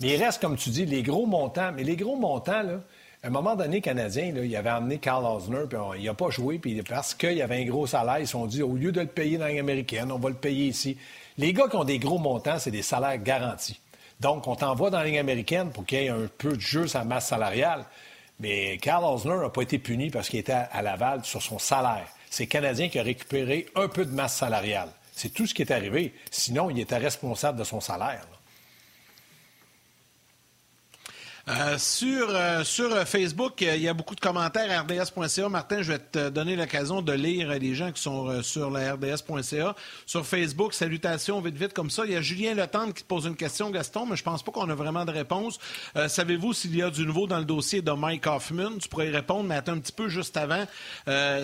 Mais 0.00 0.14
il 0.14 0.24
reste, 0.24 0.40
comme 0.40 0.56
tu 0.56 0.70
dis, 0.70 0.86
les 0.86 1.02
gros 1.02 1.26
montants. 1.26 1.72
Mais 1.76 1.84
les 1.84 1.96
gros 1.96 2.16
montants, 2.16 2.62
à 3.22 3.26
un 3.26 3.30
moment 3.30 3.54
donné, 3.54 3.82
Canadien, 3.82 4.32
il 4.34 4.56
avait 4.56 4.70
amené 4.70 4.96
Carl 4.96 5.26
Osner, 5.26 5.64
puis 5.68 5.78
il 5.98 6.06
n'a 6.06 6.14
pas 6.14 6.30
joué, 6.30 6.58
puis 6.58 6.82
parce 6.82 7.14
qu'il 7.14 7.34
y 7.34 7.42
avait 7.42 7.62
un 7.62 7.66
gros 7.66 7.86
salaire, 7.86 8.18
ils 8.18 8.26
se 8.26 8.32
sont 8.32 8.46
dit, 8.46 8.62
au 8.62 8.76
lieu 8.76 8.92
de 8.92 9.02
le 9.02 9.08
payer 9.08 9.36
dans 9.36 9.46
l'américaine, 9.46 10.10
on 10.10 10.18
va 10.18 10.30
le 10.30 10.36
payer 10.36 10.68
ici. 10.68 10.96
Les 11.38 11.52
gars 11.52 11.68
qui 11.68 11.76
ont 11.76 11.84
des 11.84 11.98
gros 11.98 12.18
montants, 12.18 12.58
c'est 12.58 12.70
des 12.70 12.82
salaires 12.82 13.18
garantis. 13.18 13.78
Donc, 14.20 14.46
on 14.46 14.56
t'envoie 14.56 14.88
dans 14.88 14.98
la 14.98 15.04
ligne 15.04 15.18
américaine 15.18 15.70
pour 15.70 15.84
qu'il 15.84 15.98
y 15.98 16.06
ait 16.06 16.08
un 16.08 16.28
peu 16.38 16.56
de 16.56 16.60
jeu 16.60 16.86
la 16.94 17.04
masse 17.04 17.28
salariale. 17.28 17.84
Mais 18.40 18.78
Carl 18.78 19.04
Osner 19.04 19.36
n'a 19.36 19.50
pas 19.50 19.62
été 19.62 19.78
puni 19.78 20.10
parce 20.10 20.30
qu'il 20.30 20.40
était 20.40 20.52
à 20.52 20.80
Laval 20.80 21.24
sur 21.24 21.42
son 21.42 21.58
salaire. 21.58 22.08
C'est 22.30 22.46
Canadien 22.46 22.88
qui 22.88 22.98
a 22.98 23.02
récupéré 23.02 23.66
un 23.74 23.88
peu 23.88 24.06
de 24.06 24.10
masse 24.10 24.36
salariale. 24.36 24.88
C'est 25.12 25.32
tout 25.32 25.46
ce 25.46 25.52
qui 25.52 25.62
est 25.62 25.70
arrivé. 25.70 26.14
Sinon, 26.30 26.70
il 26.70 26.78
était 26.78 26.96
responsable 26.96 27.58
de 27.58 27.64
son 27.64 27.80
salaire. 27.80 28.26
Euh, 31.48 31.78
sur, 31.78 32.28
euh, 32.30 32.64
sur 32.64 32.90
Facebook, 33.06 33.60
il 33.60 33.80
y 33.80 33.88
a 33.88 33.94
beaucoup 33.94 34.16
de 34.16 34.20
commentaires 34.20 34.82
rds.ca. 34.82 35.48
Martin, 35.48 35.80
je 35.80 35.92
vais 35.92 36.00
te 36.00 36.28
donner 36.28 36.56
l'occasion 36.56 37.02
de 37.02 37.12
lire 37.12 37.50
les 37.50 37.72
gens 37.76 37.92
qui 37.92 38.02
sont 38.02 38.26
euh, 38.26 38.42
sur 38.42 38.68
la 38.68 38.94
rds.ca. 38.94 39.76
Sur 40.06 40.26
Facebook, 40.26 40.74
salutations 40.74 41.40
vite 41.40 41.56
vite 41.56 41.72
comme 41.72 41.88
ça. 41.88 42.02
Il 42.04 42.10
y 42.10 42.16
a 42.16 42.20
Julien 42.20 42.54
Letendre 42.54 42.92
qui 42.92 43.04
te 43.04 43.08
pose 43.08 43.26
une 43.26 43.36
question, 43.36 43.70
Gaston, 43.70 44.06
mais 44.06 44.16
je 44.16 44.24
pense 44.24 44.42
pas 44.42 44.50
qu'on 44.50 44.68
a 44.68 44.74
vraiment 44.74 45.04
de 45.04 45.12
réponse. 45.12 45.60
Savez-vous 46.08 46.52
s'il 46.52 46.74
y 46.74 46.82
a 46.82 46.90
du 46.90 47.06
nouveau 47.06 47.28
dans 47.28 47.38
le 47.38 47.44
dossier 47.44 47.80
de 47.80 47.92
Mike 47.92 48.26
Hoffman? 48.26 48.78
Tu 48.80 48.88
pourrais 48.88 49.06
y 49.06 49.10
répondre, 49.10 49.44
mais 49.44 49.54
attends 49.54 49.72
un 49.72 49.78
petit 49.78 49.92
peu 49.92 50.08
juste 50.08 50.36
avant. 50.36 50.64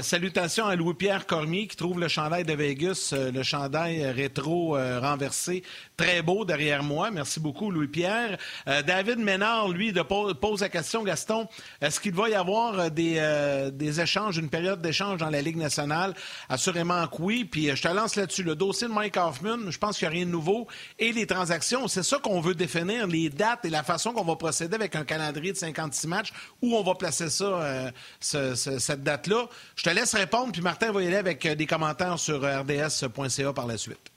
salutations 0.02 0.66
à 0.66 0.74
Louis-Pierre 0.74 1.26
Cormier 1.26 1.68
qui 1.68 1.76
trouve 1.76 2.00
le 2.00 2.08
chandail 2.08 2.44
de 2.44 2.54
Vegas, 2.54 3.14
le 3.16 3.42
chandail 3.42 4.04
rétro 4.10 4.76
renversé, 5.00 5.62
très 6.02 6.20
beau 6.20 6.44
derrière 6.44 6.82
moi. 6.82 7.12
Merci 7.12 7.38
beaucoup, 7.38 7.70
Louis-Pierre. 7.70 8.36
David 8.66 9.18
Ménard, 9.18 9.68
lui, 9.68 9.92
de 9.92 10.02
pose 10.02 10.60
la 10.60 10.68
question, 10.68 11.04
Gaston, 11.04 11.46
est-ce 11.80 12.00
qu'il 12.00 12.14
va 12.14 12.28
y 12.28 12.34
avoir 12.34 12.78
euh, 12.78 12.88
euh, 12.98 13.70
des, 13.70 14.00
échanges, 14.00 14.36
une 14.36 14.48
période 14.48 14.82
d'échange 14.82 15.18
dans 15.18 15.30
la 15.30 15.40
Ligue 15.40 15.56
nationale? 15.56 16.14
Assurément 16.48 17.06
que 17.06 17.22
oui. 17.22 17.44
Puis 17.44 17.70
euh, 17.70 17.76
je 17.76 17.82
te 17.82 17.88
lance 17.88 18.16
là-dessus. 18.16 18.42
Le 18.42 18.56
dossier 18.56 18.88
de 18.88 18.92
Mike 18.92 19.16
Hoffman, 19.16 19.70
je 19.70 19.78
pense 19.78 19.98
qu'il 19.98 20.08
n'y 20.08 20.14
a 20.14 20.16
rien 20.16 20.26
de 20.26 20.30
nouveau. 20.30 20.66
Et 20.98 21.12
les 21.12 21.26
transactions, 21.26 21.86
c'est 21.86 22.02
ça 22.02 22.18
qu'on 22.18 22.40
veut 22.40 22.54
définir, 22.54 23.06
les 23.06 23.30
dates 23.30 23.64
et 23.64 23.70
la 23.70 23.84
façon 23.84 24.12
qu'on 24.12 24.24
va 24.24 24.36
procéder 24.36 24.74
avec 24.74 24.96
un 24.96 25.04
calendrier 25.04 25.52
de 25.52 25.58
56 25.58 26.06
matchs, 26.08 26.32
où 26.60 26.74
on 26.76 26.82
va 26.82 26.94
placer 26.94 27.30
ça, 27.30 27.92
cette 28.20 29.02
date-là? 29.02 29.46
Je 29.76 29.84
te 29.84 29.90
laisse 29.90 30.14
répondre, 30.14 30.52
puis 30.52 30.62
Martin 30.62 30.90
va 30.92 31.02
y 31.02 31.06
aller 31.06 31.16
avec 31.16 31.46
des 31.46 31.66
commentaires 31.66 32.18
sur 32.18 32.42
rds.ca 32.42 33.52
par 33.52 33.66
la 33.66 33.78
suite. 33.78 34.11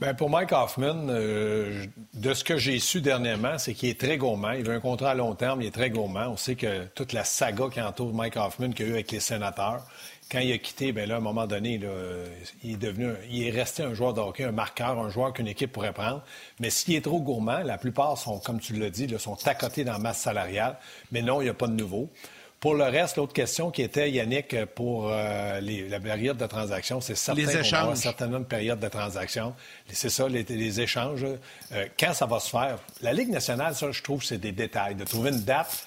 Bien, 0.00 0.14
pour 0.14 0.30
Mike 0.30 0.52
Hoffman, 0.52 1.08
euh, 1.08 1.84
de 2.14 2.32
ce 2.32 2.44
que 2.44 2.56
j'ai 2.56 2.78
su 2.78 3.00
dernièrement, 3.00 3.58
c'est 3.58 3.74
qu'il 3.74 3.88
est 3.88 3.98
très 3.98 4.16
gourmand. 4.16 4.52
Il 4.52 4.62
veut 4.62 4.74
un 4.74 4.78
contrat 4.78 5.10
à 5.10 5.14
long 5.14 5.34
terme, 5.34 5.60
il 5.60 5.66
est 5.66 5.72
très 5.72 5.90
gourmand. 5.90 6.28
On 6.28 6.36
sait 6.36 6.54
que 6.54 6.84
toute 6.94 7.12
la 7.12 7.24
saga 7.24 7.64
qui 7.68 7.82
entoure 7.82 8.14
Mike 8.14 8.36
Hoffman 8.36 8.70
qu'il 8.70 8.86
a 8.86 8.88
eu 8.90 8.92
avec 8.92 9.10
les 9.10 9.18
sénateurs, 9.18 9.84
quand 10.30 10.38
il 10.38 10.52
a 10.52 10.58
quitté, 10.58 10.92
bien 10.92 11.06
là, 11.06 11.16
à 11.16 11.18
un 11.18 11.20
moment 11.20 11.48
donné, 11.48 11.80
il 12.62 12.74
est 12.74 12.76
devenu, 12.76 13.08
il 13.28 13.48
est 13.48 13.50
resté 13.50 13.82
un 13.82 13.92
joueur 13.92 14.14
de 14.14 14.20
hockey, 14.20 14.44
un 14.44 14.52
marqueur, 14.52 15.00
un 15.00 15.10
joueur 15.10 15.32
qu'une 15.32 15.48
équipe 15.48 15.72
pourrait 15.72 15.92
prendre. 15.92 16.22
Mais 16.60 16.70
s'il 16.70 16.94
est 16.94 17.00
trop 17.04 17.18
gourmand, 17.20 17.58
la 17.64 17.76
plupart 17.76 18.16
sont, 18.18 18.38
comme 18.38 18.60
tu 18.60 18.74
l'as 18.74 18.90
dit, 18.90 19.12
sont 19.18 19.48
accotés 19.48 19.82
dans 19.82 19.94
la 19.94 19.98
masse 19.98 20.18
salariale. 20.18 20.76
Mais 21.10 21.22
non, 21.22 21.40
il 21.40 21.44
n'y 21.44 21.50
a 21.50 21.54
pas 21.54 21.66
de 21.66 21.72
nouveau. 21.72 22.08
Pour 22.60 22.74
le 22.74 22.84
reste, 22.84 23.16
l'autre 23.16 23.32
question 23.32 23.70
qui 23.70 23.82
était, 23.82 24.10
Yannick, 24.10 24.64
pour 24.74 25.10
euh, 25.10 25.60
la 25.60 26.00
période 26.00 26.36
de 26.36 26.46
transaction, 26.46 27.00
c'est 27.00 27.14
certain 27.14 27.40
les 27.40 27.56
échanges. 27.56 27.98
certainement 27.98 28.38
une 28.38 28.44
période 28.44 28.80
de 28.80 28.88
transaction. 28.88 29.54
C'est 29.92 30.08
ça, 30.08 30.28
les, 30.28 30.80
échanges. 30.80 31.24
Euh, 31.72 31.86
quand 31.98 32.12
ça 32.14 32.26
va 32.26 32.40
se 32.40 32.50
faire? 32.50 32.78
La 33.00 33.12
Ligue 33.12 33.30
nationale, 33.30 33.76
ça, 33.76 33.92
je 33.92 34.02
trouve, 34.02 34.24
c'est 34.24 34.38
des 34.38 34.50
détails. 34.50 34.96
De 34.96 35.04
trouver 35.04 35.30
une 35.30 35.44
date 35.44 35.86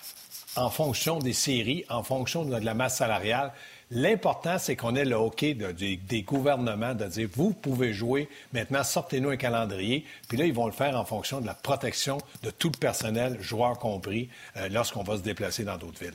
en 0.55 0.69
fonction 0.69 1.19
des 1.19 1.33
séries, 1.33 1.83
en 1.89 2.03
fonction 2.03 2.45
de, 2.45 2.55
la 2.55 2.73
masse 2.73 2.97
salariale. 2.97 3.51
L'important, 3.89 4.57
c'est 4.57 4.77
qu'on 4.77 4.95
ait 4.95 5.03
le 5.03 5.15
hockey 5.15 5.53
des 5.53 6.21
gouvernements 6.21 6.95
de 6.95 7.03
dire, 7.03 7.27
vous 7.35 7.51
pouvez 7.51 7.91
jouer, 7.91 8.29
maintenant 8.53 8.85
sortez-nous 8.85 9.31
un 9.31 9.35
calendrier. 9.35 10.05
Puis 10.29 10.37
là, 10.37 10.45
ils 10.45 10.53
vont 10.53 10.67
le 10.67 10.71
faire 10.71 10.95
en 10.95 11.03
fonction 11.03 11.41
de 11.41 11.45
la 11.45 11.53
protection 11.53 12.17
de 12.43 12.49
tout 12.49 12.71
le 12.73 12.79
personnel, 12.79 13.37
joueurs 13.41 13.77
compris, 13.77 14.29
euh, 14.55 14.69
lorsqu'on 14.69 15.03
va 15.03 15.17
se 15.17 15.21
déplacer 15.21 15.65
dans 15.65 15.75
d'autres 15.75 16.01
villes. 16.01 16.13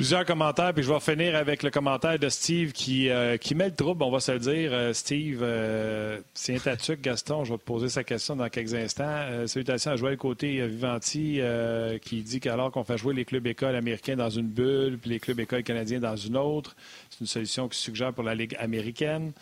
Plusieurs 0.00 0.24
commentaires, 0.24 0.72
puis 0.72 0.82
je 0.82 0.90
vais 0.90 0.98
finir 0.98 1.36
avec 1.36 1.62
le 1.62 1.70
commentaire 1.70 2.18
de 2.18 2.30
Steve 2.30 2.72
qui, 2.72 3.10
euh, 3.10 3.36
qui 3.36 3.54
met 3.54 3.68
le 3.68 3.74
trouble, 3.74 4.02
on 4.02 4.10
va 4.10 4.18
se 4.18 4.32
le 4.32 4.38
dire. 4.38 4.70
Euh, 4.72 4.94
Steve, 4.94 5.40
euh, 5.42 6.18
c'est 6.32 6.66
un 6.66 6.94
Gaston, 7.02 7.44
je 7.44 7.52
vais 7.52 7.58
te 7.58 7.64
poser 7.64 7.90
sa 7.90 8.02
question 8.02 8.34
dans 8.34 8.48
quelques 8.48 8.72
instants. 8.72 9.46
salutations 9.46 9.90
à 9.90 9.96
Joël 9.96 10.16
Côté 10.16 10.66
Vivanti 10.66 11.42
qui 12.00 12.22
dit 12.22 12.40
qu'alors 12.40 12.70
qu'on 12.72 12.82
fait 12.82 12.96
jouer 12.96 13.12
les 13.12 13.26
clubs 13.26 13.46
écoles 13.46 13.76
américains 13.76 14.16
dans 14.16 14.30
une 14.30 14.48
bulle, 14.48 14.96
puis 14.96 15.10
les 15.10 15.20
clubs 15.20 15.38
écoles 15.38 15.64
canadiens 15.64 16.00
dans 16.00 16.16
une 16.16 16.38
autre, 16.38 16.76
c'est 17.10 17.20
une 17.20 17.26
solution 17.26 17.68
qui 17.68 17.76
suggère 17.76 18.14
pour 18.14 18.24
la 18.24 18.34
Ligue 18.34 18.56
américaine. 18.58 19.32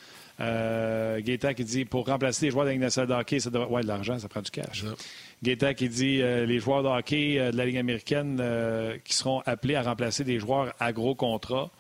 Euh, 0.40 1.20
qui 1.20 1.64
dit 1.64 1.85
pour 1.85 2.07
remplacer 2.07 2.46
les 2.46 2.53
joueurs 2.53 2.64
de 2.64 2.68
la 2.68 2.72
Ligue 2.74 2.83
nationale 2.83 3.09
de 3.09 3.14
hockey, 3.14 3.40
ça 3.40 3.51
doit... 3.51 3.68
ouais, 3.68 3.83
de 3.83 3.88
l'argent, 3.88 4.18
ça 4.18 4.29
prend 4.29 4.40
du 4.40 4.51
cash. 4.51 4.85
Gaétan 5.42 5.74
qui 5.74 5.88
dit 5.88 6.22
euh, 6.22 6.46
les 6.46 6.59
joueurs 6.59 6.83
de 6.83 6.88
hockey 6.88 7.38
euh, 7.38 7.51
de 7.51 7.57
la 7.57 7.66
Ligue 7.66 7.79
américaine 7.79 8.38
euh, 8.40 8.96
qui 9.05 9.14
seront 9.14 9.40
appelés 9.46 9.77
à 9.77 9.83
remplacer 9.83 10.24
des 10.24 10.38
joueurs 10.38 10.74
à 10.79 10.92
gros 10.92 11.14
contrats. 11.14 11.70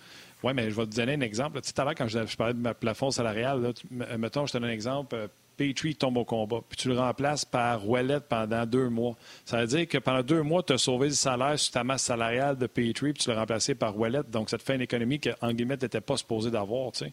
Oui, 0.44 0.52
mais 0.54 0.70
je 0.70 0.76
vais 0.76 0.86
te 0.86 0.94
donner 0.94 1.14
un 1.14 1.20
exemple. 1.20 1.60
tout 1.60 1.80
à 1.80 1.84
l'heure, 1.84 1.94
quand 1.96 2.06
je, 2.06 2.36
parlais 2.36 2.54
de 2.54 2.60
ma 2.60 2.74
plafond 2.74 3.10
salarial, 3.10 3.72
mettons, 4.18 4.46
je 4.46 4.52
te 4.52 4.58
donne 4.58 4.68
un 4.68 4.72
exemple. 4.72 5.28
Petrie 5.58 5.96
tombe 5.96 6.16
au 6.16 6.24
combat, 6.24 6.60
puis 6.68 6.76
tu 6.76 6.88
le 6.88 6.96
remplaces 6.96 7.44
par 7.44 7.86
Ouellet 7.88 8.20
pendant 8.20 8.64
deux 8.64 8.88
mois. 8.88 9.16
Ça 9.44 9.60
veut 9.60 9.66
dire 9.66 9.88
que 9.88 9.98
pendant 9.98 10.22
deux 10.22 10.42
mois, 10.42 10.62
tu 10.62 10.72
as 10.72 10.78
sauvé 10.78 11.08
le 11.08 11.14
salaire 11.14 11.58
sur 11.58 11.72
ta 11.72 11.82
masse 11.82 12.04
salariale 12.04 12.56
de 12.56 12.68
Petrie, 12.68 13.12
puis 13.12 13.24
tu 13.24 13.28
l'as 13.28 13.40
remplacé 13.40 13.74
par 13.74 13.98
Ouellet. 13.98 14.20
Donc, 14.30 14.50
ça 14.50 14.56
te 14.56 14.62
fait 14.62 14.76
une 14.76 14.82
économie 14.82 15.18
que, 15.18 15.30
en 15.40 15.52
guillemets, 15.52 15.76
tu 15.76 15.84
n'étais 15.84 16.00
pas 16.00 16.16
supposé 16.16 16.52
d'avoir, 16.52 16.92
tu 16.92 17.06
sais, 17.06 17.12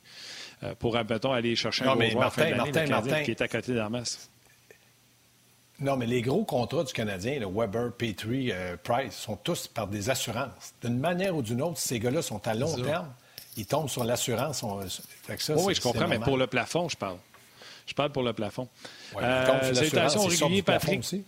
pour, 0.80 0.96
mettons, 0.96 1.32
aller 1.32 1.56
chercher 1.56 1.86
un 1.86 1.96
gros 1.96 2.10
joueur 2.10 2.24
Martin, 2.36 2.56
Martin, 2.88 3.24
qui 3.24 3.32
est 3.32 3.42
à 3.42 3.48
côté 3.48 3.74
masse. 3.90 4.30
Non, 5.80 5.98
mais 5.98 6.06
les 6.06 6.22
gros 6.22 6.46
contrats 6.46 6.84
du 6.84 6.94
Canadien, 6.94 7.40
le 7.40 7.48
Weber, 7.48 7.92
Petrie, 7.92 8.52
euh, 8.52 8.78
Price, 8.82 9.14
sont 9.14 9.36
tous 9.36 9.68
par 9.68 9.88
des 9.88 10.10
assurances. 10.10 10.74
D'une 10.82 10.98
manière 10.98 11.36
ou 11.36 11.42
d'une 11.42 11.62
autre, 11.62 11.78
ces 11.78 12.00
gars-là 12.00 12.22
sont 12.22 12.48
à 12.48 12.54
long 12.54 12.74
terme. 12.76 13.12
Ils 13.58 13.66
tombent 13.66 13.90
sur 13.90 14.04
l'assurance. 14.04 14.64
oui, 14.64 15.76
je 15.76 15.82
comprends, 15.82 16.08
mais 16.08 16.20
pour 16.20 16.38
le 16.38 16.48
plafond, 16.48 16.88
je 16.88 16.96
parle. 16.96 17.18
Je 17.86 17.94
parle 17.94 18.12
pour 18.12 18.24
le 18.24 18.34
plafond. 18.34 18.68
Ouais, 19.16 19.24
euh, 19.24 19.74
salutations 19.74 20.26
régulier, 20.26 20.62
Patrick. 20.62 21.00
Aussi. 21.00 21.24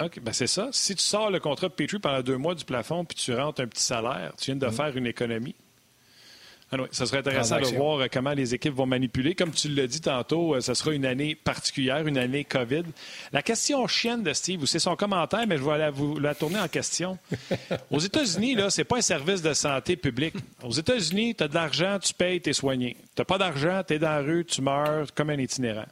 OK, 0.00 0.20
ben 0.20 0.32
c'est 0.32 0.46
ça. 0.46 0.68
Si 0.72 0.94
tu 0.94 1.02
sors 1.02 1.30
le 1.30 1.40
contrat 1.40 1.68
de 1.68 1.74
Petrie 1.74 1.98
pendant 1.98 2.22
deux 2.22 2.36
mois 2.36 2.54
du 2.54 2.64
plafond 2.64 3.04
puis 3.04 3.16
tu 3.16 3.34
rentres 3.34 3.60
un 3.60 3.66
petit 3.66 3.82
salaire, 3.82 4.32
tu 4.38 4.46
viens 4.46 4.56
de 4.56 4.66
mm. 4.66 4.72
faire 4.72 4.96
une 4.96 5.06
économie. 5.06 5.56
Ah 6.70 6.76
ça 6.90 7.06
serait 7.06 7.18
intéressant 7.18 7.58
de 7.60 7.76
voir 7.76 8.00
euh, 8.00 8.06
comment 8.12 8.32
les 8.32 8.54
équipes 8.54 8.74
vont 8.74 8.84
manipuler. 8.84 9.34
Comme 9.34 9.52
tu 9.52 9.68
l'as 9.68 9.86
dit 9.86 10.02
tantôt, 10.02 10.54
euh, 10.54 10.60
ce 10.60 10.74
sera 10.74 10.92
une 10.92 11.06
année 11.06 11.34
particulière, 11.34 12.06
une 12.06 12.18
année 12.18 12.44
COVID. 12.44 12.82
La 13.32 13.42
question 13.42 13.86
chienne 13.86 14.22
de 14.22 14.32
Steve, 14.34 14.66
c'est 14.66 14.78
son 14.78 14.94
commentaire, 14.94 15.46
mais 15.46 15.56
je 15.56 15.62
vais 15.62 15.90
vous 15.90 16.18
la 16.18 16.34
tourner 16.34 16.60
en 16.60 16.68
question. 16.68 17.18
Aux 17.90 18.00
États-Unis, 18.00 18.54
là, 18.54 18.68
c'est 18.68 18.84
pas 18.84 18.98
un 18.98 19.02
service 19.02 19.40
de 19.40 19.54
santé 19.54 19.96
publique. 19.96 20.34
Aux 20.62 20.72
États-Unis, 20.72 21.34
tu 21.34 21.44
as 21.44 21.48
de 21.48 21.54
l'argent, 21.54 21.98
tu 21.98 22.12
payes, 22.12 22.40
tu 22.42 22.50
es 22.50 22.52
soigné. 22.52 22.96
Tu 23.16 23.24
pas 23.24 23.38
d'argent, 23.38 23.82
tu 23.86 23.94
es 23.94 23.98
dans 23.98 24.10
la 24.10 24.20
rue, 24.20 24.44
tu 24.44 24.60
meurs 24.60 25.06
comme 25.14 25.30
un 25.30 25.38
itinérant. 25.38 25.86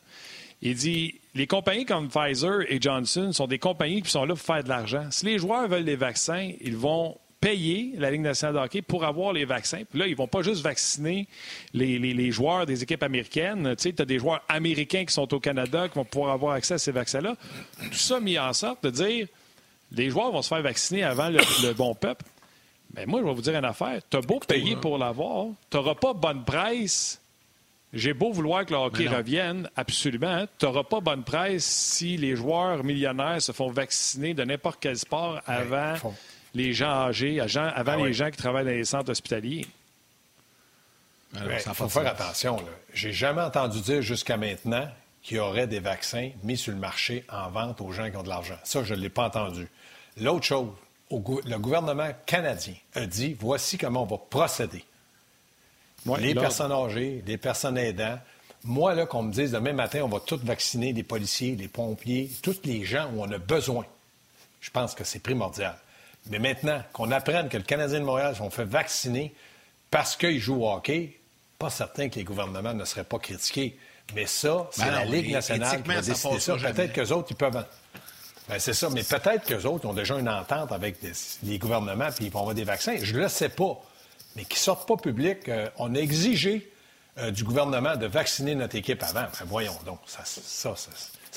Il 0.61 0.75
dit 0.75 1.21
les 1.35 1.47
compagnies 1.47 1.85
comme 1.85 2.09
Pfizer 2.09 2.61
et 2.69 2.79
Johnson 2.81 3.33
sont 3.33 3.47
des 3.47 3.59
compagnies 3.59 4.03
qui 4.03 4.11
sont 4.11 4.25
là 4.25 4.35
pour 4.35 4.45
faire 4.45 4.65
de 4.65 4.69
l'argent. 4.69 5.07
Si 5.11 5.27
les 5.27 5.39
joueurs 5.39 5.69
veulent 5.69 5.85
des 5.85 5.97
vaccins, 5.97 6.51
ils 6.61 6.77
vont 6.77 7.17
payer 7.41 7.93
la 7.99 8.11
Ligue 8.11 8.23
nationale 8.23 8.55
de 8.55 8.61
hockey 8.61 8.83
pour 8.83 9.05
avoir 9.05 9.33
les 9.33 9.45
vaccins. 9.45 9.83
Puis 9.89 9.99
là, 9.99 10.07
ils 10.07 10.13
ne 10.13 10.17
vont 10.17 10.27
pas 10.27 10.43
juste 10.43 10.63
vacciner 10.63 11.29
les, 11.75 12.31
joueurs 12.31 12.67
des 12.67 12.83
équipes 12.83 13.03
américaines. 13.03 13.75
Tu 13.77 13.91
sais, 13.91 14.01
as 14.01 14.05
des 14.05 14.19
joueurs 14.19 14.43
américains 14.49 15.05
qui 15.05 15.13
sont 15.13 15.33
au 15.35 15.41
Canada 15.41 15.89
qui 15.89 15.95
vont 15.97 16.05
pouvoir 16.05 16.33
avoir 16.33 16.55
accès 16.55 16.75
à 16.75 16.79
ces 16.79 16.93
vaccins-là. 16.93 17.37
Tout 17.91 17.99
ça 17.99 18.21
mis 18.21 18.39
en 18.39 18.53
sorte 18.53 18.85
de 18.85 18.91
dire 18.91 19.29
les 19.93 20.11
joueurs 20.11 20.33
vont 20.33 20.43
se 20.43 20.49
faire 20.49 20.63
vacciner 20.63 21.05
avant 21.05 21.29
le, 21.29 21.73
bon 21.75 21.95
peuple. 21.95 22.25
Mais 22.95 23.07
moi, 23.07 23.21
je 23.21 23.27
vais 23.27 23.35
vous 23.35 23.43
dire 23.43 23.57
une 23.57 23.65
affaire. 23.65 24.01
Tu 24.11 24.17
as 24.17 24.21
beau 24.21 24.41
payer 24.41 24.77
pour 24.77 24.99
l'avoir, 24.99 25.47
tu 25.71 25.77
n'auras 25.77 25.95
pas 25.95 26.15
bonne 26.15 26.45
presse. 26.45 27.21
J'ai 27.93 28.13
beau 28.13 28.33
vouloir 28.33 28.67
que 28.67 28.73
le 28.73 28.79
hockey 28.79 29.07
revienne, 29.07 29.71
absolument. 29.77 30.45
Tu 30.59 30.67
n'auras 30.67 30.83
pas 30.83 31.01
bonne 31.01 31.23
presse 31.23 31.65
si 31.65 32.17
les 32.17 32.35
joueurs 32.35 32.83
millionnaires 32.83 33.41
se 33.41 33.53
font 33.53 33.71
vacciner 33.71 34.35
de 34.35 34.43
n'importe 34.45 34.79
quel 34.81 34.99
sport 34.99 35.41
avant 35.47 35.95
les 36.57 36.73
gens 36.73 36.89
âgés, 36.91 37.39
avant 37.39 37.93
ah 37.93 37.97
les 37.97 38.15
gens 38.15 38.31
qui 38.31 38.39
travaillent 38.39 38.65
dans 38.65 38.71
les 38.71 38.85
centres 38.85 39.11
hospitaliers. 39.11 39.67
Il 41.35 41.75
faut 41.75 41.89
faire 41.89 42.07
attention. 42.07 42.57
J'ai 42.95 43.13
jamais 43.13 43.43
entendu 43.43 43.81
dire 43.83 44.01
jusqu'à 44.01 44.39
maintenant 44.39 44.89
qu'il 45.23 45.37
y 45.37 45.41
aurait 45.41 45.67
des 45.67 45.81
vaccins 45.81 46.31
mis 46.45 46.57
sur 46.57 46.73
le 46.73 46.79
marché 46.79 47.25
en 47.31 47.51
vente 47.51 47.83
aux 47.83 47.93
gens 47.93 48.11
qui 48.11 48.17
ont 48.17 48.23
de 48.23 48.31
l'argent. 48.31 48.57
Ça, 48.65 48.83
je 48.85 48.95
ne 48.95 49.01
l'ai 49.01 49.11
pas 49.11 49.27
entendu. 49.27 49.69
L'autre 50.19 50.47
chose, 50.47 50.69
le 51.11 51.59
gouvernement 51.59 52.09
canadien 52.25 52.75
a 52.95 53.05
dit 53.05 53.37
voici 53.39 53.77
comment 53.77 54.05
on 54.05 54.07
va 54.07 54.19
procéder. 54.19 54.83
les 56.19 56.35
personnes 56.35 56.73
âgées, 56.73 57.23
les 57.27 57.37
personnes 57.37 57.77
aidantes. 57.77 58.21
Moi, 58.65 58.95
là, 58.95 59.05
qu'on 59.05 59.23
me 59.23 59.33
dise 59.33 59.53
demain 59.53 59.75
matin, 59.75 60.01
on 60.05 60.09
va 60.09 60.21
tous 60.21 60.39
vacciner 60.39 60.95
les 60.95 61.03
policiers, 61.03 61.55
les 61.55 61.69
pompiers, 61.69 62.31
tous 62.43 62.63
les 62.65 62.85
gens 62.85 63.11
où 63.13 63.23
on 63.23 63.31
a 63.31 63.39
besoin. 63.39 63.85
Je 64.61 64.71
pense 64.71 64.95
que 64.95 65.05
c'est 65.05 65.21
primordial. 65.21 65.77
Mais 66.31 66.39
maintenant, 66.39 66.83
qu'on 66.93 67.11
apprenne 67.11 67.49
que 67.49 67.57
le 67.57 67.63
Canadien 67.63 68.01
de 68.01 68.05
Montréal 68.05 68.37
sont 68.37 68.51
fait 68.51 68.65
vacciner 68.65 69.35
parce 69.91 70.17
qu'il 70.17 70.39
joue 70.39 70.65
au 70.65 70.71
hockey, 70.71 71.19
pas 71.59 71.71
certain 71.71 72.09
que 72.09 72.17
les 72.17 72.25
gouvernements 72.25 72.75
ne 72.75 72.85
seraient 72.85 73.05
pas 73.05 73.19
critiqués. 73.19 73.79
Mais 74.15 74.27
ça, 74.27 74.69
c'est 74.73 74.85
ben 74.85 74.93
la 74.93 75.05
Ligue 75.05 75.33
nationale 75.33 75.83
qui 75.83 75.89
va 75.89 76.01
décider 76.01 76.41
ça. 76.41 76.57
Peut-être 76.57 76.93
qu'eux 76.93 77.13
autres, 77.13 77.29
ils 77.31 77.37
peuvent. 77.37 77.65
Ben, 78.49 78.59
c'est 78.61 78.75
ça, 78.75 78.89
mais 78.91 79.03
peut-être 79.03 79.45
qu'eux 79.45 79.65
autres 79.65 79.87
ont 79.87 79.93
déjà 79.93 80.17
une 80.19 80.29
entente 80.29 80.71
avec 80.71 80.99
les 81.43 81.59
gouvernements 81.59 82.11
puis 82.15 82.27
ils 82.27 82.31
vont 82.31 82.41
avoir 82.41 82.55
des 82.55 82.65
vaccins. 82.65 82.97
Je 83.03 83.15
ne 83.15 83.23
le 83.23 83.29
sais 83.29 83.49
pas. 83.49 83.81
Mais 84.37 84.45
qui 84.45 84.55
ne 84.55 84.61
sortent 84.61 84.87
pas 84.87 84.97
public. 84.97 85.49
Euh, 85.49 85.69
on 85.79 85.95
a 85.95 85.99
exigé 85.99 86.71
euh, 87.19 87.31
du 87.31 87.43
gouvernement 87.43 87.97
de 87.97 88.07
vacciner 88.07 88.55
notre 88.55 88.77
équipe 88.77 89.03
avant. 89.03 89.23
Ben, 89.23 89.47
voyons 89.47 89.77
donc. 89.85 89.99
Ça, 90.07 90.21
ça, 90.25 90.77
Ça 90.77 90.91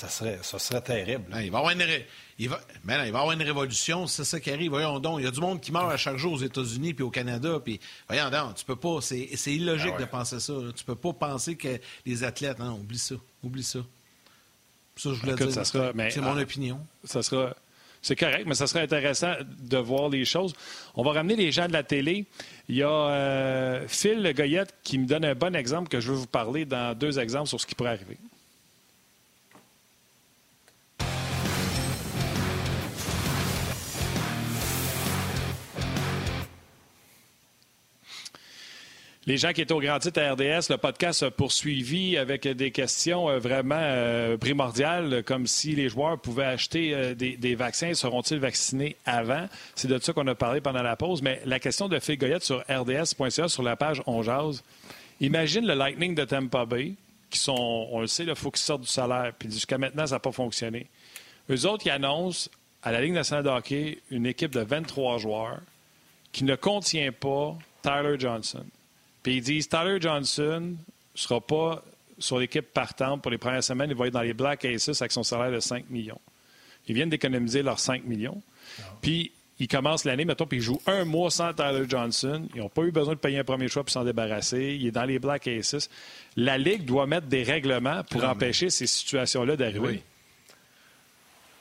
serait, 0.08 0.38
ça 0.42 0.58
serait 0.58 0.80
terrible. 0.80 1.24
il, 1.42 1.50
va 1.50 1.58
avoir 1.58 1.72
une 1.72 1.84
il, 2.38 2.48
va... 2.48 2.60
il 2.84 2.90
va 2.90 3.02
avoir 3.04 3.32
une 3.32 3.42
révolution, 3.42 4.06
c'est 4.06 4.24
ça 4.24 4.40
qui 4.40 4.50
arrive. 4.50 4.70
Voyons 4.70 4.98
donc, 4.98 5.20
il 5.20 5.24
y 5.24 5.28
a 5.28 5.30
du 5.30 5.40
monde 5.40 5.60
qui 5.60 5.72
meurt 5.72 5.90
à 5.90 5.96
chaque 5.96 6.16
jour 6.16 6.32
aux 6.32 6.38
États-Unis 6.42 6.94
puis 6.94 7.04
au 7.04 7.10
Canada. 7.10 7.60
Puis, 7.62 7.80
voyons 8.08 8.30
donc, 8.30 8.54
tu 8.56 8.64
peux 8.64 8.76
pas, 8.76 9.00
c'est, 9.00 9.28
illogique 9.46 9.94
ah 9.96 10.00
de 10.00 10.04
penser 10.06 10.40
ça. 10.40 10.54
Tu 10.74 10.84
peux 10.84 10.94
pas 10.94 11.12
penser 11.12 11.56
que 11.56 11.80
les 12.06 12.24
athlètes, 12.24 12.58
non, 12.58 12.74
oublie 12.74 12.98
ça, 12.98 13.16
oublie 13.42 13.62
ça. 13.62 13.80
Ça, 14.96 15.10
je 15.14 15.20
voulais 15.20 15.34
dire, 15.34 15.66
c'est 15.66 16.20
mon 16.20 16.36
ah, 16.36 16.40
opinion. 16.40 16.80
Ça 17.04 17.22
sera... 17.22 17.54
C'est 18.02 18.16
correct, 18.16 18.44
mais 18.46 18.54
ça 18.54 18.66
serait 18.66 18.80
intéressant 18.80 19.34
de 19.42 19.76
voir 19.76 20.08
les 20.08 20.24
choses. 20.24 20.54
On 20.94 21.02
va 21.02 21.12
ramener 21.12 21.36
les 21.36 21.52
gens 21.52 21.68
de 21.68 21.72
la 21.74 21.82
télé. 21.82 22.24
Il 22.68 22.76
y 22.76 22.82
a 22.82 22.88
euh, 22.88 23.84
Phil 23.88 24.32
Goyette 24.34 24.74
qui 24.82 24.98
me 24.98 25.06
donne 25.06 25.24
un 25.24 25.34
bon 25.34 25.54
exemple 25.54 25.88
que 25.88 26.00
je 26.00 26.10
veux 26.10 26.16
vous 26.16 26.26
parler 26.26 26.64
dans 26.64 26.96
deux 26.96 27.18
exemples 27.18 27.48
sur 27.48 27.60
ce 27.60 27.66
qui 27.66 27.74
pourrait 27.74 27.90
arriver. 27.90 28.16
Les 39.26 39.36
gens 39.36 39.52
qui 39.52 39.60
étaient 39.60 39.74
au 39.74 39.80
grand 39.80 39.98
titre 39.98 40.20
à 40.20 40.32
RDS, 40.32 40.70
le 40.70 40.76
podcast 40.76 41.22
a 41.22 41.30
poursuivi 41.30 42.16
avec 42.16 42.48
des 42.48 42.70
questions 42.70 43.28
euh, 43.28 43.38
vraiment 43.38 43.78
euh, 43.78 44.38
primordiales, 44.38 45.22
comme 45.24 45.46
si 45.46 45.74
les 45.74 45.90
joueurs 45.90 46.18
pouvaient 46.18 46.46
acheter 46.46 46.94
euh, 46.94 47.14
des, 47.14 47.54
vaccins, 47.54 47.92
seront-ils 47.92 48.38
vaccinés 48.38 48.96
avant? 49.04 49.46
C'est 49.74 49.88
de 49.88 49.98
ça 49.98 50.14
qu'on 50.14 50.26
a 50.26 50.34
parlé 50.34 50.62
pendant 50.62 50.82
la 50.82 50.96
pause. 50.96 51.20
Mais 51.20 51.42
la 51.44 51.58
question 51.58 51.86
de 51.86 51.98
Phil 51.98 52.16
Goyette 52.16 52.44
sur 52.44 52.60
rds.ca, 52.60 53.48
sur 53.48 53.62
la 53.62 53.76
page 53.76 54.02
On 54.06 54.22
Jase, 54.22 54.64
imagine 55.20 55.66
le 55.66 55.74
Lightning 55.74 56.14
de 56.14 56.24
Tampa 56.24 56.64
Bay, 56.64 56.94
qui 57.28 57.38
sont, 57.38 57.88
on 57.92 58.00
le 58.00 58.06
sait, 58.06 58.24
il 58.24 58.34
faut 58.34 58.50
qu'ils 58.50 58.62
sortent 58.62 58.82
du 58.82 58.88
salaire. 58.88 59.32
Puis 59.38 59.52
jusqu'à 59.52 59.76
maintenant, 59.76 60.06
ça 60.06 60.14
n'a 60.14 60.20
pas 60.20 60.32
fonctionné. 60.32 60.86
Eux 61.50 61.66
autres, 61.66 61.82
qui 61.82 61.90
annoncent 61.90 62.48
à 62.82 62.90
la 62.90 63.02
Ligue 63.02 63.12
nationale 63.12 63.44
de 63.44 63.50
hockey 63.50 63.98
une 64.10 64.24
équipe 64.24 64.52
de 64.52 64.60
23 64.60 65.18
joueurs 65.18 65.60
qui 66.32 66.44
ne 66.44 66.54
contient 66.56 67.12
pas 67.12 67.54
Tyler 67.82 68.18
Johnson. 68.18 68.64
Puis 69.22 69.36
ils 69.36 69.42
disent 69.42 69.68
Tyler 69.68 69.98
Johnson 70.00 70.60
ne 70.60 70.76
sera 71.14 71.40
pas 71.40 71.82
sur 72.18 72.38
l'équipe 72.38 72.72
partante 72.72 73.22
pour 73.22 73.30
les 73.30 73.38
premières 73.38 73.64
semaines. 73.64 73.90
Il 73.90 73.96
va 73.96 74.06
être 74.06 74.12
dans 74.12 74.22
les 74.22 74.34
Black 74.34 74.64
Aces 74.64 75.00
avec 75.00 75.12
son 75.12 75.22
salaire 75.22 75.52
de 75.52 75.60
5 75.60 75.90
millions. 75.90 76.20
Ils 76.86 76.94
viennent 76.94 77.10
d'économiser 77.10 77.62
leurs 77.62 77.78
5 77.78 78.04
millions. 78.04 78.42
Puis 79.00 79.32
ils 79.58 79.68
commencent 79.68 80.04
l'année, 80.04 80.24
mettons, 80.24 80.46
puis 80.46 80.58
ils 80.58 80.62
jouent 80.62 80.80
un 80.86 81.04
mois 81.04 81.30
sans 81.30 81.52
Tyler 81.52 81.84
Johnson. 81.86 82.48
Ils 82.54 82.60
n'ont 82.60 82.70
pas 82.70 82.82
eu 82.82 82.92
besoin 82.92 83.14
de 83.14 83.18
payer 83.18 83.38
un 83.38 83.44
premier 83.44 83.68
choix 83.68 83.84
pour 83.84 83.92
s'en 83.92 84.04
débarrasser. 84.04 84.78
Il 84.80 84.86
est 84.86 84.90
dans 84.90 85.04
les 85.04 85.18
Black 85.18 85.46
Aces. 85.46 85.90
La 86.36 86.56
Ligue 86.56 86.86
doit 86.86 87.06
mettre 87.06 87.26
des 87.26 87.42
règlements 87.42 88.02
pour 88.04 88.24
empêcher 88.24 88.70
ces 88.70 88.86
situations-là 88.86 89.56
d'arriver. 89.56 90.02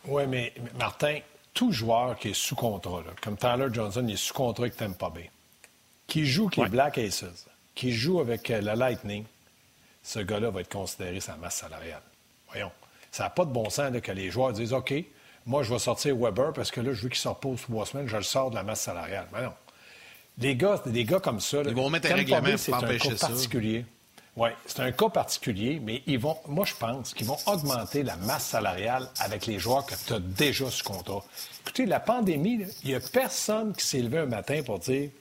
Oui. 0.05 0.23
mais 0.29 0.53
Martin, 0.77 1.19
tout 1.53 1.73
joueur 1.73 2.17
qui 2.17 2.29
est 2.29 2.33
sous 2.33 2.55
contrat, 2.55 3.03
comme 3.21 3.35
Tyler 3.35 3.67
Johnson, 3.71 4.05
il 4.07 4.13
est 4.13 4.17
sous 4.17 4.33
contrat 4.33 4.63
avec 4.63 4.77
Tampa 4.77 5.09
Bay, 5.09 5.29
qui 6.07 6.25
joue 6.25 6.45
avec 6.45 6.57
les 6.57 6.69
Black 6.69 6.97
Aces, 6.97 7.48
qui 7.79 7.93
joue 7.93 8.19
avec 8.19 8.51
euh, 8.51 8.59
la 8.59 8.75
Lightning, 8.75 9.23
ce 10.03 10.19
gars-là 10.19 10.49
va 10.49 10.59
être 10.59 10.71
considéré 10.71 11.21
sa 11.21 11.37
masse 11.37 11.55
salariale. 11.55 12.01
Voyons. 12.49 12.71
Ça 13.09 13.23
n'a 13.23 13.29
pas 13.29 13.45
de 13.45 13.51
bon 13.51 13.69
sens 13.69 13.93
que 14.01 14.11
les 14.11 14.29
joueurs 14.29 14.51
disent 14.51 14.73
OK, 14.73 14.93
moi, 15.45 15.63
je 15.63 15.71
vais 15.71 15.79
sortir 15.79 16.13
Weber 16.17 16.51
parce 16.51 16.71
que 16.71 16.81
là, 16.81 16.91
je 16.91 17.01
veux 17.01 17.07
qu'il 17.07 17.17
sorte 17.17 17.41
pas 17.41 17.49
trois 17.55 17.85
semaines, 17.85 18.05
je 18.05 18.17
le 18.17 18.23
sors 18.23 18.49
de 18.49 18.55
la 18.55 18.63
masse 18.63 18.81
salariale. 18.81 19.27
Mais 19.31 19.43
non. 19.43 19.53
Les 20.39 20.57
gars, 20.57 20.81
des 20.85 21.05
gars 21.05 21.21
comme 21.21 21.39
ça, 21.39 21.61
ils 21.65 21.73
vont 21.73 21.89
mettre 21.89 22.11
un 22.11 22.15
règlement 22.15 22.41
pour 22.41 22.73
empêcher 22.75 23.15
ça. 23.15 23.27
particulier. 23.29 23.85
Oui, 24.35 24.49
c'est 24.65 24.81
un 24.81 24.91
cas 24.91 25.09
particulier, 25.09 25.81
mais 25.81 26.03
ils 26.05 26.19
vont, 26.19 26.37
moi, 26.49 26.65
je 26.65 26.75
pense 26.75 27.13
qu'ils 27.13 27.27
vont 27.27 27.37
augmenter 27.45 28.03
la 28.03 28.17
masse 28.17 28.47
salariale 28.47 29.09
avec 29.19 29.45
les 29.45 29.57
joueurs 29.57 29.85
que 29.85 29.95
tu 30.05 30.13
as 30.13 30.19
déjà 30.19 30.69
sous 30.69 30.83
contrat. 30.83 31.23
Écoutez, 31.61 31.85
la 31.85 32.01
pandémie, 32.01 32.65
il 32.83 32.89
n'y 32.89 32.95
a 32.95 32.99
personne 32.99 33.73
qui 33.73 33.85
s'est 33.85 34.01
levé 34.01 34.17
un 34.17 34.25
matin 34.25 34.63
pour 34.65 34.79
dire 34.79 35.11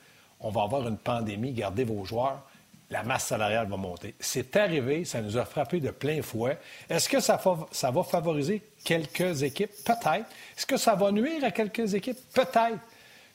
on 0.41 0.51
va 0.51 0.63
avoir 0.63 0.87
une 0.89 0.99
pandémie, 0.99 1.53
gardez 1.53 1.85
vos 1.85 2.05
joueurs 2.05 2.43
la 2.91 3.03
masse 3.03 3.27
salariale 3.27 3.69
va 3.69 3.77
monter. 3.77 4.15
C'est 4.19 4.57
arrivé, 4.57 5.05
ça 5.05 5.21
nous 5.21 5.37
a 5.37 5.45
frappé 5.45 5.81
de 5.81 5.91
plein 5.91 6.23
fouet. 6.23 6.59
Est-ce 6.89 7.09
que 7.09 7.21
ça, 7.21 7.41
ça 7.71 7.91
va 7.91 8.03
favoriser 8.03 8.63
quelques 8.85 9.43
équipes? 9.43 9.71
Peut-être. 9.85 10.27
Est-ce 10.57 10.67
que 10.67 10.77
ça 10.77 10.95
va 10.95 11.13
nuire 11.13 11.45
à 11.45 11.51
quelques 11.51 11.95
équipes? 11.95 12.19
Peut-être. 12.33 12.79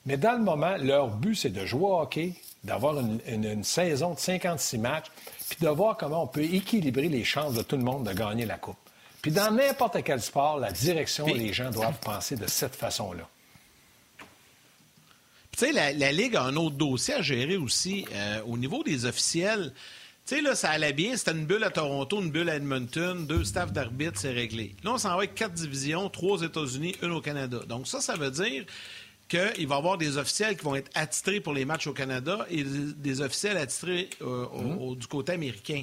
Mais 0.06 0.16
dans 0.16 0.32
le 0.32 0.42
moment, 0.42 0.76
leur 0.76 1.08
but, 1.08 1.34
c'est 1.36 1.50
de 1.50 1.64
jouer 1.64 1.84
au 1.84 2.00
hockey, 2.00 2.34
d'avoir 2.62 2.98
une, 2.98 3.64
saison 3.64 4.14
de 4.14 4.18
56 4.18 4.78
matchs, 4.78 5.06
puis 5.48 5.58
de 5.60 5.68
voir 5.68 5.96
comment 5.96 6.24
on 6.24 6.26
peut 6.26 6.42
équilibrer 6.42 7.08
les 7.08 7.24
chances 7.24 7.54
de 7.54 7.62
tout 7.62 7.76
le 7.76 7.84
monde 7.84 8.06
de 8.06 8.12
gagner 8.12 8.46
la 8.46 8.56
Coupe. 8.56 8.76
Puis 9.22 9.30
dans 9.30 9.50
n'importe 9.50 10.02
quel 10.02 10.20
sport, 10.20 10.58
la 10.58 10.72
direction, 10.72 11.26
les 11.26 11.52
gens 11.52 11.70
doivent 11.70 11.98
penser 12.00 12.36
de 12.36 12.46
cette 12.46 12.74
façon-là. 12.74 13.26
Tu 15.56 15.66
sais, 15.66 15.72
la, 15.72 16.12
Ligue 16.12 16.34
a 16.36 16.42
un 16.42 16.56
autre 16.56 16.76
dossier 16.76 17.14
à 17.14 17.22
gérer 17.22 17.56
aussi. 17.56 18.04
Euh, 18.12 18.40
au 18.46 18.58
niveau 18.58 18.82
des 18.82 19.06
officiels, 19.06 19.72
tu 20.26 20.34
sais, 20.34 20.40
là, 20.42 20.56
ça 20.56 20.70
allait 20.70 20.92
bien. 20.92 21.16
C'était 21.16 21.30
une 21.30 21.46
bulle 21.46 21.62
à 21.62 21.70
Toronto, 21.70 22.20
une 22.20 22.30
bulle 22.30 22.48
à 22.48 22.56
Edmonton, 22.56 23.24
deux 23.26 23.44
staffs 23.44 23.72
d'arbitres, 23.72 24.18
c'est 24.18 24.32
réglé. 24.32 24.74
Là, 24.82 24.94
on 24.94 24.98
s'en 24.98 25.10
va 25.10 25.16
avec 25.16 25.34
quatre 25.34 25.52
divisions, 25.52 26.08
trois 26.08 26.38
aux 26.38 26.42
États-Unis, 26.42 26.96
une 27.02 27.12
au 27.12 27.20
Canada. 27.20 27.60
Donc, 27.68 27.86
ça, 27.86 28.00
ça 28.00 28.16
veut 28.16 28.32
dire 28.32 28.64
qu'il 29.28 29.68
va 29.68 29.74
y 29.76 29.78
avoir 29.78 29.96
des 29.96 30.18
officiels 30.18 30.56
qui 30.56 30.64
vont 30.64 30.74
être 30.74 30.90
attitrés 30.94 31.40
pour 31.40 31.52
les 31.52 31.64
matchs 31.64 31.86
au 31.86 31.92
Canada 31.92 32.46
et 32.50 32.64
des 32.64 33.20
officiels 33.20 33.56
attitrés 33.56 34.10
euh, 34.22 34.46
mmh. 34.46 34.96
du 34.96 35.06
côté 35.06 35.32
américain. 35.32 35.82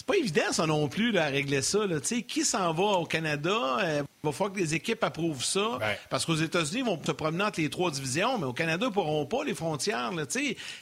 C'est 0.00 0.06
pas 0.06 0.16
évident, 0.16 0.50
ça 0.50 0.66
non 0.66 0.88
plus, 0.88 1.18
à 1.18 1.26
régler 1.26 1.60
ça. 1.60 1.80
Qui 2.26 2.42
s'en 2.42 2.72
va 2.72 2.84
au 2.84 3.04
Canada? 3.04 3.50
Euh, 3.50 4.02
il 4.02 4.26
va 4.26 4.32
falloir 4.32 4.54
que 4.54 4.58
les 4.58 4.74
équipes 4.74 5.04
approuvent 5.04 5.44
ça. 5.44 5.78
Parce 6.08 6.24
qu'aux 6.24 6.36
États-Unis, 6.36 6.78
ils 6.78 6.84
vont 6.86 6.98
se 7.04 7.12
promener 7.12 7.44
entre 7.44 7.60
les 7.60 7.68
trois 7.68 7.90
divisions, 7.90 8.38
mais 8.38 8.46
au 8.46 8.54
Canada, 8.54 8.86
ils 8.86 8.88
ne 8.88 8.94
pourront 8.94 9.26
pas 9.26 9.44
les 9.44 9.52
frontières. 9.52 10.10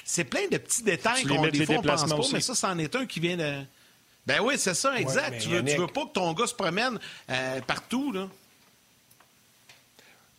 C'est 0.05 0.23
plein 0.23 0.47
de 0.49 0.57
petits 0.59 0.85
détails 0.85 1.25
qu'on 1.25 1.49
des 1.49 1.67
fois, 1.67 1.83
pense 1.83 2.05
pas, 2.05 2.17
mais 2.33 2.41
ça, 2.41 2.55
c'en 2.55 2.79
est 2.79 2.95
un 2.95 3.07
qui 3.07 3.19
vient 3.19 3.37
de. 3.37 3.55
Ben 4.25 4.39
oui, 4.41 4.55
c'est 4.57 4.75
ça, 4.75 4.97
exact. 4.97 5.41
tu, 5.41 5.49
veux, 5.49 5.63
veux 5.63 5.87
pas 5.89 6.05
que 6.05 6.13
ton 6.13 6.33
gars 6.33 6.47
se 6.47 6.55
promène 6.55 7.01
euh, 7.29 7.61
partout, 7.63 8.13
là. 8.13 8.29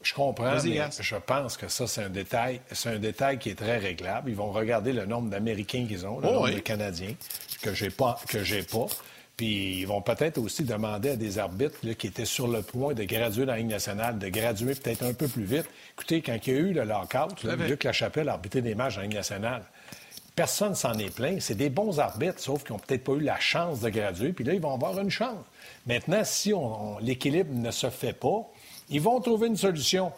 Je 0.01 0.13
comprends, 0.13 0.55
mais 0.63 0.89
je 0.99 1.15
pense 1.17 1.57
que 1.57 1.67
ça, 1.67 1.85
c'est 1.85 2.03
un 2.03 2.09
détail. 2.09 2.61
C'est 2.71 2.89
un 2.89 2.99
détail 2.99 3.37
qui 3.37 3.49
est 3.49 3.55
très 3.55 3.77
réglable. 3.77 4.29
Ils 4.29 4.35
vont 4.35 4.51
regarder 4.51 4.93
le 4.93 5.05
nombre 5.05 5.29
d'Américains 5.29 5.85
qu'ils 5.87 6.05
ont, 6.07 6.19
le 6.19 6.27
oh 6.27 6.33
nombre 6.33 6.51
de 6.51 6.59
Canadiens 6.59 7.15
que 7.61 7.73
j'ai 7.73 7.89
pas, 7.89 8.17
que 8.27 8.43
j'ai 8.43 8.63
pas. 8.63 8.87
Puis 9.35 9.79
ils 9.79 9.85
vont 9.85 10.01
peut-être 10.01 10.37
aussi 10.37 10.63
demander 10.63 11.11
à 11.11 11.15
des 11.15 11.37
arbitres 11.39 11.79
qui 11.97 12.07
étaient 12.07 12.25
sur 12.25 12.47
le 12.47 12.61
point 12.61 12.93
de 12.93 13.03
graduer 13.03 13.45
dans 13.45 13.53
la 13.53 13.57
Ligue 13.57 13.69
nationale, 13.69 14.19
de 14.19 14.29
graduer 14.29 14.75
peut-être 14.75 15.03
un 15.03 15.13
peu 15.13 15.27
plus 15.27 15.43
vite. 15.43 15.65
Écoutez, 15.93 16.21
quand 16.21 16.37
il 16.45 16.53
y 16.53 16.55
a 16.55 16.59
eu 16.59 16.73
le 16.73 16.83
lockout, 16.83 17.43
la 17.83 17.93
chapelle 17.93 18.29
a 18.29 18.33
arbitré 18.33 18.61
des 18.61 18.75
matchs 18.75 18.95
dans 18.95 19.01
la 19.01 19.07
Ligue 19.07 19.17
nationale. 19.17 19.63
Personne 20.35 20.75
s'en 20.75 20.97
est 20.97 21.13
plaint. 21.13 21.41
C'est 21.41 21.55
des 21.55 21.69
bons 21.69 21.99
arbitres, 21.99 22.39
sauf 22.39 22.63
qu'ils 22.63 22.73
n'ont 22.73 22.79
peut-être 22.79 23.03
pas 23.03 23.13
eu 23.13 23.21
la 23.21 23.39
chance 23.39 23.81
de 23.81 23.89
graduer. 23.89 24.31
Puis 24.31 24.45
là, 24.45 24.53
ils 24.53 24.61
vont 24.61 24.73
avoir 24.73 24.97
une 24.99 25.09
chance. 25.09 25.43
Maintenant, 25.85 26.21
si 26.23 26.53
l'équilibre 27.01 27.53
ne 27.53 27.71
se 27.71 27.89
fait 27.89 28.13
pas, 28.13 28.49
ils 28.89 29.01
vont 29.01 29.19
trouver 29.19 29.47
une 29.47 29.57
solution. 29.57 30.11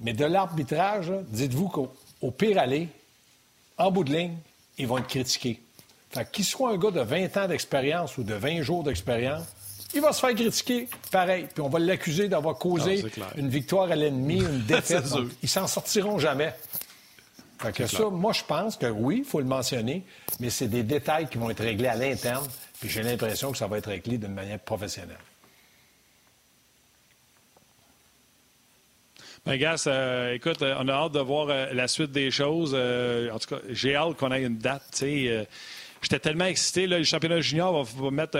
Mais 0.00 0.12
de 0.12 0.24
l'arbitrage, 0.24 1.12
dites-vous 1.28 1.68
qu'au 1.68 2.30
pire 2.30 2.58
aller, 2.58 2.88
en 3.76 3.90
bout 3.90 4.04
de 4.04 4.12
ligne, 4.12 4.36
ils 4.78 4.86
vont 4.86 4.98
être 4.98 5.08
critiqués. 5.08 5.60
Fait 6.10 6.30
qu'il 6.30 6.44
soit 6.44 6.70
un 6.70 6.78
gars 6.78 6.90
de 6.90 7.00
20 7.00 7.36
ans 7.36 7.48
d'expérience 7.48 8.16
ou 8.16 8.22
de 8.22 8.34
20 8.34 8.62
jours 8.62 8.82
d'expérience, 8.82 9.44
il 9.94 10.00
va 10.00 10.12
se 10.12 10.20
faire 10.20 10.34
critiquer 10.34 10.88
pareil. 11.10 11.46
Puis 11.52 11.62
on 11.62 11.68
va 11.68 11.78
l'accuser 11.78 12.28
d'avoir 12.28 12.56
causé 12.56 13.04
une 13.36 13.48
victoire 13.48 13.90
à 13.90 13.96
l'ennemi, 13.96 14.38
une 14.38 14.62
défaite. 14.66 15.04
ils 15.42 15.48
s'en 15.48 15.66
sortiront 15.66 16.18
jamais. 16.18 16.54
Fait 17.58 17.72
que 17.72 17.86
ça, 17.86 18.08
moi, 18.08 18.32
je 18.32 18.44
pense 18.44 18.76
que 18.76 18.86
oui, 18.86 19.18
il 19.18 19.24
faut 19.24 19.40
le 19.40 19.46
mentionner, 19.46 20.04
mais 20.38 20.48
c'est 20.48 20.68
des 20.68 20.84
détails 20.84 21.28
qui 21.28 21.38
vont 21.38 21.50
être 21.50 21.62
réglés 21.62 21.88
à 21.88 21.96
l'interne. 21.96 22.46
Puis 22.78 22.88
j'ai 22.88 23.02
l'impression 23.02 23.50
que 23.50 23.58
ça 23.58 23.66
va 23.66 23.78
être 23.78 23.88
réglé 23.88 24.16
d'une 24.16 24.34
manière 24.34 24.60
professionnelle. 24.60 25.18
Gas, 29.56 29.84
euh, 29.86 30.34
écoute, 30.34 30.60
euh, 30.60 30.74
on 30.78 30.88
a 30.88 30.92
hâte 30.92 31.12
de 31.12 31.20
voir 31.20 31.48
euh, 31.48 31.66
la 31.72 31.88
suite 31.88 32.12
des 32.12 32.30
choses. 32.30 32.74
en 32.74 33.38
tout 33.38 33.54
cas, 33.54 33.62
j'ai 33.70 33.96
hâte 33.96 34.16
qu'on 34.16 34.30
ait 34.32 34.42
une 34.42 34.58
date. 34.58 35.02
J'étais 36.02 36.18
tellement 36.18 36.44
excité. 36.44 36.86
Là, 36.86 36.98
le 36.98 37.04
championnat 37.04 37.40
junior 37.40 37.82
va, 37.82 38.10
mettre 38.10 38.38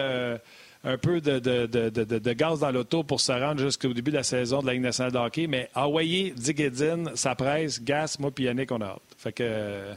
un 0.84 0.98
peu 0.98 1.20
de, 1.20 2.32
gaz 2.32 2.60
dans 2.60 2.70
l'auto 2.70 3.02
pour 3.02 3.20
se 3.20 3.32
rendre 3.32 3.60
jusqu'au 3.60 3.92
début 3.92 4.10
de 4.10 4.16
la 4.16 4.22
saison 4.22 4.60
de 4.60 4.66
la 4.66 4.74
Ligue 4.74 4.82
nationale 4.82 5.12
de 5.12 5.18
hockey. 5.18 5.46
Mais 5.46 5.70
envoyer 5.74 6.34
Edin, 6.46 7.04
sa 7.14 7.34
presse, 7.34 7.82
Gas, 7.82 8.16
moi 8.18 8.30
puis 8.30 8.44
Yannick, 8.44 8.70
on 8.70 8.80
a 8.80 8.86
hâte. 8.86 9.02
Fait 9.16 9.32
que, 9.32 9.94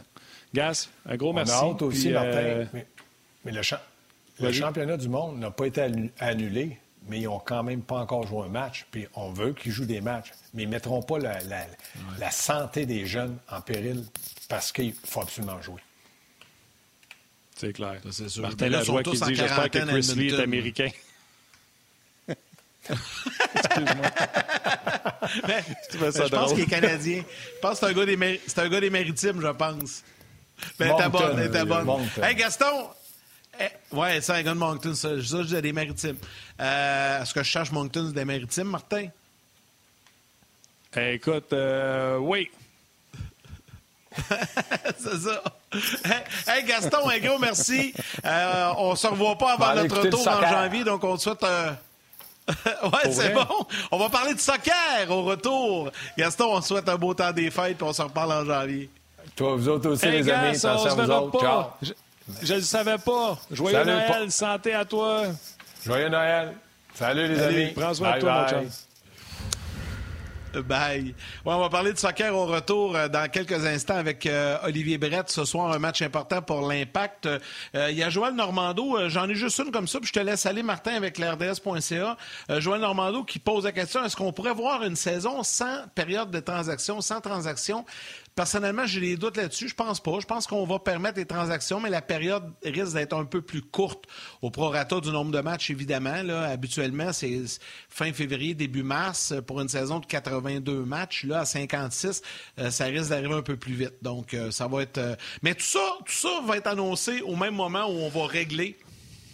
Gas, 0.53 0.89
un 1.05 1.17
gros 1.17 1.33
merci. 1.33 1.53
On 1.61 1.69
a 1.69 1.71
hâte 1.71 1.81
aussi, 1.81 2.09
Martin. 2.11 2.65
Mais, 3.43 3.51
le, 3.51 4.51
championnat 4.51 4.97
du 4.97 5.09
monde 5.09 5.39
n'a 5.39 5.51
pas 5.51 5.65
été 5.65 5.81
annulé 6.19 6.77
mais 7.07 7.19
ils 7.19 7.25
n'ont 7.25 7.39
quand 7.39 7.63
même 7.63 7.81
pas 7.81 7.97
encore 7.97 8.27
joué 8.27 8.45
un 8.45 8.49
match. 8.49 8.85
Puis 8.91 9.07
on 9.15 9.31
veut 9.31 9.53
qu'ils 9.53 9.71
jouent 9.71 9.85
des 9.85 10.01
matchs, 10.01 10.31
mais 10.53 10.63
ils 10.63 10.67
ne 10.67 10.71
mettront 10.71 11.01
pas 11.01 11.17
la, 11.19 12.31
santé 12.31 12.85
des 12.85 13.05
jeunes 13.05 13.37
en 13.49 13.61
péril 13.61 14.03
parce 14.47 14.71
qu'il 14.71 14.93
faut 14.93 15.21
absolument 15.21 15.61
jouer. 15.61 15.81
C'est 17.55 17.73
clair. 17.73 18.01
C'est 18.11 18.29
sûr. 18.29 18.41
Martin 18.41 18.69
Lajoie 18.69 19.03
qui 19.03 19.19
dit 19.19 19.35
J'espère 19.35 19.69
que 19.69 19.79
Chris 19.79 20.13
Lee 20.15 20.33
est 20.33 20.39
américain. 20.39 20.89
Excuse-moi. 22.89 24.07
je 25.91 26.29
pense 26.29 26.53
qu'il 26.53 26.63
est 26.63 26.65
canadien. 26.65 27.23
Je 27.55 27.59
pense 27.61 27.79
que 27.79 27.85
c'est 27.85 27.91
un, 27.91 27.93
gars 27.93 28.05
des, 28.05 28.41
c'est 28.47 28.59
un 28.59 28.69
gars 28.69 28.79
des 28.79 28.89
maritimes, 28.89 29.41
je 29.41 29.47
pense. 29.47 30.03
Ben, 30.79 30.95
t'es 30.97 31.09
bonne, 31.09 31.51
t'es 31.51 31.65
bonne. 31.65 32.09
Hey, 32.21 32.35
Gaston! 32.35 32.89
Eh, 33.59 33.95
ouais, 33.95 34.21
c'est 34.21 34.33
un 34.33 34.41
gars 34.41 34.53
de 34.53 34.59
Moncton, 34.59 34.93
ça. 34.93 35.09
Ça, 35.21 35.43
je 35.43 35.55
dis 35.55 35.61
des 35.61 35.73
maritimes. 35.73 36.17
Euh, 36.59 37.21
est-ce 37.21 37.33
que 37.33 37.43
je 37.43 37.49
cherche 37.49 37.71
Moncton 37.71 38.11
des 38.11 38.25
maritimes, 38.25 38.69
Martin? 38.69 39.07
écoute, 40.95 41.53
euh, 41.53 42.17
oui. 42.17 42.49
c'est 44.97 45.17
ça. 45.17 45.41
Hey, 46.47 46.65
Gaston, 46.65 47.09
un 47.09 47.19
gros 47.19 47.39
merci. 47.39 47.93
Euh, 48.25 48.73
on 48.77 48.95
se 48.95 49.07
revoit 49.07 49.37
pas 49.37 49.53
avant 49.53 49.73
notre 49.75 50.01
retour 50.01 50.27
en 50.27 50.41
janvier, 50.41 50.83
donc 50.83 51.03
on 51.03 51.15
te 51.15 51.21
souhaite 51.21 51.43
un. 51.43 51.77
ouais, 52.83 53.11
c'est 53.11 53.33
bon. 53.33 53.47
On 53.91 53.97
va 53.97 54.09
parler 54.09 54.33
de 54.33 54.39
soccer 54.39 55.09
au 55.09 55.23
retour. 55.23 55.91
Gaston, 56.17 56.55
on 56.55 56.61
souhaite 56.61 56.89
un 56.89 56.97
beau 56.97 57.13
temps 57.13 57.31
des 57.31 57.49
fêtes, 57.49 57.77
puis 57.77 57.87
on 57.87 57.93
se 57.93 58.01
reparle 58.01 58.33
en 58.33 58.45
janvier. 58.45 58.89
Toi, 59.35 59.55
vous 59.55 59.69
autres 59.69 59.91
aussi, 59.91 60.07
les 60.07 60.29
amis. 60.29 60.57
Attention 60.57 60.95
vous 60.95 61.09
autres. 61.09 61.77
Je 61.81 61.93
ne 62.27 62.55
le 62.55 62.61
savais 62.61 62.97
pas. 62.97 63.37
Joyeux 63.51 63.83
Noël, 63.83 64.31
santé 64.31 64.73
à 64.73 64.85
toi. 64.85 65.23
Joyeux 65.85 66.09
Noël. 66.09 66.53
Salut, 66.93 67.27
les 67.27 67.41
amis. 67.41 67.67
Prends 67.75 67.93
soin 67.93 68.15
de 68.15 68.19
toi, 68.19 68.47
mon. 68.51 68.67
Bye. 70.53 71.15
on 71.45 71.59
va 71.59 71.69
parler 71.69 71.93
de 71.93 71.97
soccer 71.97 72.35
au 72.35 72.45
retour 72.45 72.95
euh, 72.95 73.07
dans 73.07 73.29
quelques 73.29 73.65
instants 73.65 73.95
avec 73.95 74.25
euh, 74.25 74.57
Olivier 74.63 74.97
Brett. 74.97 75.29
Ce 75.29 75.45
soir, 75.45 75.71
un 75.71 75.79
match 75.79 76.01
important 76.01 76.41
pour 76.41 76.67
l'Impact. 76.67 77.25
Euh, 77.25 77.39
il 77.89 77.97
y 77.97 78.03
a 78.03 78.09
Joël 78.09 78.33
Normando. 78.33 79.07
J'en 79.07 79.29
ai 79.29 79.35
juste 79.35 79.59
une 79.59 79.71
comme 79.71 79.87
ça, 79.87 79.99
puis 79.99 80.09
je 80.09 80.13
te 80.13 80.19
laisse 80.19 80.45
aller, 80.45 80.61
Martin, 80.61 80.93
avec 80.93 81.17
l'RDS.ca. 81.17 82.17
Joël 82.59 82.81
Normando 82.81 83.23
qui 83.23 83.39
pose 83.39 83.63
la 83.63 83.71
question, 83.71 84.03
est-ce 84.03 84.15
qu'on 84.15 84.33
pourrait 84.33 84.53
voir 84.53 84.83
une 84.83 84.97
saison 84.97 85.41
sans 85.43 85.87
période 85.95 86.31
de 86.31 86.39
transaction, 86.39 86.99
sans 86.99 87.21
transaction? 87.21 87.85
Personnellement, 88.35 88.85
j'ai 88.85 89.01
des 89.01 89.17
doutes 89.17 89.35
là-dessus. 89.35 89.67
Je 89.67 89.75
pense 89.75 89.99
pas. 89.99 90.19
Je 90.21 90.25
pense 90.25 90.47
qu'on 90.47 90.65
va 90.65 90.79
permettre 90.79 91.17
les 91.17 91.25
transactions, 91.25 91.81
mais 91.81 91.89
la 91.89 92.01
période 92.01 92.43
risque 92.63 92.93
d'être 92.93 93.13
un 93.13 93.25
peu 93.25 93.41
plus 93.41 93.61
courte 93.61 94.05
au 94.41 94.49
prorata 94.49 95.01
du 95.01 95.11
nombre 95.11 95.31
de 95.31 95.41
matchs, 95.41 95.69
évidemment. 95.69 96.23
Habituellement, 96.45 97.11
c'est 97.11 97.41
fin 97.89 98.13
février, 98.13 98.53
début 98.53 98.83
mars 98.83 99.33
pour 99.45 99.59
une 99.59 99.67
saison 99.67 99.99
de 99.99 100.05
82 100.41 100.83
matchs. 100.85 101.23
Là, 101.25 101.41
à 101.41 101.45
56, 101.45 102.21
euh, 102.59 102.71
ça 102.71 102.85
risque 102.85 103.09
d'arriver 103.09 103.35
un 103.35 103.41
peu 103.41 103.57
plus 103.57 103.73
vite. 103.73 103.95
Donc, 104.01 104.33
euh, 104.33 104.51
ça 104.51 104.67
va 104.67 104.81
être. 104.83 104.97
Euh, 104.97 105.15
mais 105.41 105.53
tout 105.55 105.63
ça, 105.63 105.97
tout 106.05 106.13
ça 106.13 106.41
va 106.45 106.57
être 106.57 106.67
annoncé 106.67 107.21
au 107.21 107.35
même 107.35 107.55
moment 107.55 107.85
où 107.85 107.97
on 107.99 108.09
va 108.09 108.27
régler 108.27 108.77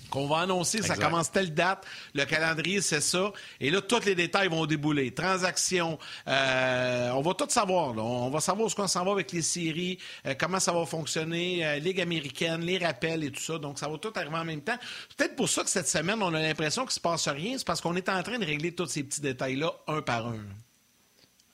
qu'on 0.10 0.28
va 0.28 0.40
annoncer, 0.40 0.82
ça 0.82 0.96
commence 0.96 1.32
telle 1.32 1.54
date, 1.54 1.86
le 2.14 2.26
calendrier, 2.26 2.82
c'est 2.82 3.02
ça. 3.02 3.32
Et 3.60 3.70
là, 3.70 3.82
tous 3.82 4.06
les 4.06 4.16
détails 4.16 4.48
vont 4.48 4.66
débouler. 4.66 5.14
Transactions, 5.14 5.98
euh, 6.28 7.12
on 7.12 7.22
va 7.22 7.34
tout 7.34 7.50
savoir. 7.50 7.98
On 7.98 8.30
va 8.30 8.40
savoir 8.40 8.70
ce 8.70 8.76
qu'on 8.76 8.88
s'en 8.88 9.04
va 9.04 9.12
avec 9.12 9.32
les 9.32 9.42
séries, 9.42 9.98
euh, 10.26 10.34
comment 10.38 10.60
ça 10.60 10.72
va 10.72 10.86
fonctionner, 10.86 11.66
euh, 11.66 11.80
Ligue 11.80 12.02
américaine, 12.02 12.62
les 12.62 12.78
rappels 12.78 13.24
et 13.24 13.32
tout 13.32 13.42
ça. 13.42 13.58
Donc, 13.58 13.80
ça 13.80 13.88
va 13.88 13.98
tout 13.98 14.12
arriver 14.16 14.38
en 14.38 14.46
même 14.46 14.62
temps. 14.62 14.78
Peut-être 15.18 15.36
pour 15.36 15.50
ça 15.50 15.64
que 15.64 15.70
cette 15.70 15.88
semaine, 15.88 16.22
on 16.22 16.34
a 16.34 16.40
l'impression 16.40 16.84
qu'il 16.84 16.90
ne 16.90 16.94
se 16.94 17.00
passe 17.00 17.28
rien. 17.28 17.58
C'est 17.58 17.68
parce 17.68 17.82
qu'on 17.82 17.96
est 17.96 18.10
en 18.10 18.24
train 18.24 18.40
de 18.40 18.46
régler 18.46 18.74
tous 18.74 18.88
ces 18.88 19.04
petits 19.04 19.22
détails-là, 19.22 19.72
un 19.88 20.02
par 20.02 20.28
un. 20.28 20.38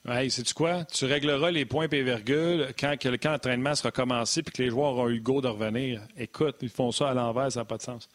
Hey, 0.06 0.30
sais-tu 0.30 0.52
quoi? 0.52 0.84
Tu 0.84 1.06
régleras 1.06 1.50
les 1.50 1.64
points 1.64 1.88
et 1.90 2.02
virgules 2.02 2.74
quand 2.78 3.02
le 3.04 3.16
camp 3.16 3.32
d'entraînement 3.32 3.74
sera 3.74 3.90
commencé 3.90 4.42
puis 4.42 4.52
que 4.52 4.62
les 4.62 4.68
joueurs 4.68 4.90
auront 4.90 5.08
eu 5.08 5.14
le 5.14 5.20
go 5.20 5.40
de 5.40 5.48
revenir. 5.48 6.02
Écoute, 6.18 6.56
ils 6.60 6.68
font 6.68 6.92
ça 6.92 7.08
à 7.08 7.14
l'envers, 7.14 7.50
ça 7.50 7.60
n'a 7.60 7.64
pas 7.64 7.78
de 7.78 7.82
sens. 7.82 8.06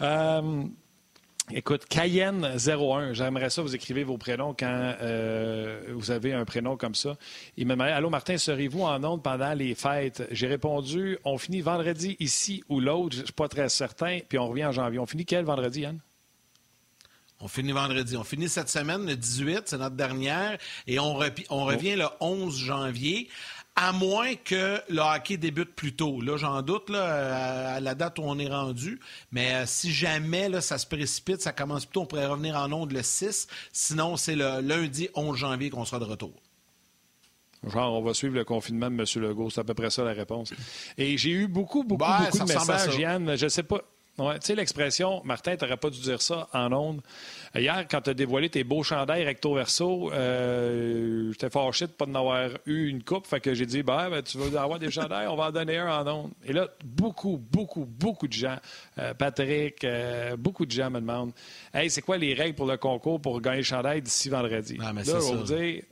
Euh, 0.00 0.64
écoute, 1.52 1.84
Cayenne 1.84 2.56
01, 2.66 3.12
j'aimerais 3.12 3.50
ça, 3.50 3.62
vous 3.62 3.76
écrivez 3.76 4.02
vos 4.02 4.18
prénoms 4.18 4.52
quand 4.58 4.96
euh, 5.00 5.84
vous 5.90 6.10
avez 6.10 6.32
un 6.32 6.44
prénom 6.44 6.76
comme 6.76 6.96
ça. 6.96 7.14
Il 7.56 7.68
me 7.68 7.74
demandait 7.74 7.92
Allô 7.92 8.10
Martin, 8.10 8.36
serez-vous 8.36 8.82
en 8.82 9.04
onde 9.04 9.22
pendant 9.22 9.54
les 9.54 9.76
fêtes? 9.76 10.26
J'ai 10.32 10.48
répondu 10.48 11.18
On 11.24 11.38
finit 11.38 11.60
vendredi 11.60 12.16
ici 12.18 12.64
ou 12.68 12.80
l'autre, 12.80 13.14
je 13.14 13.20
ne 13.20 13.26
suis 13.26 13.32
pas 13.32 13.46
très 13.46 13.68
certain, 13.68 14.18
puis 14.28 14.38
on 14.40 14.48
revient 14.48 14.64
en 14.64 14.72
janvier. 14.72 14.98
On 14.98 15.06
finit 15.06 15.24
quel 15.24 15.44
vendredi, 15.44 15.82
Yann 15.82 16.00
on 17.42 17.48
finit 17.48 17.72
vendredi. 17.72 18.16
On 18.16 18.24
finit 18.24 18.48
cette 18.48 18.68
semaine, 18.68 19.04
le 19.04 19.16
18, 19.16 19.62
c'est 19.66 19.78
notre 19.78 19.96
dernière, 19.96 20.56
et 20.86 20.98
on, 20.98 21.18
on 21.50 21.64
revient 21.64 21.96
le 21.96 22.06
11 22.20 22.56
janvier 22.56 23.28
à 23.74 23.92
moins 23.92 24.34
que 24.34 24.80
le 24.88 25.00
hockey 25.00 25.38
débute 25.38 25.74
plus 25.74 25.94
tôt. 25.94 26.20
Là, 26.20 26.36
j'en 26.36 26.60
doute 26.62 26.90
là, 26.90 27.74
à 27.74 27.80
la 27.80 27.94
date 27.94 28.18
où 28.18 28.22
on 28.22 28.38
est 28.38 28.48
rendu. 28.48 29.00
Mais 29.30 29.54
euh, 29.54 29.64
si 29.66 29.92
jamais 29.92 30.48
là, 30.48 30.60
ça 30.60 30.76
se 30.78 30.86
précipite, 30.86 31.40
ça 31.40 31.52
commence 31.52 31.86
plus 31.86 31.94
tôt, 31.94 32.02
on 32.02 32.06
pourrait 32.06 32.26
revenir 32.26 32.56
en 32.56 32.70
onde 32.70 32.92
le 32.92 33.02
6. 33.02 33.48
Sinon, 33.72 34.16
c'est 34.16 34.36
le 34.36 34.60
lundi 34.60 35.08
11 35.14 35.36
janvier 35.36 35.70
qu'on 35.70 35.84
sera 35.84 35.98
de 35.98 36.04
retour. 36.04 36.34
Genre, 37.66 37.94
on 37.94 38.02
va 38.02 38.12
suivre 38.12 38.34
le 38.34 38.44
confinement 38.44 38.90
de 38.90 38.94
M. 38.94 39.22
Legault. 39.22 39.48
C'est 39.48 39.60
à 39.60 39.64
peu 39.64 39.74
près 39.74 39.88
ça 39.88 40.02
la 40.02 40.12
réponse. 40.12 40.52
Et 40.98 41.16
j'ai 41.16 41.30
eu 41.30 41.46
beaucoup, 41.46 41.84
beaucoup, 41.84 42.04
ben, 42.04 42.24
beaucoup 42.24 42.38
de 42.38 42.52
messages, 42.52 42.96
Yann. 42.96 43.36
Je 43.36 43.44
ne 43.44 43.48
sais 43.48 43.62
pas. 43.62 43.80
Ouais, 44.18 44.38
tu 44.40 44.48
sais, 44.48 44.54
l'expression, 44.54 45.22
Martin, 45.24 45.56
tu 45.56 45.64
n'aurais 45.64 45.78
pas 45.78 45.88
dû 45.88 45.98
dire 45.98 46.20
ça 46.20 46.46
en 46.52 46.70
ondes. 46.72 47.00
Hier, 47.54 47.86
quand 47.90 48.02
tu 48.02 48.10
as 48.10 48.14
dévoilé 48.14 48.50
tes 48.50 48.62
beaux 48.62 48.82
chandails 48.82 49.24
recto 49.24 49.54
verso, 49.54 50.12
euh, 50.12 51.32
j'étais 51.32 51.48
fâché 51.48 51.86
de 51.86 51.92
ne 51.92 51.96
pas 51.96 52.04
en 52.04 52.14
avoir 52.14 52.50
eu 52.66 52.88
une 52.88 53.02
coupe. 53.02 53.26
Fait 53.26 53.40
que 53.40 53.54
j'ai 53.54 53.64
dit, 53.64 53.82
ben, 53.82 54.10
ben, 54.10 54.22
tu 54.22 54.36
veux 54.36 54.54
avoir 54.58 54.78
des 54.78 54.90
chandails, 54.90 55.28
on 55.28 55.36
va 55.36 55.46
en 55.46 55.50
donner 55.50 55.78
un 55.78 55.88
en 55.88 56.06
ondes. 56.06 56.30
Et 56.44 56.52
là, 56.52 56.68
beaucoup, 56.84 57.40
beaucoup, 57.50 57.86
beaucoup 57.86 58.28
de 58.28 58.34
gens, 58.34 58.58
euh, 58.98 59.14
Patrick, 59.14 59.82
euh, 59.82 60.36
beaucoup 60.36 60.66
de 60.66 60.70
gens 60.72 60.90
me 60.90 61.00
demandent, 61.00 61.32
hey, 61.72 61.88
c'est 61.88 62.02
quoi 62.02 62.18
les 62.18 62.34
règles 62.34 62.54
pour 62.54 62.66
le 62.66 62.76
concours 62.76 63.18
pour 63.18 63.40
gagner 63.40 63.58
le 63.58 63.62
chandail 63.62 64.02
d'ici 64.02 64.28
vendredi? 64.28 64.76
Ah, 64.82 64.92
mais 64.92 65.04
là, 65.04 65.20
je 65.20 65.34
vous 65.34 65.42
dire, 65.42 65.82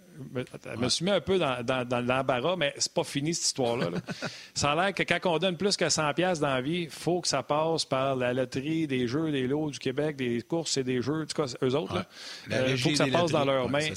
je 0.75 0.81
me 0.81 0.89
suis 0.89 1.05
mis 1.05 1.11
un 1.11 1.21
peu 1.21 1.39
dans, 1.39 1.65
dans, 1.65 2.07
l'embarras, 2.07 2.57
mais 2.57 2.75
c'est 2.79 2.93
pas 2.93 3.05
fini 3.05 3.35
cette 3.35 3.47
histoire-là. 3.47 3.89
ça 4.55 4.73
a 4.73 4.77
l'air 4.77 4.95
que 4.95 5.03
quand 5.03 5.19
on 5.27 5.39
donne 5.39 5.57
plus 5.57 5.77
que 5.77 5.89
100 5.89 6.15
pièces 6.15 6.41
dans 6.41 6.55
la 6.55 6.61
vie, 6.61 6.83
il 6.83 6.91
faut 6.91 7.21
que 7.21 7.29
ça 7.29 7.43
passe 7.43 7.85
par 7.85 8.17
la 8.17 8.33
loterie 8.33 8.87
des 8.87 9.07
jeux, 9.07 9.31
des 9.31 9.47
lots 9.47 9.71
du 9.71 9.79
Québec, 9.79 10.17
des 10.17 10.43
courses 10.43 10.77
et 10.77 10.85
des 10.85 11.03
jeux, 11.03 11.23
en 11.23 11.27
tout 11.27 11.43
cas, 11.43 11.53
eux 11.63 11.75
autres. 11.75 12.05
Il 12.49 12.55
euh, 12.55 12.77
faut 12.77 12.91
que 12.91 12.97
ça 12.97 13.07
passe 13.07 13.31
dans 13.31 13.45
leurs 13.45 13.69
mains 13.69 13.89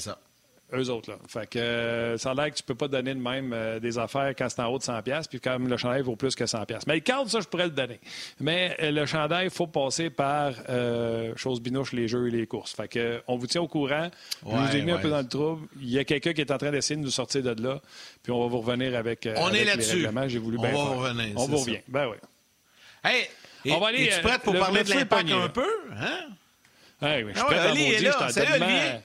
eux 0.76 0.90
autres. 0.90 1.10
Là. 1.10 1.18
Fait 1.28 1.48
que 1.48 1.58
euh, 1.58 2.18
ça 2.18 2.30
a 2.30 2.34
l'air 2.34 2.50
que 2.50 2.56
tu 2.56 2.62
peux 2.62 2.74
pas 2.74 2.88
donner 2.88 3.14
de 3.14 3.20
même 3.20 3.52
euh, 3.52 3.80
des 3.80 3.98
affaires 3.98 4.32
quand 4.36 4.48
c'est 4.48 4.60
en 4.60 4.66
haut 4.66 4.78
de 4.78 4.82
100 4.82 5.02
pièces 5.02 5.28
puis 5.28 5.40
quand 5.40 5.58
le 5.58 5.76
chandail 5.76 6.02
vaut 6.02 6.16
plus 6.16 6.34
que 6.34 6.46
100 6.46 6.64
pièces. 6.66 6.86
Mais 6.86 6.94
le 6.94 7.00
cadre, 7.00 7.30
ça, 7.30 7.40
je 7.40 7.46
pourrais 7.46 7.64
le 7.64 7.70
donner. 7.70 8.00
Mais 8.40 8.76
euh, 8.80 8.90
le 8.90 9.06
chandail, 9.06 9.46
il 9.46 9.50
faut 9.50 9.66
passer 9.66 10.10
par 10.10 10.52
chose 11.36 11.60
binouche, 11.60 11.92
les 11.92 12.08
jeux 12.08 12.28
et 12.28 12.30
les 12.30 12.46
courses. 12.46 12.74
Fait 12.74 12.88
que 12.88 13.22
on 13.26 13.36
vous 13.36 13.46
tient 13.46 13.62
au 13.62 13.68
courant. 13.68 14.10
Je 14.44 14.50
vous 14.50 14.76
ai 14.76 14.82
mis 14.82 14.92
un 14.92 14.98
peu 14.98 15.10
dans 15.10 15.18
le 15.18 15.28
trouble. 15.28 15.66
Il 15.80 15.90
y 15.90 15.98
a 15.98 16.04
quelqu'un 16.04 16.32
qui 16.32 16.40
est 16.40 16.50
en 16.50 16.58
train 16.58 16.70
d'essayer 16.70 16.96
de 16.96 17.04
nous 17.04 17.10
sortir 17.10 17.42
de 17.42 17.62
là. 17.62 17.80
Puis 18.22 18.32
on 18.32 18.40
va 18.40 18.46
vous 18.46 18.60
revenir 18.60 18.96
avec, 18.96 19.28
on 19.36 19.52
est 19.52 19.64
là-dessus. 19.64 20.06
J'ai 20.28 20.38
voulu 20.38 20.58
on 20.58 20.62
va 20.62 20.68
revenir. 20.68 21.32
On 21.36 21.46
vous 21.46 21.58
revient. 21.58 21.80
Ben 21.88 22.08
oui. 22.08 22.16
Hey, 23.04 23.28
on 23.72 23.80
va 23.80 23.88
aller, 23.88 24.04
es-tu 24.04 24.22
prête 24.22 24.42
pour 24.42 24.54
parler 24.54 24.82
de 24.82 24.90
l'impact 24.90 25.30
un 25.30 25.48
peu? 25.48 25.68
Hein? 25.92 26.28
Hey, 27.02 27.24
je 27.28 27.32
suis 27.32 27.40
ah 27.40 27.44
prêt 27.44 27.58
à 27.58 27.74
est 27.74 28.00
là. 28.00 28.28
Salut, 28.30 28.52
Olivier. 28.52 29.00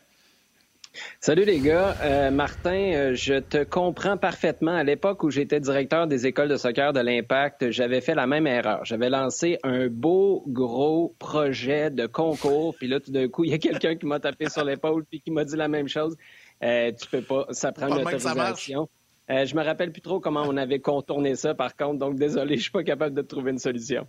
Salut 1.20 1.46
les 1.46 1.60
gars. 1.60 1.96
Euh, 2.02 2.32
Martin, 2.32 2.94
euh, 2.94 3.14
je 3.14 3.36
te 3.36 3.64
comprends 3.64 4.18
parfaitement. 4.18 4.76
À 4.76 4.84
l'époque 4.84 5.24
où 5.24 5.30
j'étais 5.30 5.60
directeur 5.60 6.08
des 6.08 6.26
écoles 6.26 6.50
de 6.50 6.58
soccer 6.58 6.94
de 6.94 7.00
l'Impact, 7.00 7.70
j'avais 7.72 8.02
fait 8.02 8.16
la 8.16 8.26
même 8.26 8.48
erreur. 8.48 8.84
J'avais 8.86 9.10
lancé 9.10 9.60
un 9.64 9.88
beau, 9.88 10.44
gros 10.48 11.16
projet 11.20 11.92
de 11.92 12.08
concours. 12.08 12.76
Puis 12.76 12.88
là, 12.88 13.00
tout 13.00 13.12
d'un 13.12 13.28
coup, 13.28 13.44
il 13.44 13.52
y 13.52 13.54
a 13.54 13.60
quelqu'un 13.60 13.96
qui 13.96 14.06
m'a 14.06 14.20
tapé 14.20 14.50
sur 14.50 14.64
l'épaule 14.64 15.06
puis 15.06 15.22
qui 15.22 15.32
m'a 15.32 15.46
dit 15.46 15.56
la 15.56 15.68
même 15.68 15.88
chose. 15.88 16.16
Euh, 16.64 16.92
tu 16.92 17.08
peux 17.08 17.22
pas, 17.22 17.46
ça 17.52 17.72
prend 17.72 17.88
une 17.88 18.06
autorisation. 18.06 18.90
Euh, 19.30 19.46
je 19.46 19.56
me 19.56 19.64
rappelle 19.64 19.92
plus 19.92 20.02
trop 20.02 20.20
comment 20.20 20.42
on 20.48 20.58
avait 20.58 20.80
contourné 20.80 21.36
ça, 21.36 21.54
par 21.54 21.76
contre. 21.76 22.00
Donc, 22.00 22.16
désolé, 22.16 22.56
je 22.58 22.64
suis 22.64 22.72
pas 22.72 22.84
capable 22.84 23.16
de 23.16 23.22
trouver 23.22 23.52
une 23.52 23.60
solution. 23.60 24.08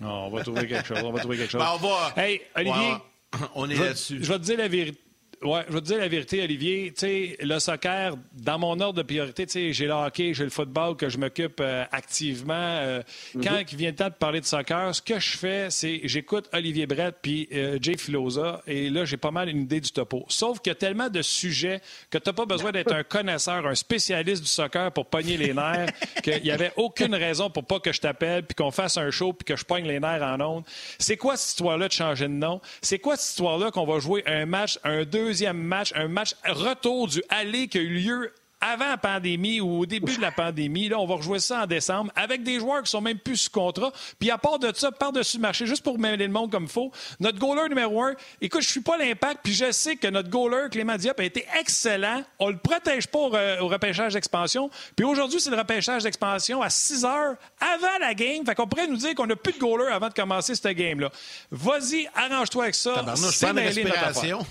on 0.00 0.30
va 0.30 0.44
trouver 0.44 0.68
quelque 0.68 0.86
chose. 0.86 1.02
On 1.04 1.10
va 1.10 1.18
trouver 1.18 1.38
quelque 1.38 1.50
chose. 1.50 1.60
Ben, 1.60 1.72
on 1.74 1.78
va... 1.78 2.12
Hey, 2.16 2.40
Olivier. 2.54 2.94
On 3.54 3.70
est 3.70 3.76
là-dessus. 3.76 4.18
Je 4.20 4.32
vais 4.32 4.38
te 4.40 4.44
dire 4.44 4.58
la 4.58 4.66
vérité 4.66 4.98
Ouais, 5.42 5.62
je 5.68 5.72
vais 5.72 5.80
te 5.80 5.86
dire 5.86 5.98
la 5.98 6.08
vérité, 6.08 6.42
Olivier. 6.42 6.92
Tu 6.92 7.00
sais, 7.00 7.36
le 7.40 7.58
soccer, 7.60 8.14
dans 8.34 8.58
mon 8.58 8.78
ordre 8.78 8.98
de 8.98 9.02
priorité, 9.02 9.46
tu 9.46 9.52
sais, 9.52 9.72
j'ai 9.72 9.86
le 9.86 9.92
hockey, 9.92 10.34
j'ai 10.34 10.44
le 10.44 10.50
football 10.50 10.96
que 10.96 11.08
je 11.08 11.16
m'occupe 11.16 11.60
euh, 11.62 11.86
activement. 11.92 12.52
Euh, 12.54 13.02
mhm. 13.34 13.44
Quand 13.44 13.56
il 13.72 13.78
vient 13.78 13.88
le 13.88 13.96
temps 13.96 14.10
de 14.10 14.14
parler 14.14 14.42
de 14.42 14.44
soccer, 14.44 14.94
ce 14.94 15.00
que 15.00 15.18
je 15.18 15.38
fais, 15.38 15.70
c'est 15.70 16.02
j'écoute 16.04 16.50
Olivier 16.52 16.86
Brett 16.86 17.16
puis 17.22 17.48
euh, 17.54 17.78
Jay 17.80 17.96
Filosa, 17.96 18.60
et 18.66 18.90
là, 18.90 19.06
j'ai 19.06 19.16
pas 19.16 19.30
mal 19.30 19.48
une 19.48 19.62
idée 19.62 19.80
du 19.80 19.90
topo. 19.90 20.26
Sauf 20.28 20.60
qu'il 20.60 20.72
y 20.72 20.72
a 20.72 20.74
tellement 20.74 21.08
de 21.08 21.22
sujets 21.22 21.80
que 22.10 22.18
tu 22.18 22.28
n'as 22.28 22.34
pas 22.34 22.44
besoin 22.44 22.70
d'être 22.70 22.92
un 22.92 23.02
connaisseur, 23.02 23.66
un 23.66 23.74
spécialiste 23.74 24.42
du 24.42 24.48
soccer 24.48 24.92
pour 24.92 25.06
pogner 25.06 25.38
les 25.38 25.54
nerfs, 25.54 25.88
qu'il 26.22 26.42
n'y 26.42 26.50
avait 26.50 26.72
aucune 26.76 27.14
raison 27.14 27.48
pour 27.48 27.64
pas 27.64 27.80
que 27.80 27.94
je 27.94 28.00
t'appelle, 28.02 28.42
puis 28.42 28.56
qu'on 28.56 28.72
fasse 28.72 28.98
un 28.98 29.10
show, 29.10 29.32
puis 29.32 29.46
que 29.46 29.56
je 29.56 29.64
pogne 29.64 29.86
les 29.86 30.00
nerfs 30.00 30.22
en 30.22 30.38
ondes. 30.38 30.64
C'est 30.98 31.16
quoi 31.16 31.38
cette 31.38 31.52
histoire-là 31.52 31.88
de 31.88 31.94
changer 31.94 32.28
de 32.28 32.34
nom? 32.34 32.60
C'est 32.82 32.98
quoi 32.98 33.16
cette 33.16 33.30
histoire-là 33.30 33.70
qu'on 33.70 33.86
va 33.86 34.00
jouer 34.00 34.22
un 34.26 34.44
match, 34.44 34.78
un 34.84 35.04
deux 35.04 35.29
deuxième 35.30 35.62
match, 35.62 35.92
un 35.94 36.08
match 36.08 36.34
retour 36.44 37.06
du 37.06 37.22
aller 37.28 37.68
qui 37.68 37.78
a 37.78 37.82
eu 37.82 37.88
lieu 37.88 38.34
avant 38.60 38.88
la 38.88 38.96
pandémie 38.96 39.60
ou 39.60 39.80
au 39.80 39.86
début 39.86 40.16
de 40.16 40.20
la 40.20 40.32
pandémie. 40.32 40.88
Là, 40.88 40.98
on 40.98 41.06
va 41.06 41.16
rejouer 41.16 41.38
ça 41.38 41.62
en 41.62 41.66
décembre 41.66 42.12
avec 42.14 42.42
des 42.42 42.58
joueurs 42.58 42.82
qui 42.82 42.90
sont 42.90 43.00
même 43.00 43.18
plus 43.18 43.36
sous 43.36 43.50
contrat. 43.50 43.92
Puis 44.18 44.30
à 44.30 44.38
part 44.38 44.58
de 44.58 44.72
ça, 44.74 44.92
par-dessus 44.92 45.38
le 45.38 45.42
marché, 45.42 45.66
juste 45.66 45.82
pour 45.82 45.98
mêler 45.98 46.26
le 46.26 46.32
monde 46.32 46.50
comme 46.50 46.64
il 46.64 46.68
faut, 46.68 46.92
notre 47.20 47.38
goaler 47.38 47.68
numéro 47.68 48.02
un, 48.02 48.14
écoute, 48.40 48.62
je 48.62 48.68
suis 48.68 48.80
pas 48.80 48.96
l'impact, 48.96 49.40
puis 49.42 49.52
je 49.52 49.70
sais 49.72 49.96
que 49.96 50.08
notre 50.08 50.28
goaler, 50.30 50.68
Clément 50.70 50.96
Diop, 50.96 51.18
a 51.18 51.24
été 51.24 51.46
excellent. 51.58 52.22
On 52.38 52.48
le 52.48 52.58
protège 52.58 53.06
pas 53.06 53.18
au, 53.18 53.68
repêchage 53.68 54.14
d'expansion. 54.14 54.70
Puis 54.96 55.04
aujourd'hui, 55.04 55.40
c'est 55.40 55.50
le 55.50 55.56
repêchage 55.56 56.02
d'expansion 56.02 56.62
à 56.62 56.70
6 56.70 57.04
heures 57.04 57.36
avant 57.60 57.98
la 58.00 58.14
game. 58.14 58.44
Fait 58.44 58.54
qu'on 58.54 58.66
pourrait 58.66 58.86
nous 58.86 58.96
dire 58.96 59.14
qu'on 59.14 59.26
n'a 59.26 59.36
plus 59.36 59.52
de 59.52 59.58
goaler 59.58 59.92
avant 59.92 60.08
de 60.08 60.14
commencer 60.14 60.54
cette 60.54 60.76
game-là. 60.76 61.10
Vas-y, 61.50 62.08
arrange-toi 62.14 62.64
avec 62.64 62.74
ça. 62.74 63.04
C'est 63.16 63.50
respiration. 63.50 64.44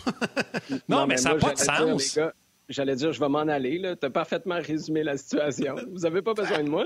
non, 0.88 1.06
mais, 1.08 1.18
ça 1.18 1.34
n'a 1.34 1.36
pas 1.36 1.54
de 1.54 1.60
sens. 1.60 2.20
J'allais 2.70 2.96
dire, 2.96 3.12
je 3.12 3.20
vais 3.20 3.30
m'en 3.30 3.40
aller. 3.40 3.82
Tu 4.00 4.06
as 4.06 4.10
parfaitement 4.10 4.60
résumé 4.62 5.04
la 5.04 5.18
situation. 5.18 5.76
Vous 5.92 6.00
n'avez 6.00 6.22
pas 6.22 6.34
besoin 6.34 6.64
de 6.64 6.70
moi. 6.70 6.86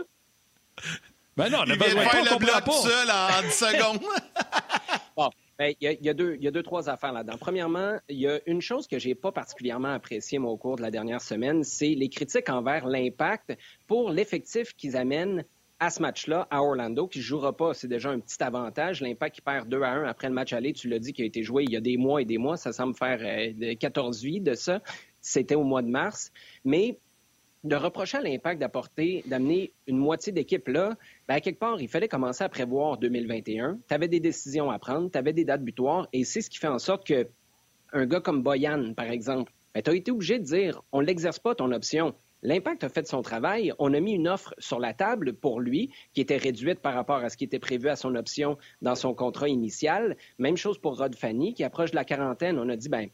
Ben 1.36 1.49
non, 1.49 1.59
on 1.59 1.69
a 1.69 1.73
Il 1.73 1.77
besoin 1.77 2.03
de 2.03 2.09
faire 2.09 2.23
le 2.23 2.39
bloc 2.39 2.65
pas. 2.65 2.71
seul 2.71 3.09
en 3.09 3.41
10 3.41 3.51
secondes. 3.53 4.01
bon, 5.17 5.29
ben, 5.57 5.73
il 5.81 5.97
y, 6.01 6.09
a, 6.09 6.13
deux, 6.13 6.36
il 6.36 6.43
y 6.43 6.47
a 6.47 6.51
deux, 6.51 6.63
trois 6.63 6.89
affaires 6.89 7.11
là-dedans. 7.11 7.38
Premièrement, 7.39 7.97
il 8.07 8.19
y 8.19 8.27
a 8.27 8.39
une 8.45 8.61
chose 8.61 8.88
que 8.88 8.97
j'ai 8.99 9.15
pas 9.15 9.31
particulièrement 9.31 9.93
appréciée, 9.93 10.39
moi, 10.39 10.51
au 10.51 10.57
cours 10.57 10.77
de 10.77 10.81
la 10.81 10.91
dernière 10.91 11.21
semaine, 11.21 11.63
c'est 11.63 11.89
les 11.95 12.09
critiques 12.09 12.49
envers 12.49 12.86
l'impact 12.88 13.57
pour 13.88 14.09
l'effectif 14.11 14.73
qu'ils 14.75 14.95
amènent 14.95 15.43
à 15.79 15.89
ce 15.89 16.01
match-là, 16.01 16.47
à 16.49 16.61
Orlando, 16.61 17.07
qui 17.07 17.19
ne 17.19 17.23
jouera 17.23 17.57
pas. 17.57 17.73
C'est 17.73 17.88
déjà 17.89 18.09
un 18.09 18.19
petit 18.19 18.41
avantage. 18.41 19.01
L'impact 19.01 19.36
qui 19.36 19.41
perd 19.41 19.67
2 19.67 19.81
à 19.81 19.89
1 19.89 20.05
après 20.05 20.29
le 20.29 20.34
match 20.34 20.53
aller, 20.53 20.71
tu 20.71 20.88
l'as 20.88 20.99
dit, 20.99 21.13
qui 21.13 21.23
a 21.23 21.25
été 21.25 21.43
joué 21.43 21.63
il 21.63 21.71
y 21.71 21.75
a 21.75 21.81
des 21.81 21.97
mois 21.97 22.21
et 22.21 22.25
des 22.25 22.38
mois. 22.38 22.57
Ça 22.57 22.71
semble 22.71 22.95
faire 22.95 23.19
14 23.79 24.17
euh, 24.23 24.25
vies 24.25 24.39
de 24.39 24.53
ça. 24.53 24.81
C'était 25.24 25.55
au 25.55 25.63
mois 25.63 25.82
de 25.82 25.88
mars. 25.88 26.32
Mais 26.63 26.99
de 27.63 27.76
reprocher 27.76 28.17
à 28.17 28.21
l'impact 28.21 28.59
d'apporter, 28.59 29.24
d'amener 29.26 29.74
une 29.88 29.97
moitié 29.97 30.32
d'équipe 30.34 30.67
là, 30.67 30.95
ben 31.28 31.36
à 31.36 31.41
quelque 31.41 31.59
part, 31.59 31.82
il 31.82 31.88
fallait 31.88 32.09
commencer 32.09 32.43
à 32.43 32.49
prévoir 32.49 32.97
2021. 32.97 33.80
Tu 33.88 33.93
avais 33.93 34.09
des 34.09 34.19
décisions 34.19 34.69
à 34.69 34.78
prendre, 34.80 35.09
tu 35.09 35.17
avais 35.17 35.34
des 35.34 35.45
dates 35.45 35.63
butoirs, 35.63 36.07
et 36.13 36.26
c'est 36.26 36.41
ce 36.41 36.49
qui 36.49 36.57
fait 36.57 36.67
en 36.67 36.80
sorte 36.80 37.07
que 37.07 37.28
un 37.93 38.05
gars 38.05 38.19
comme 38.19 38.43
Boyan, 38.43 38.93
par 38.93 39.09
exemple, 39.09 39.53
ben, 39.74 39.82
tu 39.82 39.89
as 39.89 39.95
été 39.95 40.11
obligé 40.11 40.39
de 40.39 40.43
dire 40.43 40.84
on 40.91 40.99
l'exerce 40.99 41.39
pas 41.39 41.55
ton 41.55 41.71
option. 41.71 42.13
L'impact 42.41 42.84
a 42.84 42.89
fait 42.89 43.07
son 43.07 43.21
travail. 43.21 43.71
On 43.80 43.93
a 43.93 43.99
mis 44.01 44.13
une 44.13 44.28
offre 44.28 44.53
sur 44.57 44.80
la 44.80 44.93
table 44.93 45.32
pour 45.32 45.61
lui 45.61 45.91
qui 46.13 46.19
était 46.19 46.36
réduite 46.36 46.80
par 46.82 46.93
rapport 46.93 47.17
à 47.17 47.30
ce 47.30 47.38
qui 47.38 47.45
était 47.45 47.59
prévu 47.59 47.88
à 47.88 47.95
son 47.95 48.15
option 48.15 48.57
dans 48.82 48.95
son 48.95 49.13
contrat 49.13 49.47
initial. 49.47 50.17
Même 50.39 50.57
chose 50.57 50.78
pour 50.78 50.97
Rod 50.97 51.15
Fanny 51.15 51.53
qui 51.53 51.63
approche 51.63 51.91
de 51.91 51.95
la 51.95 52.03
quarantaine. 52.03 52.59
On 52.59 52.67
a 52.67 52.76
dit, 52.76 52.89
ben, 52.89 53.07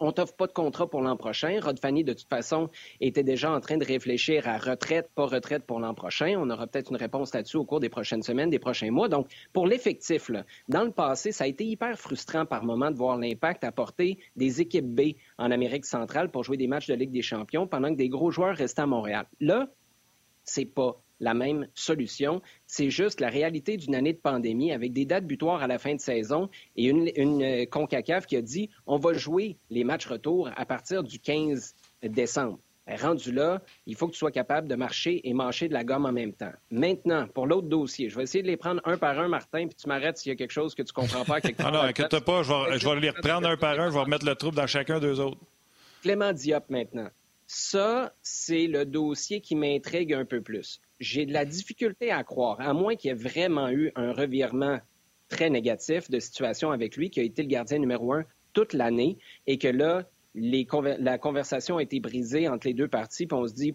on 0.00 0.12
t'offre 0.12 0.34
pas 0.34 0.46
de 0.46 0.52
contrat 0.52 0.88
pour 0.88 1.00
l'an 1.00 1.16
prochain. 1.16 1.58
Rod 1.62 1.78
Fanny, 1.78 2.04
de 2.04 2.12
toute 2.12 2.28
façon, 2.28 2.68
était 3.00 3.22
déjà 3.22 3.52
en 3.52 3.60
train 3.60 3.76
de 3.76 3.84
réfléchir 3.84 4.48
à 4.48 4.58
retraite, 4.58 5.10
pas 5.14 5.26
retraite 5.26 5.64
pour 5.64 5.80
l'an 5.80 5.94
prochain. 5.94 6.34
On 6.38 6.50
aura 6.50 6.66
peut-être 6.66 6.90
une 6.90 6.96
réponse 6.96 7.32
là-dessus 7.34 7.56
au 7.56 7.64
cours 7.64 7.80
des 7.80 7.88
prochaines 7.88 8.22
semaines, 8.22 8.50
des 8.50 8.58
prochains 8.58 8.90
mois. 8.90 9.08
Donc, 9.08 9.28
pour 9.52 9.66
l'effectif, 9.66 10.30
dans 10.68 10.84
le 10.84 10.90
passé, 10.90 11.32
ça 11.32 11.44
a 11.44 11.46
été 11.46 11.64
hyper 11.64 11.98
frustrant 11.98 12.46
par 12.46 12.64
moment 12.64 12.90
de 12.90 12.96
voir 12.96 13.16
l'impact 13.16 13.64
apporter 13.64 14.18
des 14.36 14.60
équipes 14.60 14.86
B 14.86 15.14
en 15.38 15.50
Amérique 15.50 15.84
centrale 15.84 16.30
pour 16.30 16.44
jouer 16.44 16.56
des 16.56 16.66
matchs 16.66 16.88
de 16.88 16.94
Ligue 16.94 17.10
des 17.12 17.22
champions 17.22 17.66
pendant 17.66 17.90
que 17.90 17.96
des 17.96 18.08
gros 18.08 18.30
joueurs 18.30 18.56
restaient 18.56 18.82
à 18.82 18.86
Montréal. 18.86 19.26
Là, 19.40 19.68
c'est 20.44 20.66
pas 20.66 21.00
la 21.24 21.34
même 21.34 21.66
solution. 21.74 22.40
C'est 22.66 22.90
juste 22.90 23.20
la 23.20 23.28
réalité 23.28 23.76
d'une 23.76 23.94
année 23.94 24.12
de 24.12 24.18
pandémie 24.18 24.72
avec 24.72 24.92
des 24.92 25.06
dates 25.06 25.26
butoirs 25.26 25.62
à 25.62 25.66
la 25.66 25.78
fin 25.78 25.94
de 25.94 26.00
saison 26.00 26.48
et 26.76 26.84
une, 26.84 27.10
une 27.16 27.42
euh, 27.42 27.66
CONCACAF 27.66 28.26
qui 28.26 28.36
a 28.36 28.42
dit 28.42 28.70
on 28.86 28.98
va 28.98 29.14
jouer 29.14 29.56
les 29.70 29.82
matchs 29.82 30.06
retour 30.06 30.50
à 30.54 30.64
partir 30.66 31.02
du 31.02 31.18
15 31.18 31.74
décembre. 32.02 32.58
Ben, 32.86 32.96
rendu 33.00 33.32
là, 33.32 33.62
il 33.86 33.96
faut 33.96 34.06
que 34.08 34.12
tu 34.12 34.18
sois 34.18 34.30
capable 34.30 34.68
de 34.68 34.74
marcher 34.74 35.26
et 35.26 35.32
mâcher 35.32 35.68
de 35.68 35.72
la 35.72 35.84
gomme 35.84 36.04
en 36.04 36.12
même 36.12 36.34
temps. 36.34 36.52
Maintenant, 36.70 37.26
pour 37.28 37.46
l'autre 37.46 37.68
dossier, 37.68 38.10
je 38.10 38.16
vais 38.16 38.24
essayer 38.24 38.42
de 38.42 38.46
les 38.46 38.58
prendre 38.58 38.82
un 38.84 38.98
par 38.98 39.18
un, 39.18 39.28
Martin, 39.28 39.66
puis 39.66 39.74
tu 39.74 39.88
m'arrêtes 39.88 40.18
s'il 40.18 40.30
y 40.30 40.32
a 40.34 40.36
quelque 40.36 40.52
chose 40.52 40.74
que 40.74 40.82
tu 40.82 40.92
comprends 40.92 41.24
pas. 41.24 41.38
ah 41.58 41.70
non, 41.72 41.80
inquiète 41.80 42.20
pas, 42.20 42.42
je 42.42 42.52
vais, 42.52 42.78
je 42.78 42.86
vais 42.86 43.00
les 43.00 43.10
reprendre 43.10 43.48
un 43.48 43.56
par 43.56 43.80
un, 43.80 43.88
je 43.88 43.94
vais 43.94 44.00
remettre 44.00 44.26
le 44.26 44.34
trouble 44.34 44.56
dans 44.56 44.66
chacun 44.66 45.00
d'eux 45.00 45.18
autres. 45.18 45.38
Clément 46.02 46.34
Diop 46.34 46.68
maintenant. 46.68 47.08
Ça, 47.46 48.14
c'est 48.22 48.66
le 48.66 48.84
dossier 48.84 49.40
qui 49.40 49.54
m'intrigue 49.54 50.12
un 50.12 50.26
peu 50.26 50.42
plus 50.42 50.80
j'ai 51.00 51.26
de 51.26 51.32
la 51.32 51.44
difficulté 51.44 52.10
à 52.10 52.24
croire, 52.24 52.60
à 52.60 52.72
moins 52.72 52.96
qu'il 52.96 53.08
y 53.08 53.12
ait 53.12 53.16
vraiment 53.16 53.68
eu 53.68 53.92
un 53.96 54.12
revirement 54.12 54.78
très 55.28 55.50
négatif 55.50 56.10
de 56.10 56.20
situation 56.20 56.70
avec 56.70 56.96
lui, 56.96 57.10
qui 57.10 57.20
a 57.20 57.22
été 57.22 57.42
le 57.42 57.48
gardien 57.48 57.78
numéro 57.78 58.12
un 58.12 58.24
toute 58.52 58.72
l'année, 58.72 59.18
et 59.46 59.58
que 59.58 59.68
là, 59.68 60.04
la 60.34 61.18
conversation 61.18 61.78
a 61.78 61.82
été 61.82 62.00
brisée 62.00 62.48
entre 62.48 62.66
les 62.66 62.74
deux 62.74 62.88
parties, 62.88 63.26
puis 63.26 63.36
on 63.36 63.46
se 63.46 63.54
dit, 63.54 63.74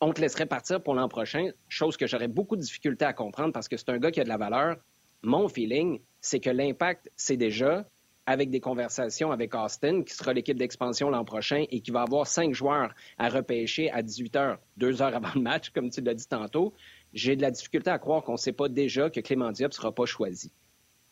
on 0.00 0.12
te 0.12 0.20
laisserait 0.20 0.46
partir 0.46 0.82
pour 0.82 0.94
l'an 0.94 1.08
prochain, 1.08 1.50
chose 1.68 1.96
que 1.96 2.06
j'aurais 2.06 2.28
beaucoup 2.28 2.56
de 2.56 2.60
difficulté 2.60 3.04
à 3.04 3.12
comprendre 3.12 3.52
parce 3.52 3.68
que 3.68 3.76
c'est 3.76 3.88
un 3.88 3.98
gars 3.98 4.10
qui 4.10 4.20
a 4.20 4.24
de 4.24 4.28
la 4.28 4.36
valeur. 4.36 4.76
Mon 5.22 5.48
feeling, 5.48 6.00
c'est 6.20 6.40
que 6.40 6.50
l'impact, 6.50 7.08
c'est 7.14 7.36
déjà 7.36 7.88
avec 8.26 8.50
des 8.50 8.60
conversations 8.60 9.32
avec 9.32 9.54
Austin, 9.54 10.02
qui 10.02 10.14
sera 10.14 10.32
l'équipe 10.32 10.56
d'expansion 10.56 11.10
l'an 11.10 11.24
prochain 11.24 11.64
et 11.70 11.80
qui 11.80 11.90
va 11.90 12.02
avoir 12.02 12.26
cinq 12.26 12.54
joueurs 12.54 12.94
à 13.18 13.28
repêcher 13.28 13.90
à 13.90 14.02
18 14.02 14.36
heures, 14.36 14.58
deux 14.76 15.02
heures 15.02 15.14
avant 15.14 15.32
le 15.34 15.40
match, 15.40 15.70
comme 15.70 15.90
tu 15.90 16.00
l'as 16.00 16.14
dit 16.14 16.26
tantôt, 16.26 16.72
j'ai 17.12 17.36
de 17.36 17.42
la 17.42 17.50
difficulté 17.50 17.90
à 17.90 17.98
croire 17.98 18.22
qu'on 18.22 18.32
ne 18.32 18.36
sait 18.38 18.52
pas 18.52 18.68
déjà 18.68 19.10
que 19.10 19.20
Clément 19.20 19.50
Diop 19.50 19.70
ne 19.70 19.74
sera 19.74 19.92
pas 19.92 20.06
choisi. 20.06 20.52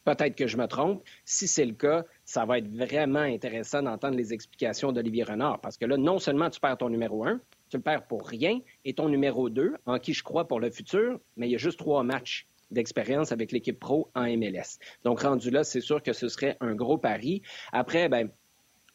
Peut-être 0.05 0.35
que 0.35 0.47
je 0.47 0.57
me 0.57 0.67
trompe. 0.67 1.03
Si 1.25 1.47
c'est 1.47 1.67
le 1.67 1.75
cas, 1.75 2.05
ça 2.25 2.47
va 2.47 2.59
être 2.59 2.69
vraiment 2.69 3.21
intéressant 3.21 3.83
d'entendre 3.83 4.17
les 4.17 4.33
explications 4.33 4.93
d'Olivier 4.93 5.25
Renard. 5.25 5.61
Parce 5.61 5.77
que 5.77 5.85
là, 5.85 5.99
non 5.99 6.19
seulement 6.19 6.49
tu 6.49 6.59
perds 6.59 6.79
ton 6.79 6.89
numéro 6.89 7.27
un, 7.27 7.39
tu 7.69 7.77
le 7.77 7.83
perds 7.83 8.07
pour 8.07 8.27
rien, 8.27 8.61
et 8.85 8.95
ton 8.95 9.09
numéro 9.09 9.51
deux, 9.51 9.75
en 9.85 9.99
qui 9.99 10.15
je 10.15 10.23
crois 10.23 10.49
pour 10.49 10.59
le 10.59 10.71
futur, 10.71 11.21
mais 11.37 11.49
il 11.49 11.53
y 11.53 11.55
a 11.55 11.59
juste 11.59 11.79
trois 11.79 12.03
matchs 12.03 12.47
d'expérience 12.71 13.33
avec 13.33 13.53
l'équipe 13.53 13.79
pro 13.79 14.11
en 14.15 14.25
MLS. 14.25 14.79
Donc, 15.05 15.21
rendu 15.21 15.51
là, 15.51 15.65
c'est 15.65 15.81
sûr 15.81 16.03
que 16.03 16.13
ce 16.13 16.29
serait 16.29 16.57
un 16.61 16.75
gros 16.75 16.99
pari. 16.99 17.43
Après, 17.73 18.09
ben, 18.09 18.31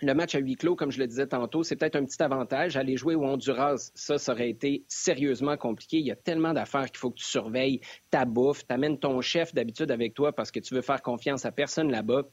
le 0.02 0.14
match 0.14 0.36
à 0.36 0.40
huis 0.40 0.56
clos, 0.56 0.76
comme 0.76 0.92
je 0.92 1.00
le 1.00 1.08
disais 1.08 1.28
tantôt, 1.28 1.64
c'est 1.64 1.76
peut-être 1.76 1.96
un 1.96 2.06
petit 2.06 2.22
avantage. 2.22 2.76
Aller 2.76 2.98
jouer 2.98 3.16
au 3.16 3.24
Honduras, 3.24 3.92
ça, 3.96 4.18
ça 4.18 4.34
aurait 4.34 4.50
été 4.50 4.84
sérieusement 4.88 5.58
compliqué. 5.58 5.98
Il 5.98 6.06
y 6.06 6.12
a 6.12 6.16
tellement 6.16 6.54
d'affaires 6.54 6.88
qu'il 6.88 6.98
faut 6.98 7.12
que 7.12 7.20
tu 7.20 7.26
surveilles 7.26 7.80
ta 8.12 8.26
bouffe, 8.26 8.66
t'amènes 8.68 9.00
ton 9.00 9.22
chef 9.22 9.54
d'habitude 9.54 9.92
avec 9.92 10.14
toi 10.14 10.34
parce 10.34 10.52
que 10.52 10.60
tu 10.60 10.74
veux 10.74 10.82
faire 10.82 11.02
confiance 11.02 11.46
à 11.46 11.52
personne 11.52 11.92
là-bas 11.92 12.24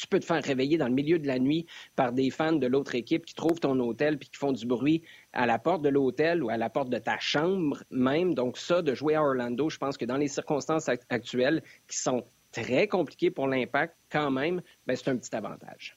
tu 0.00 0.06
peux 0.06 0.18
te 0.18 0.24
faire 0.24 0.42
réveiller 0.42 0.78
dans 0.78 0.88
le 0.88 0.94
milieu 0.94 1.18
de 1.18 1.26
la 1.26 1.38
nuit 1.38 1.66
par 1.94 2.12
des 2.12 2.30
fans 2.30 2.52
de 2.52 2.66
l'autre 2.66 2.94
équipe 2.94 3.26
qui 3.26 3.34
trouvent 3.34 3.60
ton 3.60 3.78
hôtel 3.80 4.18
puis 4.18 4.30
qui 4.30 4.38
font 4.38 4.52
du 4.52 4.66
bruit 4.66 5.02
à 5.32 5.46
la 5.46 5.58
porte 5.58 5.82
de 5.82 5.90
l'hôtel 5.90 6.42
ou 6.42 6.48
à 6.48 6.56
la 6.56 6.70
porte 6.70 6.88
de 6.88 6.98
ta 6.98 7.18
chambre 7.18 7.82
même. 7.90 8.34
Donc 8.34 8.56
ça, 8.56 8.80
de 8.80 8.94
jouer 8.94 9.14
à 9.14 9.22
Orlando, 9.22 9.68
je 9.68 9.76
pense 9.76 9.98
que 9.98 10.06
dans 10.06 10.16
les 10.16 10.28
circonstances 10.28 10.88
actuelles 10.88 11.62
qui 11.86 11.98
sont 11.98 12.24
très 12.52 12.88
compliquées 12.88 13.30
pour 13.30 13.46
l'impact, 13.46 13.94
quand 14.10 14.30
même, 14.30 14.62
ben, 14.86 14.96
c'est 14.96 15.10
un 15.10 15.16
petit 15.16 15.34
avantage. 15.36 15.96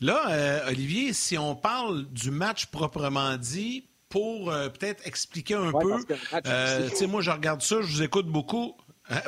Là, 0.00 0.30
euh, 0.30 0.68
Olivier, 0.68 1.12
si 1.12 1.38
on 1.38 1.56
parle 1.56 2.06
du 2.06 2.30
match 2.30 2.66
proprement 2.66 3.36
dit, 3.36 3.88
pour 4.08 4.50
euh, 4.50 4.68
peut-être 4.68 5.06
expliquer 5.06 5.54
un 5.54 5.70
peu, 5.70 5.98
euh, 6.46 6.88
tu 6.88 6.96
sais, 6.96 7.06
moi 7.06 7.20
je 7.20 7.30
regarde 7.30 7.60
ça, 7.60 7.82
je 7.82 7.86
vous 7.86 8.02
écoute 8.02 8.26
beaucoup. 8.26 8.74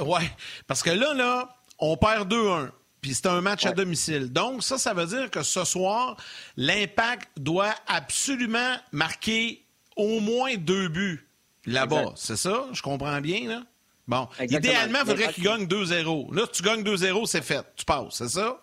ouais, 0.01 0.31
parce 0.67 0.83
que 0.83 0.91
là, 0.91 1.13
là, 1.15 1.60
on 1.81 1.97
perd 1.97 2.33
2-1. 2.33 2.71
Puis 3.01 3.15
c'est 3.15 3.27
un 3.27 3.41
match 3.41 3.65
à 3.65 3.73
domicile. 3.73 4.31
Donc, 4.31 4.63
ça, 4.63 4.77
ça 4.77 4.93
veut 4.93 5.07
dire 5.07 5.31
que 5.31 5.43
ce 5.43 5.65
soir, 5.65 6.17
l'Impact 6.57 7.31
doit 7.39 7.75
absolument 7.87 8.77
marquer 8.93 9.65
au 9.97 10.21
moins 10.21 10.57
deux 10.57 10.89
buts 10.89 11.27
là-bas. 11.65 12.13
C'est 12.17 12.37
ça? 12.37 12.67
Je 12.73 12.83
comprends 12.83 13.21
bien, 13.21 13.49
là? 13.49 13.63
Bon. 14.07 14.29
Idéalement, 14.41 14.99
il 15.03 15.07
faudrait 15.07 15.33
qu'il 15.33 15.45
gagne 15.45 15.65
2-0. 15.65 16.35
Là, 16.35 16.43
si 16.53 16.61
tu 16.61 16.69
gagnes 16.69 16.83
2-0, 16.83 17.27
c'est 17.27 17.43
fait. 17.43 17.65
Tu 17.77 17.85
passes, 17.85 18.15
c'est 18.15 18.29
ça? 18.29 18.61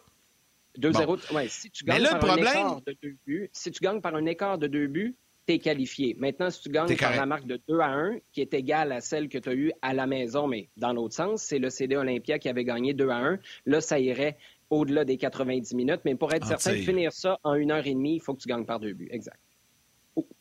2-0. 0.78 1.20
Oui, 1.34 1.50
si 1.50 1.72
tu 1.72 1.84
gagnes 1.86 2.08
par 2.20 2.30
un 2.30 2.38
écart 2.38 2.82
de 2.82 2.98
deux 3.02 3.16
buts, 3.26 3.50
si 3.54 3.72
tu 3.72 3.80
gagnes 3.80 4.02
par 4.02 4.14
un 4.14 4.26
écart 4.26 4.58
de 4.58 4.68
deux 4.68 4.88
buts, 4.88 5.16
tu 5.48 5.60
qualifié. 5.60 6.16
Maintenant, 6.20 6.50
si 6.50 6.62
tu 6.62 6.70
gagnes 6.70 6.96
par 6.96 7.16
la 7.16 7.26
marque 7.26 7.46
de 7.46 7.60
2 7.68 7.80
à 7.80 7.88
1, 7.88 8.18
qui 8.34 8.42
est 8.42 8.54
égale 8.54 8.92
à 8.92 9.02
celle 9.02 9.30
que 9.30 9.38
tu 9.38 9.50
as 9.50 9.54
eue 9.54 9.72
à 9.82 9.94
la 9.94 10.06
maison, 10.06 10.48
mais 10.48 10.70
dans 10.78 10.94
l'autre 10.94 11.16
sens, 11.16 11.42
c'est 11.42 11.60
le 11.60 11.70
CD 11.70 11.96
Olympia 11.96 12.38
qui 12.40 12.50
avait 12.50 12.66
gagné 12.66 12.94
2 12.94 13.10
à 13.10 13.18
1. 13.18 13.40
Là, 13.66 13.82
ça 13.82 14.00
irait 14.00 14.38
au-delà 14.70 15.06
des 15.06 15.18
90 15.18 15.74
minutes. 15.76 16.02
Mais 16.06 16.16
pour 16.16 16.34
être 16.34 16.48
ah, 16.52 16.58
certain 16.58 16.78
de 16.78 16.84
finir 16.84 17.14
ça 17.14 17.40
en 17.44 17.54
une 17.54 17.72
heure 17.72 17.86
et 17.86 17.94
demie, 17.94 18.16
il 18.16 18.22
faut 18.22 18.34
que 18.34 18.42
tu 18.42 18.48
gagnes 18.48 18.66
par 18.66 18.80
deux 18.80 18.94
buts. 18.94 19.10
Exact. 19.12 19.40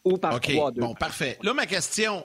Ou, 0.05 0.17
par 0.17 0.41
trois, 0.41 0.73
deux. 0.73 0.81
Bon, 0.81 0.95
parfait. 0.95 1.39
Là, 1.43 1.53
ma 1.53 1.67
question. 1.67 2.25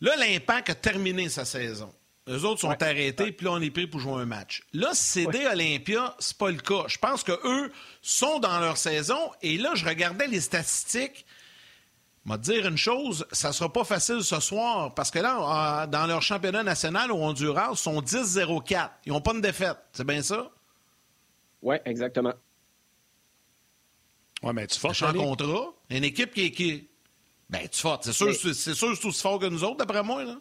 Là, 0.00 0.16
l'Impact 0.16 0.70
a 0.70 0.74
terminé 0.74 1.28
sa 1.28 1.44
saison. 1.44 1.92
Les 2.26 2.44
autres 2.44 2.60
sont 2.60 2.82
arrêtés, 2.82 3.32
puis 3.32 3.46
là, 3.46 3.52
on 3.52 3.60
est 3.60 3.70
pris 3.70 3.88
pour 3.88 3.98
jouer 3.98 4.22
un 4.22 4.26
match. 4.26 4.62
Là, 4.72 4.90
CD 4.94 5.46
Olympia, 5.46 6.14
c'est 6.20 6.36
pas 6.36 6.50
le 6.50 6.58
cas. 6.58 6.84
Je 6.86 6.98
pense 6.98 7.24
qu'eux 7.24 7.72
sont 8.00 8.38
dans 8.38 8.60
leur 8.60 8.76
saison. 8.76 9.18
Et 9.42 9.58
là, 9.58 9.72
je 9.74 9.84
regardais 9.84 10.28
les 10.28 10.40
statistiques 10.40 11.26
vais 12.26 12.36
te 12.36 12.42
dire 12.42 12.66
une 12.66 12.76
chose, 12.76 13.26
ça 13.32 13.52
sera 13.52 13.72
pas 13.72 13.84
facile 13.84 14.22
ce 14.22 14.40
soir 14.40 14.94
parce 14.94 15.10
que 15.10 15.18
là, 15.18 15.86
dans 15.86 16.06
leur 16.06 16.22
championnat 16.22 16.62
national 16.62 17.10
au 17.12 17.16
Honduras, 17.16 17.70
ils 17.72 17.76
sont 17.76 18.00
10-0-4. 18.00 18.90
Ils 19.06 19.12
n'ont 19.12 19.20
pas 19.20 19.32
de 19.32 19.40
défaite. 19.40 19.78
C'est 19.92 20.06
bien 20.06 20.22
ça? 20.22 20.50
Oui, 21.62 21.76
exactement. 21.84 22.34
Oui, 24.42 24.52
mais 24.54 24.66
tu 24.66 24.78
forces. 24.78 25.02
un 25.02 25.12
contrat. 25.12 25.74
Une 25.90 26.04
équipe 26.04 26.32
qui. 26.32 26.50
qui... 26.52 26.88
Ben, 27.48 27.68
tu 27.68 27.80
forces. 27.80 28.06
C'est 28.06 28.12
sûr, 28.12 28.34
c'est 28.34 28.54
sûr 28.54 28.96
c'est 28.96 29.06
aussi 29.06 29.20
fort 29.20 29.38
que 29.38 29.46
nous 29.46 29.64
autres, 29.64 29.76
d'après 29.76 30.02
moi. 30.02 30.24
Là. 30.24 30.38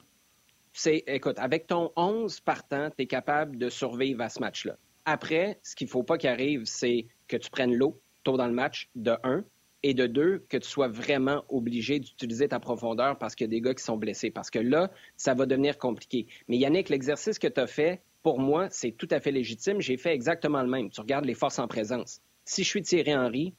C'est, 0.74 1.04
écoute, 1.08 1.40
avec 1.40 1.68
ton 1.68 1.92
11 1.96 2.40
partant, 2.42 2.90
tu 2.92 3.04
es 3.04 3.08
capable 3.08 3.58
de 3.58 3.70
survivre 3.70 4.22
à 4.22 4.30
ce 4.30 4.40
match-là. 4.40 4.78
Après, 5.06 5.60
ce 5.64 5.76
qu'il 5.76 5.88
ne 5.88 5.92
faut 5.92 6.04
pas 6.04 6.18
qu'il 6.18 6.30
arrive, 6.30 6.66
c'est 6.66 7.08
que 7.28 7.36
tu 7.38 7.50
prennes 7.50 7.74
l'eau 7.74 8.00
tôt 8.24 8.38
dans 8.38 8.48
le 8.48 8.54
match, 8.54 8.90
de 8.96 9.18
1, 9.24 9.44
et 9.84 9.94
de 9.94 10.08
deux, 10.08 10.46
que 10.50 10.58
tu 10.58 10.68
sois 10.68 10.88
vraiment 10.88 11.46
obligé 11.50 12.00
d'utiliser 12.00 12.50
ta 12.50 12.60
profondeur 12.60 13.18
parce 13.18 13.36
qu'il 13.36 13.46
y 13.46 13.50
a 13.50 13.52
des 13.52 13.62
gars 13.62 13.74
qui 13.74 13.84
sont 13.84 13.98
blessés. 13.98 14.30
Parce 14.30 14.50
que 14.50 14.60
là, 14.60 14.92
ça 15.16 15.34
va 15.34 15.46
devenir 15.46 15.78
compliqué. 15.78 16.28
Mais 16.48 16.58
Yannick, 16.58 16.90
l'exercice 16.90 17.40
que 17.40 17.48
tu 17.48 17.60
as 17.60 17.68
fait, 17.68 18.02
pour 18.24 18.40
moi, 18.40 18.68
c'est 18.70 18.92
tout 18.92 19.08
à 19.12 19.20
fait 19.20 19.32
légitime. 19.32 19.80
J'ai 19.80 19.98
fait 19.98 20.14
exactement 20.14 20.62
le 20.62 20.70
même. 20.70 20.90
Tu 20.90 21.00
regardes 21.00 21.26
les 21.26 21.34
forces 21.34 21.60
en 21.60 21.68
présence. 21.68 22.22
Si 22.46 22.64
je 22.64 22.70
suis 22.70 22.82
Thierry 22.82 23.16
Henry, 23.16 23.54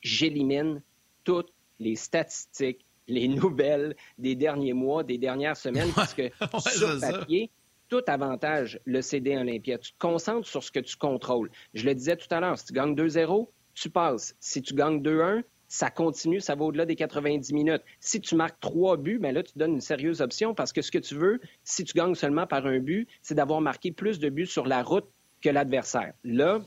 j'élimine 0.00 0.82
toutes 1.24 1.52
les 1.78 1.96
statistiques, 1.96 2.86
les 3.06 3.28
nouvelles 3.28 3.94
des 4.18 4.34
derniers 4.34 4.72
mois, 4.72 5.04
des 5.04 5.18
dernières 5.18 5.56
semaines, 5.56 5.90
parce 5.94 6.14
que 6.14 6.30
sur 6.70 6.98
papier, 7.00 7.50
tout 7.88 8.02
avantage 8.06 8.80
le 8.86 9.02
CD 9.02 9.36
Olympia. 9.36 9.76
Tu 9.76 9.92
te 9.92 9.98
concentres 9.98 10.48
sur 10.48 10.62
ce 10.62 10.70
que 10.70 10.80
tu 10.80 10.96
contrôles. 10.96 11.50
Je 11.74 11.84
le 11.84 11.94
disais 11.94 12.16
tout 12.16 12.28
à 12.30 12.40
l'heure, 12.40 12.58
si 12.58 12.64
tu 12.64 12.72
gagnes 12.72 12.94
2-0, 12.94 13.48
tu 13.74 13.90
passes. 13.90 14.36
Si 14.40 14.62
tu 14.62 14.74
gagnes 14.74 15.00
2-1, 15.00 15.42
ça 15.68 15.90
continue, 15.90 16.40
ça 16.40 16.54
va 16.54 16.64
au-delà 16.64 16.84
des 16.84 16.96
90 16.96 17.54
minutes. 17.54 17.82
Si 17.98 18.20
tu 18.20 18.34
marques 18.34 18.60
trois 18.60 18.98
buts, 18.98 19.18
bien 19.18 19.32
là, 19.32 19.42
tu 19.42 19.52
donnes 19.56 19.72
une 19.74 19.80
sérieuse 19.80 20.20
option 20.20 20.54
parce 20.54 20.72
que 20.72 20.82
ce 20.82 20.90
que 20.90 20.98
tu 20.98 21.14
veux, 21.14 21.40
si 21.64 21.84
tu 21.84 21.94
gagnes 21.94 22.14
seulement 22.14 22.46
par 22.46 22.66
un 22.66 22.78
but, 22.78 23.08
c'est 23.22 23.34
d'avoir 23.34 23.62
marqué 23.62 23.90
plus 23.90 24.18
de 24.18 24.28
buts 24.28 24.46
sur 24.46 24.66
la 24.66 24.82
route 24.82 25.08
que 25.40 25.48
l'adversaire. 25.48 26.12
Là, 26.24 26.60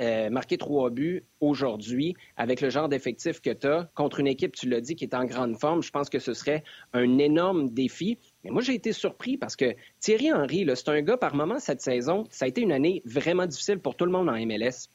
euh, 0.00 0.30
marquer 0.30 0.56
trois 0.56 0.88
buts 0.88 1.24
aujourd'hui, 1.40 2.14
avec 2.36 2.62
le 2.62 2.70
genre 2.70 2.88
d'effectif 2.88 3.40
que 3.40 3.50
tu 3.50 3.66
as, 3.66 3.90
contre 3.94 4.20
une 4.20 4.28
équipe, 4.28 4.54
tu 4.54 4.68
l'as 4.68 4.80
dit, 4.80 4.94
qui 4.94 5.04
est 5.04 5.14
en 5.14 5.24
grande 5.24 5.58
forme, 5.58 5.82
je 5.82 5.90
pense 5.90 6.08
que 6.08 6.18
ce 6.18 6.32
serait 6.32 6.64
un 6.94 7.18
énorme 7.18 7.68
défi. 7.68 8.16
Mais 8.42 8.50
moi, 8.50 8.62
j'ai 8.62 8.74
été 8.74 8.92
surpris 8.92 9.36
parce 9.36 9.56
que 9.56 9.74
Thierry 9.98 10.32
Henry, 10.32 10.66
c'est 10.74 10.88
un 10.88 11.02
gars, 11.02 11.18
par 11.18 11.34
moment, 11.34 11.58
cette 11.58 11.82
saison, 11.82 12.24
ça 12.30 12.46
a 12.46 12.48
été 12.48 12.62
une 12.62 12.72
année 12.72 13.02
vraiment 13.04 13.46
difficile 13.46 13.78
pour 13.78 13.94
tout 13.94 14.06
le 14.06 14.12
monde 14.12 14.30
en 14.30 14.38
MLS. 14.46 14.88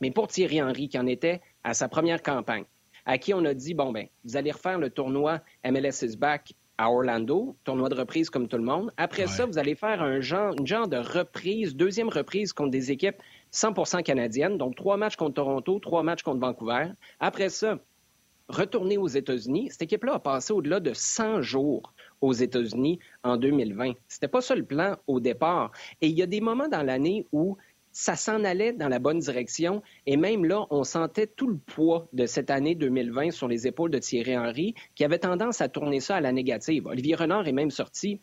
Mais 0.00 0.10
pour 0.10 0.28
Thierry 0.28 0.62
Henry, 0.62 0.88
qui 0.88 0.98
en 0.98 1.06
était 1.06 1.40
à 1.64 1.74
sa 1.74 1.88
première 1.88 2.22
campagne, 2.22 2.64
à 3.04 3.18
qui 3.18 3.32
on 3.34 3.44
a 3.44 3.54
dit, 3.54 3.74
bon, 3.74 3.92
ben, 3.92 4.06
vous 4.24 4.36
allez 4.36 4.50
refaire 4.50 4.78
le 4.78 4.90
tournoi 4.90 5.40
MLS 5.64 6.02
is 6.02 6.16
back 6.16 6.52
à 6.78 6.90
Orlando, 6.90 7.56
tournoi 7.64 7.88
de 7.88 7.94
reprise 7.94 8.28
comme 8.28 8.48
tout 8.48 8.58
le 8.58 8.62
monde. 8.62 8.92
Après 8.96 9.26
ça, 9.26 9.46
vous 9.46 9.58
allez 9.58 9.74
faire 9.74 10.02
un 10.02 10.20
genre, 10.20 10.54
une 10.58 10.66
genre 10.66 10.88
de 10.88 10.98
reprise, 10.98 11.74
deuxième 11.74 12.08
reprise 12.08 12.52
contre 12.52 12.70
des 12.70 12.90
équipes 12.90 13.16
100% 13.52 14.02
canadiennes, 14.02 14.58
donc 14.58 14.76
trois 14.76 14.96
matchs 14.96 15.16
contre 15.16 15.34
Toronto, 15.34 15.78
trois 15.78 16.02
matchs 16.02 16.22
contre 16.22 16.40
Vancouver. 16.40 16.88
Après 17.18 17.48
ça, 17.48 17.78
retourner 18.48 18.98
aux 18.98 19.08
États-Unis. 19.08 19.68
Cette 19.70 19.82
équipe-là 19.82 20.14
a 20.14 20.18
passé 20.18 20.52
au-delà 20.52 20.80
de 20.80 20.92
100 20.92 21.42
jours 21.42 21.94
aux 22.20 22.32
États-Unis 22.32 22.98
en 23.22 23.36
2020. 23.36 23.92
C'était 24.08 24.28
pas 24.28 24.40
ça 24.40 24.54
le 24.54 24.64
plan 24.64 24.96
au 25.06 25.20
départ. 25.20 25.72
Et 26.00 26.08
il 26.08 26.16
y 26.16 26.22
a 26.22 26.26
des 26.26 26.40
moments 26.40 26.68
dans 26.68 26.82
l'année 26.82 27.26
où 27.32 27.56
ça 27.98 28.14
s'en 28.14 28.44
allait 28.44 28.74
dans 28.74 28.90
la 28.90 28.98
bonne 28.98 29.20
direction. 29.20 29.82
Et 30.04 30.18
même 30.18 30.44
là, 30.44 30.66
on 30.68 30.84
sentait 30.84 31.26
tout 31.26 31.46
le 31.46 31.56
poids 31.56 32.08
de 32.12 32.26
cette 32.26 32.50
année 32.50 32.74
2020 32.74 33.30
sur 33.30 33.48
les 33.48 33.66
épaules 33.66 33.90
de 33.90 33.98
Thierry 33.98 34.36
Henry, 34.36 34.74
qui 34.94 35.02
avait 35.02 35.18
tendance 35.18 35.62
à 35.62 35.70
tourner 35.70 36.00
ça 36.00 36.16
à 36.16 36.20
la 36.20 36.30
négative. 36.30 36.84
Olivier 36.84 37.14
Renard 37.14 37.48
est 37.48 37.52
même 37.52 37.70
sorti, 37.70 38.20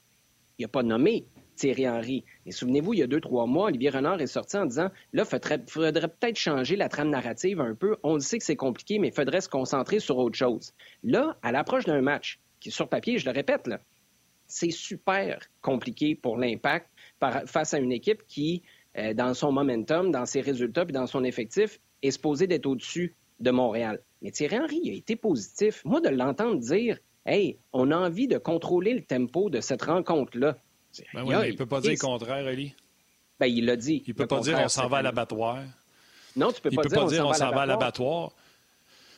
il 0.60 0.62
n'a 0.62 0.68
pas 0.68 0.84
nommé 0.84 1.26
Thierry 1.56 1.90
Henry. 1.90 2.24
Mais 2.46 2.52
souvenez-vous, 2.52 2.94
il 2.94 3.00
y 3.00 3.02
a 3.02 3.08
deux, 3.08 3.20
trois 3.20 3.48
mois, 3.48 3.66
Olivier 3.66 3.90
Renard 3.90 4.22
est 4.22 4.28
sorti 4.28 4.58
en 4.58 4.68
disant 4.68 4.92
là, 5.12 5.24
il 5.24 5.26
faudrait, 5.26 5.58
peut-être 5.58 6.38
changer 6.38 6.76
la 6.76 6.88
trame 6.88 7.10
narrative 7.10 7.60
un 7.60 7.74
peu. 7.74 7.98
On 8.04 8.14
le 8.14 8.20
sait 8.20 8.38
que 8.38 8.46
c'est 8.46 8.56
compliqué, 8.56 9.00
mais 9.00 9.08
il 9.08 9.14
faudrait 9.16 9.42
se 9.42 9.50
concentrer 9.50 9.98
sur 9.98 10.20
autre 10.20 10.38
chose. 10.38 10.74
Là, 11.02 11.36
à 11.42 11.52
l'approche 11.52 11.86
d'un 11.86 12.02
match, 12.02 12.40
qui 12.60 12.70
sur 12.70 12.90
papier, 12.90 13.18
je 13.18 13.26
le 13.26 13.32
répète, 13.32 13.68
c'est 14.46 14.70
super 14.70 15.40
compliqué 15.62 16.14
pour 16.14 16.38
l'impact 16.38 16.88
face 17.48 17.74
à 17.74 17.80
une 17.80 17.92
équipe 17.92 18.28
qui 18.28 18.62
euh, 18.98 19.14
dans 19.14 19.34
son 19.34 19.52
momentum, 19.52 20.12
dans 20.12 20.26
ses 20.26 20.42
résultats, 20.42 20.86
puis 20.86 20.94
dans 20.94 21.08
son 21.08 21.24
effectif, 21.24 21.80
est 22.02 22.12
supposé 22.12 22.48
d'être 22.48 22.66
au-dessus 22.66 23.16
de 23.40 23.52
Montréal. 23.52 24.02
Mais 24.22 24.32
Thierry 24.32 24.60
Henry 24.60 24.90
a 24.90 24.94
été 24.94 25.16
positif. 25.16 25.82
Moi, 25.86 26.02
de 26.02 26.10
l'entendre 26.10 26.60
dire 26.60 26.98
Hey, 27.26 27.58
on 27.72 27.92
a 27.92 27.98
envie 27.98 28.28
de 28.28 28.38
contrôler 28.38 28.94
le 28.94 29.02
tempo 29.02 29.50
de 29.50 29.62
cette 29.62 29.84
rencontre-là. 29.84 30.58
Ben 31.14 31.24
oui, 31.24 31.36
il 31.46 31.52
ne 31.54 31.58
peut 31.58 31.66
pas 31.66 31.80
dire 31.80 31.92
le 31.92 31.98
contraire, 31.98 32.46
Ali. 32.46 32.76
Ben, 33.40 33.48
il 33.48 33.66
l'a 33.66 33.76
dit. 33.76 34.04
Il 34.06 34.12
ne 34.12 34.16
peut 34.16 34.28
pas 34.28 34.42
dire 34.42 34.60
on 34.64 34.68
s'en 34.68 34.88
va 34.88 34.98
à 34.98 35.02
l'abattoir. 35.02 35.60
Non, 36.36 36.52
tu 36.52 36.62
peux 36.62 36.70
pas, 36.70 36.84
dire, 36.84 37.26
on 37.26 37.34
s'en 37.34 37.52
va 37.52 37.62
à 37.62 37.66
l'abattoir. 37.66 38.32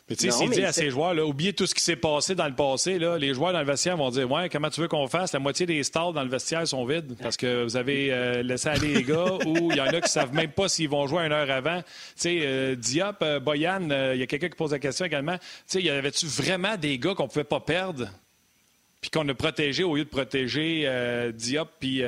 Mais 0.08 0.16
tu 0.16 0.26
sais, 0.26 0.32
s'il 0.32 0.51
dit 0.51 0.64
à 0.64 0.72
ses 0.72 0.91
joueurs, 0.91 1.16
là, 1.16 1.26
oubliez 1.26 1.53
tout 1.53 1.66
ce 1.66 1.74
qui 1.74 1.82
s'est 1.82 1.95
passé 1.95 2.36
dans 2.36 2.47
le 2.47 2.53
passé, 2.53 2.99
là, 2.99 3.18
les 3.18 3.34
joueurs 3.34 3.53
dans 3.53 3.60
le 3.60 3.66
vestiaire 3.66 3.97
vont 3.97 4.12
dire 4.12 4.30
Ouais, 4.30 4.49
comment 4.49 4.70
tu 4.70 4.80
veux 4.80 4.88
qu'on 4.88 5.08
fasse? 5.08 5.34
La 5.34 5.39
moitié 5.39 5.66
des 5.66 5.82
stalls 5.82 6.14
dans 6.14 6.24
le 6.24 6.30
vestiaire 6.30 6.68
sont 6.68 6.86
vides 6.86 7.18
parce 7.20 7.38
que 7.38 7.64
vous 7.64 7.76
avez 7.76 8.14
euh, 8.14 8.43
laissé 8.43 8.70
aller 8.70 8.93
les 8.93 9.03
gars 9.03 9.34
ou 9.47 9.72
il 9.72 9.78
y 9.78 9.82
en 9.82 9.88
a 9.88 9.93
qui 9.93 10.01
ne 10.01 10.08
savent 10.08 10.34
même 10.34 10.51
pas 10.51 10.70
s'ils 10.70 10.89
vont 10.89 11.08
jouer 11.08 11.26
une 11.26 11.32
heure 11.32 11.49
avant. 11.49 11.82
Tu 11.82 11.88
sais, 12.18 12.39
euh, 12.43 12.76
Diop, 12.76 13.18
euh, 13.24 13.39
Boyan, 13.39 13.89
il 14.14 14.20
y 14.20 14.22
a 14.24 14.28
quelqu'un 14.28 14.49
qui 14.49 14.56
pose 14.56 14.74
la 14.74 14.80
question 14.80 15.06
également. 15.06 15.38
Tu 15.38 15.43
sais, 15.66 15.82
y 15.82 15.89
avait-tu 15.89 16.28
vraiment 16.28 16.78
des 16.78 16.99
gars 16.99 17.16
qu'on 17.16 17.24
ne 17.24 17.30
pouvait 17.30 17.43
pas 17.43 17.60
perdre 17.60 18.08
puis 19.01 19.10
qu'on 19.10 19.28
a 19.28 19.34
protégé 19.34 19.84
au 19.84 19.95
lieu 19.95 20.03
de 20.03 20.10
protéger 20.10 20.88
Diop 21.34 21.70
puis 21.80 22.03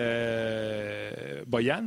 Boyan? 1.47 1.83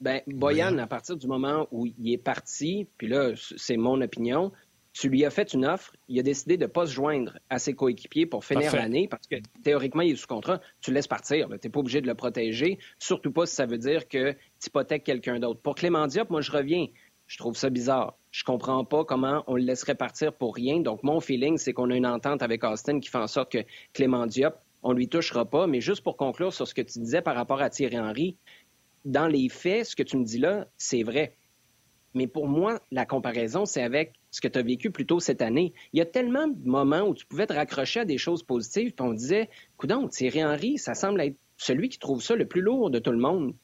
Ben, 0.00 0.20
Boyan, 0.28 0.78
à 0.78 0.86
partir 0.86 1.16
du 1.16 1.26
moment 1.26 1.66
où 1.72 1.86
il 1.86 2.12
est 2.12 2.18
parti, 2.18 2.86
puis 2.96 3.08
là, 3.08 3.32
c'est 3.56 3.76
mon 3.76 4.00
opinion, 4.00 4.50
tu 4.92 5.08
lui 5.08 5.24
as 5.24 5.30
fait 5.30 5.52
une 5.54 5.66
offre, 5.66 5.92
il 6.08 6.18
a 6.18 6.22
décidé 6.22 6.56
de 6.56 6.64
ne 6.64 6.68
pas 6.68 6.86
se 6.86 6.92
joindre 6.92 7.38
à 7.48 7.58
ses 7.58 7.74
coéquipiers 7.74 8.26
pour 8.26 8.44
finir 8.44 8.74
l'année 8.74 9.06
parce 9.08 9.26
que 9.26 9.36
théoriquement, 9.62 10.02
il 10.02 10.12
est 10.12 10.16
sous 10.16 10.26
contrat. 10.26 10.60
Tu 10.80 10.90
le 10.90 10.96
laisses 10.96 11.06
partir. 11.06 11.48
Tu 11.48 11.54
n'es 11.66 11.70
pas 11.70 11.80
obligé 11.80 12.00
de 12.00 12.06
le 12.06 12.14
protéger, 12.14 12.78
surtout 12.98 13.30
pas 13.30 13.46
si 13.46 13.54
ça 13.54 13.66
veut 13.66 13.78
dire 13.78 14.08
que 14.08 14.32
tu 14.32 14.66
hypothèques 14.66 15.04
quelqu'un 15.04 15.38
d'autre. 15.38 15.60
Pour 15.60 15.76
Clément 15.76 16.06
Diop, 16.06 16.30
moi, 16.30 16.40
je 16.40 16.50
reviens. 16.50 16.86
Je 17.26 17.38
trouve 17.38 17.56
ça 17.56 17.70
bizarre. 17.70 18.18
Je 18.32 18.42
comprends 18.42 18.84
pas 18.84 19.04
comment 19.04 19.44
on 19.46 19.54
le 19.54 19.62
laisserait 19.62 19.94
partir 19.94 20.32
pour 20.32 20.54
rien. 20.54 20.80
Donc, 20.80 21.04
mon 21.04 21.20
feeling, 21.20 21.58
c'est 21.58 21.72
qu'on 21.72 21.90
a 21.90 21.96
une 21.96 22.06
entente 22.06 22.42
avec 22.42 22.64
Austin 22.64 22.98
qui 22.98 23.08
fait 23.08 23.18
en 23.18 23.28
sorte 23.28 23.52
que 23.52 23.64
Clément 23.92 24.26
Diop, 24.26 24.54
on 24.82 24.92
lui 24.92 25.08
touchera 25.08 25.44
pas. 25.44 25.68
Mais 25.68 25.80
juste 25.80 26.02
pour 26.02 26.16
conclure 26.16 26.52
sur 26.52 26.66
ce 26.66 26.74
que 26.74 26.82
tu 26.82 26.98
disais 26.98 27.22
par 27.22 27.36
rapport 27.36 27.60
à 27.60 27.70
Thierry 27.70 28.00
Henry, 28.00 28.36
dans 29.04 29.28
les 29.28 29.48
faits, 29.48 29.86
ce 29.86 29.96
que 29.96 30.02
tu 30.02 30.16
me 30.16 30.24
dis 30.24 30.38
là, 30.38 30.66
c'est 30.76 31.04
vrai. 31.04 31.36
Mais 32.14 32.26
pour 32.26 32.48
moi, 32.48 32.80
la 32.90 33.06
comparaison, 33.06 33.64
c'est 33.66 33.82
avec 33.82 34.14
ce 34.30 34.40
que 34.40 34.48
tu 34.48 34.58
as 34.58 34.62
vécu 34.62 34.90
plus 34.90 35.06
tôt 35.06 35.20
cette 35.20 35.42
année. 35.42 35.72
Il 35.92 35.98
y 35.98 36.02
a 36.02 36.06
tellement 36.06 36.48
de 36.48 36.68
moments 36.68 37.02
où 37.02 37.14
tu 37.14 37.26
pouvais 37.26 37.46
te 37.46 37.52
raccrocher 37.52 38.00
à 38.00 38.04
des 38.04 38.18
choses 38.18 38.42
positives, 38.42 38.92
puis 38.92 39.06
on 39.06 39.12
disait, 39.12 39.48
coudon, 39.76 40.08
Thierry 40.08 40.44
Henry, 40.44 40.78
ça 40.78 40.94
semble 40.94 41.20
être 41.20 41.36
celui 41.56 41.88
qui 41.88 41.98
trouve 41.98 42.22
ça 42.22 42.34
le 42.34 42.46
plus 42.46 42.62
lourd 42.62 42.90
de 42.90 42.98
tout 42.98 43.12
le 43.12 43.18
monde. 43.18 43.54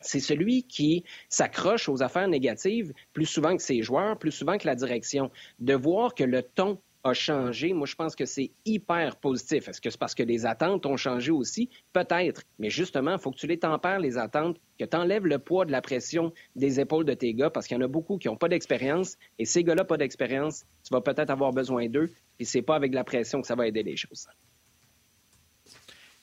C'est 0.00 0.20
celui 0.20 0.64
qui 0.64 1.04
s'accroche 1.30 1.88
aux 1.88 2.02
affaires 2.02 2.28
négatives 2.28 2.92
plus 3.14 3.24
souvent 3.24 3.56
que 3.56 3.62
ses 3.62 3.80
joueurs, 3.80 4.18
plus 4.18 4.32
souvent 4.32 4.58
que 4.58 4.66
la 4.66 4.74
direction. 4.74 5.30
De 5.60 5.74
voir 5.74 6.14
que 6.14 6.24
le 6.24 6.42
ton 6.42 6.78
a 7.04 7.12
changé, 7.12 7.74
moi, 7.74 7.86
je 7.86 7.94
pense 7.94 8.16
que 8.16 8.24
c'est 8.24 8.50
hyper 8.64 9.16
positif. 9.16 9.68
Est-ce 9.68 9.80
que 9.80 9.90
c'est 9.90 9.98
parce 9.98 10.14
que 10.14 10.22
les 10.22 10.46
attentes 10.46 10.86
ont 10.86 10.96
changé 10.96 11.30
aussi? 11.30 11.68
Peut-être. 11.92 12.42
Mais 12.58 12.70
justement, 12.70 13.12
il 13.12 13.18
faut 13.18 13.30
que 13.30 13.36
tu 13.36 13.46
les 13.46 13.58
tempères, 13.58 14.00
les 14.00 14.16
attentes, 14.16 14.56
que 14.78 14.86
tu 14.86 14.96
enlèves 14.96 15.26
le 15.26 15.38
poids 15.38 15.66
de 15.66 15.72
la 15.72 15.82
pression 15.82 16.32
des 16.56 16.80
épaules 16.80 17.04
de 17.04 17.12
tes 17.12 17.34
gars, 17.34 17.50
parce 17.50 17.66
qu'il 17.66 17.76
y 17.76 17.80
en 17.80 17.84
a 17.84 17.88
beaucoup 17.88 18.16
qui 18.16 18.28
n'ont 18.28 18.36
pas 18.36 18.48
d'expérience. 18.48 19.16
Et 19.38 19.44
ces 19.44 19.62
gars-là, 19.62 19.84
pas 19.84 19.98
d'expérience, 19.98 20.64
tu 20.82 20.92
vas 20.92 21.02
peut-être 21.02 21.30
avoir 21.30 21.52
besoin 21.52 21.88
d'eux. 21.88 22.10
Et 22.40 22.46
c'est 22.46 22.62
pas 22.62 22.74
avec 22.74 22.94
la 22.94 23.04
pression 23.04 23.42
que 23.42 23.46
ça 23.46 23.54
va 23.54 23.68
aider 23.68 23.82
les 23.82 23.96
choses. 23.96 24.26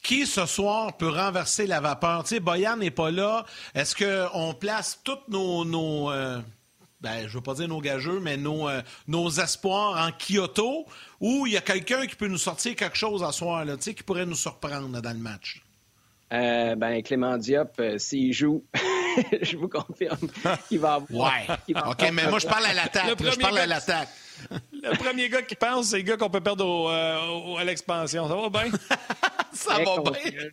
Qui 0.01 0.25
ce 0.25 0.47
soir 0.47 0.97
peut 0.97 1.09
renverser 1.09 1.67
la 1.67 1.79
vapeur? 1.79 2.23
Tu 2.23 2.29
sais, 2.29 2.39
Boyan 2.39 2.77
n'est 2.77 2.89
pas 2.89 3.11
là. 3.11 3.45
Est-ce 3.75 3.95
qu'on 3.95 4.55
place 4.55 4.99
toutes 5.03 5.29
nos, 5.29 6.09
euh, 6.09 6.39
ben, 7.01 7.27
je 7.27 7.33
veux 7.33 7.41
pas 7.41 7.55
dire 7.55 7.67
nos 7.67 7.81
gageux, 7.81 8.19
mais 8.19 8.37
nos, 8.37 8.69
euh, 8.69 8.81
nos 9.07 9.29
espoirs 9.29 9.97
en 9.97 10.11
Kyoto, 10.11 10.85
ou 11.19 11.47
il 11.47 11.53
y 11.53 11.57
a 11.57 11.61
quelqu'un 11.61 12.05
qui 12.05 12.15
peut 12.15 12.27
nous 12.27 12.37
sortir 12.37 12.75
quelque 12.75 12.97
chose 12.97 13.23
à 13.23 13.31
soir, 13.31 13.65
là, 13.65 13.75
qui 13.77 13.93
pourrait 14.03 14.25
nous 14.25 14.35
surprendre 14.35 15.01
dans 15.01 15.11
le 15.11 15.19
match? 15.19 15.63
Euh, 16.31 16.75
ben, 16.75 17.01
Clément 17.01 17.37
Diop, 17.37 17.73
euh, 17.79 17.97
s'il 17.97 18.31
joue, 18.33 18.63
je 19.41 19.57
vous 19.57 19.67
confirme 19.67 20.29
qu'il 20.69 20.79
va 20.79 20.93
avoir. 20.93 21.47
Ouais. 21.69 21.83
OK, 21.87 22.11
mais 22.13 22.27
moi, 22.29 22.39
je 22.39 22.47
parle 22.47 22.67
à 22.67 22.73
l'attaque. 22.73 23.19
Je 23.19 23.39
parle 23.39 23.57
à 23.57 23.65
l'attaque. 23.65 24.09
Le 24.71 24.97
premier 24.97 25.29
gars 25.29 25.41
qui 25.41 25.55
pense, 25.55 25.87
c'est 25.87 25.97
le 25.97 26.03
gars 26.03 26.17
qu'on 26.17 26.29
peut 26.29 26.41
perdre 26.41 26.65
au, 26.65 27.57
à 27.57 27.63
l'expansion. 27.63 28.27
Ça 28.27 28.35
va 28.35 28.49
bien? 28.49 28.71
ça 29.53 29.77
va 29.77 30.11
bien. 30.11 30.49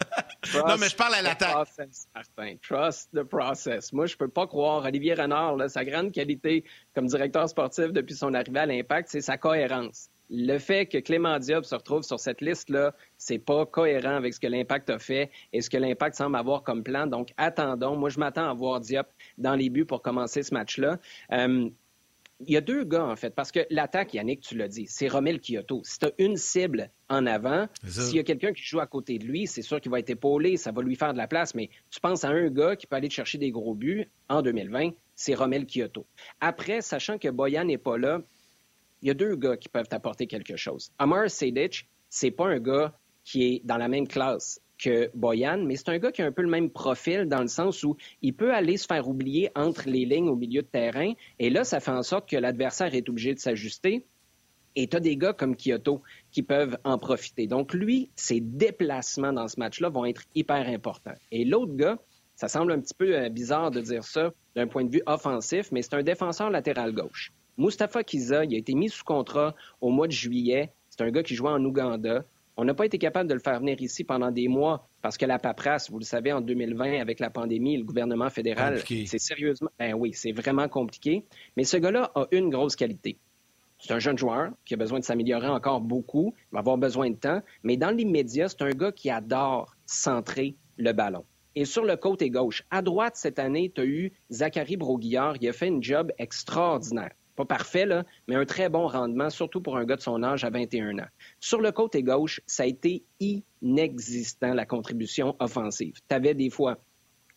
non, 0.67 0.77
mais 0.79 0.89
je 0.89 0.97
parle 0.97 1.15
à 1.15 1.23
l'attaque. 1.23 1.69
Trust 2.63 3.11
the 3.15 3.23
process. 3.23 3.93
Moi, 3.93 4.07
je 4.07 4.17
peux 4.17 4.29
pas 4.29 4.47
croire. 4.47 4.85
Olivier 4.85 5.15
Renard, 5.15 5.57
là, 5.57 5.69
sa 5.69 5.85
grande 5.85 6.13
qualité 6.13 6.65
comme 6.95 7.07
directeur 7.07 7.49
sportif 7.49 7.93
depuis 7.93 8.15
son 8.15 8.35
arrivée 8.35 8.61
à 8.61 8.67
l'Impact, 8.67 9.09
c'est 9.11 9.21
sa 9.21 9.37
cohérence. 9.37 10.09
Le 10.31 10.59
fait 10.59 10.87
que 10.87 10.99
Clément 10.99 11.39
Diop 11.39 11.65
se 11.65 11.75
retrouve 11.75 12.03
sur 12.03 12.21
cette 12.21 12.43
liste-là, 12.43 12.95
c'est 13.17 13.39
pas 13.39 13.65
cohérent 13.65 14.17
avec 14.17 14.35
ce 14.35 14.41
que 14.41 14.47
l'Impact 14.47 14.91
a 14.91 14.99
fait 14.99 15.31
et 15.53 15.63
ce 15.63 15.71
que 15.71 15.79
l'Impact 15.79 16.17
semble 16.17 16.37
avoir 16.37 16.63
comme 16.63 16.83
plan. 16.83 17.07
Donc, 17.07 17.31
attendons. 17.39 17.97
Moi, 17.97 18.11
je 18.11 18.19
m'attends 18.19 18.51
à 18.51 18.53
voir 18.53 18.81
Diop 18.81 19.07
dans 19.39 19.55
les 19.55 19.71
buts 19.71 19.87
pour 19.87 20.03
commencer 20.03 20.43
ce 20.43 20.53
match-là. 20.53 20.99
Euh, 21.33 21.71
il 22.41 22.53
y 22.53 22.57
a 22.57 22.61
deux 22.61 22.85
gars, 22.85 23.05
en 23.05 23.17
fait, 23.17 23.35
parce 23.35 23.51
que 23.51 23.67
l'attaque, 23.71 24.15
Yannick, 24.15 24.41
tu 24.41 24.57
l'as 24.57 24.69
dit, 24.69 24.87
c'est 24.87 25.09
Romel 25.09 25.41
Kyoto. 25.41 25.83
Si 25.85 25.99
tu 25.99 26.07
as 26.07 26.13
une 26.19 26.37
cible 26.37 26.91
en 27.09 27.27
avant, 27.27 27.67
s'il 27.85 28.17
y 28.17 28.19
a 28.21 28.23
quelqu'un 28.23 28.53
qui 28.53 28.63
joue 28.63 28.79
à 28.79 28.87
côté 28.87 29.19
de 29.19 29.25
lui, 29.25 29.47
c'est 29.47 29.63
sûr 29.63 29.81
qu'il 29.81 29.91
va 29.91 29.99
être 29.99 30.11
épaulé, 30.11 30.57
ça 30.57 30.71
va 30.71 30.83
lui 30.83 30.95
faire 30.95 31.13
de 31.13 31.19
la 31.19 31.27
place, 31.27 31.55
mais 31.55 31.69
tu 31.91 32.01
penses 32.01 32.25
à 32.25 32.29
un 32.29 32.49
gars 32.49 32.77
qui 32.77 32.87
peut 32.87 32.97
aller 32.97 33.09
te 33.09 33.15
chercher 33.15 33.39
des 33.39 33.51
gros 33.51 33.75
buts 33.75 34.09
en 34.29 34.43
2020, 34.43 34.91
c'est 35.17 35.35
Romel 35.35 35.67
Kyoto. 35.67 36.07
Après, 36.41 36.81
sachant 36.81 37.19
que 37.19 37.29
Boyan 37.29 37.65
n'est 37.65 37.79
pas 37.79 37.99
là, 37.99 38.21
il 39.03 39.09
y 39.09 39.11
a 39.11 39.15
deux 39.15 39.35
gars 39.35 39.57
qui 39.57 39.69
peuvent 39.69 39.89
t'apporter 39.89 40.27
quelque 40.27 40.57
chose. 40.57 40.93
Amar 40.99 41.31
Sedic, 41.31 41.89
c'est 42.09 42.31
pas 42.31 42.47
un 42.47 42.61
gars 42.61 42.97
qui 43.25 43.45
est 43.45 43.63
dans 43.65 43.77
la 43.77 43.89
même 43.89 44.07
classe 44.07 44.61
que 44.79 45.11
Boyan, 45.15 45.59
mais 45.59 45.77
c'est 45.77 45.89
un 45.89 45.99
gars 45.99 46.13
qui 46.13 46.23
a 46.23 46.27
un 46.27 46.33
peu 46.33 46.43
le 46.43 46.49
même 46.49 46.71
profil 46.71 47.27
dans 47.27 47.43
le 47.43 47.49
sens 47.49 47.83
où 47.83 47.97
il 48.23 48.35
peut 48.35 48.55
aller 48.55 48.77
se 48.77 48.87
faire 48.87 49.09
oublier 49.09 49.51
entre 49.55 49.89
les 49.89 50.05
lignes 50.05 50.29
au 50.29 50.37
milieu 50.37 50.63
de 50.63 50.67
terrain. 50.67 51.13
Et 51.39 51.51
là, 51.51 51.65
ça 51.65 51.81
fait 51.81 51.91
en 51.91 52.03
sorte 52.03 52.29
que 52.29 52.37
l'adversaire 52.37 52.95
est 52.95 53.09
obligé 53.09 53.35
de 53.35 53.39
s'ajuster. 53.39 54.07
Et 54.77 54.87
tu 54.87 54.97
as 54.97 55.01
des 55.01 55.17
gars 55.17 55.33
comme 55.33 55.57
Kyoto 55.57 56.03
qui 56.31 56.43
peuvent 56.43 56.79
en 56.85 56.99
profiter. 56.99 57.47
Donc, 57.47 57.75
lui, 57.75 58.11
ses 58.15 58.41
déplacements 58.41 59.33
dans 59.33 59.49
ce 59.49 59.59
match-là 59.59 59.89
vont 59.89 60.05
être 60.05 60.23
hyper 60.35 60.69
importants. 60.69 61.17
Et 61.33 61.45
l'autre 61.45 61.75
gars, 61.75 61.99
ça 62.37 62.47
semble 62.47 62.71
un 62.71 62.81
petit 62.81 62.95
peu 62.95 63.17
euh, 63.17 63.29
bizarre 63.29 63.73
de 63.73 63.81
dire 63.81 64.05
ça 64.05 64.33
d'un 64.55 64.69
point 64.69 64.85
de 64.85 64.91
vue 64.91 65.03
offensif, 65.07 65.73
mais 65.73 65.83
c'est 65.83 65.95
un 65.95 66.05
défenseur 66.05 66.51
latéral 66.51 66.93
gauche. 66.93 67.33
Mustafa 67.57 68.05
Kiza, 68.05 68.45
il 68.45 68.55
a 68.55 68.59
été 68.59 68.75
mis 68.75 68.89
sous 68.89 69.03
contrat 69.03 69.57
au 69.81 69.91
mois 69.91 70.07
de 70.07 70.13
juillet. 70.13 70.73
C'est 70.91 71.03
un 71.03 71.11
gars 71.11 71.25
qui 71.25 71.35
jouait 71.35 71.51
en 71.51 71.65
Ouganda. 71.65 72.25
On 72.61 72.65
n'a 72.65 72.75
pas 72.75 72.87
été 72.87 72.99
capable 72.99 73.29
de 73.29 73.35
le 73.35 73.41
faire 73.41 73.61
venir 73.61 73.81
ici 73.81 74.03
pendant 74.03 74.33
des 74.33 74.49
mois 74.49 74.89
parce 75.01 75.17
que 75.17 75.25
la 75.25 75.39
paperasse, 75.39 75.93
vous 75.93 76.01
le 76.01 76.05
savez, 76.05 76.33
en 76.33 76.41
2020, 76.41 77.01
avec 77.01 77.21
la 77.21 77.31
pandémie, 77.31 77.77
le 77.77 77.85
gouvernement 77.85 78.31
fédéral, 78.31 78.83
c'est 78.85 79.21
sérieusement, 79.21 79.71
ben 79.79 79.95
oui, 79.95 80.13
c'est 80.13 80.33
vraiment 80.33 80.67
compliqué. 80.69 81.25
Mais 81.57 81.63
ce 81.63 81.77
gars-là 81.77 82.11
a 82.17 82.27
une 82.33 82.51
grosse 82.51 82.75
qualité. 82.75 83.17
C'est 83.79 83.93
un 83.93 84.01
jeune 84.01 84.19
joueur 84.19 84.51
qui 84.65 84.75
a 84.75 84.77
besoin 84.77 84.99
de 84.99 85.05
s'améliorer 85.05 85.47
encore 85.47 85.81
beaucoup, 85.81 86.35
il 86.37 86.55
va 86.55 86.59
avoir 86.59 86.79
besoin 86.79 87.11
de 87.11 87.15
temps, 87.15 87.43
mais 87.63 87.77
dans 87.77 87.91
l'immédiat, 87.91 88.49
c'est 88.49 88.63
un 88.63 88.71
gars 88.71 88.91
qui 88.91 89.09
adore 89.09 89.77
centrer 89.87 90.57
le 90.79 90.93
ballon. 90.93 91.25
Et 91.55 91.65
sur 91.65 91.85
le 91.85 91.95
côté 91.97 92.29
gauche, 92.29 92.65
à 92.73 92.83
droite 92.83 93.15
cette 93.15 93.39
année, 93.39 93.71
tu 93.73 93.83
as 93.83 93.85
eu 93.85 94.13
Zachary 94.33 94.77
Broguillard, 94.77 95.37
il 95.41 95.49
a 95.49 95.53
fait 95.53 95.69
un 95.69 95.81
job 95.81 96.11
extraordinaire 96.19 97.13
pas 97.39 97.45
parfait, 97.45 97.87
mais 98.27 98.35
un 98.35 98.45
très 98.45 98.69
bon 98.69 98.89
rendement, 98.89 99.31
surtout 99.31 99.61
pour 99.61 99.77
un 99.77 99.85
gars 99.85 99.97
de 99.97 100.01
son 100.01 100.23
âge 100.25 100.43
à 100.45 100.51
21 100.51 100.99
ans. 100.99 101.09
Sur 101.39 101.61
le 101.61 101.71
côté 101.71 102.03
gauche, 102.03 102.41
ça 102.47 102.65
a 102.65 102.67
été 102.67 103.05
inexistant, 103.21 104.55
la 104.55 104.67
contribution 104.67 105.37
offensive. 105.39 105.95
Tu 106.09 106.15
avais 106.15 106.35
des 106.35 106.51
fois 106.51 106.79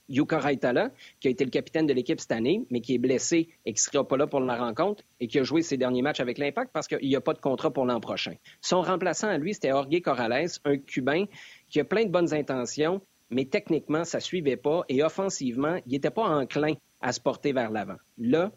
Yuka 0.09 0.39
Raitala, 0.39 0.89
qui 1.19 1.27
a 1.27 1.31
été 1.31 1.45
le 1.45 1.51
capitaine 1.51 1.85
de 1.85 1.93
l'équipe 1.93 2.19
cette 2.19 2.31
année, 2.31 2.65
mais 2.71 2.81
qui 2.81 2.95
est 2.95 2.97
blessé 2.97 3.49
et 3.65 3.73
qui 3.73 3.79
ne 3.79 3.91
sera 3.91 4.07
pas 4.07 4.17
là 4.17 4.25
pour 4.25 4.39
la 4.39 4.55
rencontre 4.55 5.03
et 5.19 5.27
qui 5.27 5.37
a 5.39 5.43
joué 5.43 5.61
ses 5.61 5.77
derniers 5.77 6.01
matchs 6.01 6.19
avec 6.19 6.39
l'Impact 6.39 6.71
parce 6.73 6.87
qu'il 6.87 7.07
n'y 7.07 7.15
a 7.15 7.21
pas 7.21 7.33
de 7.33 7.39
contrat 7.39 7.71
pour 7.71 7.85
l'an 7.85 7.99
prochain. 7.99 8.33
Son 8.59 8.81
remplaçant 8.81 9.27
à 9.27 9.37
lui, 9.37 9.53
c'était 9.53 9.69
Jorge 9.69 10.01
Corrales, 10.01 10.49
un 10.65 10.77
Cubain 10.77 11.25
qui 11.69 11.79
a 11.79 11.85
plein 11.85 12.05
de 12.05 12.09
bonnes 12.09 12.33
intentions, 12.33 13.01
mais 13.29 13.45
techniquement, 13.45 14.03
ça 14.03 14.17
ne 14.17 14.23
suivait 14.23 14.57
pas 14.57 14.83
et 14.89 15.03
offensivement, 15.03 15.77
il 15.85 15.93
n'était 15.93 16.09
pas 16.09 16.23
enclin 16.23 16.73
à 16.99 17.13
se 17.13 17.21
porter 17.21 17.53
vers 17.53 17.71
l'avant. 17.71 17.97
Là, 18.17 18.51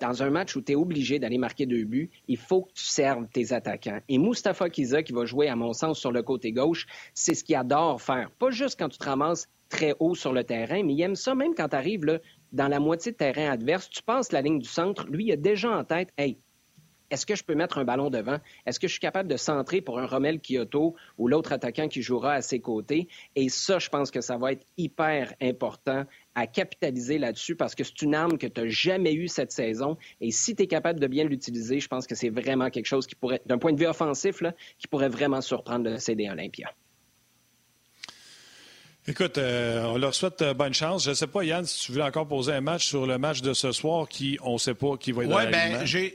dans 0.00 0.22
un 0.22 0.30
match 0.30 0.56
où 0.56 0.62
tu 0.62 0.72
es 0.72 0.74
obligé 0.74 1.18
d'aller 1.18 1.38
marquer 1.38 1.66
deux 1.66 1.84
buts, 1.84 2.10
il 2.28 2.36
faut 2.36 2.62
que 2.62 2.72
tu 2.74 2.84
serves 2.84 3.26
tes 3.32 3.52
attaquants. 3.52 4.00
Et 4.08 4.18
Mustafa 4.18 4.70
Kiza, 4.70 5.02
qui 5.02 5.12
va 5.12 5.24
jouer, 5.24 5.48
à 5.48 5.56
mon 5.56 5.72
sens, 5.72 5.98
sur 5.98 6.12
le 6.12 6.22
côté 6.22 6.52
gauche, 6.52 6.86
c'est 7.14 7.34
ce 7.34 7.44
qu'il 7.44 7.56
adore 7.56 8.00
faire. 8.00 8.30
Pas 8.38 8.50
juste 8.50 8.78
quand 8.78 8.88
tu 8.88 8.98
te 8.98 9.04
ramasses 9.04 9.48
très 9.68 9.94
haut 9.98 10.14
sur 10.14 10.32
le 10.32 10.44
terrain, 10.44 10.82
mais 10.82 10.94
il 10.94 11.02
aime 11.02 11.16
ça 11.16 11.34
même 11.34 11.54
quand 11.54 11.68
tu 11.68 11.76
arrives 11.76 12.20
dans 12.52 12.68
la 12.68 12.80
moitié 12.80 13.12
de 13.12 13.16
terrain 13.16 13.50
adverse, 13.50 13.90
tu 13.90 14.02
passes 14.02 14.32
la 14.32 14.40
ligne 14.40 14.58
du 14.58 14.68
centre, 14.68 15.06
lui, 15.08 15.26
il 15.26 15.32
a 15.32 15.36
déjà 15.36 15.70
en 15.70 15.84
tête, 15.84 16.10
hey, 16.16 16.38
est-ce 17.10 17.24
que 17.24 17.34
je 17.34 17.42
peux 17.42 17.54
mettre 17.54 17.78
un 17.78 17.84
ballon 17.84 18.10
devant? 18.10 18.38
Est-ce 18.66 18.78
que 18.78 18.86
je 18.86 18.92
suis 18.92 19.00
capable 19.00 19.30
de 19.30 19.36
centrer 19.36 19.80
pour 19.80 19.98
un 19.98 20.06
Rommel 20.06 20.40
Kyoto 20.40 20.94
ou 21.16 21.28
l'autre 21.28 21.52
attaquant 21.52 21.88
qui 21.88 22.02
jouera 22.02 22.34
à 22.34 22.42
ses 22.42 22.60
côtés? 22.60 23.08
Et 23.34 23.48
ça, 23.48 23.78
je 23.78 23.88
pense 23.88 24.10
que 24.10 24.20
ça 24.20 24.36
va 24.36 24.52
être 24.52 24.66
hyper 24.76 25.32
important 25.40 26.04
à 26.38 26.46
capitaliser 26.46 27.18
là-dessus 27.18 27.56
parce 27.56 27.74
que 27.74 27.82
c'est 27.82 28.00
une 28.02 28.14
arme 28.14 28.38
que 28.38 28.46
tu 28.46 28.60
n'as 28.60 28.68
jamais 28.68 29.12
eue 29.12 29.26
cette 29.26 29.50
saison. 29.50 29.96
Et 30.20 30.30
si 30.30 30.54
tu 30.54 30.62
es 30.62 30.66
capable 30.68 31.00
de 31.00 31.06
bien 31.08 31.24
l'utiliser, 31.24 31.80
je 31.80 31.88
pense 31.88 32.06
que 32.06 32.14
c'est 32.14 32.28
vraiment 32.28 32.70
quelque 32.70 32.86
chose 32.86 33.06
qui 33.06 33.16
pourrait, 33.16 33.42
d'un 33.46 33.58
point 33.58 33.72
de 33.72 33.78
vue 33.78 33.86
offensif, 33.86 34.42
qui 34.78 34.86
pourrait 34.86 35.08
vraiment 35.08 35.40
surprendre 35.40 35.90
le 35.90 35.98
CD 35.98 36.30
Olympia. 36.30 36.72
Écoute, 39.08 39.38
euh, 39.38 39.84
on 39.86 39.96
leur 39.96 40.14
souhaite 40.14 40.42
euh, 40.42 40.54
bonne 40.54 40.74
chance. 40.74 41.04
Je 41.04 41.10
ne 41.10 41.14
sais 41.14 41.26
pas, 41.26 41.42
Yann, 41.42 41.64
si 41.64 41.86
tu 41.86 41.92
veux 41.92 42.02
encore 42.02 42.28
poser 42.28 42.52
un 42.52 42.60
match 42.60 42.86
sur 42.86 43.06
le 43.06 43.16
match 43.16 43.40
de 43.40 43.54
ce 43.54 43.72
soir 43.72 44.06
qui, 44.06 44.38
on 44.42 44.54
ne 44.54 44.58
sait 44.58 44.74
pas 44.74 44.96
qui 44.98 45.12
va 45.12 45.24
être 45.24 45.34
ouais, 45.34 45.50
ben, 45.50 45.84
j'ai... 45.86 46.14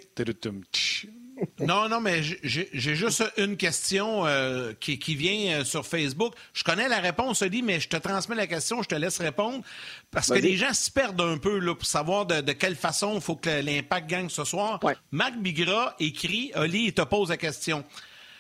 Non, 1.59 1.89
non, 1.89 1.99
mais 1.99 2.21
j'ai 2.23 2.95
juste 2.95 3.23
une 3.37 3.57
question 3.57 4.25
euh, 4.25 4.73
qui, 4.79 5.15
vient 5.15 5.63
sur 5.63 5.85
Facebook. 5.85 6.33
Je 6.53 6.63
connais 6.63 6.87
la 6.87 6.99
réponse, 6.99 7.41
Oli, 7.41 7.61
mais 7.61 7.79
je 7.79 7.89
te 7.89 7.97
transmets 7.97 8.35
la 8.35 8.47
question, 8.47 8.81
je 8.81 8.89
te 8.89 8.95
laisse 8.95 9.19
répondre. 9.19 9.63
Parce 10.11 10.29
que 10.29 10.39
les 10.39 10.57
gens 10.57 10.73
se 10.73 10.91
perdent 10.91 11.21
un 11.21 11.37
peu 11.37 11.59
là, 11.59 11.75
pour 11.75 11.85
savoir 11.85 12.25
de, 12.25 12.51
quelle 12.51 12.75
façon 12.75 13.15
il 13.15 13.21
faut 13.21 13.35
que 13.35 13.61
l'impact 13.61 14.09
gagne 14.09 14.29
ce 14.29 14.43
soir. 14.43 14.79
Marc 15.11 15.37
Bigra 15.37 15.95
écrit, 15.99 16.51
Oli, 16.55 16.85
il 16.85 16.93
te 16.93 17.01
pose 17.01 17.29
la 17.29 17.37
question. 17.37 17.83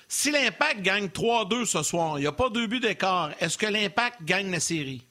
Si 0.07 0.29
l'Impact 0.29 0.81
gagne 0.81 1.07
3-2 1.07 1.65
ce 1.65 1.81
soir, 1.81 2.19
il 2.19 2.21
n'y 2.21 2.27
a 2.27 2.31
pas 2.31 2.49
deux 2.49 2.67
buts 2.67 2.79
d'écart, 2.79 3.31
est-ce 3.39 3.57
que 3.57 3.65
l'Impact 3.65 4.23
gagne 4.23 4.51
la 4.51 4.59
série? 4.59 5.07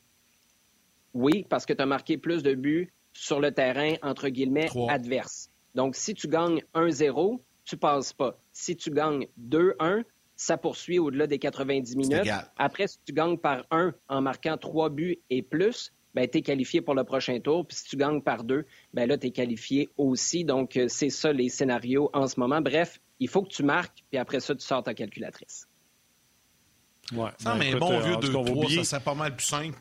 Oui, 1.13 1.45
parce 1.49 1.67
que 1.67 1.73
tu 1.73 1.83
as 1.83 1.87
marqué 1.87 2.17
plus 2.19 2.43
de 2.45 2.55
buts 2.55 2.93
sur 3.13 3.41
le 3.41 3.53
terrain, 3.53 3.95
entre 4.03 4.29
guillemets, 4.29 4.69
adverse. 4.89 5.51
Donc, 5.75 5.97
si 5.97 6.15
tu 6.15 6.29
gagnes 6.29 6.63
1-0, 6.75 7.41
tu 7.65 7.77
passes 7.77 8.13
pas. 8.13 8.39
Si 8.53 8.77
tu 8.77 8.91
gagnes 8.91 9.27
2-1, 9.41 10.05
ça 10.37 10.57
poursuit 10.57 10.99
au-delà 10.99 11.27
des 11.27 11.39
90 11.39 11.97
minutes. 11.97 12.31
Après, 12.57 12.89
si 12.89 12.99
tu 13.05 13.13
gagnes 13.13 13.39
par 13.39 13.65
1 13.71 13.95
en 14.09 14.21
marquant 14.21 14.57
3 14.57 14.91
buts 14.91 15.19
et 15.31 15.43
plus, 15.43 15.93
ben, 16.15 16.29
tu 16.29 16.39
es 16.39 16.43
qualifié 16.43 16.81
pour 16.81 16.95
le 16.95 17.05
prochain 17.05 17.39
tour. 17.41 17.67
Puis 17.67 17.79
si 17.79 17.85
tu 17.85 17.97
gagnes 17.97 18.21
par 18.21 18.45
2, 18.45 18.67
ben 18.93 19.09
là, 19.09 19.17
tu 19.17 19.29
es 19.29 19.31
qualifié 19.31 19.91
aussi. 19.97 20.45
Donc, 20.45 20.77
euh, 20.77 20.87
c'est 20.89 21.11
ça 21.11 21.33
les 21.33 21.49
scénarios 21.49 22.11
en 22.13 22.27
ce 22.27 22.39
moment. 22.39 22.61
Bref, 22.61 23.01
il 23.19 23.29
faut 23.29 23.43
que 23.43 23.51
tu 23.51 23.63
marques, 23.63 24.05
puis 24.11 24.19
après 24.19 24.41
ça, 24.41 24.55
tu 24.55 24.65
sors 24.65 24.83
ta 24.83 24.95
calculatrice. 24.95 25.69
Ouais. 27.13 27.31
Non, 27.45 27.57
mais 27.57 27.75
bon 27.75 27.99
vieux 28.01 28.17
2-3, 28.17 28.85
ça 28.85 28.99
c'est 28.99 29.05
pas 29.05 29.15
mal 29.15 29.37
plus 29.37 29.47
simple. 29.47 29.79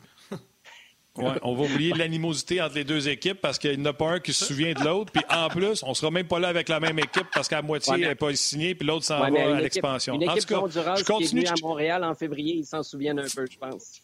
Ouais, 1.14 1.34
on 1.42 1.54
va 1.54 1.64
oublier 1.64 1.92
l'animosité 1.92 2.62
entre 2.62 2.76
les 2.76 2.84
deux 2.84 3.06
équipes 3.06 3.38
parce 3.38 3.58
qu'il 3.58 3.78
n'y 3.78 3.82
en 3.82 3.90
a 3.90 3.92
pas 3.92 4.12
un 4.12 4.20
qui 4.20 4.32
se 4.32 4.46
souvient 4.46 4.72
de 4.72 4.82
l'autre. 4.82 5.12
Puis 5.12 5.22
en 5.28 5.48
plus, 5.48 5.82
on 5.82 5.92
sera 5.92 6.10
même 6.10 6.26
pas 6.26 6.38
là 6.38 6.48
avec 6.48 6.70
la 6.70 6.80
même 6.80 6.98
équipe 6.98 7.26
parce 7.34 7.48
qu'à 7.48 7.60
moitié, 7.60 7.92
elle 7.94 8.08
n'est 8.08 8.14
pas 8.14 8.34
signée, 8.34 8.74
puis 8.74 8.86
l'autre 8.86 9.04
s'en 9.04 9.20
va 9.20 9.26
à 9.26 9.60
l'expansion. 9.60 10.14
En 10.14 10.18
tout 10.18 10.46
cas, 10.46 10.96
je 10.96 11.04
continue. 11.04 11.42
Qui 11.42 11.48
est 11.48 11.50
à 11.50 11.66
Montréal 11.66 12.02
en 12.04 12.14
février, 12.14 12.56
ils 12.56 12.64
s'en 12.64 12.82
souviennent 12.82 13.18
un 13.18 13.28
peu, 13.28 13.46
je 13.50 13.58
pense. 13.58 14.00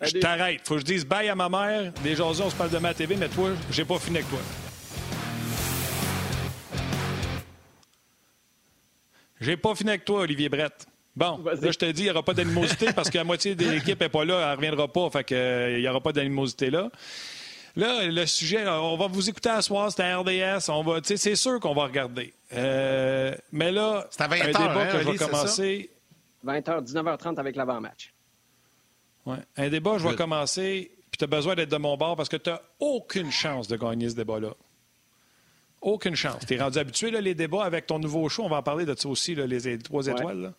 Je 0.00 0.18
t'arrête. 0.18 0.60
Faut 0.64 0.74
que 0.74 0.80
je 0.80 0.84
dise 0.84 1.04
bye 1.04 1.28
à 1.28 1.34
ma 1.34 1.48
mère. 1.48 1.92
Déjà, 2.04 2.24
on 2.24 2.32
se 2.32 2.54
parle 2.54 2.70
de 2.70 2.78
ma 2.78 2.94
TV, 2.94 3.16
mais 3.16 3.28
toi, 3.28 3.50
j'ai 3.70 3.84
pas 3.84 3.98
fini 3.98 4.18
avec 4.18 4.30
toi. 4.30 4.40
J'ai 9.40 9.56
pas 9.56 9.74
fini 9.74 9.90
avec 9.90 10.04
toi, 10.04 10.20
Olivier 10.20 10.48
Brett. 10.48 10.86
Bon, 11.14 11.38
là, 11.44 11.70
je 11.70 11.78
te 11.78 11.90
dis, 11.90 12.02
il 12.02 12.04
n'y 12.04 12.10
aura 12.10 12.22
pas 12.22 12.32
d'animosité 12.32 12.92
parce 12.94 13.10
que 13.10 13.18
la 13.18 13.24
moitié 13.24 13.54
de 13.54 13.68
l'équipe 13.68 14.00
n'est 14.00 14.08
pas 14.08 14.24
là, 14.24 14.40
elle 14.40 14.50
ne 14.50 14.56
reviendra 14.56 14.88
pas, 14.88 15.10
fait 15.10 15.24
qu'il 15.24 15.36
euh, 15.36 15.78
n'y 15.78 15.88
aura 15.88 16.00
pas 16.00 16.12
d'animosité 16.12 16.70
là. 16.70 16.90
Là, 17.74 18.06
le 18.06 18.26
sujet, 18.26 18.66
on 18.68 18.96
va 18.96 19.06
vous 19.06 19.30
écouter 19.30 19.48
à 19.48 19.62
soir, 19.62 19.90
c'est 19.90 20.02
un 20.02 20.20
RDS, 20.20 20.68
on 20.68 20.82
va, 20.82 21.00
c'est 21.02 21.36
sûr 21.36 21.58
qu'on 21.58 21.74
va 21.74 21.84
regarder. 21.84 22.34
Euh, 22.52 23.34
mais 23.50 23.72
là, 23.72 24.06
c'est 24.10 24.22
à 24.22 24.28
20 24.28 24.36
un 24.36 24.46
débat 24.46 24.82
hein, 24.82 24.86
que 24.92 24.98
je 24.98 25.10
vais 25.10 25.16
commencer. 25.16 25.90
20h, 26.44 26.84
19h30 26.84 27.38
avec 27.38 27.56
l'avant-match. 27.56 28.12
Ouais. 29.24 29.38
Un 29.56 29.68
débat, 29.68 29.96
je 29.98 30.06
vais 30.06 30.16
commencer, 30.16 30.90
puis 31.10 31.18
tu 31.18 31.24
as 31.24 31.28
besoin 31.28 31.54
d'être 31.54 31.70
de 31.70 31.76
mon 31.76 31.96
bord 31.96 32.16
parce 32.16 32.28
que 32.28 32.36
tu 32.36 32.50
n'as 32.50 32.60
aucune 32.78 33.30
chance 33.30 33.68
de 33.68 33.76
gagner 33.76 34.10
ce 34.10 34.16
débat-là. 34.16 34.50
Aucune 35.80 36.14
chance. 36.14 36.44
Tu 36.46 36.54
es 36.54 36.58
rendu 36.62 36.78
habitué, 36.78 37.10
là, 37.10 37.20
les 37.20 37.34
débats 37.34 37.64
avec 37.64 37.86
ton 37.86 37.98
nouveau 37.98 38.28
show. 38.28 38.44
On 38.44 38.48
va 38.48 38.58
en 38.58 38.62
parler 38.62 38.84
de 38.84 38.94
ça 38.94 39.08
aussi, 39.08 39.34
les 39.34 39.78
trois 39.78 40.06
étoiles. 40.06 40.52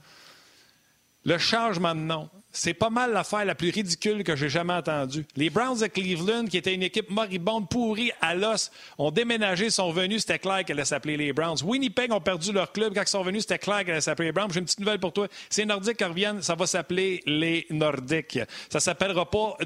Le 1.26 1.38
changement 1.38 1.96
de 1.96 2.02
nom, 2.02 2.30
c'est 2.54 2.76
pas 2.76 2.92
mal 2.92 3.12
l'affaire 3.12 3.44
la 3.46 3.56
plus 3.56 3.72
ridicule 3.72 4.24
que 4.24 4.36
j'ai 4.36 4.48
jamais 4.48 4.74
entendue. 4.74 5.26
Les 5.36 5.50
Browns 5.50 5.80
de 5.80 5.88
Cleveland, 5.88 6.46
qui 6.46 6.58
étaient 6.58 6.76
une 6.76 6.84
équipe 6.84 7.10
moribonde, 7.10 7.68
pourrie, 7.68 8.12
à 8.22 8.36
l'os, 8.36 8.72
ont 9.00 9.10
déménagé, 9.10 9.72
sont 9.72 9.92
venus, 9.92 10.22
c'était 10.22 10.38
clair 10.38 10.64
qu'elle 10.64 10.78
allait 10.78 10.86
s'appeler 10.86 11.18
les 11.18 11.34
Browns. 11.34 11.58
Winnipeg 11.64 12.12
ont 12.14 12.22
perdu 12.22 12.52
leur 12.52 12.72
club. 12.72 12.94
Quand 12.94 13.02
ils 13.02 13.08
sont 13.08 13.24
venus, 13.24 13.42
c'était 13.42 13.58
clair 13.58 13.80
qu'elle 13.80 13.94
allait 13.94 14.02
s'appeler 14.02 14.28
les 14.28 14.32
Browns. 14.32 14.52
J'ai 14.54 14.60
une 14.60 14.66
petite 14.66 14.80
nouvelle 14.80 15.00
pour 15.00 15.12
toi. 15.12 15.28
C'est 15.50 15.66
Nordiques 15.66 15.98
qui 15.98 16.04
reviennent, 16.04 16.44
ça 16.44 16.54
va 16.54 16.68
s'appeler 16.68 17.24
les 17.26 17.66
Nordiques. 17.72 18.40
Ça 18.70 18.80
s'appellera 18.80 19.28
pas 19.30 19.58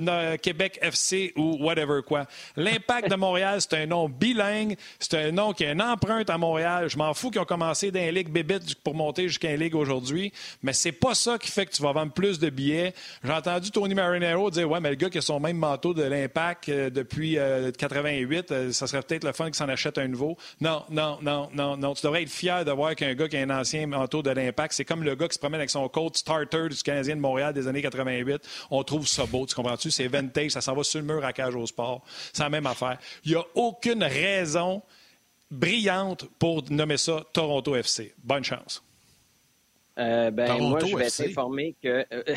Québec 0.41 0.79
FC 0.81 1.33
ou 1.35 1.57
whatever 1.59 1.99
quoi. 2.07 2.25
L'Impact 2.55 3.09
de 3.09 3.15
Montréal, 3.15 3.59
c'est 3.59 3.73
un 3.73 3.85
nom 3.85 4.07
bilingue. 4.07 4.77
C'est 4.97 5.15
un 5.15 5.31
nom 5.31 5.51
qui 5.51 5.65
a 5.65 5.73
une 5.73 5.81
empreinte 5.81 6.29
à 6.29 6.37
Montréal. 6.37 6.89
Je 6.89 6.97
m'en 6.97 7.13
fous 7.13 7.31
qu'ils 7.31 7.41
ont 7.41 7.45
commencé 7.45 7.91
d'un 7.91 8.11
ligue 8.11 8.29
bébête 8.29 8.75
pour 8.75 8.95
monter 8.95 9.27
jusqu'à 9.27 9.51
une 9.51 9.59
ligue 9.59 9.75
aujourd'hui. 9.75 10.31
Mais 10.63 10.71
c'est 10.71 10.93
pas 10.93 11.15
ça 11.15 11.37
qui 11.37 11.51
fait 11.51 11.65
que 11.65 11.71
tu 11.71 11.81
vas 11.81 11.91
vendre 11.91 12.13
plus 12.13 12.39
de 12.39 12.49
billets 12.49 12.76
J'ai 13.23 13.31
entendu 13.31 13.71
Tony 13.71 13.93
Marinero 13.93 14.49
dire 14.51 14.69
Ouais, 14.69 14.79
mais 14.79 14.89
le 14.89 14.95
gars 14.95 15.09
qui 15.09 15.17
a 15.17 15.21
son 15.21 15.39
même 15.39 15.57
manteau 15.57 15.93
de 15.93 16.03
l'impact 16.03 16.69
euh, 16.69 16.89
depuis 16.89 17.37
88, 17.77 18.51
euh, 18.51 18.71
ça 18.71 18.87
serait 18.87 19.01
peut-être 19.01 19.23
le 19.23 19.31
fun 19.33 19.45
qu'il 19.45 19.55
s'en 19.55 19.69
achète 19.69 19.97
un 19.97 20.07
nouveau. 20.07 20.37
Non, 20.61 20.83
non, 20.89 21.17
non, 21.21 21.49
non, 21.53 21.77
non. 21.77 21.93
Tu 21.93 22.03
devrais 22.03 22.23
être 22.23 22.29
fier 22.29 22.65
de 22.65 22.71
voir 22.71 22.95
qu'un 22.95 23.13
gars 23.13 23.27
qui 23.27 23.37
a 23.37 23.41
un 23.41 23.49
ancien 23.49 23.87
manteau 23.87 24.21
de 24.21 24.29
l'impact, 24.29 24.73
c'est 24.73 24.85
comme 24.85 25.03
le 25.03 25.15
gars 25.15 25.27
qui 25.27 25.35
se 25.35 25.39
promène 25.39 25.59
avec 25.59 25.69
son 25.69 25.87
coat 25.89 26.11
starter 26.13 26.69
du 26.69 26.81
Canadien 26.83 27.15
de 27.15 27.21
Montréal 27.21 27.53
des 27.53 27.67
années 27.67 27.81
88. 27.81 28.41
On 28.71 28.83
trouve 28.83 29.07
ça 29.07 29.25
beau, 29.25 29.45
tu 29.45 29.55
comprends-tu? 29.55 29.91
C'est 29.91 30.07
vintage, 30.07 30.51
ça 30.51 30.61
s'en 30.61 30.75
va 30.75 30.83
sur 30.83 30.99
le 30.99 31.05
mur 31.05 31.23
à 31.23 31.33
cage 31.33 31.55
au 31.55 31.65
sport. 31.65 32.03
C'est 32.33 32.43
la 32.43 32.49
même 32.49 32.65
affaire. 32.65 32.97
Il 33.23 33.31
n'y 33.31 33.37
a 33.37 33.45
aucune 33.55 34.03
raison 34.03 34.81
brillante 35.49 36.25
pour 36.39 36.63
nommer 36.69 36.97
ça 36.97 37.23
Toronto 37.33 37.75
FC. 37.75 38.13
Bonne 38.23 38.43
chance. 38.43 38.83
Euh, 39.97 40.31
ben, 40.31 40.57
moi, 40.59 40.79
je 40.79 40.95
vais 40.95 41.09
t'informer 41.09 41.75
que 41.81 42.05
euh, 42.11 42.35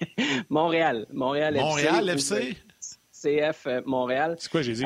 Montréal, 0.48 1.06
Montréal, 1.12 1.54
Montréal 1.54 2.08
FC, 2.10 2.56
CF 3.12 3.66
euh, 3.66 3.82
Montréal. 3.84 4.36
C'est 4.38 4.50
quoi 4.50 4.62
j'ai 4.62 4.74
dit 4.74 4.84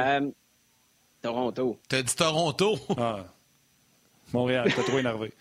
Toronto. 1.20 1.78
T'as 1.88 2.02
dit 2.02 2.14
Toronto? 2.14 2.78
Ah. 2.96 3.26
Montréal, 4.32 4.72
t'es 4.72 4.82
trop 4.82 4.98
énervé. 4.98 5.32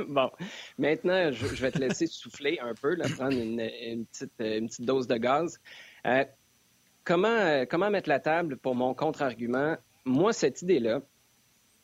bon, 0.08 0.30
maintenant, 0.78 1.30
je, 1.30 1.46
vais 1.46 1.70
te 1.70 1.78
laisser 1.78 2.06
souffler 2.06 2.58
un 2.60 2.74
peu, 2.74 2.96
prendre 3.16 3.38
une, 3.38 3.56
petite, 4.06 4.32
une, 4.40 4.66
petite, 4.66 4.84
dose 4.84 5.06
de 5.06 5.16
gaz. 5.16 5.60
comment, 7.04 7.64
comment 7.70 7.88
mettre 7.88 8.08
la 8.08 8.18
table 8.18 8.56
pour 8.56 8.74
mon 8.74 8.94
contre-argument? 8.94 9.76
Moi, 10.04 10.32
cette 10.32 10.60
idée-là, 10.62 11.02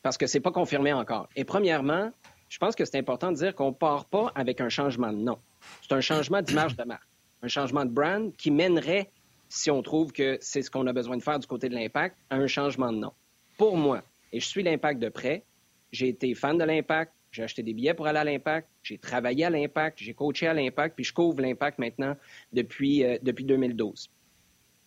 parce 0.03 0.17
que 0.17 0.27
c'est 0.27 0.41
pas 0.41 0.51
confirmé 0.51 0.91
encore. 0.91 1.29
Et 1.37 1.45
premièrement, 1.45 2.11
je 2.49 2.57
pense 2.57 2.75
que 2.75 2.85
c'est 2.85 2.97
important 2.97 3.31
de 3.31 3.37
dire 3.37 3.55
qu'on 3.55 3.73
part 3.73 4.05
pas 4.05 4.31
avec 4.35 4.61
un 4.61 4.69
changement 4.69 5.11
de 5.11 5.17
nom. 5.17 5.37
C'est 5.81 5.93
un 5.93 6.01
changement 6.01 6.41
d'image 6.41 6.75
de 6.75 6.83
marque, 6.83 7.07
un 7.41 7.47
changement 7.47 7.85
de 7.85 7.91
brand 7.91 8.35
qui 8.35 8.51
mènerait, 8.51 9.11
si 9.49 9.71
on 9.71 9.81
trouve 9.81 10.11
que 10.11 10.37
c'est 10.41 10.61
ce 10.61 10.71
qu'on 10.71 10.87
a 10.87 10.93
besoin 10.93 11.17
de 11.17 11.23
faire 11.23 11.39
du 11.39 11.47
côté 11.47 11.69
de 11.69 11.75
l'impact, 11.75 12.15
à 12.29 12.35
un 12.35 12.47
changement 12.47 12.91
de 12.91 12.97
nom. 12.97 13.13
Pour 13.57 13.77
moi, 13.77 14.03
et 14.31 14.39
je 14.39 14.45
suis 14.45 14.63
l'impact 14.63 14.99
de 14.99 15.09
près, 15.09 15.43
j'ai 15.91 16.09
été 16.09 16.33
fan 16.35 16.57
de 16.57 16.63
l'impact, 16.63 17.13
j'ai 17.31 17.43
acheté 17.43 17.63
des 17.63 17.73
billets 17.73 17.93
pour 17.93 18.07
aller 18.07 18.19
à 18.19 18.23
l'impact, 18.23 18.67
j'ai 18.83 18.97
travaillé 18.97 19.45
à 19.45 19.49
l'impact, 19.49 19.99
j'ai 19.99 20.13
coaché 20.13 20.47
à 20.47 20.53
l'impact, 20.53 20.95
puis 20.95 21.03
je 21.03 21.13
couvre 21.13 21.41
l'impact 21.41 21.79
maintenant 21.79 22.15
depuis, 22.53 23.03
euh, 23.03 23.17
depuis 23.21 23.43
2012 23.43 24.09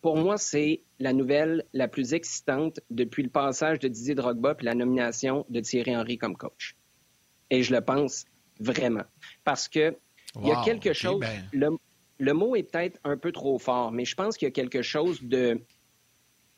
pour 0.01 0.17
moi, 0.17 0.39
c'est 0.39 0.81
la 0.99 1.13
nouvelle 1.13 1.65
la 1.73 1.89
plus 1.89 2.15
excitante 2.15 2.81
depuis 2.91 3.23
le 3.23 3.29
passage 3.29 3.79
de 3.81 3.89
Didier 3.89 4.15
Drogba 4.15 4.55
puis 4.55 4.67
la 4.67 4.75
nomination 4.75 5.45
de 5.49 5.61
Thierry 5.61 5.97
Henry 5.97 6.19
comme 6.19 6.37
coach. 6.37 6.75
Et 7.51 7.63
je 7.63 7.75
le 7.75 7.81
pense 7.81 8.25
vraiment. 8.61 9.05
Parce 9.45 9.69
que 9.69 9.97
il 10.41 10.49
y 10.49 10.53
a 10.53 10.63
quelque 10.65 10.93
chose. 10.93 11.21
Ben. 11.21 11.77
Le, 12.19 12.35
mot 12.35 12.55
est 12.55 12.63
peut-être 12.63 13.01
un 13.03 13.17
peu 13.17 13.33
trop 13.33 13.59
fort, 13.59 13.93
mais 13.93 14.05
je 14.05 14.15
pense 14.15 14.37
qu'il 14.37 14.47
y 14.47 14.51
a 14.51 14.53
quelque 14.53 14.83
chose 14.83 15.23
de, 15.23 15.59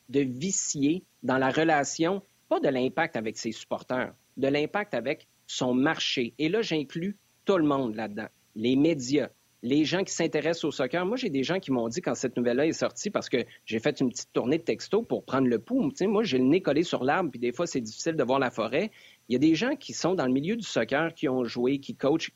de 0.09 0.19
vicié 0.19 1.05
dans 1.23 1.37
la 1.37 1.49
relation, 1.49 2.21
pas 2.49 2.59
de 2.59 2.67
l'impact 2.67 3.15
avec 3.15 3.37
ses 3.37 3.53
supporters, 3.53 4.13
de 4.35 4.47
l'impact 4.49 4.93
avec 4.93 5.27
son 5.47 5.73
marché. 5.73 6.33
Et 6.37 6.49
là, 6.49 6.61
j'inclus 6.61 7.17
tout 7.45 7.57
le 7.57 7.63
monde 7.63 7.95
là-dedans. 7.95 8.27
Les 8.55 8.75
médias, 8.75 9.29
les 9.63 9.85
gens 9.85 10.03
qui 10.03 10.13
s'intéressent 10.13 10.65
au 10.65 10.71
soccer. 10.71 11.05
Moi, 11.05 11.15
j'ai 11.15 11.29
des 11.29 11.43
gens 11.43 11.59
qui 11.59 11.71
m'ont 11.71 11.87
dit 11.87 12.01
quand 12.01 12.15
cette 12.15 12.35
nouvelle-là 12.35 12.67
est 12.67 12.73
sortie, 12.73 13.09
parce 13.09 13.29
que 13.29 13.37
j'ai 13.65 13.79
fait 13.79 14.01
une 14.01 14.09
petite 14.09 14.31
tournée 14.33 14.57
de 14.57 14.63
texto 14.63 15.01
pour 15.01 15.23
prendre 15.23 15.47
le 15.47 15.57
pouls. 15.57 15.89
moi, 16.01 16.23
j'ai 16.23 16.37
le 16.37 16.43
nez 16.43 16.61
collé 16.61 16.83
sur 16.83 17.03
l'arbre, 17.05 17.31
puis 17.31 17.39
des 17.39 17.53
fois, 17.53 17.65
c'est 17.65 17.81
difficile 17.81 18.15
de 18.15 18.23
voir 18.23 18.39
la 18.39 18.51
forêt. 18.51 18.91
Il 19.29 19.33
y 19.33 19.35
a 19.35 19.39
des 19.39 19.55
gens 19.55 19.75
qui 19.75 19.93
sont 19.93 20.15
dans 20.15 20.25
le 20.25 20.33
milieu 20.33 20.55
du 20.55 20.65
soccer, 20.65 21.13
qui 21.13 21.29
ont 21.29 21.43
joué, 21.43 21.79
qui 21.79 21.95
coachent, 21.95 22.31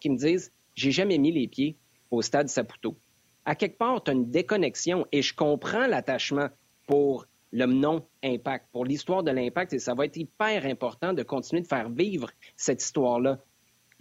qui 0.00 0.10
me 0.10 0.16
disent 0.16 0.52
J'ai 0.74 0.90
jamais 0.90 1.18
mis 1.18 1.32
les 1.32 1.48
pieds 1.48 1.76
au 2.10 2.22
stade 2.22 2.48
Saputo. 2.48 2.96
À 3.44 3.54
quelque 3.54 3.78
part, 3.78 4.02
tu 4.02 4.10
as 4.10 4.14
une 4.14 4.30
déconnexion 4.30 5.06
et 5.12 5.22
je 5.22 5.34
comprends 5.34 5.86
l'attachement 5.86 6.48
pour 6.86 7.26
le 7.52 7.66
non-impact, 7.66 8.66
pour 8.72 8.84
l'histoire 8.84 9.22
de 9.22 9.30
l'impact, 9.30 9.74
et 9.74 9.78
ça 9.78 9.94
va 9.94 10.06
être 10.06 10.16
hyper 10.16 10.66
important 10.66 11.12
de 11.12 11.22
continuer 11.22 11.62
de 11.62 11.68
faire 11.68 11.88
vivre 11.88 12.30
cette 12.56 12.82
histoire-là 12.82 13.38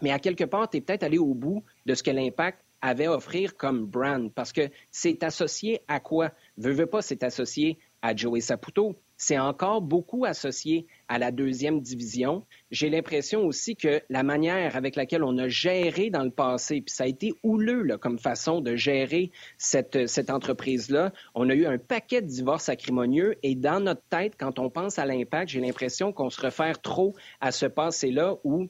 mais 0.04 0.12
à 0.12 0.20
quelque 0.20 0.44
part, 0.44 0.70
tu 0.70 0.78
es 0.78 0.82
peut-être 0.82 1.04
allé 1.04 1.18
au 1.18 1.34
bout 1.34 1.64
de 1.86 1.96
ce 1.96 2.04
que 2.04 2.12
l'impact 2.12 2.60
avait 2.82 3.06
à 3.06 3.14
offrir 3.14 3.56
comme 3.56 3.86
brand, 3.86 4.32
parce 4.34 4.52
que 4.52 4.70
c'est 4.92 5.24
associé 5.24 5.82
à 5.88 6.02
quoi? 6.02 6.32
Veux, 6.58 6.74
veux 6.74 6.86
pas, 6.86 7.02
c'est 7.02 7.24
associé 7.24 7.80
à 8.02 8.14
Joey 8.14 8.42
Saputo. 8.42 8.98
C'est 9.26 9.40
encore 9.40 9.82
beaucoup 9.82 10.26
associé 10.26 10.86
à 11.08 11.18
la 11.18 11.32
deuxième 11.32 11.80
division. 11.80 12.46
J'ai 12.72 12.90
l'impression 12.90 13.46
aussi 13.46 13.78
que 13.78 14.02
la 14.10 14.22
manière 14.22 14.76
avec 14.76 14.98
laquelle 14.98 15.24
on 15.24 15.38
a 15.38 15.48
géré 15.48 16.10
dans 16.10 16.26
le 16.26 16.30
passé, 16.30 16.82
puis 16.82 16.94
ça 16.94 17.06
a 17.06 17.08
été 17.08 17.32
houleux 17.42 17.84
là, 17.84 17.98
comme 17.98 18.20
façon 18.20 18.60
de 18.60 18.76
gérer 18.76 19.32
cette, 19.58 20.08
cette 20.08 20.30
entreprise-là, 20.30 21.14
on 21.36 21.50
a 21.50 21.54
eu 21.54 21.66
un 21.66 21.78
paquet 21.78 22.22
de 22.22 22.28
divorces 22.28 22.68
acrimonieux 22.68 23.38
et 23.44 23.56
dans 23.56 23.80
notre 23.80 24.04
tête, 24.10 24.34
quand 24.38 24.60
on 24.60 24.70
pense 24.70 25.00
à 25.00 25.06
l'impact, 25.06 25.52
j'ai 25.52 25.62
l'impression 25.62 26.12
qu'on 26.12 26.30
se 26.30 26.42
réfère 26.42 26.82
trop 26.82 27.16
à 27.40 27.54
ce 27.54 27.66
passé-là 27.66 28.36
où 28.44 28.68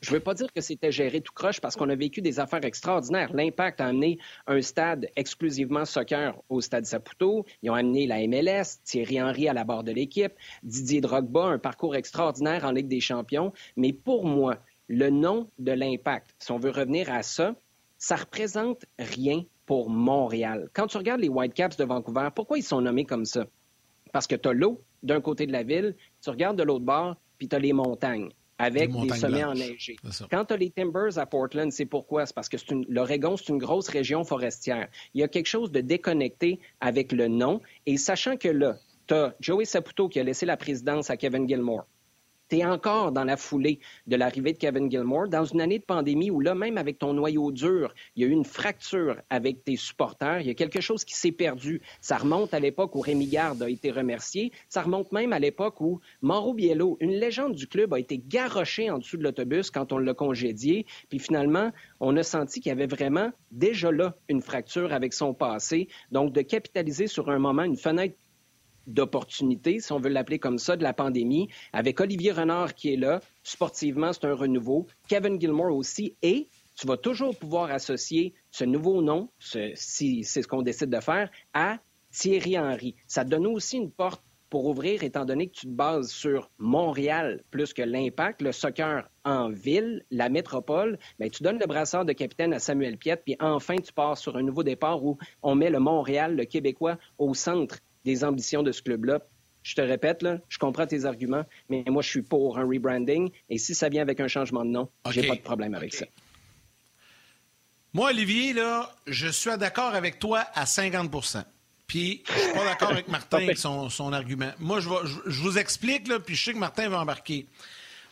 je 0.00 0.10
ne 0.10 0.14
veux 0.14 0.20
pas 0.20 0.34
dire 0.34 0.52
que 0.52 0.60
c'était 0.60 0.92
géré 0.92 1.20
tout 1.20 1.32
croche 1.32 1.60
parce 1.60 1.76
qu'on 1.76 1.88
a 1.88 1.94
vécu 1.94 2.22
des 2.22 2.40
affaires 2.40 2.64
extraordinaires. 2.64 3.32
L'Impact 3.32 3.80
a 3.80 3.86
amené 3.86 4.18
un 4.46 4.60
stade 4.62 5.08
exclusivement 5.16 5.84
soccer 5.84 6.34
au 6.48 6.60
stade 6.60 6.86
Saputo. 6.86 7.44
Ils 7.62 7.70
ont 7.70 7.74
amené 7.74 8.06
la 8.06 8.26
MLS, 8.26 8.80
Thierry 8.84 9.20
Henry 9.22 9.48
à 9.48 9.52
la 9.52 9.64
barre 9.64 9.84
de 9.84 9.92
l'équipe, 9.92 10.32
Didier 10.62 11.00
Drogba, 11.00 11.44
un 11.44 11.58
parcours 11.58 11.96
extraordinaire 11.96 12.64
en 12.64 12.72
Ligue 12.72 12.88
des 12.88 13.00
champions. 13.00 13.52
Mais 13.76 13.92
pour 13.92 14.24
moi, 14.24 14.58
le 14.88 15.10
nom 15.10 15.48
de 15.58 15.72
l'Impact, 15.72 16.34
si 16.38 16.50
on 16.52 16.58
veut 16.58 16.70
revenir 16.70 17.12
à 17.12 17.22
ça, 17.22 17.54
ça 17.98 18.16
représente 18.16 18.86
rien 18.98 19.44
pour 19.66 19.90
Montréal. 19.90 20.68
Quand 20.72 20.86
tu 20.86 20.96
regardes 20.96 21.20
les 21.20 21.28
Whitecaps 21.28 21.76
de 21.76 21.84
Vancouver, 21.84 22.28
pourquoi 22.34 22.58
ils 22.58 22.62
sont 22.62 22.80
nommés 22.80 23.04
comme 23.04 23.24
ça? 23.24 23.46
Parce 24.12 24.26
que 24.26 24.34
tu 24.34 24.48
as 24.48 24.52
l'eau 24.52 24.82
d'un 25.02 25.20
côté 25.20 25.46
de 25.46 25.52
la 25.52 25.62
ville, 25.62 25.94
tu 26.22 26.30
regardes 26.30 26.58
de 26.58 26.62
l'autre 26.62 26.84
bord, 26.84 27.16
puis 27.38 27.48
tu 27.48 27.54
as 27.54 27.58
les 27.58 27.72
montagnes 27.72 28.30
avec 28.60 28.92
des 28.92 29.08
sommets 29.10 29.44
enneigés. 29.44 29.96
Quand 30.30 30.44
tu 30.44 30.54
as 30.54 30.56
les 30.56 30.70
Timbers 30.70 31.18
à 31.18 31.26
Portland, 31.26 31.72
c'est 31.72 31.86
pourquoi? 31.86 32.26
C'est 32.26 32.34
parce 32.34 32.48
que 32.48 32.56
l'Oregon, 32.88 33.36
c'est 33.36 33.48
une 33.48 33.58
grosse 33.58 33.88
région 33.88 34.24
forestière. 34.24 34.88
Il 35.14 35.20
y 35.20 35.24
a 35.24 35.28
quelque 35.28 35.46
chose 35.46 35.72
de 35.72 35.80
déconnecté 35.80 36.60
avec 36.80 37.12
le 37.12 37.28
nom. 37.28 37.60
Et 37.86 37.96
sachant 37.96 38.36
que 38.36 38.48
là, 38.48 38.76
tu 39.06 39.14
as 39.14 39.34
Joey 39.40 39.64
Saputo 39.64 40.08
qui 40.08 40.20
a 40.20 40.22
laissé 40.22 40.46
la 40.46 40.56
présidence 40.56 41.10
à 41.10 41.16
Kevin 41.16 41.48
Gilmore 41.48 41.86
tu 42.50 42.64
encore 42.64 43.12
dans 43.12 43.24
la 43.24 43.36
foulée 43.36 43.78
de 44.06 44.16
l'arrivée 44.16 44.52
de 44.52 44.58
Kevin 44.58 44.90
Gilmore, 44.90 45.28
dans 45.28 45.44
une 45.44 45.60
année 45.60 45.78
de 45.78 45.84
pandémie 45.84 46.30
où 46.30 46.40
là, 46.40 46.54
même 46.54 46.78
avec 46.78 46.98
ton 46.98 47.14
noyau 47.14 47.52
dur, 47.52 47.94
il 48.16 48.22
y 48.22 48.26
a 48.26 48.28
eu 48.28 48.32
une 48.32 48.44
fracture 48.44 49.16
avec 49.30 49.64
tes 49.64 49.76
supporters, 49.76 50.40
il 50.40 50.48
y 50.48 50.50
a 50.50 50.54
quelque 50.54 50.80
chose 50.80 51.04
qui 51.04 51.14
s'est 51.14 51.32
perdu. 51.32 51.80
Ça 52.00 52.16
remonte 52.16 52.52
à 52.52 52.60
l'époque 52.60 52.94
où 52.96 53.00
Rémi 53.00 53.26
Garde 53.26 53.62
a 53.62 53.70
été 53.70 53.90
remercié, 53.90 54.52
ça 54.68 54.82
remonte 54.82 55.12
même 55.12 55.32
à 55.32 55.38
l'époque 55.38 55.80
où 55.80 56.00
Mauro 56.22 56.52
Biello, 56.54 56.96
une 57.00 57.12
légende 57.12 57.54
du 57.54 57.66
club, 57.66 57.94
a 57.94 57.98
été 57.98 58.18
garoché 58.18 58.90
en 58.90 58.98
dessous 58.98 59.16
de 59.16 59.22
l'autobus 59.22 59.70
quand 59.70 59.92
on 59.92 59.98
l'a 59.98 60.14
congédié, 60.14 60.86
puis 61.08 61.18
finalement, 61.18 61.70
on 62.00 62.16
a 62.16 62.22
senti 62.22 62.60
qu'il 62.60 62.70
y 62.70 62.72
avait 62.72 62.86
vraiment 62.86 63.30
déjà 63.52 63.92
là 63.92 64.16
une 64.28 64.42
fracture 64.42 64.92
avec 64.92 65.12
son 65.12 65.34
passé. 65.34 65.88
Donc, 66.10 66.32
de 66.32 66.42
capitaliser 66.42 67.06
sur 67.06 67.30
un 67.30 67.38
moment, 67.38 67.62
une 67.62 67.76
fenêtre 67.76 68.16
d'opportunité, 68.86 69.80
si 69.80 69.92
on 69.92 69.98
veut 69.98 70.08
l'appeler 70.10 70.38
comme 70.38 70.58
ça, 70.58 70.76
de 70.76 70.82
la 70.82 70.92
pandémie, 70.92 71.48
avec 71.72 72.00
Olivier 72.00 72.32
Renard 72.32 72.74
qui 72.74 72.92
est 72.92 72.96
là. 72.96 73.20
Sportivement, 73.42 74.12
c'est 74.12 74.24
un 74.24 74.34
renouveau. 74.34 74.86
Kevin 75.08 75.40
Gilmore 75.40 75.74
aussi. 75.74 76.14
Et 76.22 76.48
tu 76.76 76.86
vas 76.86 76.96
toujours 76.96 77.36
pouvoir 77.36 77.70
associer 77.70 78.34
ce 78.50 78.64
nouveau 78.64 79.02
nom, 79.02 79.28
si 79.74 80.24
c'est 80.24 80.42
ce 80.42 80.48
qu'on 80.48 80.62
décide 80.62 80.90
de 80.90 81.00
faire, 81.00 81.30
à 81.52 81.78
Thierry 82.10 82.58
Henry. 82.58 82.96
Ça 83.06 83.24
te 83.24 83.30
donne 83.30 83.46
aussi 83.46 83.76
une 83.76 83.90
porte 83.90 84.22
pour 84.50 84.66
ouvrir, 84.66 85.04
étant 85.04 85.24
donné 85.24 85.46
que 85.46 85.52
tu 85.52 85.66
te 85.66 85.72
bases 85.72 86.10
sur 86.10 86.50
Montréal 86.58 87.44
plus 87.50 87.72
que 87.72 87.82
l'impact, 87.82 88.42
le 88.42 88.50
soccer 88.50 89.08
en 89.24 89.48
ville, 89.48 90.04
la 90.10 90.28
métropole, 90.28 90.98
bien, 91.20 91.28
tu 91.28 91.44
donnes 91.44 91.60
le 91.60 91.66
brassard 91.66 92.04
de 92.04 92.12
capitaine 92.12 92.52
à 92.52 92.58
Samuel 92.58 92.98
Piette, 92.98 93.22
puis 93.24 93.36
enfin 93.38 93.76
tu 93.76 93.92
pars 93.92 94.18
sur 94.18 94.36
un 94.36 94.42
nouveau 94.42 94.64
départ 94.64 95.04
où 95.04 95.18
on 95.42 95.54
met 95.54 95.70
le 95.70 95.78
Montréal, 95.78 96.34
le 96.34 96.44
Québécois, 96.46 96.98
au 97.18 97.32
centre 97.32 97.78
des 98.04 98.24
ambitions 98.24 98.62
de 98.62 98.72
ce 98.72 98.82
club-là. 98.82 99.20
Je 99.62 99.74
te 99.74 99.80
répète, 99.80 100.22
là, 100.22 100.38
je 100.48 100.58
comprends 100.58 100.86
tes 100.86 101.04
arguments, 101.04 101.44
mais 101.68 101.84
moi, 101.86 102.02
je 102.02 102.08
suis 102.08 102.22
pour 102.22 102.58
un 102.58 102.64
rebranding. 102.64 103.30
Et 103.50 103.58
si 103.58 103.74
ça 103.74 103.88
vient 103.88 104.02
avec 104.02 104.20
un 104.20 104.28
changement 104.28 104.64
de 104.64 104.70
nom, 104.70 104.88
j'ai 105.10 105.26
pas 105.26 105.36
de 105.36 105.40
problème 105.40 105.74
avec 105.74 105.94
ça. 105.94 106.06
Moi, 107.92 108.10
Olivier, 108.10 108.52
là, 108.52 108.90
je 109.06 109.28
suis 109.28 109.50
d'accord 109.58 109.94
avec 109.94 110.18
toi 110.18 110.44
à 110.54 110.64
50% 110.64 111.44
Puis, 111.86 112.22
je 112.26 112.40
suis 112.40 112.52
pas 112.52 112.64
d'accord 112.64 112.90
avec 112.90 113.08
Martin 113.08 113.36
avec 113.42 113.58
son, 113.58 114.12
argument. 114.12 114.52
Moi, 114.60 114.80
je, 114.80 114.88
je, 115.26 115.40
vous 115.40 115.58
explique, 115.58 116.08
là, 116.08 116.20
puis 116.20 116.36
je 116.36 116.44
sais 116.44 116.52
que 116.52 116.58
Martin 116.58 116.88
va 116.88 117.00
embarquer. 117.00 117.46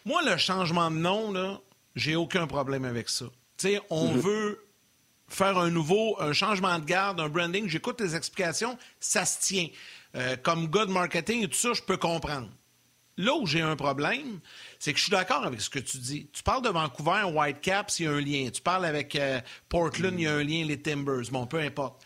Moi, 0.04 0.20
le 0.24 0.36
changement 0.36 0.90
de 0.90 0.96
nom, 0.96 1.32
là, 1.32 1.60
j'ai 1.94 2.16
aucun 2.16 2.46
problème 2.46 2.84
avec 2.84 3.08
ça. 3.08 3.26
Tu 3.56 3.68
sais, 3.68 3.80
on 3.88 4.12
mm-hmm. 4.12 4.18
veut 4.18 4.67
faire 5.28 5.58
un 5.58 5.70
nouveau, 5.70 6.16
un 6.20 6.32
changement 6.32 6.78
de 6.78 6.84
garde, 6.84 7.20
un 7.20 7.28
branding, 7.28 7.68
j'écoute 7.68 7.96
tes 7.96 8.14
explications, 8.14 8.78
ça 9.00 9.24
se 9.24 9.40
tient. 9.40 9.68
Euh, 10.14 10.36
comme 10.42 10.68
gars 10.68 10.86
de 10.86 10.90
marketing 10.90 11.44
et 11.44 11.48
tout 11.48 11.58
ça, 11.58 11.72
je 11.74 11.82
peux 11.82 11.98
comprendre. 11.98 12.48
là 13.18 13.34
où 13.34 13.46
j'ai 13.46 13.60
un 13.60 13.76
problème, 13.76 14.40
c'est 14.78 14.92
que 14.92 14.98
je 14.98 15.04
suis 15.04 15.10
d'accord 15.10 15.44
avec 15.44 15.60
ce 15.60 15.68
que 15.68 15.80
tu 15.80 15.98
dis. 15.98 16.28
Tu 16.32 16.42
parles 16.42 16.62
de 16.62 16.68
Vancouver, 16.70 17.24
Whitecaps, 17.24 17.98
il 18.00 18.04
y 18.04 18.06
a 18.06 18.12
un 18.12 18.20
lien. 18.20 18.48
Tu 18.50 18.62
parles 18.62 18.86
avec 18.86 19.16
euh, 19.16 19.40
Portland, 19.68 20.14
il 20.16 20.22
y 20.22 20.26
a 20.26 20.34
un 20.34 20.42
lien, 20.42 20.64
les 20.64 20.80
Timbers. 20.80 21.30
Bon, 21.30 21.46
peu 21.46 21.58
importe. 21.58 22.02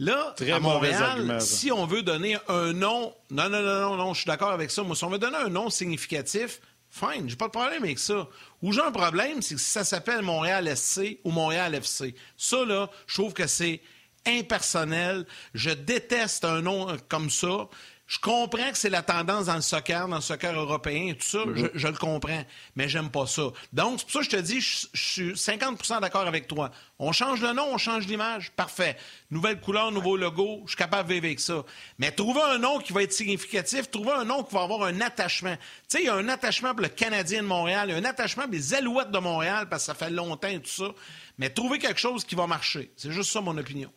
Là, 0.00 0.34
à 0.52 0.58
Montréal, 0.58 1.40
si 1.40 1.70
on 1.70 1.86
veut 1.86 2.02
donner 2.02 2.36
un 2.48 2.72
nom... 2.72 3.14
Non, 3.30 3.48
non, 3.48 3.62
non, 3.62 3.80
non, 3.80 3.96
non, 3.96 4.14
je 4.14 4.22
suis 4.22 4.26
d'accord 4.26 4.50
avec 4.50 4.72
ça. 4.72 4.82
Moi, 4.82 4.96
si 4.96 5.04
on 5.04 5.10
veut 5.10 5.18
donner 5.18 5.36
un 5.36 5.50
nom 5.50 5.70
significatif, 5.70 6.60
fine, 6.94 7.28
j'ai 7.28 7.36
pas 7.36 7.46
de 7.46 7.52
problème 7.52 7.82
avec 7.82 7.98
ça. 7.98 8.28
Où 8.62 8.72
j'ai 8.72 8.80
un 8.80 8.92
problème, 8.92 9.42
c'est 9.42 9.56
que 9.56 9.60
si 9.60 9.70
ça 9.70 9.84
s'appelle 9.84 10.22
Montréal 10.22 10.74
SC 10.76 11.18
ou 11.24 11.32
Montréal 11.32 11.74
FC. 11.74 12.14
Ça, 12.36 12.64
là, 12.64 12.88
je 13.06 13.14
trouve 13.14 13.32
que 13.32 13.46
c'est 13.48 13.80
impersonnel. 14.26 15.26
Je 15.54 15.70
déteste 15.70 16.44
un 16.44 16.62
nom 16.62 16.96
comme 17.08 17.30
ça. 17.30 17.68
Je 18.06 18.18
comprends 18.18 18.70
que 18.70 18.76
c'est 18.76 18.90
la 18.90 19.00
tendance 19.00 19.46
dans 19.46 19.54
le 19.54 19.62
soccer, 19.62 20.06
dans 20.08 20.16
le 20.16 20.22
soccer 20.22 20.54
européen 20.54 21.08
et 21.08 21.16
tout 21.16 21.26
ça. 21.26 21.46
Mhm. 21.46 21.70
je, 21.72 21.88
le 21.88 21.94
comprends, 21.94 22.44
mais 22.76 22.86
j'aime 22.86 23.10
pas 23.10 23.26
ça. 23.26 23.44
Donc, 23.72 23.98
c'est 23.98 24.04
pour 24.04 24.12
ça 24.12 24.18
que 24.18 24.24
je 24.24 24.30
te 24.30 24.42
dis, 24.42 24.60
je, 24.60 24.86
suis 24.92 25.32
50% 25.32 26.02
d'accord 26.02 26.26
avec 26.26 26.46
toi. 26.46 26.70
On 26.98 27.12
change 27.12 27.40
le 27.40 27.54
nom, 27.54 27.66
on 27.72 27.78
change 27.78 28.06
l'image. 28.06 28.52
Parfait. 28.52 28.98
Nouvelle 29.30 29.58
couleur, 29.58 29.90
nouveau 29.90 30.18
logo. 30.18 30.60
Je 30.64 30.72
suis 30.72 30.76
capable 30.76 31.08
de 31.08 31.14
vivre 31.14 31.26
avec 31.26 31.40
ça. 31.40 31.64
Mais 31.98 32.10
trouver 32.10 32.42
un 32.42 32.58
nom 32.58 32.78
qui 32.78 32.92
va 32.92 33.02
être 33.02 33.12
significatif, 33.12 33.90
trouver 33.90 34.12
un 34.12 34.24
nom 34.24 34.42
qui 34.42 34.54
va 34.54 34.62
avoir 34.62 34.82
un 34.82 35.00
attachement. 35.00 35.56
Tu 35.56 35.62
sais, 35.88 36.02
il 36.02 36.06
y 36.06 36.10
a 36.10 36.14
un 36.14 36.28
attachement 36.28 36.72
pour 36.72 36.82
le 36.82 36.88
Canadien 36.88 37.42
de 37.42 37.48
Montréal, 37.48 37.88
il 37.88 37.92
y 37.92 37.94
a 37.94 37.98
un 37.98 38.04
attachement 38.04 38.42
pour 38.42 38.52
les 38.52 38.74
Alouettes 38.74 39.12
de 39.12 39.18
Montréal 39.18 39.66
parce 39.70 39.84
que 39.84 39.86
ça 39.86 39.94
fait 39.94 40.10
longtemps 40.10 40.48
et 40.48 40.60
tout 40.60 40.68
ça. 40.68 40.94
Mais 41.38 41.48
trouver 41.48 41.78
quelque 41.78 42.00
chose 42.00 42.22
qui 42.24 42.34
va 42.34 42.46
marcher. 42.46 42.92
C'est 42.96 43.12
juste 43.12 43.32
ça 43.32 43.40
mon 43.40 43.56
opinion. 43.56 43.90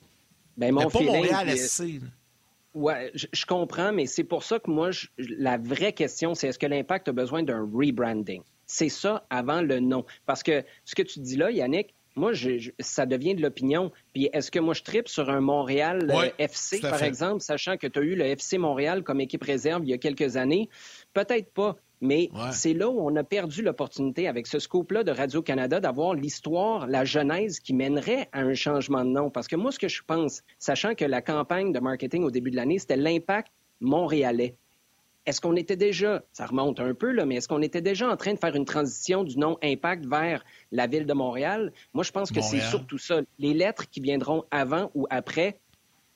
Ben, 0.56 0.74
mon 0.74 0.86
mais 0.86 0.90
pas 0.90 1.02
Montréal 1.02 1.58
SC. 1.58 2.02
Oui, 2.80 2.94
je, 3.16 3.46
comprends, 3.48 3.92
mais 3.92 4.06
c'est 4.06 4.24
pour 4.24 4.44
ça 4.44 4.60
que 4.60 4.70
moi, 4.70 4.92
la 5.18 5.58
vraie 5.58 5.94
question, 5.94 6.36
c'est 6.36 6.50
est-ce 6.50 6.60
que 6.60 6.68
l'impact 6.68 7.08
a 7.08 7.12
besoin 7.12 7.42
d'un 7.42 7.68
rebranding? 7.74 8.44
C'est 8.68 8.90
ça 8.90 9.26
avant 9.32 9.62
le 9.62 9.80
nom. 9.80 10.06
Parce 10.28 10.44
que 10.44 10.64
ce 10.86 10.94
que 10.94 11.02
tu 11.02 11.20
dis 11.20 11.38
là, 11.38 11.50
Yannick, 11.50 11.96
moi, 12.16 12.34
ça 12.80 13.08
devient 13.08 13.34
de 13.34 13.42
l'opinion. 13.42 13.92
Puis 14.14 14.30
est-ce 14.32 14.52
que 14.52 14.60
moi, 14.60 14.76
je 14.76 14.84
tripe 14.84 15.08
sur 15.08 15.32
un 15.32 15.42
Montréal 15.42 16.12
euh, 16.14 16.30
FC, 16.38 16.80
par 16.80 17.02
exemple, 17.02 17.42
sachant 17.42 17.78
que 17.78 17.88
tu 17.88 17.98
as 17.98 18.04
eu 18.04 18.16
le 18.16 18.26
FC 18.26 18.60
Montréal 18.60 19.02
comme 19.02 19.22
équipe 19.22 19.44
réserve 19.44 19.84
il 19.84 19.90
y 19.90 19.94
a 19.94 19.98
quelques 19.98 20.38
années? 20.38 20.70
Peut-être 21.14 21.52
pas. 21.52 21.78
Mais 22.02 22.30
c'est 22.52 22.74
là 22.74 22.90
où 22.90 23.00
on 23.00 23.16
a 23.16 23.24
perdu 23.24 23.62
l'opportunité 23.64 24.28
avec 24.28 24.46
ce 24.48 24.60
scope-là 24.60 25.04
de 25.04 25.12
Radio-Canada 25.12 25.80
d'avoir 25.80 26.14
l'histoire, 26.14 26.88
la 26.88 27.06
genèse 27.06 27.60
qui 27.60 27.74
mènerait 27.74 28.30
à 28.32 28.42
un 28.42 28.54
changement 28.54 29.04
de 29.04 29.10
nom. 29.10 29.30
Parce 29.30 29.48
que 29.48 29.56
moi, 29.56 29.72
ce 29.72 29.80
que 29.80 29.88
je 29.88 30.04
pense, 30.06 30.44
sachant 30.60 30.94
que 30.94 31.06
la 31.06 31.22
campagne 31.22 31.72
de 31.72 31.80
marketing 31.80 32.24
au 32.24 32.32
début 32.32 32.52
de 32.52 32.56
l'année, 32.56 32.78
c'était 32.78 32.98
l'impact 32.98 33.52
montréalais. 33.80 34.56
Est-ce 35.26 35.42
qu'on 35.42 35.58
était 35.58 35.76
déjà, 35.76 36.24
ça 36.32 36.46
remonte 36.46 36.80
un 36.80 36.94
peu, 36.94 37.12
là, 37.12 37.26
mais 37.26 37.36
est-ce 37.36 37.50
qu'on 37.50 37.62
était 37.62 37.82
déjà 37.82 38.10
en 38.10 38.16
train 38.16 38.34
de 38.34 38.40
faire 38.40 38.56
une 38.56 38.64
transition 38.64 39.26
du 39.26 39.38
nom 39.38 39.58
Impact 39.62 40.06
vers 40.06 40.46
la 40.72 40.88
ville 40.88 41.06
de 41.06 41.14
Montréal? 41.14 41.74
Moi, 41.94 42.06
je 42.06 42.12
pense 42.12 42.32
que 42.32 42.40
c'est 42.40 42.62
surtout 42.62 42.98
ça. 42.98 43.20
Les 43.38 43.54
lettres 43.54 43.90
qui 43.90 44.00
viendront 44.00 44.46
avant 44.52 44.90
ou 44.94 45.06
après, 45.10 45.60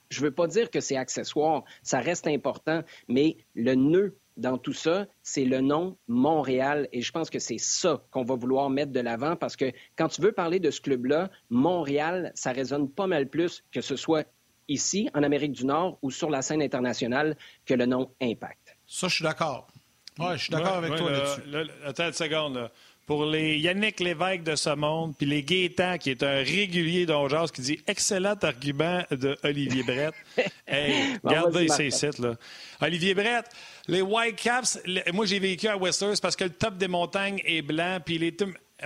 je 0.10 0.22
ne 0.22 0.26
veux 0.26 0.32
pas 0.32 0.48
dire 0.48 0.70
que 0.70 0.80
c'est 0.80 0.96
accessoire, 0.96 1.64
ça 1.84 2.00
reste 2.00 2.26
important, 2.28 2.84
mais 3.10 3.36
le 3.54 3.76
nœud 3.76 4.16
dans 4.42 4.58
tout 4.58 4.74
ça, 4.74 5.08
c'est 5.24 5.46
le 5.46 5.62
nom 5.62 5.98
Montréal. 6.08 6.90
Et 6.92 7.02
je 7.02 7.12
pense 7.12 7.30
que 7.30 7.40
c'est 7.40 7.60
ça 7.60 8.04
qu'on 8.12 8.24
va 8.24 8.36
vouloir 8.36 8.70
mettre 8.70 8.92
de 8.92 9.00
l'avant 9.00 9.36
parce 9.36 9.56
que 9.56 9.72
quand 9.96 10.10
tu 10.10 10.22
veux 10.22 10.32
parler 10.34 10.60
de 10.60 10.72
ce 10.72 10.82
club-là, 10.82 11.30
Montréal, 11.50 12.32
ça 12.36 12.52
résonne 12.52 12.90
pas 12.90 13.08
mal 13.08 13.30
plus 13.30 13.64
que 13.72 13.82
ce 13.82 13.96
soit 13.96 14.28
ici, 14.68 15.10
en 15.14 15.24
Amérique 15.24 15.52
du 15.52 15.66
Nord 15.66 15.98
ou 16.02 16.12
sur 16.12 16.30
la 16.30 16.42
scène 16.42 16.62
internationale 16.62 17.38
que 17.66 17.74
le 17.74 17.86
nom 17.86 18.12
Impact. 18.22 18.78
Ça, 18.88 19.08
je 19.08 19.16
suis 19.16 19.24
d'accord. 19.24 19.68
Oui, 20.20 20.34
je 20.34 20.44
suis 20.44 20.52
d'accord 20.52 20.78
avec 20.78 20.96
toi 20.96 21.12
là-dessus. 21.12 21.72
attends 21.86 22.08
une 22.08 22.14
seconde. 22.14 22.72
Pour 23.08 23.26
les 23.26 23.58
Yannick 23.58 24.00
Lévesque 24.00 24.44
de 24.44 24.56
ce 24.56 24.70
monde, 24.70 25.16
puis 25.18 25.26
les 25.26 25.44
Gaétan, 25.44 25.98
qui 25.98 26.12
est 26.12 26.24
un 26.24 26.44
régulier 26.44 27.06
d'Ongeas, 27.06 27.48
qui 27.54 27.62
dit 27.62 27.80
excellent 27.88 28.36
argument 28.42 29.04
de 29.10 29.38
Olivier 29.44 29.84
Brett. 29.84 30.14
hey, 30.68 31.18
regardez 31.24 31.68
ces 31.68 31.92
sites, 31.92 32.20
là. 32.20 32.36
Olivier 32.80 33.14
Brett, 33.14 33.46
les 33.92 34.02
Whitecaps, 34.02 34.80
moi 35.14 35.26
j'ai 35.26 35.40
vécu 35.40 35.68
à 35.68 35.78
Whistler, 35.78 36.14
parce 36.22 36.36
que 36.36 36.46
le 36.46 36.50
top 36.50 36.78
des 36.78 36.88
montagnes 36.88 37.42
est 37.46 37.62
blanc, 37.62 38.00
puis 38.04 38.18
les. 38.18 38.36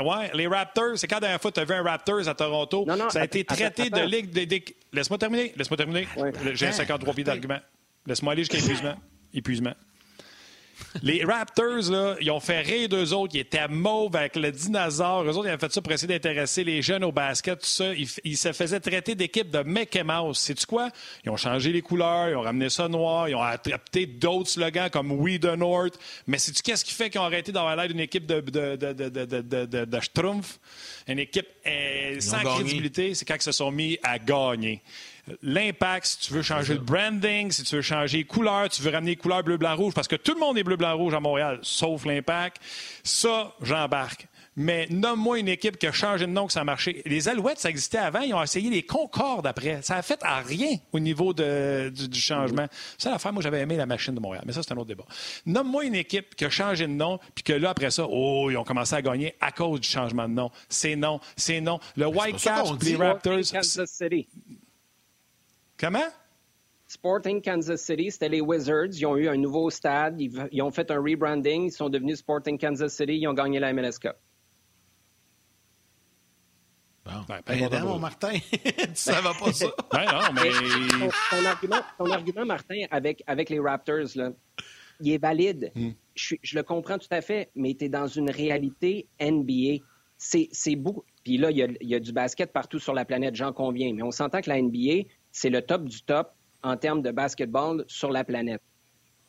Ouais, 0.04 0.30
les 0.34 0.48
Raptors, 0.48 0.98
c'est 0.98 1.08
quand 1.08 1.18
la 1.18 1.22
dernière 1.22 1.42
fois 1.42 1.54
tu 1.54 1.62
as 1.62 1.64
vu 1.64 1.74
un 1.74 1.82
Raptors 1.82 2.28
à 2.28 2.34
Toronto, 2.36 2.84
non, 2.86 2.98
non, 2.98 3.10
ça 3.10 3.22
a 3.22 3.24
été 3.24 3.46
traité 3.46 3.90
de 3.90 4.02
ligue 4.02 4.30
de. 4.30 4.62
Laisse-moi 4.92 5.18
terminer, 5.18 5.54
laisse-moi 5.56 5.78
terminer. 5.78 6.08
J'ai 6.54 6.72
53 6.72 7.14
pieds 7.14 7.24
d'argument. 7.24 7.60
Laisse-moi 8.06 8.34
aller 8.34 8.42
jusqu'à 8.44 8.58
épuisement. 8.58 8.96
épuisement. 9.34 9.74
Les 11.02 11.24
Raptors, 11.24 11.92
là, 11.92 12.16
ils 12.22 12.32
ont 12.32 12.40
fait 12.40 12.62
rire 12.62 12.90
d'eux 12.90 13.14
autres. 13.14 13.36
Ils 13.36 13.42
étaient 13.42 13.68
mauves 13.68 14.16
avec 14.16 14.36
le 14.36 14.52
dinosaure. 14.52 15.24
Eux 15.24 15.38
autres, 15.38 15.48
ils 15.48 15.54
ont 15.54 15.58
fait 15.58 15.72
ça 15.72 15.82
pour 15.82 15.92
essayer 15.92 16.08
d'intéresser 16.08 16.64
les 16.64 16.82
jeunes 16.82 17.04
au 17.04 17.12
basket, 17.12 17.60
tout 17.60 17.66
ça. 17.66 17.94
Ils, 17.94 18.38
se 18.38 18.52
faisaient 18.52 18.80
traiter 18.80 19.16
d'équipe 19.16 19.50
de 19.50 19.64
Mickey 19.64 20.04
Mouse. 20.04 20.38
Sais-tu 20.38 20.66
quoi? 20.66 20.90
Ils 21.24 21.30
ont 21.30 21.38
changé 21.38 21.72
les 21.72 21.82
couleurs, 21.82 22.30
ils 22.30 22.36
ont 22.36 22.42
ramené 22.42 22.70
ça 22.70 22.88
noir, 22.88 23.30
ils 23.30 23.36
ont 23.36 23.42
adapté 23.42 24.06
d'autres 24.06 24.50
slogans 24.50 24.90
comme 24.90 25.12
We 25.12 25.40
the 25.40 25.58
North. 25.58 25.98
Mais 26.28 26.38
sais-tu 26.38 26.62
qu'est-ce 26.62 26.86
qui 26.86 26.94
fait 26.94 27.10
qu'ils 27.10 27.22
ont 27.22 27.26
arrêté 27.26 27.52
d'avoir 27.52 27.76
l'air 27.76 27.88
d'une 27.88 28.00
équipe 28.00 28.26
de, 28.26 28.42
de, 28.42 28.76
de, 28.76 28.94
de, 28.94 29.66
de, 29.66 29.86
de 29.86 30.00
Schtroumpf? 30.00 30.60
Une 31.08 31.20
équipe 31.20 31.48
euh, 31.68 32.20
sans 32.20 32.40
crédibilité, 32.40 33.14
c'est 33.14 33.26
quand 33.26 33.36
ils 33.36 33.42
se 33.42 33.52
sont 33.52 33.72
mis 33.72 34.00
à 34.04 34.18
gagner 34.18 34.82
l'impact, 35.42 36.06
si 36.06 36.20
tu 36.20 36.34
veux 36.34 36.42
changer 36.42 36.74
le 36.74 36.80
branding, 36.80 37.52
si 37.52 37.64
tu 37.64 37.76
veux 37.76 37.82
changer 37.82 38.20
les 38.20 38.24
couleurs, 38.26 38.70
tu 38.70 38.82
veux 38.82 38.92
ramener 38.92 39.12
les 39.12 39.16
couleurs 39.16 39.44
bleu, 39.44 39.58
blanc, 39.58 39.76
rouge, 39.76 39.94
parce 39.94 40.08
que 40.08 40.16
tout 40.16 40.34
le 40.34 40.40
monde 40.40 40.58
est 40.58 40.64
bleu, 40.64 40.76
blanc, 40.76 40.96
rouge 40.96 41.14
à 41.14 41.20
Montréal, 41.20 41.60
sauf 41.62 42.06
l'impact. 42.06 42.62
Ça, 43.04 43.54
j'embarque. 43.62 44.28
Mais 44.58 44.88
nomme-moi 44.90 45.40
une 45.40 45.50
équipe 45.50 45.78
qui 45.78 45.86
a 45.86 45.92
changé 45.92 46.26
de 46.26 46.32
nom, 46.32 46.48
que 46.48 46.54
ça 46.54 46.62
a 46.62 46.64
marché. 46.64 47.02
Les 47.06 47.28
Alouettes, 47.28 47.60
ça 47.60 47.70
existait 47.70 47.98
avant. 47.98 48.22
Ils 48.22 48.34
ont 48.34 48.42
essayé 48.42 48.70
les 48.70 48.84
Concordes 48.84 49.46
après. 49.46 49.82
Ça 49.82 49.98
a 49.98 50.02
fait 50.02 50.20
à 50.24 50.40
rien 50.40 50.78
au 50.94 51.00
niveau 51.00 51.34
de, 51.34 51.90
du, 51.90 52.20
changement. 52.20 52.68
Ça, 52.98 53.12
l'affaire, 53.12 53.34
moi, 53.34 53.44
j'avais 53.44 53.60
aimé 53.60 53.76
la 53.76 53.86
machine 53.86 54.16
de 54.16 54.20
Montréal. 54.20 54.44
Mais 54.48 54.54
ça, 54.54 54.64
c'est 54.64 54.72
un 54.72 54.78
autre 54.78 54.88
débat. 54.88 55.06
Nomme-moi 55.46 55.86
une 55.86 55.96
équipe 55.96 56.36
qui 56.36 56.46
a 56.46 56.50
changé 56.50 56.88
de 56.88 56.94
nom, 56.94 57.20
puis 57.34 57.44
que 57.44 57.54
là, 57.54 57.72
après 57.72 57.92
ça, 57.92 58.06
oh, 58.10 58.50
ils 58.50 58.56
ont 58.56 58.64
commencé 58.64 58.96
à 58.96 59.02
gagner 59.02 59.36
à 59.42 59.52
cause 59.52 59.82
du 59.82 59.90
changement 59.90 60.30
de 60.30 60.34
nom. 60.34 60.50
C'est 60.70 60.96
non, 60.96 61.20
c'est 61.36 61.60
non. 61.60 61.80
Le 61.98 62.08
White 62.08 62.42
Caps, 62.42 62.82
les 62.82 62.96
Raptors. 62.96 63.40
Comment? 65.78 66.08
Sporting 66.88 67.42
Kansas 67.42 67.82
City, 67.82 68.12
c'était 68.12 68.30
les 68.30 68.42
Wizards. 68.42 68.94
Ils 68.94 69.06
ont 69.06 69.18
eu 69.18 69.28
un 69.28 69.38
nouveau 69.38 69.70
stade. 69.70 70.20
Ils, 70.20 70.62
ont 70.62 70.72
fait 70.72 70.92
un 70.92 71.02
rebranding. 71.02 71.66
Ils 71.66 71.72
sont 71.72 71.90
devenus 71.90 72.20
Sporting 72.20 72.58
Kansas 72.58 72.94
City. 72.94 73.18
Ils 73.18 73.28
ont 73.28 73.34
gagné 73.34 73.60
la 73.60 73.74
MLS 73.74 73.98
Cup. 74.00 74.16
Bon. 77.06 77.12
Ben, 77.28 77.70
ben 77.70 77.84
mon 77.84 78.00
Martin, 78.00 78.34
tu 78.52 78.60
ne 78.60 79.40
pas 79.40 79.54
ça? 79.54 79.68
ben 79.92 80.06
non, 80.06 80.34
mais... 80.34 81.10
Ton, 82.00 82.12
argument, 82.12 82.46
Martin, 82.46 82.82
avec, 82.90 83.24
avec 83.28 83.50
les 83.50 83.60
Raptors, 83.60 84.16
là, 84.16 84.32
il 85.02 85.12
est 85.12 85.20
valide. 85.20 85.72
Hmm. 85.76 85.92
Je, 86.16 86.36
je, 86.42 86.56
le 86.56 86.64
comprends 86.64 86.98
tout 86.98 87.08
à 87.12 87.22
fait, 87.22 87.52
mais 87.56 87.76
tu 87.76 87.86
es 87.86 87.90
dans 87.90 88.08
une 88.08 88.32
réalité 88.32 89.08
NBA. 89.22 89.84
C'est 90.18 90.76
beaucoup. 90.76 91.04
Puis 91.24 91.38
là, 91.38 91.52
il 91.52 91.58
y, 91.58 91.64
a, 91.64 91.68
il 91.82 91.90
y, 91.90 91.96
a, 91.96 92.00
du 92.00 92.12
basket 92.12 92.52
partout 92.52 92.80
sur 92.80 92.94
la 92.94 93.06
planète, 93.06 93.36
j'en 93.36 93.54
conviens. 93.54 93.94
Mais 93.94 94.02
on 94.02 94.12
s'entend 94.12 94.42
que 94.42 94.50
la 94.50 94.60
NBA, 94.60 95.08
c'est 95.36 95.50
le 95.50 95.62
top 95.62 95.84
du 95.84 96.02
top 96.02 96.32
en 96.64 96.78
termes 96.78 97.02
de 97.02 97.12
basketball 97.12 97.84
sur 97.88 98.10
la 98.10 98.24
planète. 98.24 98.62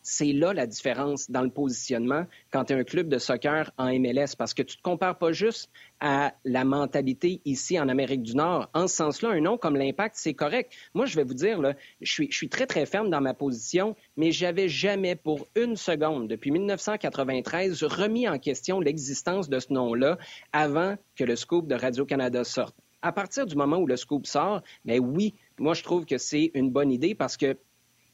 C'est 0.02 0.32
là 0.32 0.52
la 0.52 0.68
différence 0.68 1.28
dans 1.32 1.42
le 1.42 1.50
positionnement 1.50 2.26
quand 2.52 2.66
tu 2.66 2.74
es 2.74 2.76
un 2.76 2.84
club 2.84 3.09
de 3.09 3.18
soccer 3.18 3.72
en 3.76 3.92
MLS, 3.98 4.36
parce 4.38 4.54
que 4.54 4.62
tu 4.62 4.76
ne 4.76 4.78
te 4.78 4.82
compares 4.82 5.18
pas 5.18 5.32
juste 5.32 5.68
à 5.98 6.32
la 6.44 6.64
mentalité 6.64 7.40
ici 7.44 7.80
en 7.80 7.88
Amérique 7.88 8.22
du 8.22 8.36
Nord. 8.36 8.70
En 8.72 8.86
ce 8.86 8.94
sens-là, 8.94 9.30
un 9.30 9.40
nom 9.40 9.59
comme 9.59 9.74
l'Impact, 9.74 10.14
c'est 10.16 10.34
correct. 10.34 10.72
Moi, 10.94 11.07
je 11.07 11.16
vais 11.16 11.24
vous 11.24 11.34
dire, 11.34 11.61
je, 12.00 12.12
suis, 12.12 12.30
je 12.30 12.36
suis 12.36 12.48
très, 12.48 12.66
très 12.66 12.86
ferme 12.86 13.11
dans 13.11 13.20
ma 13.20 13.34
position, 13.34 13.96
mais 14.16 14.30
j'avais 14.30 14.68
jamais 14.68 15.16
pour 15.16 15.48
une 15.57 15.74
seconde, 15.74 16.28
depuis 16.28 16.52
1993, 16.52 17.82
remis 17.82 18.28
en 18.28 18.38
question 18.38 18.78
l'existence 18.78 19.48
de 19.48 19.59
ce 19.59 19.72
nom-là 19.72 20.18
avant 20.52 20.94
que 21.16 21.24
le 21.24 21.34
scoop 21.34 21.66
de 21.66 21.74
Radio-Canada 21.74 22.44
sorte. 22.44 22.76
À 23.02 23.12
partir 23.12 23.44
du 23.44 23.57
moment 23.57 23.78
où 23.78 23.86
le 23.86 23.96
scoop 23.96 24.26
sort, 24.26 24.62
mais 24.84 24.98
oui, 24.98 25.34
moi, 25.59 25.74
je 25.74 25.82
trouve 25.82 26.04
que 26.04 26.18
c'est 26.18 26.50
une 26.54 26.70
bonne 26.70 26.92
idée 26.92 27.14
parce 27.14 27.36
que 27.36 27.57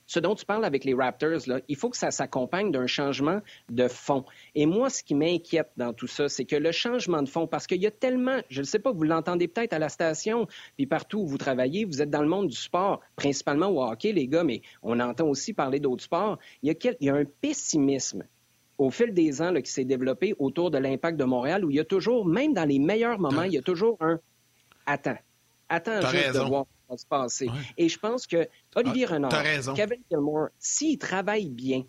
ce 0.07 0.21
dont 0.21 0.35
tu 0.35 0.45
parles 0.45 0.65
avec 0.65 0.85
les 0.85 0.95
Raptors, 0.95 1.41
là, 1.47 1.61
il 1.69 1.77
faut 1.77 1.89
que 1.89 1.97
ça 1.97 2.11
s'accompagne 2.11 2.71
d'un 2.71 2.87
changement 2.87 3.41
de 3.71 3.89
fond. 3.89 4.25
Et 4.55 4.67
moi, 4.67 4.91
ce 4.91 5.03
qui 5.03 5.15
m'inquiète 5.15 5.71
dans 5.77 5.93
tout 5.93 6.07
ça, 6.07 6.29
c'est 6.29 6.45
que 6.45 6.57
le 6.57 6.73
changement 6.73 7.23
de 7.23 7.29
fond, 7.29 7.47
parce 7.47 7.67
qu'il 7.67 7.81
y 7.81 7.87
a 7.87 7.91
tellement, 7.91 8.41
je 8.51 8.61
ne 8.61 8.67
sais 8.67 8.79
pas, 8.79 8.93
vous 8.93 9.05
l'entendez 9.05 9.49
peut-être 9.49 9.73
à 9.73 9.79
la 9.79 9.89
station, 9.89 10.47
puis 10.77 10.87
partout 10.87 11.21
où 11.21 11.27
vous 11.27 11.39
travaillez, 11.39 11.85
vous 11.85 12.03
êtes 12.03 12.11
dans 12.11 12.23
le 12.23 12.29
monde 12.29 12.49
du 12.49 12.57
sport, 12.57 13.01
principalement 13.17 13.69
au 13.69 13.83
hockey, 13.83 14.13
les 14.13 14.29
gars, 14.29 14.45
mais 14.45 14.63
on 14.83 15.01
entend 15.01 15.29
aussi 15.29 15.55
parler 15.55 15.81
d'autres 15.81 16.05
sports. 16.05 16.39
Il 16.63 16.69
y, 16.69 16.73
a 16.73 16.93
il 17.01 17.07
y 17.07 17.11
a 17.11 17.15
un 17.15 17.25
pessimisme 17.25 18.25
au 18.79 18.91
fil 18.91 19.15
des 19.15 19.41
ans 19.41 19.51
là, 19.51 19.63
qui 19.63 19.71
s'est 19.71 19.85
développé 19.85 20.35
autour 20.39 20.71
de 20.71 20.79
l'impact 20.79 21.17
de 21.17 21.25
Montréal, 21.25 21.65
où 21.65 21.71
il 21.71 21.77
y 21.77 21.81
a 21.81 21.85
toujours, 21.85 22.27
même 22.27 22.53
dans 22.53 22.65
les 22.65 22.79
meilleurs 22.79 23.19
moments, 23.19 23.45
il 23.45 23.53
y 23.53 23.59
a 23.59 23.63
toujours 23.63 23.97
un 24.01 24.19
attends, 24.87 25.19
attends 25.69 26.01
juste 26.09 26.35
de 26.35 26.41
voir 26.41 26.67
se 26.97 27.07
passer. 27.07 27.49
Et 27.77 27.89
je 27.89 27.99
pense 27.99 28.27
que 28.27 28.49
Olivier 28.75 29.07
ah, 29.09 29.15
Renard, 29.15 29.43
Kevin 29.75 30.01
Gilmore, 30.11 30.49
s'ils 30.59 30.99
travaillent 30.99 31.51
bien, 31.51 31.85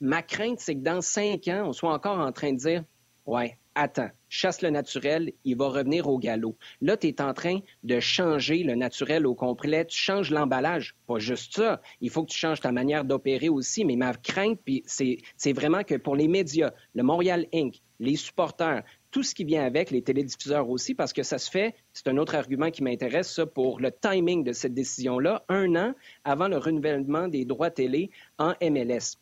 Ma 0.00 0.22
crainte, 0.22 0.60
c'est 0.60 0.74
que 0.74 0.80
dans 0.80 1.02
cinq 1.02 1.46
ans, 1.48 1.64
on 1.66 1.72
soit 1.72 1.92
encore 1.92 2.18
en 2.18 2.32
train 2.32 2.52
de 2.52 2.58
dire 2.58 2.84
Ouais, 3.26 3.58
attends, 3.74 4.08
chasse 4.30 4.62
le 4.62 4.70
naturel, 4.70 5.32
il 5.44 5.56
va 5.58 5.68
revenir 5.68 6.08
au 6.08 6.18
galop. 6.18 6.56
Là, 6.80 6.96
tu 6.96 7.08
es 7.08 7.20
en 7.20 7.34
train 7.34 7.60
de 7.82 8.00
changer 8.00 8.62
le 8.62 8.74
naturel 8.74 9.26
au 9.26 9.34
complet. 9.34 9.84
Tu 9.84 9.98
changes 9.98 10.30
l'emballage. 10.30 10.96
Pas 11.06 11.18
juste 11.18 11.54
ça. 11.56 11.82
Il 12.00 12.08
faut 12.08 12.24
que 12.24 12.30
tu 12.30 12.38
changes 12.38 12.60
ta 12.60 12.72
manière 12.72 13.04
d'opérer 13.04 13.50
aussi. 13.50 13.84
Mais 13.84 13.96
ma 13.96 14.14
crainte, 14.14 14.58
c'est 14.86 15.52
vraiment 15.52 15.84
que 15.84 15.96
pour 15.96 16.16
les 16.16 16.28
médias, 16.28 16.72
le 16.94 17.02
Montréal 17.02 17.46
Inc., 17.52 17.82
les 17.98 18.16
supporters, 18.16 18.82
tout 19.10 19.22
ce 19.22 19.34
qui 19.34 19.44
vient 19.44 19.64
avec, 19.64 19.90
les 19.90 20.02
télédiffuseurs 20.02 20.68
aussi, 20.68 20.94
parce 20.94 21.12
que 21.12 21.22
ça 21.22 21.38
se 21.38 21.50
fait, 21.50 21.74
c'est 21.92 22.08
un 22.08 22.16
autre 22.16 22.34
argument 22.34 22.70
qui 22.70 22.82
m'intéresse, 22.82 23.32
ça, 23.32 23.46
pour 23.46 23.80
le 23.80 23.90
timing 23.90 24.44
de 24.44 24.52
cette 24.52 24.74
décision-là, 24.74 25.44
un 25.48 25.74
an 25.76 25.94
avant 26.24 26.48
le 26.48 26.58
renouvellement 26.58 27.28
des 27.28 27.44
droits 27.44 27.70
télé 27.70 28.10
en 28.38 28.54
MLS 28.62 29.16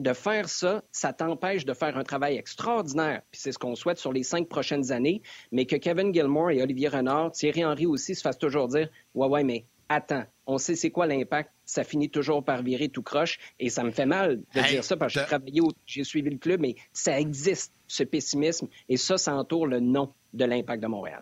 de 0.00 0.12
faire 0.14 0.48
ça, 0.48 0.82
ça 0.92 1.12
t'empêche 1.12 1.66
de 1.66 1.74
faire 1.74 1.98
un 1.98 2.04
travail 2.04 2.36
extraordinaire, 2.36 3.20
puis 3.30 3.40
c'est 3.40 3.52
ce 3.52 3.58
qu'on 3.58 3.74
souhaite 3.74 3.98
sur 3.98 4.12
les 4.12 4.22
cinq 4.22 4.48
prochaines 4.48 4.92
années, 4.92 5.20
mais 5.52 5.66
que 5.66 5.76
Kevin 5.76 6.12
Gilmore 6.12 6.52
et 6.52 6.62
Olivier 6.62 6.88
Renard, 6.88 7.32
Thierry 7.32 7.64
Henry 7.64 7.86
aussi 7.86 8.14
se 8.14 8.22
fassent 8.22 8.38
toujours 8.38 8.68
dire 8.68 8.88
Ouais, 9.14 9.28
ouais, 9.28 9.44
mais 9.44 9.66
attends, 9.90 10.24
on 10.46 10.56
sait 10.56 10.76
c'est 10.76 10.90
quoi 10.90 11.06
l'impact, 11.06 11.50
ça 11.66 11.84
finit 11.84 12.08
toujours 12.08 12.42
par 12.44 12.62
virer 12.62 12.88
tout 12.88 13.02
croche, 13.02 13.38
et 13.58 13.68
ça 13.68 13.82
me 13.82 13.90
fait 13.90 14.06
mal 14.06 14.40
de 14.54 14.60
dire 14.68 14.84
ça 14.84 14.96
parce 14.96 15.12
que 15.12 15.20
j'ai 15.20 15.26
travaillé, 15.26 15.60
j'ai 15.84 16.04
suivi 16.04 16.30
le 16.30 16.38
club, 16.38 16.60
mais 16.60 16.76
ça 16.92 17.20
existe, 17.20 17.74
ce 17.86 18.04
pessimisme, 18.04 18.68
et 18.88 18.96
ça, 18.96 19.18
ça 19.18 19.34
entoure 19.34 19.66
le 19.66 19.80
nom 19.80 20.14
de 20.32 20.44
l'impact 20.44 20.82
de 20.82 20.86
Montréal. 20.86 21.20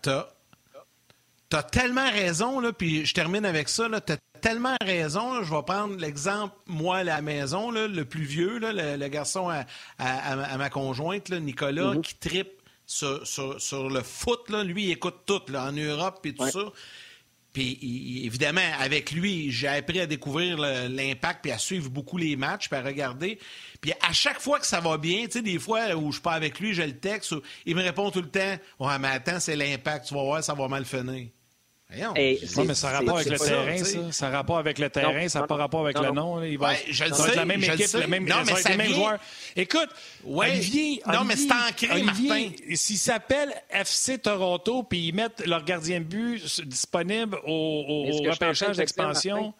T'as 1.49 1.63
tellement 1.63 2.09
raison, 2.11 2.59
là, 2.59 2.71
puis 2.71 3.07
je 3.07 3.13
termine 3.15 3.43
avec 3.43 3.69
ça. 3.69 3.89
T'as 4.01 4.17
tellement 4.39 4.75
raison. 4.81 5.41
je 5.41 5.51
vais 5.51 5.63
prendre 5.63 5.95
l'exemple, 5.97 6.55
moi, 6.67 6.97
à 6.97 7.03
la 7.03 7.23
maison, 7.23 7.71
le 7.71 8.03
plus 8.03 8.23
vieux, 8.23 8.59
le, 8.59 9.07
garçon 9.07 9.49
à, 9.49 10.57
ma 10.57 10.69
conjointe, 10.69 11.31
Nicolas, 11.31 11.95
mm-hmm. 11.95 12.01
qui 12.01 12.15
tripe 12.17 12.61
sur, 12.85 13.89
le 13.89 14.01
foot. 14.03 14.41
Lui, 14.63 14.85
il 14.85 14.91
écoute 14.91 15.21
tout, 15.25 15.41
en 15.55 15.71
Europe 15.71 16.23
et 16.25 16.35
tout 16.35 16.47
ça. 16.47 16.71
Puis 17.53 18.21
évidemment, 18.25 18.61
avec 18.79 19.11
lui, 19.11 19.51
j'ai 19.51 19.67
appris 19.67 19.99
à 19.99 20.05
découvrir 20.05 20.57
l'impact, 20.57 21.41
puis 21.41 21.51
à 21.51 21.57
suivre 21.57 21.89
beaucoup 21.89 22.17
les 22.17 22.35
matchs, 22.35 22.69
puis 22.69 22.77
à 22.77 22.83
regarder. 22.83 23.39
Puis 23.81 23.91
à 24.01 24.13
chaque 24.13 24.39
fois 24.39 24.59
que 24.59 24.67
ça 24.67 24.79
va 24.79 24.97
bien, 24.97 25.25
tu 25.25 25.31
sais, 25.31 25.41
des 25.41 25.57
fois 25.57 25.95
où 25.95 26.11
je 26.11 26.21
pas 26.21 26.33
avec 26.33 26.59
lui, 26.59 26.73
je 26.73 26.83
le 26.83 26.97
texte, 26.97 27.33
il 27.65 27.75
me 27.75 27.81
répond 27.81 28.11
tout 28.11 28.21
le 28.21 28.29
temps 28.29 28.57
Ouais, 28.79 28.99
mais 28.99 29.07
attends, 29.07 29.39
c'est 29.39 29.55
l'impact, 29.55 30.07
tu 30.07 30.13
vas 30.13 30.23
voir, 30.23 30.43
ça 30.43 30.53
va 30.53 30.67
mal 30.67 30.85
finir. 30.85 31.27
Et 32.15 32.39
mais 32.67 32.75
ça 32.75 32.89
a 32.89 32.99
rapport 32.99 33.17
avec 33.17 33.29
le 33.29 33.39
terrain, 33.39 33.83
ça. 33.83 34.11
Ça 34.11 34.27
a 34.27 34.29
rapport 34.29 34.57
avec 34.59 34.77
le 34.77 34.89
terrain, 34.91 35.27
ça 35.27 35.39
n'a 35.39 35.47
pas 35.47 35.55
rapport 35.55 35.81
avec 35.81 35.97
le 35.97 36.11
nom. 36.11 36.43
Il 36.43 36.57
va, 36.57 36.73
je 36.87 37.03
le 37.05 37.13
sais, 37.13 37.35
la 37.35 37.45
même 37.45 37.63
équipe, 37.63 37.93
le 37.93 38.07
même, 38.07 38.25
non, 38.27 38.43
mais 38.45 38.55
ça 38.55 38.75
même 38.75 38.93
joueur. 38.93 39.17
Écoute, 39.55 39.89
Olivier, 40.27 41.01
non, 41.11 41.23
mais 41.23 41.35
c'est 41.35 41.51
ancré, 41.51 42.03
Martin. 42.03 42.51
S'il 42.75 42.97
s'appelle 42.97 43.53
FC 43.71 44.19
Toronto, 44.19 44.83
puis 44.83 45.07
ils 45.07 45.15
mettent 45.15 45.45
leur 45.47 45.63
gardien 45.63 45.99
de 45.99 46.05
but 46.05 46.61
disponible 46.67 47.39
au, 47.45 48.07
au 48.09 48.29
repêchage 48.29 48.77
d'expansion... 48.77 49.53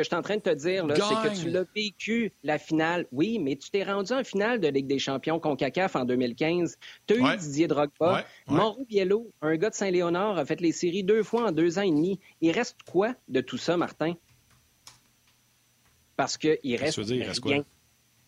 Que 0.00 0.04
je 0.04 0.08
suis 0.08 0.16
en 0.16 0.22
train 0.22 0.36
de 0.36 0.40
te 0.40 0.54
dire, 0.54 0.86
c'est 0.88 1.28
que 1.28 1.42
tu 1.42 1.50
l'as 1.50 1.66
vécu, 1.76 2.32
la 2.42 2.58
finale. 2.58 3.06
Oui, 3.12 3.38
mais 3.38 3.56
tu 3.56 3.70
t'es 3.70 3.84
rendu 3.84 4.14
en 4.14 4.24
finale 4.24 4.58
de 4.58 4.66
Ligue 4.66 4.86
des 4.86 4.98
champions 4.98 5.38
CONCACAF 5.38 5.94
en 5.94 6.06
2015. 6.06 6.78
Tu 7.06 7.22
as 7.22 7.34
eu 7.34 7.36
Didier 7.36 7.68
Drogba. 7.68 8.24
Ouais. 8.48 8.84
Biello, 8.88 9.30
un 9.42 9.56
gars 9.56 9.68
de 9.68 9.74
Saint-Léonard, 9.74 10.38
a 10.38 10.46
fait 10.46 10.62
les 10.62 10.72
séries 10.72 11.04
deux 11.04 11.22
fois 11.22 11.48
en 11.48 11.52
deux 11.52 11.78
ans 11.78 11.82
et 11.82 11.90
demi. 11.90 12.18
Il 12.40 12.50
reste 12.50 12.78
quoi 12.90 13.14
de 13.28 13.42
tout 13.42 13.58
ça, 13.58 13.76
Martin? 13.76 14.14
Parce 16.16 16.38
qu'il 16.38 16.76
reste, 16.76 16.96
il 16.96 17.22
reste 17.22 17.44
rien. 17.44 17.62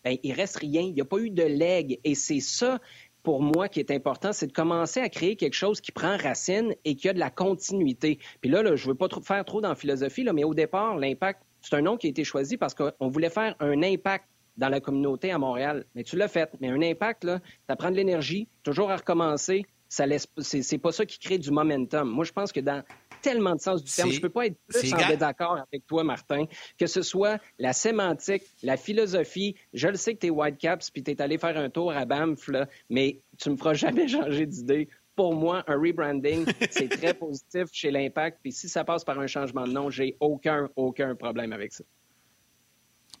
Ben, 0.03 0.17
il 0.21 0.33
reste 0.33 0.57
rien. 0.57 0.81
Il 0.81 0.93
n'y 0.93 1.01
a 1.01 1.05
pas 1.05 1.17
eu 1.17 1.31
de 1.31 1.41
leg. 1.41 1.99
Et 2.03 2.13
c'est 2.13 2.39
ça 2.39 2.79
pour 3.23 3.41
moi 3.41 3.67
qui 3.67 3.79
est 3.79 3.89
important, 3.89 4.31
c'est 4.31 4.47
de 4.47 4.53
commencer 4.53 4.99
à 4.99 5.09
créer 5.09 5.37
quelque 5.37 5.55
chose 5.55 5.81
qui 5.81 5.91
prend 5.91 6.17
racine 6.17 6.75
et 6.85 6.95
qui 6.95 7.09
a 7.09 7.13
de 7.13 7.19
la 7.19 7.31
continuité. 7.31 8.19
Puis 8.41 8.51
là, 8.51 8.63
je 8.75 8.83
ne 8.83 8.91
veux 8.91 8.95
pas 8.95 9.07
trop 9.07 9.21
faire 9.21 9.43
trop 9.43 9.59
dans 9.59 9.69
la 9.69 9.75
philosophie, 9.75 10.23
là, 10.23 10.33
mais 10.33 10.43
au 10.43 10.53
départ, 10.53 10.97
l'impact 10.97 11.41
c'est 11.63 11.75
un 11.75 11.81
nom 11.81 11.97
qui 11.97 12.07
a 12.07 12.09
été 12.09 12.23
choisi 12.23 12.57
parce 12.57 12.75
qu'on 12.75 13.07
voulait 13.07 13.29
faire 13.29 13.55
un 13.59 13.81
impact 13.81 14.25
dans 14.57 14.69
la 14.69 14.79
communauté 14.79 15.31
à 15.31 15.39
Montréal. 15.39 15.85
Mais 15.95 16.03
tu 16.03 16.15
l'as 16.15 16.27
fait. 16.27 16.49
Mais 16.59 16.69
un 16.69 16.81
impact, 16.81 17.23
là, 17.23 17.39
ça 17.67 17.75
prend 17.75 17.89
de 17.89 17.95
l'énergie, 17.95 18.47
toujours 18.61 18.91
à 18.91 18.97
recommencer. 18.97 19.65
Ça 19.89 20.05
laisse, 20.05 20.27
c'est, 20.39 20.77
pas 20.77 20.91
ça 20.91 21.05
qui 21.05 21.19
crée 21.19 21.37
du 21.37 21.51
momentum. 21.51 22.09
Moi, 22.09 22.25
je 22.25 22.31
pense 22.31 22.51
que 22.51 22.59
dans 22.59 22.83
tellement 23.21 23.55
de 23.55 23.61
sens 23.61 23.83
du 23.83 23.91
terme, 23.91 24.11
je 24.11 24.19
peux 24.19 24.29
pas 24.29 24.47
être 24.47 24.57
plus 24.67 24.93
en 24.93 25.07
désaccord 25.07 25.57
avec 25.71 25.85
toi, 25.87 26.03
Martin, 26.03 26.45
que 26.77 26.87
ce 26.87 27.01
soit 27.01 27.39
la 27.59 27.73
sémantique, 27.73 28.43
la 28.63 28.75
philosophie. 28.75 29.55
Je 29.71 29.87
le 29.87 29.95
sais 29.95 30.15
que 30.15 30.19
tu 30.19 30.27
es 30.27 30.29
Whitecaps 30.29 30.89
puis 30.91 31.03
tu 31.03 31.11
es 31.11 31.21
allé 31.21 31.37
faire 31.37 31.57
un 31.57 31.69
tour 31.69 31.93
à 31.93 32.05
Banff, 32.05 32.49
mais 32.89 33.21
tu 33.37 33.49
me 33.51 33.55
feras 33.55 33.73
jamais 33.75 34.07
changer 34.07 34.45
d'idée 34.45 34.89
pour 35.15 35.35
moi, 35.35 35.63
un 35.67 35.75
rebranding, 35.75 36.45
c'est 36.71 36.89
très 36.89 37.13
positif 37.13 37.65
chez 37.71 37.91
l'Impact. 37.91 38.39
Puis 38.41 38.51
si 38.51 38.69
ça 38.69 38.83
passe 38.83 39.03
par 39.03 39.19
un 39.19 39.27
changement 39.27 39.65
de 39.67 39.71
nom, 39.71 39.89
j'ai 39.89 40.15
aucun, 40.19 40.69
aucun 40.75 41.15
problème 41.15 41.53
avec 41.53 41.73
ça. 41.73 41.83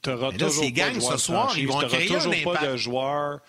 Tu 0.01 0.09
n'auras 0.09 0.31
toujours, 0.31 0.65
pas, 0.73 0.93
ce 0.99 1.17
soir, 1.17 1.57
ils 1.57 1.67
vont 1.67 1.79
toujours 1.79 2.35
pas 2.43 2.65
de 2.65 2.75
joueurs. 2.75 3.39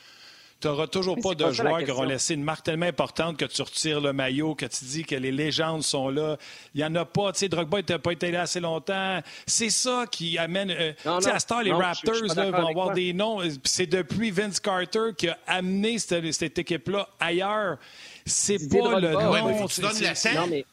Tu 0.60 0.68
n'auras 0.68 0.86
toujours 0.86 1.18
pas 1.20 1.34
de 1.34 1.50
joueurs 1.50 1.84
qui 1.84 1.90
auront 1.90 2.04
laissé 2.04 2.34
une 2.34 2.44
marque 2.44 2.64
tellement 2.64 2.86
importante 2.86 3.36
que 3.36 3.44
tu 3.44 3.60
retires 3.60 4.00
le 4.00 4.12
maillot, 4.12 4.54
que 4.54 4.66
tu 4.66 4.84
dis 4.84 5.04
que 5.04 5.16
les 5.16 5.32
légendes 5.32 5.82
sont 5.82 6.08
là. 6.08 6.38
Il 6.74 6.78
n'y 6.78 6.84
en 6.84 6.94
a 6.94 7.04
pas. 7.04 7.32
Tu 7.32 7.40
sais, 7.40 7.48
Drogba 7.48 7.80
n'a 7.86 7.98
pas 7.98 8.12
été 8.12 8.30
là 8.30 8.42
assez 8.42 8.60
longtemps. 8.60 9.20
C'est 9.46 9.68
ça 9.68 10.06
qui 10.10 10.38
amène. 10.38 10.70
Euh, 10.70 10.92
tu 11.02 11.22
sais, 11.24 11.32
à 11.32 11.38
Star, 11.40 11.62
les 11.62 11.72
Raptors 11.72 12.34
vont 12.34 12.66
avoir 12.66 12.92
des 12.92 13.12
noms. 13.12 13.40
C'est 13.64 13.86
depuis 13.86 14.30
Vince 14.30 14.60
Carter 14.60 15.10
qui 15.18 15.28
a 15.28 15.38
amené 15.46 15.98
cette, 15.98 16.32
cette 16.32 16.58
équipe-là 16.58 17.08
ailleurs. 17.18 17.78
C'est 18.26 18.68
pas 18.68 19.00
le 19.00 19.12
nom. 19.12 19.66
tu 19.66 19.80
donnes 19.80 20.50
mais 20.50 20.64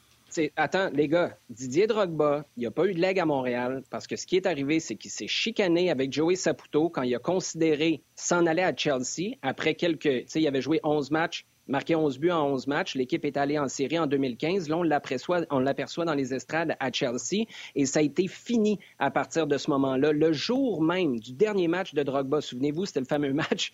attends, 0.55 0.89
les 0.93 1.07
gars, 1.07 1.37
Didier 1.49 1.87
Drogba, 1.87 2.45
il 2.55 2.61
n'y 2.61 2.65
a 2.65 2.71
pas 2.71 2.85
eu 2.85 2.93
de 2.93 2.99
leg 2.99 3.19
à 3.19 3.25
Montréal 3.25 3.83
parce 3.89 4.07
que 4.07 4.15
ce 4.15 4.25
qui 4.25 4.37
est 4.37 4.45
arrivé, 4.45 4.79
c'est 4.79 4.95
qu'il 4.95 5.11
s'est 5.11 5.27
chicané 5.27 5.91
avec 5.91 6.13
Joey 6.13 6.35
Saputo 6.35 6.89
quand 6.89 7.01
il 7.01 7.13
a 7.15 7.19
considéré 7.19 8.01
s'en 8.15 8.45
aller 8.45 8.61
à 8.61 8.75
Chelsea 8.75 9.35
après 9.41 9.75
quelques. 9.75 10.01
Tu 10.01 10.23
sais, 10.27 10.41
il 10.41 10.47
avait 10.47 10.61
joué 10.61 10.79
11 10.83 11.11
matchs, 11.11 11.45
marqué 11.67 11.95
11 11.95 12.19
buts 12.19 12.31
en 12.31 12.47
11 12.53 12.67
matchs. 12.67 12.95
L'équipe 12.95 13.25
est 13.25 13.37
allée 13.37 13.59
en 13.59 13.67
série 13.67 13.99
en 13.99 14.07
2015. 14.07 14.69
Là, 14.69 14.77
on 14.77 14.83
l'aperçoit 14.83 16.05
dans 16.05 16.15
les 16.15 16.33
estrades 16.33 16.75
à 16.79 16.91
Chelsea 16.91 17.45
et 17.75 17.85
ça 17.85 17.99
a 17.99 18.03
été 18.03 18.27
fini 18.27 18.79
à 18.99 19.11
partir 19.11 19.47
de 19.47 19.57
ce 19.57 19.69
moment-là. 19.71 20.13
Le 20.13 20.31
jour 20.31 20.81
même 20.81 21.19
du 21.19 21.33
dernier 21.33 21.67
match 21.67 21.93
de 21.93 22.03
Drogba, 22.03 22.41
souvenez-vous, 22.41 22.85
c'était 22.85 23.01
le 23.01 23.05
fameux 23.05 23.33
match 23.33 23.73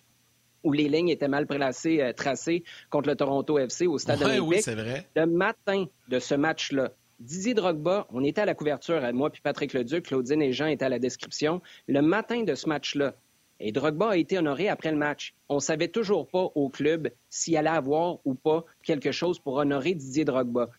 où 0.64 0.74
les 0.74 0.90
lignes 0.90 1.10
étaient 1.10 1.28
mal 1.28 1.48
placées, 1.48 2.02
euh, 2.02 2.14
tracées 2.14 2.64
contre 2.90 3.10
le 3.10 3.16
Toronto 3.16 3.58
FC 3.58 3.88
au 3.88 3.98
Stade 3.98 4.22
olympique. 4.22 4.44
Oui, 4.44 4.62
c'est 4.62 4.76
vrai. 4.76 5.08
Le 5.16 5.26
matin 5.26 5.86
de 6.10 6.20
ce 6.20 6.36
match-là, 6.36 6.92
Didier 7.20 7.56
Drogba, 7.56 8.08
on 8.12 8.24
était 8.24 8.42
à 8.42 8.46
la 8.46 8.54
couverture, 8.54 9.02
moi 9.14 9.32
puis 9.32 9.42
Patrick 9.42 9.74
Leduc, 9.74 10.06
Claudine 10.06 10.42
et 10.42 10.54
Jean 10.54 10.68
étaient 10.68 10.86
à 10.86 10.90
la 10.90 11.00
description. 11.00 11.62
Le 11.88 12.02
matin 12.02 12.44
de 12.44 12.54
ce 12.54 12.70
match-là, 12.70 13.16
et 13.60 13.72
Drogba 13.72 14.12
a 14.12 14.18
été 14.18 14.38
honoré 14.38 14.70
après 14.70 14.92
le 14.92 14.98
match. 14.98 15.34
On 15.50 15.60
savait 15.60 15.88
toujours 15.88 16.28
pas 16.28 16.52
au 16.54 16.70
club 16.70 17.10
s'il 17.30 17.58
allait 17.58 17.70
avoir 17.70 18.20
ou 18.26 18.36
pas 18.36 18.66
quelque 18.84 19.12
chose 19.12 19.40
pour 19.40 19.56
honorer 19.56 19.96
Didier 19.96 20.26
Drogba. 20.26 20.70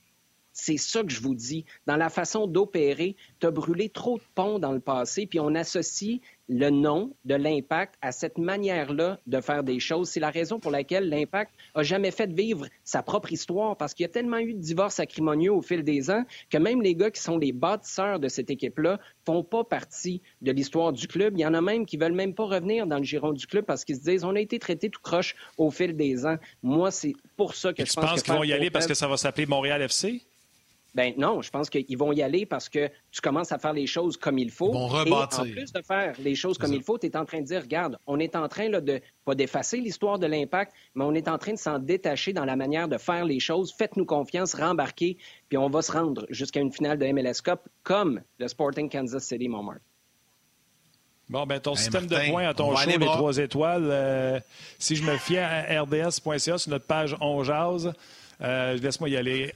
C'est 0.53 0.77
ça 0.77 1.03
que 1.03 1.11
je 1.11 1.21
vous 1.21 1.35
dis. 1.35 1.65
Dans 1.87 1.97
la 1.97 2.09
façon 2.09 2.47
d'opérer, 2.47 3.17
tu 3.41 3.47
as 3.47 3.51
brûlé 3.51 3.89
trop 3.89 4.19
de 4.19 4.25
ponts 4.35 4.59
dans 4.59 4.73
le 4.73 4.81
passé, 4.81 5.27
puis 5.27 5.41
on 5.41 5.55
associe 5.55 6.21
le 6.49 6.71
nom 6.71 7.15
de 7.25 7.35
l'impact 7.35 7.95
à 8.01 8.13
cette 8.13 8.39
manière-là 8.39 9.19
de 9.27 9.41
faire 9.41 9.63
des 9.63 9.81
choses. 9.81 10.09
C'est 10.09 10.21
la 10.21 10.31
raison 10.31 10.59
pour 10.59 10.71
laquelle 10.71 11.09
l'impact 11.09 11.53
a 11.75 11.83
jamais 11.83 12.11
fait 12.11 12.33
vivre 12.33 12.67
sa 12.85 13.03
propre 13.03 13.33
histoire 13.33 13.77
parce 13.77 13.95
qu'il 13.95 14.05
y 14.05 14.07
a 14.07 14.13
tellement 14.13 14.39
eu 14.39 14.55
de 14.55 14.59
divorces 14.59 14.99
acrimonieux 14.99 15.53
au 15.53 15.61
fil 15.61 15.85
des 15.85 16.11
ans 16.11 16.25
que 16.51 16.59
même 16.59 16.83
les 16.83 16.95
gars 16.95 17.11
qui 17.11 17.21
sont 17.21 17.39
les 17.39 17.53
bâtisseurs 17.53 18.19
de 18.19 18.29
cette 18.29 18.51
équipe-là 18.51 18.99
font 19.27 19.45
pas 19.45 19.65
partie 19.65 20.23
de 20.41 20.53
l'histoire 20.53 20.93
du 20.93 21.07
club. 21.07 21.35
Il 21.37 21.41
y 21.41 21.47
en 21.47 21.55
a 21.55 21.61
même 21.61 21.85
qui 21.85 21.97
veulent 21.97 22.13
même 22.13 22.35
pas 22.35 22.45
revenir 22.45 22.87
dans 22.87 22.99
le 22.99 23.05
giron 23.05 23.33
du 23.33 23.47
club 23.47 23.65
parce 23.65 23.85
qu'ils 23.85 23.97
se 23.97 24.03
disent 24.03 24.25
on 24.25 24.35
a 24.35 24.41
été 24.41 24.59
traité 24.59 24.89
tout 24.89 25.01
croche 25.03 25.37
au 25.59 25.71
fil 25.71 25.97
des 25.97 26.25
ans. 26.25 26.37
Moi, 26.63 26.91
c'est 26.91 27.15
pour 27.37 27.55
ça 27.55 27.73
que 27.73 27.85
je 27.85 27.93
pense, 27.93 28.05
pense 28.05 28.23
qu'ils 28.23 28.35
vont 28.35 28.45
y 28.45 28.53
aller 28.53 28.71
parce 28.71 28.87
que 28.87 28.95
ça 28.95 29.07
va 29.07 29.17
s'appeler 29.17 29.47
Montréal 29.47 29.83
FC? 29.83 30.28
Ben 30.95 31.13
non, 31.17 31.43
je 31.43 31.51
pense 31.51 31.69
qu'ils 31.69 31.99
vont 31.99 32.13
y 32.13 32.23
aller 32.23 32.47
parce 32.47 32.69
que 32.69 32.91
tu 33.11 33.21
commences 33.21 33.53
à 33.53 33.59
faire 33.59 33.73
les 33.73 33.87
choses 33.87 34.17
comme 34.17 34.39
il 34.39 34.51
faut. 34.51 34.71
Ils 34.71 34.75
vont 34.75 34.87
rebâtir. 34.89 35.45
Et 35.45 35.51
en 35.51 35.53
plus 35.53 35.73
de 35.73 35.83
faire 35.83 36.15
les 36.19 36.35
choses 36.35 36.57
comme 36.59 36.73
il 36.73 36.83
faut, 36.83 36.99
tu 36.99 37.07
es 37.07 37.17
en 37.17 37.25
train 37.25 37.41
de 37.41 37.47
dire, 37.47 37.63
regarde, 37.63 37.99
on 38.07 38.19
est 38.19 38.35
en 38.35 38.49
train 38.49 38.69
là, 38.69 38.81
de, 38.81 39.01
pas 39.25 39.35
d'effacer 39.35 39.79
l'histoire 39.79 40.19
de 40.19 40.27
l'impact, 40.27 40.73
mais 40.95 41.05
on 41.05 41.15
est 41.15 41.29
en 41.29 41.39
train 41.39 41.53
de 41.53 41.59
s'en 41.59 41.79
détacher 41.79 42.33
dans 42.33 42.45
la 42.45 42.57
manière 42.57 42.89
de 42.89 42.97
faire 42.97 43.25
les 43.25 43.39
choses. 43.39 43.73
Faites-nous 43.77 44.07
confiance, 44.07 44.55
rembarquez, 44.55 45.19
puis 45.49 45.59
on 45.59 45.69
va 45.69 45.83
se 45.83 45.93
rendre 45.93 46.27
jusqu'à 46.31 46.61
une 46.61 46.73
finale 46.73 46.99
de 46.99 47.07
MLS 47.13 47.43
Cup 47.45 47.61
comme 47.83 48.23
le 48.39 48.49
Sporting 48.49 48.89
Kansas 48.89 49.25
City, 49.25 49.49
Montmartre. 49.49 49.83
Bon, 51.29 51.45
ben 51.45 51.61
ton 51.61 51.75
système 51.75 52.07
de 52.07 52.31
points 52.31 52.49
à 52.49 52.55
ton 52.55 52.75
show, 52.75 52.89
les 52.89 53.05
trois 53.05 53.37
étoiles, 53.37 53.87
euh, 53.91 54.41
si 54.79 54.97
je 54.97 55.05
me 55.05 55.17
fie 55.19 55.37
à 55.37 55.83
rds.ca 55.83 56.57
sur 56.57 56.71
notre 56.71 56.87
page 56.87 57.15
On 57.21 57.45
Jazz, 58.41 58.83
Laisse-moi 58.83 59.09
y 59.09 59.17
aller. 59.17 59.53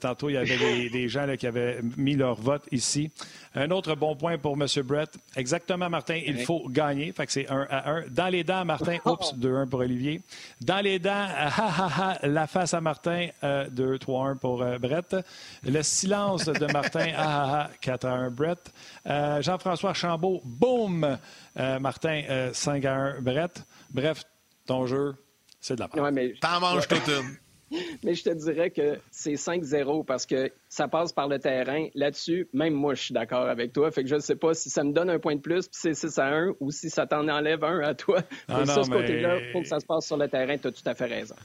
tantôt, 0.00 0.28
il 0.28 0.34
y 0.34 0.36
avait 0.36 0.88
des, 0.88 1.08
gens 1.08 1.26
qui 1.36 1.46
avaient 1.46 1.80
mis 1.96 2.16
leur 2.16 2.40
vote 2.40 2.62
ici. 2.70 3.10
Un 3.54 3.70
autre 3.70 3.94
bon 3.94 4.14
point 4.14 4.38
pour 4.38 4.54
M. 4.54 4.66
Brett. 4.84 5.10
Exactement, 5.36 5.88
Martin, 5.88 6.20
il 6.24 6.44
faut 6.44 6.68
gagner. 6.68 7.12
Fait 7.12 7.26
que 7.26 7.32
c'est 7.32 7.48
1 7.48 7.66
à 7.70 7.90
1. 7.90 8.04
Dans 8.08 8.28
les 8.28 8.44
dents, 8.44 8.64
Martin, 8.64 8.98
oups, 9.04 9.34
2-1 9.34 9.68
pour 9.68 9.80
Olivier. 9.80 10.20
Dans 10.60 10.80
les 10.80 10.98
dents, 10.98 11.10
ha, 11.10 11.48
ha, 11.48 11.88
ha, 11.98 12.26
la 12.26 12.46
face 12.46 12.74
à 12.74 12.80
Martin, 12.80 13.28
2-3-1 13.42 14.38
pour 14.38 14.64
Brett. 14.78 15.16
Le 15.64 15.82
silence 15.82 16.44
de 16.46 16.72
Martin, 16.72 17.12
ah, 17.16 17.24
ah, 17.26 17.70
ah, 17.70 17.76
4 17.80 18.04
à 18.06 18.12
1 18.12 18.30
Brett. 18.30 18.72
Jean-François 19.06 19.94
Chambault, 19.94 20.40
boum, 20.44 21.18
Martin, 21.56 22.50
5 22.52 22.84
à 22.84 22.94
1 22.94 23.20
Brett. 23.20 23.62
Bref, 23.90 24.22
ton 24.66 24.86
jeu, 24.86 25.14
c'est 25.60 25.74
de 25.74 25.80
la 25.80 25.88
part. 25.88 26.02
Ouais, 26.02 26.34
T'en 26.40 26.60
manges 26.60 26.86
toute 26.86 27.08
une. 27.08 27.36
Mais 28.04 28.14
je 28.14 28.24
te 28.24 28.30
dirais 28.30 28.70
que 28.70 28.98
c'est 29.10 29.34
5-0 29.34 30.04
parce 30.04 30.26
que 30.26 30.50
ça 30.68 30.88
passe 30.88 31.12
par 31.12 31.28
le 31.28 31.38
terrain. 31.38 31.88
Là-dessus, 31.94 32.48
même 32.52 32.74
moi, 32.74 32.94
je 32.94 33.02
suis 33.02 33.14
d'accord 33.14 33.46
avec 33.48 33.72
toi. 33.72 33.90
Fait 33.90 34.02
que 34.02 34.08
je 34.08 34.14
ne 34.14 34.20
sais 34.20 34.36
pas 34.36 34.54
si 34.54 34.70
ça 34.70 34.84
me 34.84 34.92
donne 34.92 35.10
un 35.10 35.18
point 35.18 35.36
de 35.36 35.40
plus, 35.40 35.68
puis 35.68 35.78
c'est 35.80 35.94
6 35.94 36.18
à 36.18 36.28
1, 36.28 36.54
ou 36.60 36.70
si 36.70 36.90
ça 36.90 37.06
t'en 37.06 37.28
enlève 37.28 37.64
un 37.64 37.80
à 37.80 37.94
toi. 37.94 38.22
Ah 38.48 38.60
mais 38.60 38.66
ça, 38.66 38.82
ce 38.82 38.90
côté-là, 38.90 39.38
il 39.40 39.52
faut 39.52 39.60
que 39.60 39.68
ça 39.68 39.80
se 39.80 39.86
passe 39.86 40.06
sur 40.06 40.16
le 40.16 40.28
terrain. 40.28 40.56
Tu 40.56 40.68
as 40.68 40.72
tout 40.72 40.82
à 40.86 40.94
fait 40.94 41.06
raison. 41.06 41.36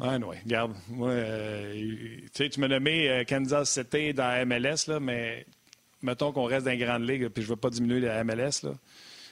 Ah 0.00 0.16
oui, 0.16 0.36
regarde. 0.44 0.72
Moi, 0.88 1.10
euh, 1.10 2.18
tu 2.32 2.60
m'as 2.60 2.68
nommé 2.68 3.08
euh, 3.08 3.24
Kansas 3.24 3.70
City 3.70 4.12
dans 4.12 4.26
la 4.26 4.44
MLS, 4.44 4.88
là, 4.88 4.98
mais 4.98 5.46
mettons 6.02 6.32
qu'on 6.32 6.44
reste 6.44 6.66
dans 6.66 6.72
les 6.72 6.78
grandes 6.78 7.08
ligues, 7.08 7.28
puis 7.28 7.42
je 7.42 7.48
ne 7.48 7.54
veux 7.54 7.60
pas 7.60 7.70
diminuer 7.70 8.00
la 8.00 8.24
MLS. 8.24 8.62
Là. 8.64 8.72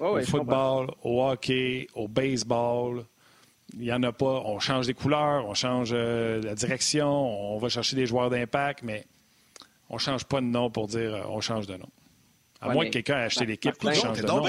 au 0.01 0.21
football, 0.21 0.89
au 1.03 1.25
hockey, 1.25 1.89
au 1.95 2.07
baseball, 2.07 3.05
il 3.75 3.81
n'y 3.81 3.93
en 3.93 4.03
a 4.03 4.13
pas. 4.13 4.43
On 4.45 4.59
change 4.59 4.87
des 4.87 4.95
couleurs, 4.95 5.47
on 5.47 5.55
change 5.55 5.91
euh, 5.93 6.41
la 6.43 6.55
direction, 6.55 7.09
on 7.09 7.59
va 7.59 7.69
chercher 7.69 7.97
des 7.97 8.07
joueurs 8.07 8.31
d'impact, 8.31 8.83
mais 8.83 9.07
on 9.89 9.95
ne 9.95 10.01
change 10.01 10.25
pas 10.25 10.41
de 10.41 10.47
nom 10.47 10.71
pour 10.71 10.89
dire 10.89 11.15
euh, 11.15 11.23
on 11.29 11.41
change 11.41 11.67
de 11.67 11.77
nom. 11.77 11.89
À 12.61 12.73
moins 12.73 12.85
que 12.85 12.91
quelqu'un 12.91 13.19
ait 13.19 13.25
acheté 13.25 13.45
l'équipe 13.45 13.77
qui 13.77 13.95
change 13.95 14.21
de 14.21 14.27
nom, 14.27 14.45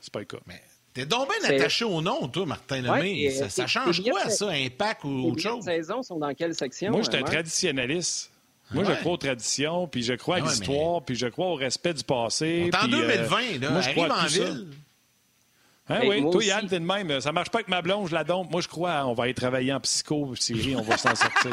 c'est 0.00 0.12
pas 0.12 0.18
le 0.18 0.24
cas. 0.24 0.38
Mais... 0.46 0.60
T'es 0.92 1.06
donc 1.06 1.28
bien 1.28 1.56
attaché 1.56 1.84
au 1.84 2.00
nom, 2.00 2.28
toi, 2.28 2.46
Martin 2.46 2.80
Lemay. 2.80 3.30
ça, 3.30 3.66
change 3.66 4.02
quoi, 4.02 4.28
ça, 4.30 4.50
Impact 4.50 5.04
ou 5.04 5.30
autre 5.30 5.42
chose? 5.42 5.66
Les 5.66 5.82
saisons 5.82 6.02
sont 6.02 6.18
dans 6.18 6.32
quelle 6.34 6.54
section? 6.54 6.92
Moi, 6.92 7.02
je 7.02 7.10
suis 7.10 7.18
un 7.18 7.24
traditionnaliste. 7.24 8.30
Moi, 8.72 8.84
je 8.84 8.92
crois 8.92 9.12
aux 9.12 9.16
traditions, 9.16 9.86
puis 9.86 10.02
je 10.02 10.14
crois 10.14 10.36
à 10.36 10.40
ah 10.42 10.48
l'histoire, 10.48 11.02
puis 11.02 11.16
je 11.16 11.26
crois 11.26 11.48
au 11.48 11.54
respect 11.54 11.94
du 11.94 12.02
passé. 12.02 12.70
en 12.72 12.88
2020, 12.88 13.36
euh, 13.36 13.58
là, 13.58 13.70
moi, 13.70 13.80
je 13.80 13.88
arrive 13.88 14.12
en 14.12 14.26
ville. 14.26 14.66
Hein, 15.88 16.00
oui, 16.06 16.22
toi, 16.30 16.42
Yann, 16.42 16.66
t'es 16.66 16.80
de 16.80 16.84
même. 16.84 17.20
Ça 17.20 17.30
marche 17.32 17.50
pas 17.50 17.58
avec 17.58 17.68
ma 17.68 17.82
blonde, 17.82 18.08
je 18.08 18.14
la 18.14 18.24
dompe. 18.24 18.50
Moi, 18.50 18.62
je 18.62 18.68
crois, 18.68 19.04
on 19.06 19.12
va 19.12 19.24
aller 19.24 19.34
travailler 19.34 19.72
en 19.72 19.80
psycho, 19.80 20.34
Siri, 20.34 20.74
on 20.76 20.82
va 20.82 20.96
s'en 20.96 21.14
sortir. 21.14 21.50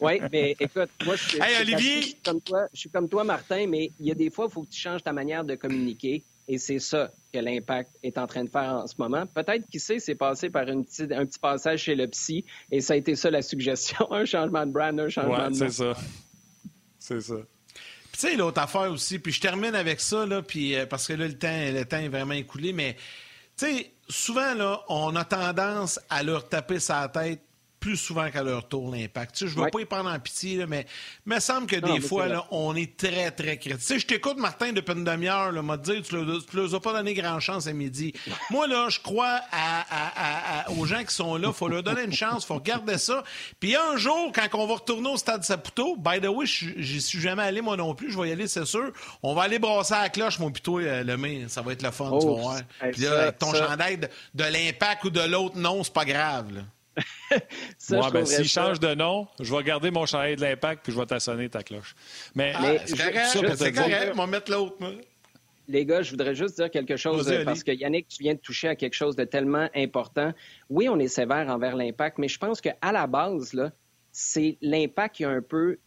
oui, 0.00 0.20
mais 0.30 0.56
écoute, 0.58 0.90
moi, 1.04 1.16
je, 1.16 1.22
suis 1.22 2.16
comme 2.22 2.40
toi, 2.40 2.66
je 2.74 2.80
suis 2.80 2.90
comme 2.90 3.08
toi, 3.08 3.24
Martin, 3.24 3.66
mais 3.66 3.90
il 3.98 4.06
y 4.06 4.10
a 4.10 4.14
des 4.14 4.30
fois, 4.30 4.46
il 4.50 4.52
faut 4.52 4.62
que 4.62 4.70
tu 4.70 4.78
changes 4.80 5.02
ta 5.02 5.12
manière 5.12 5.44
de 5.44 5.54
communiquer. 5.54 6.24
Et 6.48 6.58
c'est 6.58 6.78
ça 6.78 7.10
que 7.32 7.38
l'impact 7.38 7.90
est 8.02 8.18
en 8.18 8.26
train 8.26 8.44
de 8.44 8.50
faire 8.50 8.74
en 8.74 8.86
ce 8.86 8.94
moment. 8.98 9.26
Peut-être, 9.26 9.66
qui 9.68 9.80
sait, 9.80 9.98
c'est 9.98 10.14
passé 10.14 10.48
par 10.48 10.68
une 10.68 10.84
petite, 10.84 11.10
un 11.10 11.26
petit 11.26 11.38
passage 11.38 11.82
chez 11.82 11.96
le 11.96 12.06
psy 12.06 12.44
et 12.70 12.80
ça 12.80 12.92
a 12.92 12.96
été 12.96 13.16
ça 13.16 13.30
la 13.30 13.42
suggestion. 13.42 14.12
un 14.12 14.24
changement 14.24 14.64
de 14.64 14.70
brand, 14.72 14.98
un 15.00 15.08
changement 15.08 15.48
de 15.50 15.54
c'est 15.54 15.70
ça. 15.70 15.94
C'est 16.98 17.20
ça. 17.20 17.34
Tu 18.18 18.28
sais, 18.28 18.36
l'autre 18.36 18.62
affaire 18.62 18.90
aussi, 18.90 19.18
puis 19.18 19.30
je 19.30 19.42
termine 19.42 19.74
avec 19.74 20.00
ça, 20.00 20.24
là, 20.24 20.40
puis, 20.40 20.74
euh, 20.74 20.86
parce 20.86 21.06
que 21.06 21.12
là, 21.12 21.28
le 21.28 21.36
temps, 21.36 21.48
le 21.52 21.84
temps 21.84 21.98
est 21.98 22.08
vraiment 22.08 22.32
écoulé, 22.32 22.72
mais 22.72 22.96
tu 23.58 23.66
sais, 23.66 23.92
souvent, 24.08 24.54
là, 24.54 24.80
on 24.88 25.14
a 25.16 25.24
tendance 25.26 26.00
à 26.08 26.22
leur 26.22 26.48
taper 26.48 26.80
sa 26.80 27.08
tête 27.08 27.42
plus 27.80 27.96
souvent 27.96 28.30
qu'à 28.30 28.42
leur 28.42 28.68
tour 28.68 28.94
l'impact. 28.94 29.36
Tu 29.36 29.44
sais, 29.44 29.52
je 29.52 29.58
ne 29.58 29.64
veux 29.64 29.70
pas 29.70 29.80
y 29.80 29.84
prendre 29.84 30.10
en 30.10 30.18
pitié, 30.18 30.56
là, 30.56 30.66
mais 30.66 30.86
il 31.26 31.34
me 31.34 31.40
semble 31.40 31.66
que 31.66 31.76
des 31.76 32.00
fois, 32.00 32.26
là, 32.26 32.44
on 32.50 32.74
est 32.74 32.96
très, 32.96 33.30
très 33.30 33.58
critique. 33.58 33.80
Tu 33.80 33.86
sais, 33.86 33.98
je 33.98 34.06
t'écoute, 34.06 34.38
Martin, 34.38 34.72
depuis 34.72 34.94
une 34.94 35.04
demi-heure, 35.04 35.52
m'a 35.62 35.76
dit 35.76 36.02
tu 36.02 36.14
ne 36.14 36.38
leur 36.54 36.74
as 36.74 36.80
pas 36.80 36.92
donné 36.92 37.14
grand 37.14 37.40
chance 37.40 37.66
à 37.66 37.72
midi. 37.72 38.12
Moi, 38.50 38.66
là, 38.66 38.88
je 38.88 39.00
crois 39.00 39.40
à, 39.52 40.70
aux 40.70 40.86
gens 40.86 41.04
qui 41.04 41.14
sont 41.14 41.36
là. 41.36 41.48
Il 41.48 41.54
faut 41.54 41.68
leur 41.68 41.82
donner 41.82 42.04
une 42.04 42.12
chance. 42.12 42.44
Il 42.44 42.46
faut 42.46 42.54
regarder 42.54 42.98
ça. 42.98 43.22
Puis 43.60 43.76
un 43.76 43.96
jour, 43.96 44.32
quand 44.34 44.46
on 44.54 44.66
va 44.66 44.74
retourner 44.74 45.08
au 45.08 45.16
stade 45.16 45.44
Saputo, 45.44 45.96
by 45.96 46.20
the 46.20 46.28
way, 46.28 46.46
j'y 46.46 47.00
suis 47.00 47.20
jamais 47.20 47.42
allé, 47.42 47.60
moi 47.60 47.76
non 47.76 47.94
plus. 47.94 48.12
Je 48.12 48.18
vais 48.18 48.28
y 48.28 48.32
aller, 48.32 48.48
c'est 48.48 48.64
sûr. 48.64 48.92
On 49.22 49.34
va 49.34 49.42
aller 49.42 49.58
brasser 49.58 49.94
à 49.94 50.02
la 50.02 50.08
cloche, 50.08 50.38
mon 50.38 50.50
plutôt, 50.50 50.78
euh, 50.78 51.02
le 51.02 51.16
main. 51.16 51.48
Ça 51.48 51.62
va 51.62 51.72
être 51.72 51.82
le 51.82 51.90
fun, 51.90 52.06
tu 52.18 52.26
vas 52.26 52.32
oh, 52.32 52.36
voir. 52.36 52.60
Puis 52.92 53.02
là, 53.02 53.32
ton 53.32 53.52
chandail 53.52 53.98
de, 53.98 54.08
de 54.34 54.44
l'impact 54.44 55.04
ou 55.04 55.10
de 55.10 55.20
l'autre, 55.20 55.56
non, 55.56 55.82
c'est 55.84 55.92
pas 55.92 56.04
grave, 56.04 56.54
là. 56.54 56.62
Moi, 57.90 58.10
ben, 58.10 58.24
s'il 58.24 58.48
change 58.48 58.80
de 58.80 58.94
nom, 58.94 59.28
je 59.40 59.54
vais 59.54 59.62
garder 59.62 59.90
mon 59.90 60.06
chandail 60.06 60.36
de 60.36 60.40
l'impact 60.40 60.84
puis 60.84 60.92
je 60.92 60.98
vais 60.98 61.06
t'assonner 61.06 61.48
ta 61.48 61.62
cloche. 61.62 61.94
Mais, 62.34 62.52
ah, 62.54 62.74
c'est 62.84 63.72
correct, 63.72 64.10
on 64.12 64.16
va 64.16 64.26
mettre 64.26 64.50
l'autre. 64.50 64.76
Les 65.68 65.84
gars, 65.84 66.02
je 66.02 66.10
voudrais 66.10 66.34
juste 66.34 66.56
dire 66.56 66.70
quelque 66.70 66.96
chose 66.96 67.32
parce 67.44 67.64
que 67.64 67.72
Yannick, 67.72 68.08
tu 68.08 68.22
viens 68.22 68.34
de 68.34 68.38
toucher 68.38 68.68
à 68.68 68.76
quelque 68.76 68.94
chose 68.94 69.16
de 69.16 69.24
tellement 69.24 69.68
important. 69.74 70.32
Oui, 70.70 70.88
on 70.88 70.98
est 70.98 71.08
sévère 71.08 71.48
envers 71.48 71.76
l'impact, 71.76 72.18
mais 72.18 72.28
je 72.28 72.38
pense 72.38 72.60
qu'à 72.60 72.76
la 72.82 73.06
base, 73.06 73.52
là, 73.52 73.72
c'est 74.12 74.56
l'impact 74.62 75.16
qui 75.16 75.24
a 75.24 75.30
un 75.30 75.42
peu 75.42 75.78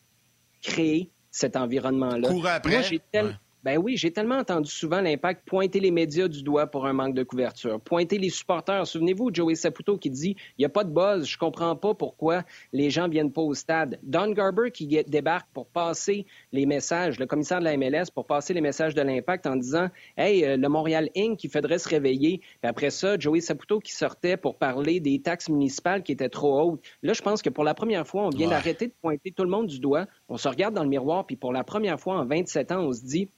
créé 0.62 1.10
cet 1.32 1.56
environnement-là. 1.56 2.30
après. 2.54 2.82
Moi, 3.14 3.32
ben 3.64 3.78
oui, 3.78 3.98
j'ai 3.98 4.12
tellement 4.12 4.38
entendu 4.38 4.72
souvent 4.72 5.02
l'impact 5.02 5.46
pointer 5.46 5.82
les 5.82 5.92
médias 5.92 6.30
du 6.30 6.44
doigt 6.44 6.68
pour 6.68 6.86
un 6.86 6.94
manque 6.94 7.14
de 7.14 7.24
couverture, 7.24 7.82
pointer 7.82 8.18
les 8.18 8.30
supporters. 8.30 8.88
Souvenez-vous, 8.88 9.32
Joey 9.34 9.56
Saputo 9.56 9.98
qui 9.98 10.10
dit 10.10 10.38
il 10.58 10.62
n'y 10.62 10.66
a 10.66 10.70
pas 10.70 10.86
de 10.86 10.92
buzz, 10.92 11.26
je 11.26 11.38
comprends 11.38 11.76
pas 11.76 11.94
pourquoi 11.94 12.44
les 12.72 12.90
gens 12.90 13.10
viennent 13.10 13.34
pas 13.34 13.42
au 13.42 13.54
stade. 13.54 14.00
Don 14.02 14.32
Garber 14.32 14.72
qui 14.72 14.88
débarque 14.88 15.50
pour 15.54 15.68
passer 15.68 16.26
les 16.54 16.66
messages, 16.66 17.20
le 17.20 17.26
commissaire 17.26 17.60
de 17.60 17.66
la 17.66 17.76
MLS 17.76 18.12
pour 18.14 18.26
passer 18.26 18.54
les 18.54 18.62
messages 18.62 18.96
de 18.96 19.02
l'impact 19.02 19.46
en 19.46 19.58
disant 19.58 19.90
hey 20.16 20.46
euh, 20.46 20.56
le 20.56 20.70
Montréal 20.70 21.10
Inc 21.18 21.44
il 21.44 21.50
faudrait 21.50 21.80
se 21.80 21.90
réveiller. 21.90 22.40
Puis 22.40 22.70
après 22.70 22.92
ça, 22.92 23.20
Joey 23.20 23.42
Saputo 23.42 23.80
qui 23.80 23.92
sortait 23.92 24.38
pour 24.38 24.58
parler 24.58 25.02
des 25.02 25.22
taxes 25.22 25.50
municipales 25.50 26.04
qui 26.04 26.14
étaient 26.14 26.30
trop 26.30 26.62
hautes. 26.62 26.82
Là, 27.04 27.12
je 27.12 27.22
pense 27.22 27.42
que 27.42 27.50
pour 27.50 27.66
la 27.66 27.74
première 27.74 28.08
fois, 28.08 28.24
on 28.24 28.30
vient 28.30 28.48
d'arrêter 28.48 28.88
de 28.88 28.94
pointer 29.02 29.32
tout 29.32 29.44
le 29.44 29.50
monde 29.50 29.68
du 29.68 29.80
doigt. 29.80 30.06
On 30.30 30.38
se 30.38 30.48
regarde 30.48 30.74
dans 30.74 30.84
le 30.84 30.90
miroir 30.90 31.26
puis 31.26 31.36
pour 31.36 31.52
la 31.52 31.66
première 31.66 32.00
fois 32.00 32.16
en 32.16 32.26
27 32.26 32.72
ans, 32.72 32.86
on 32.86 32.94
se 32.94 33.04
dit 33.04 33.30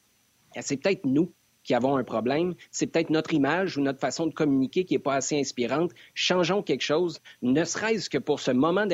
c'est 0.59 0.77
peut-être 0.77 1.05
nous 1.05 1.33
qui 1.63 1.73
avons 1.75 1.95
un 1.95 2.03
problème, 2.03 2.55
c'est 2.71 2.87
peut-être 2.87 3.09
notre 3.09 3.33
image 3.33 3.77
ou 3.77 3.81
notre 3.81 3.99
façon 3.99 4.25
de 4.25 4.33
communiquer 4.33 4.83
qui 4.83 4.95
n'est 4.95 4.99
pas 4.99 5.15
assez 5.15 5.39
inspirante. 5.39 5.91
Changeons 6.13 6.63
quelque 6.63 6.81
chose, 6.81 7.21
ne 7.41 7.63
serait-ce 7.63 8.09
que 8.09 8.17
pour 8.17 8.39
ce 8.39 8.51
moment 8.51 8.85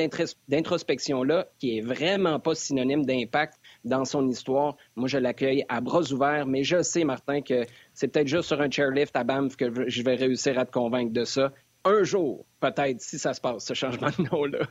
d'introspection-là, 0.48 1.48
qui 1.58 1.78
est 1.78 1.80
vraiment 1.80 2.38
pas 2.40 2.54
synonyme 2.54 3.06
d'impact 3.06 3.54
dans 3.84 4.04
son 4.04 4.28
histoire. 4.28 4.76
Moi, 4.96 5.08
je 5.08 5.18
l'accueille 5.18 5.64
à 5.68 5.80
bras 5.80 6.12
ouverts, 6.12 6.46
mais 6.46 6.62
je 6.62 6.82
sais, 6.82 7.04
Martin, 7.04 7.40
que 7.40 7.64
c'est 7.94 8.08
peut-être 8.08 8.28
juste 8.28 8.48
sur 8.48 8.60
un 8.60 8.70
chairlift 8.70 9.16
à 9.16 9.24
Banff 9.24 9.56
que 9.56 9.88
je 9.88 10.02
vais 10.02 10.14
réussir 10.16 10.58
à 10.58 10.66
te 10.66 10.72
convaincre 10.72 11.12
de 11.12 11.24
ça. 11.24 11.52
Un 11.84 12.02
jour, 12.02 12.44
peut-être, 12.60 13.00
si 13.00 13.18
ça 13.18 13.32
se 13.32 13.40
passe, 13.40 13.64
ce 13.64 13.72
changement 13.72 14.08
de 14.18 14.24
nom-là. 14.30 14.66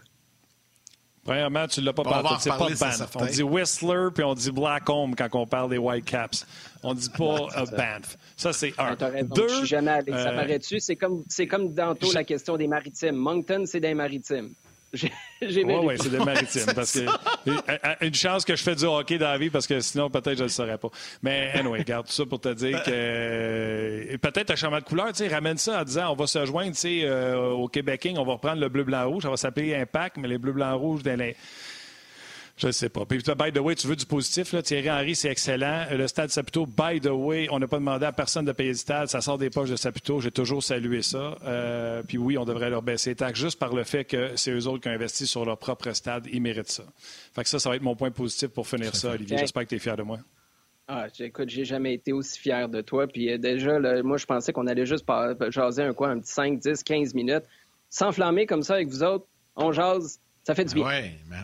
Premièrement, 1.27 1.67
tu 1.67 1.81
ne 1.81 1.85
l'as 1.85 1.93
pas 1.93 2.03
parlé. 2.03 2.29
C'est 2.39 2.49
pas 2.49 2.57
Banff. 2.57 3.15
On 3.15 3.25
dit 3.25 3.43
Whistler 3.43 4.07
puis 4.15 4.23
on 4.23 4.33
dit 4.33 4.49
Blackcomb 4.49 5.11
quand 5.13 5.27
on 5.33 5.45
parle 5.45 5.69
des 5.69 5.77
Whitecaps. 5.77 6.47
On 6.83 6.93
dit 6.93 7.09
pas 7.09 7.47
euh, 7.57 7.65
Banff. 7.75 8.17
Ça, 8.37 8.53
c'est 8.53 8.73
un. 8.77 8.95
Deux. 9.23 9.49
Je 9.49 9.55
suis 9.55 9.67
jamais 9.67 9.91
allé. 9.91 10.13
Ça 10.13 10.29
euh, 10.29 10.35
paraît-tu? 10.35 10.79
C'est 10.79 10.95
comme, 10.95 11.25
c'est 11.27 11.45
comme 11.45 11.73
dans 11.73 11.95
tout 11.95 12.13
la 12.13 12.23
question 12.23 12.55
des 12.55 12.67
maritimes. 12.67 13.15
Moncton, 13.15 13.63
c'est 13.65 13.81
des 13.81 13.93
maritimes. 13.93 14.51
Oui, 14.93 15.11
oui, 15.83 15.95
c'est 15.99 16.09
des 16.09 16.17
maritimes. 16.17 16.73
parce 16.73 16.93
que, 16.93 18.05
une 18.05 18.13
chance 18.13 18.45
que 18.45 18.55
je 18.55 18.63
fais 18.63 18.75
du 18.75 18.85
hockey 18.85 19.17
dans 19.17 19.27
la 19.27 19.37
vie 19.37 19.49
parce 19.49 19.67
que 19.67 19.79
sinon, 19.81 20.09
peut-être, 20.09 20.35
je 20.35 20.39
ne 20.39 20.43
le 20.43 20.49
saurais 20.49 20.77
pas. 20.77 20.89
Mais, 21.21 21.51
anyway, 21.53 21.83
garde 21.83 22.07
tout 22.07 22.13
ça 22.13 22.25
pour 22.25 22.39
te 22.39 22.53
dire 22.53 22.81
que 22.83 22.91
euh, 22.91 24.17
peut-être 24.17 24.51
un 24.51 24.55
changement 24.55 24.79
de 24.79 24.83
couleur, 24.83 25.07
tu 25.07 25.17
sais, 25.17 25.27
ramène 25.27 25.57
ça 25.57 25.81
en 25.81 25.83
disant 25.83 26.11
on 26.11 26.15
va 26.15 26.25
se 26.27 26.45
joindre, 26.45 26.71
tu 26.71 26.79
sais, 26.79 27.01
euh, 27.03 27.51
au 27.51 27.67
Québec 27.67 28.07
on 28.17 28.23
va 28.23 28.33
reprendre 28.33 28.61
le 28.61 28.69
bleu-blanc-rouge, 28.69 29.23
ça 29.23 29.29
va 29.29 29.37
s'appeler 29.37 29.75
Impact, 29.75 30.17
mais 30.17 30.27
les 30.27 30.37
bleus-blancs-rouges 30.37 31.03
dans 31.03 31.19
les 31.19 31.35
je 32.57 32.67
ne 32.67 32.71
sais 32.71 32.89
pas. 32.89 33.05
Puis, 33.05 33.19
by 33.19 33.51
the 33.51 33.59
way, 33.59 33.75
tu 33.75 33.85
veux 33.85 33.95
du 33.95 34.07
positif, 34.07 34.51
là? 34.51 34.63
Thierry 34.63 34.89
Henry, 34.89 35.15
c'est 35.15 35.29
excellent. 35.29 35.85
Le 35.91 36.07
stade 36.07 36.31
Saputo, 36.31 36.65
by 36.65 36.99
the 36.99 37.11
way, 37.11 37.47
on 37.51 37.59
n'a 37.59 37.67
pas 37.67 37.77
demandé 37.77 38.05
à 38.07 38.11
personne 38.11 38.45
de 38.45 38.51
payer 38.51 38.71
le 38.71 38.75
stade. 38.75 39.09
Ça 39.09 39.21
sort 39.21 39.37
des 39.37 39.51
poches 39.51 39.69
de 39.69 39.75
Saputo. 39.75 40.21
J'ai 40.21 40.31
toujours 40.31 40.63
salué 40.63 41.03
ça. 41.03 41.37
Euh, 41.45 42.01
puis 42.01 42.17
oui, 42.17 42.35
on 42.35 42.45
devrait 42.45 42.71
leur 42.71 42.81
baisser 42.81 43.11
les 43.11 43.15
taxes 43.15 43.39
juste 43.39 43.59
par 43.59 43.75
le 43.75 43.83
fait 43.83 44.05
que 44.05 44.35
c'est 44.35 44.51
eux 44.51 44.67
autres 44.67 44.81
qui 44.81 44.89
ont 44.89 44.91
investi 44.91 45.27
sur 45.27 45.45
leur 45.45 45.59
propre 45.59 45.91
stade. 45.91 46.27
Ils 46.33 46.41
méritent 46.41 46.71
ça. 46.71 46.83
Fait 47.35 47.43
que 47.43 47.49
ça, 47.49 47.59
ça 47.59 47.69
va 47.69 47.75
être 47.75 47.83
mon 47.83 47.95
point 47.95 48.09
positif 48.09 48.47
pour 48.47 48.67
finir 48.67 48.95
ça, 48.95 49.11
Olivier. 49.11 49.37
J'espère 49.37 49.63
que 49.63 49.69
tu 49.69 49.75
es 49.75 49.79
fier 49.79 49.95
de 49.95 50.03
moi. 50.03 50.17
Ah, 50.87 51.07
écoute, 51.19 51.49
j'ai 51.49 51.65
jamais 51.65 51.93
été 51.93 52.11
aussi 52.11 52.39
fier 52.39 52.69
de 52.69 52.81
toi. 52.81 53.05
Puis 53.05 53.31
euh, 53.31 53.37
déjà, 53.37 53.77
moi, 54.01 54.17
je 54.17 54.25
pensais 54.25 54.51
qu'on 54.51 54.65
allait 54.65 54.87
juste 54.87 55.05
jaser 55.49 55.83
un 55.83 55.93
quoi, 55.93 56.09
un 56.09 56.19
petit 56.19 56.31
5, 56.31 56.59
10, 56.59 56.81
15 56.81 57.13
minutes. 57.13 57.43
S'enflammer 57.91 58.47
comme 58.47 58.63
ça 58.63 58.75
avec 58.75 58.87
vous 58.87 59.03
autres, 59.03 59.27
on 59.55 59.71
jase, 59.71 60.19
ça 60.43 60.55
fait 60.55 60.65
du 60.65 60.73
bien. 60.73 60.87
Oui, 60.87 61.11
mais 61.29 61.37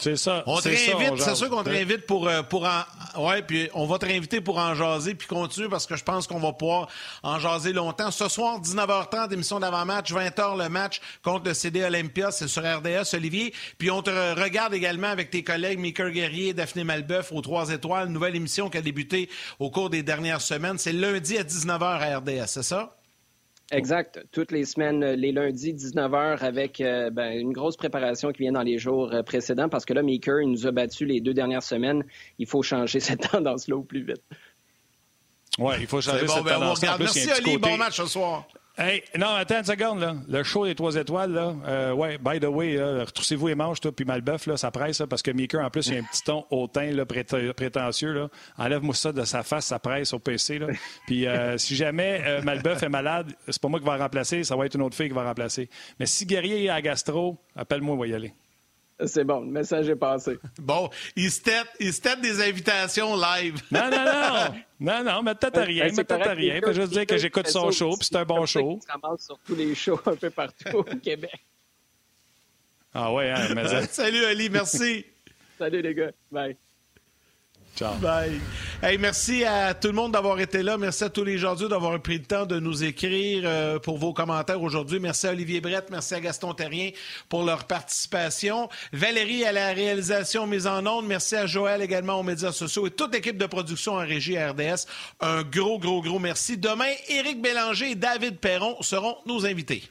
C'est 0.00 0.16
ça. 0.16 0.42
On 0.46 0.56
te 0.60 0.68
réinvite, 0.94 1.08
c'est 1.24 1.34
sûr 1.34 1.50
qu'on 1.50 1.62
te 1.62 1.68
réinvite 1.68 2.06
pour, 2.06 2.26
euh, 2.26 2.42
pour 2.42 2.64
en. 2.66 3.20
Ouais, 3.22 3.42
puis 3.42 3.68
on 3.74 3.86
va 3.86 3.98
te 3.98 4.06
réinviter 4.06 4.40
pour 4.40 4.56
en 4.58 4.74
jaser 4.74 5.14
puis 5.14 5.28
continuer 5.28 5.68
parce 5.68 5.86
que 5.86 5.94
je 5.94 6.02
pense 6.02 6.26
qu'on 6.26 6.40
va 6.40 6.52
pouvoir 6.52 6.88
en 7.22 7.38
jaser 7.38 7.72
longtemps. 7.72 8.10
Ce 8.10 8.28
soir, 8.28 8.60
19h30, 8.60 9.32
émission 9.32 9.60
d'avant-match, 9.60 10.10
20h, 10.12 10.56
le 10.62 10.68
match 10.68 11.00
contre 11.22 11.46
le 11.48 11.54
CD 11.54 11.84
Olympia, 11.84 12.30
c'est 12.30 12.48
sur 12.48 12.62
RDS, 12.62 13.14
Olivier. 13.14 13.52
Puis 13.78 13.90
on 13.90 14.00
te 14.02 14.10
re- 14.10 14.40
regarde 14.42 14.72
également 14.74 15.08
avec 15.08 15.30
tes 15.30 15.42
collègues 15.44 15.78
Mika 15.78 16.08
Guerrier, 16.10 16.54
Daphné 16.54 16.82
Malbeuf 16.84 17.30
aux 17.32 17.40
Trois 17.42 17.70
Étoiles, 17.70 18.08
nouvelle 18.08 18.36
émission 18.36 18.70
qui 18.70 18.78
a 18.78 18.82
débuté 18.82 19.28
au 19.58 19.70
cours 19.70 19.90
des 19.90 20.02
dernières 20.02 20.40
semaines. 20.40 20.78
C'est 20.78 20.92
lundi 20.92 21.36
à 21.38 21.42
19h 21.44 21.82
à 21.82 22.18
RDS, 22.18 22.46
c'est 22.46 22.62
ça? 22.62 22.96
Exact. 23.70 24.24
Toutes 24.30 24.52
les 24.52 24.64
semaines, 24.64 25.02
euh, 25.02 25.16
les 25.16 25.32
lundis, 25.32 25.72
19h, 25.72 26.40
avec 26.40 26.80
euh, 26.80 27.10
ben, 27.10 27.32
une 27.32 27.52
grosse 27.52 27.76
préparation 27.76 28.30
qui 28.30 28.42
vient 28.42 28.52
dans 28.52 28.62
les 28.62 28.78
jours 28.78 29.12
euh, 29.12 29.22
précédents, 29.22 29.68
parce 29.68 29.84
que 29.84 29.94
là, 29.94 30.02
Meeker, 30.02 30.40
il 30.42 30.50
nous 30.50 30.66
a 30.66 30.70
battu 30.70 31.06
les 31.06 31.20
deux 31.20 31.34
dernières 31.34 31.62
semaines. 31.62 32.04
Il 32.38 32.46
faut 32.46 32.62
changer 32.62 33.00
cette 33.00 33.30
tendance-là 33.30 33.76
au 33.76 33.82
plus 33.82 34.04
vite. 34.04 34.22
Ouais, 35.58 35.76
il 35.80 35.86
faut 35.86 36.00
changer 36.00 36.26
bon, 36.26 36.34
cette 36.34 36.44
ben, 36.44 36.56
on 36.56 36.74
tendance. 36.74 36.82
Merci, 36.98 37.28
Oli. 37.38 37.58
Bon 37.58 37.76
match 37.76 37.96
ce 37.96 38.06
soir. 38.06 38.46
Hey, 38.76 39.04
non, 39.16 39.28
attends 39.28 39.58
une 39.58 39.64
seconde, 39.64 40.00
là. 40.00 40.16
Le 40.28 40.42
show 40.42 40.64
des 40.66 40.74
trois 40.74 40.96
étoiles, 40.96 41.30
là. 41.32 41.54
Euh, 41.64 41.92
ouais, 41.92 42.18
by 42.18 42.40
the 42.40 42.46
way, 42.46 42.76
retroussez-vous 42.82 43.46
les 43.46 43.54
manches, 43.54 43.80
toi, 43.80 43.92
puis 43.94 44.04
Malbeuf, 44.04 44.46
là, 44.46 44.56
ça 44.56 44.72
presse, 44.72 45.00
parce 45.08 45.22
que 45.22 45.30
Meeker, 45.30 45.64
en 45.64 45.70
plus, 45.70 45.86
il 45.86 45.94
a 45.96 46.00
un 46.00 46.02
petit 46.02 46.22
ton 46.24 46.44
hautain, 46.50 46.90
là, 46.90 47.04
prét- 47.04 47.52
prétentieux, 47.52 48.12
là. 48.12 48.28
Enlève-moi 48.58 48.92
ça 48.94 49.12
de 49.12 49.22
sa 49.24 49.44
face, 49.44 49.66
ça 49.66 49.78
presse 49.78 50.12
au 50.12 50.18
PC, 50.18 50.58
là. 50.58 50.66
Puis, 51.06 51.24
euh, 51.28 51.56
si 51.56 51.76
jamais 51.76 52.20
euh, 52.26 52.42
Malbeuf 52.42 52.82
est 52.82 52.88
malade, 52.88 53.32
c'est 53.48 53.62
pas 53.62 53.68
moi 53.68 53.78
qui 53.78 53.86
va 53.86 53.96
remplacer, 53.96 54.42
ça 54.42 54.56
va 54.56 54.66
être 54.66 54.74
une 54.74 54.82
autre 54.82 54.96
fille 54.96 55.08
qui 55.08 55.14
va 55.14 55.22
remplacer. 55.22 55.70
Mais 56.00 56.06
si 56.06 56.26
Guerrier 56.26 56.64
est 56.64 56.68
à 56.68 56.82
gastro, 56.82 57.38
appelle-moi, 57.54 57.94
on 57.94 57.98
va 57.98 58.06
y 58.08 58.14
aller. 58.14 58.34
C'est 59.06 59.24
bon, 59.24 59.40
le 59.40 59.50
message 59.50 59.88
est 59.88 59.96
passé. 59.96 60.38
Bon, 60.60 60.88
il 61.16 61.30
se 61.30 61.42
tête, 61.42 61.66
il 61.80 61.92
des 62.20 62.40
invitations 62.42 63.16
live. 63.16 63.56
Non, 63.70 63.90
non, 63.90 64.04
non! 64.04 64.54
Non, 64.80 65.02
non, 65.02 65.22
mais 65.22 65.34
peut-être 65.34 65.58
à 65.58 65.62
rien, 65.62 65.86
Ben, 65.86 65.94
mais 65.96 66.04
peut-être 66.04 66.28
à 66.28 66.32
rien. 66.34 66.60
Fais 66.62 66.74
juste 66.74 66.92
dire 66.92 67.06
que 67.06 67.16
j'écoute 67.16 67.48
son 67.48 67.70
show, 67.70 67.96
puis 67.96 68.08
c'est 68.10 68.16
un 68.16 68.24
bon 68.24 68.44
show. 68.44 68.74
qu'il 68.74 68.82
se 68.82 68.88
ramasse 68.88 69.24
sur 69.24 69.38
tous 69.38 69.54
les 69.54 69.74
shows 69.74 70.00
un 70.04 70.16
peu 70.16 70.28
partout 70.30 70.78
au 70.78 70.82
Québec. 70.82 71.44
Ah 72.92 73.12
ouais, 73.12 73.30
hein, 73.30 73.54
mais 73.54 73.86
Salut, 73.88 74.24
Ali, 74.24 74.50
merci. 74.50 75.06
Salut 75.58 75.80
les 75.80 75.94
gars. 75.94 76.10
Bye. 76.30 76.56
Ciao. 77.76 77.94
Bye. 77.96 78.40
Hey, 78.82 78.98
merci 78.98 79.44
à 79.44 79.74
tout 79.74 79.88
le 79.88 79.94
monde 79.94 80.12
d'avoir 80.12 80.38
été 80.38 80.62
là. 80.62 80.78
Merci 80.78 81.04
à 81.04 81.08
tous 81.08 81.24
les 81.24 81.38
gens 81.38 81.54
d'avoir 81.54 82.00
pris 82.00 82.18
le 82.18 82.24
temps 82.24 82.46
de 82.46 82.60
nous 82.60 82.84
écrire 82.84 83.42
euh, 83.44 83.78
pour 83.78 83.98
vos 83.98 84.12
commentaires 84.12 84.62
aujourd'hui. 84.62 85.00
Merci 85.00 85.26
à 85.26 85.30
Olivier 85.30 85.60
Brett, 85.60 85.90
merci 85.90 86.14
à 86.14 86.20
Gaston 86.20 86.54
Terrien 86.54 86.90
pour 87.28 87.42
leur 87.42 87.64
participation. 87.64 88.68
Valérie 88.92 89.44
à 89.44 89.52
la 89.52 89.72
réalisation 89.72 90.46
mise 90.46 90.66
en 90.66 90.86
onde. 90.86 91.06
Merci 91.06 91.36
à 91.36 91.46
Joël 91.46 91.82
également 91.82 92.20
aux 92.20 92.22
médias 92.22 92.52
sociaux 92.52 92.86
et 92.86 92.90
toute 92.90 93.12
l'équipe 93.12 93.38
de 93.38 93.46
production 93.46 93.94
en 93.94 94.06
régie 94.06 94.38
RDS. 94.38 94.86
Un 95.20 95.42
gros, 95.42 95.78
gros, 95.78 96.00
gros 96.00 96.18
merci. 96.18 96.56
Demain, 96.56 96.92
Éric 97.08 97.42
Bélanger 97.42 97.92
et 97.92 97.94
David 97.94 98.38
Perron 98.38 98.76
seront 98.82 99.16
nos 99.26 99.46
invités. 99.46 99.82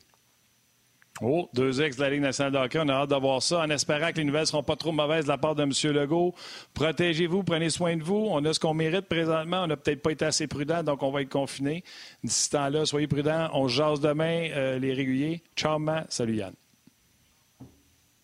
Oh, 1.22 1.48
deux 1.54 1.82
ex 1.82 1.96
de 1.96 2.02
la 2.02 2.10
Ligue 2.10 2.22
nationale 2.22 2.68
de. 2.70 2.80
On 2.80 2.90
a 2.90 2.94
hâte 2.94 3.12
de 3.12 3.16
voir 3.16 3.42
ça 3.42 3.60
en 3.60 3.70
espérant 3.70 4.12
que 4.12 4.18
les 4.18 4.24
nouvelles 4.24 4.42
ne 4.42 4.48
seront 4.48 4.64
pas 4.64 4.76
trop 4.76 4.92
mauvaises 4.92 5.26
de 5.26 5.30
la 5.30 5.38
part 5.38 5.54
de 5.54 5.62
M. 5.62 5.72
Legault. 5.94 6.34
Protégez-vous, 6.74 7.44
prenez 7.44 7.70
soin 7.70 7.96
de 7.96 8.04
vous. 8.04 8.28
On 8.32 8.44
a 8.46 8.54
ce 8.54 8.60
qu'on 8.60 8.74
mérite 8.74 9.08
présentement. 9.08 9.64
On 9.64 9.68
n'a 9.68 9.78
peut-être 9.78 10.02
pas 10.02 10.12
été 10.12 10.26
assez 10.26 10.48
prudent, 10.48 10.82
donc 10.82 11.04
on 11.04 11.12
va 11.12 11.22
être 11.22 11.30
confinés. 11.30 11.84
D'ici 12.24 12.46
ce 12.46 12.50
temps-là, 12.52 12.86
soyez 12.86 13.08
prudents. 13.08 13.50
On 13.54 13.68
se 13.68 13.76
jase 13.76 14.00
demain, 14.00 14.50
euh, 14.52 14.80
les 14.80 14.94
réguliers. 14.94 15.44
Ciao, 15.56 15.78
man. 15.78 16.06
Salut, 16.10 16.38
Yann. 16.38 16.54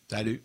Salut. 0.10 0.41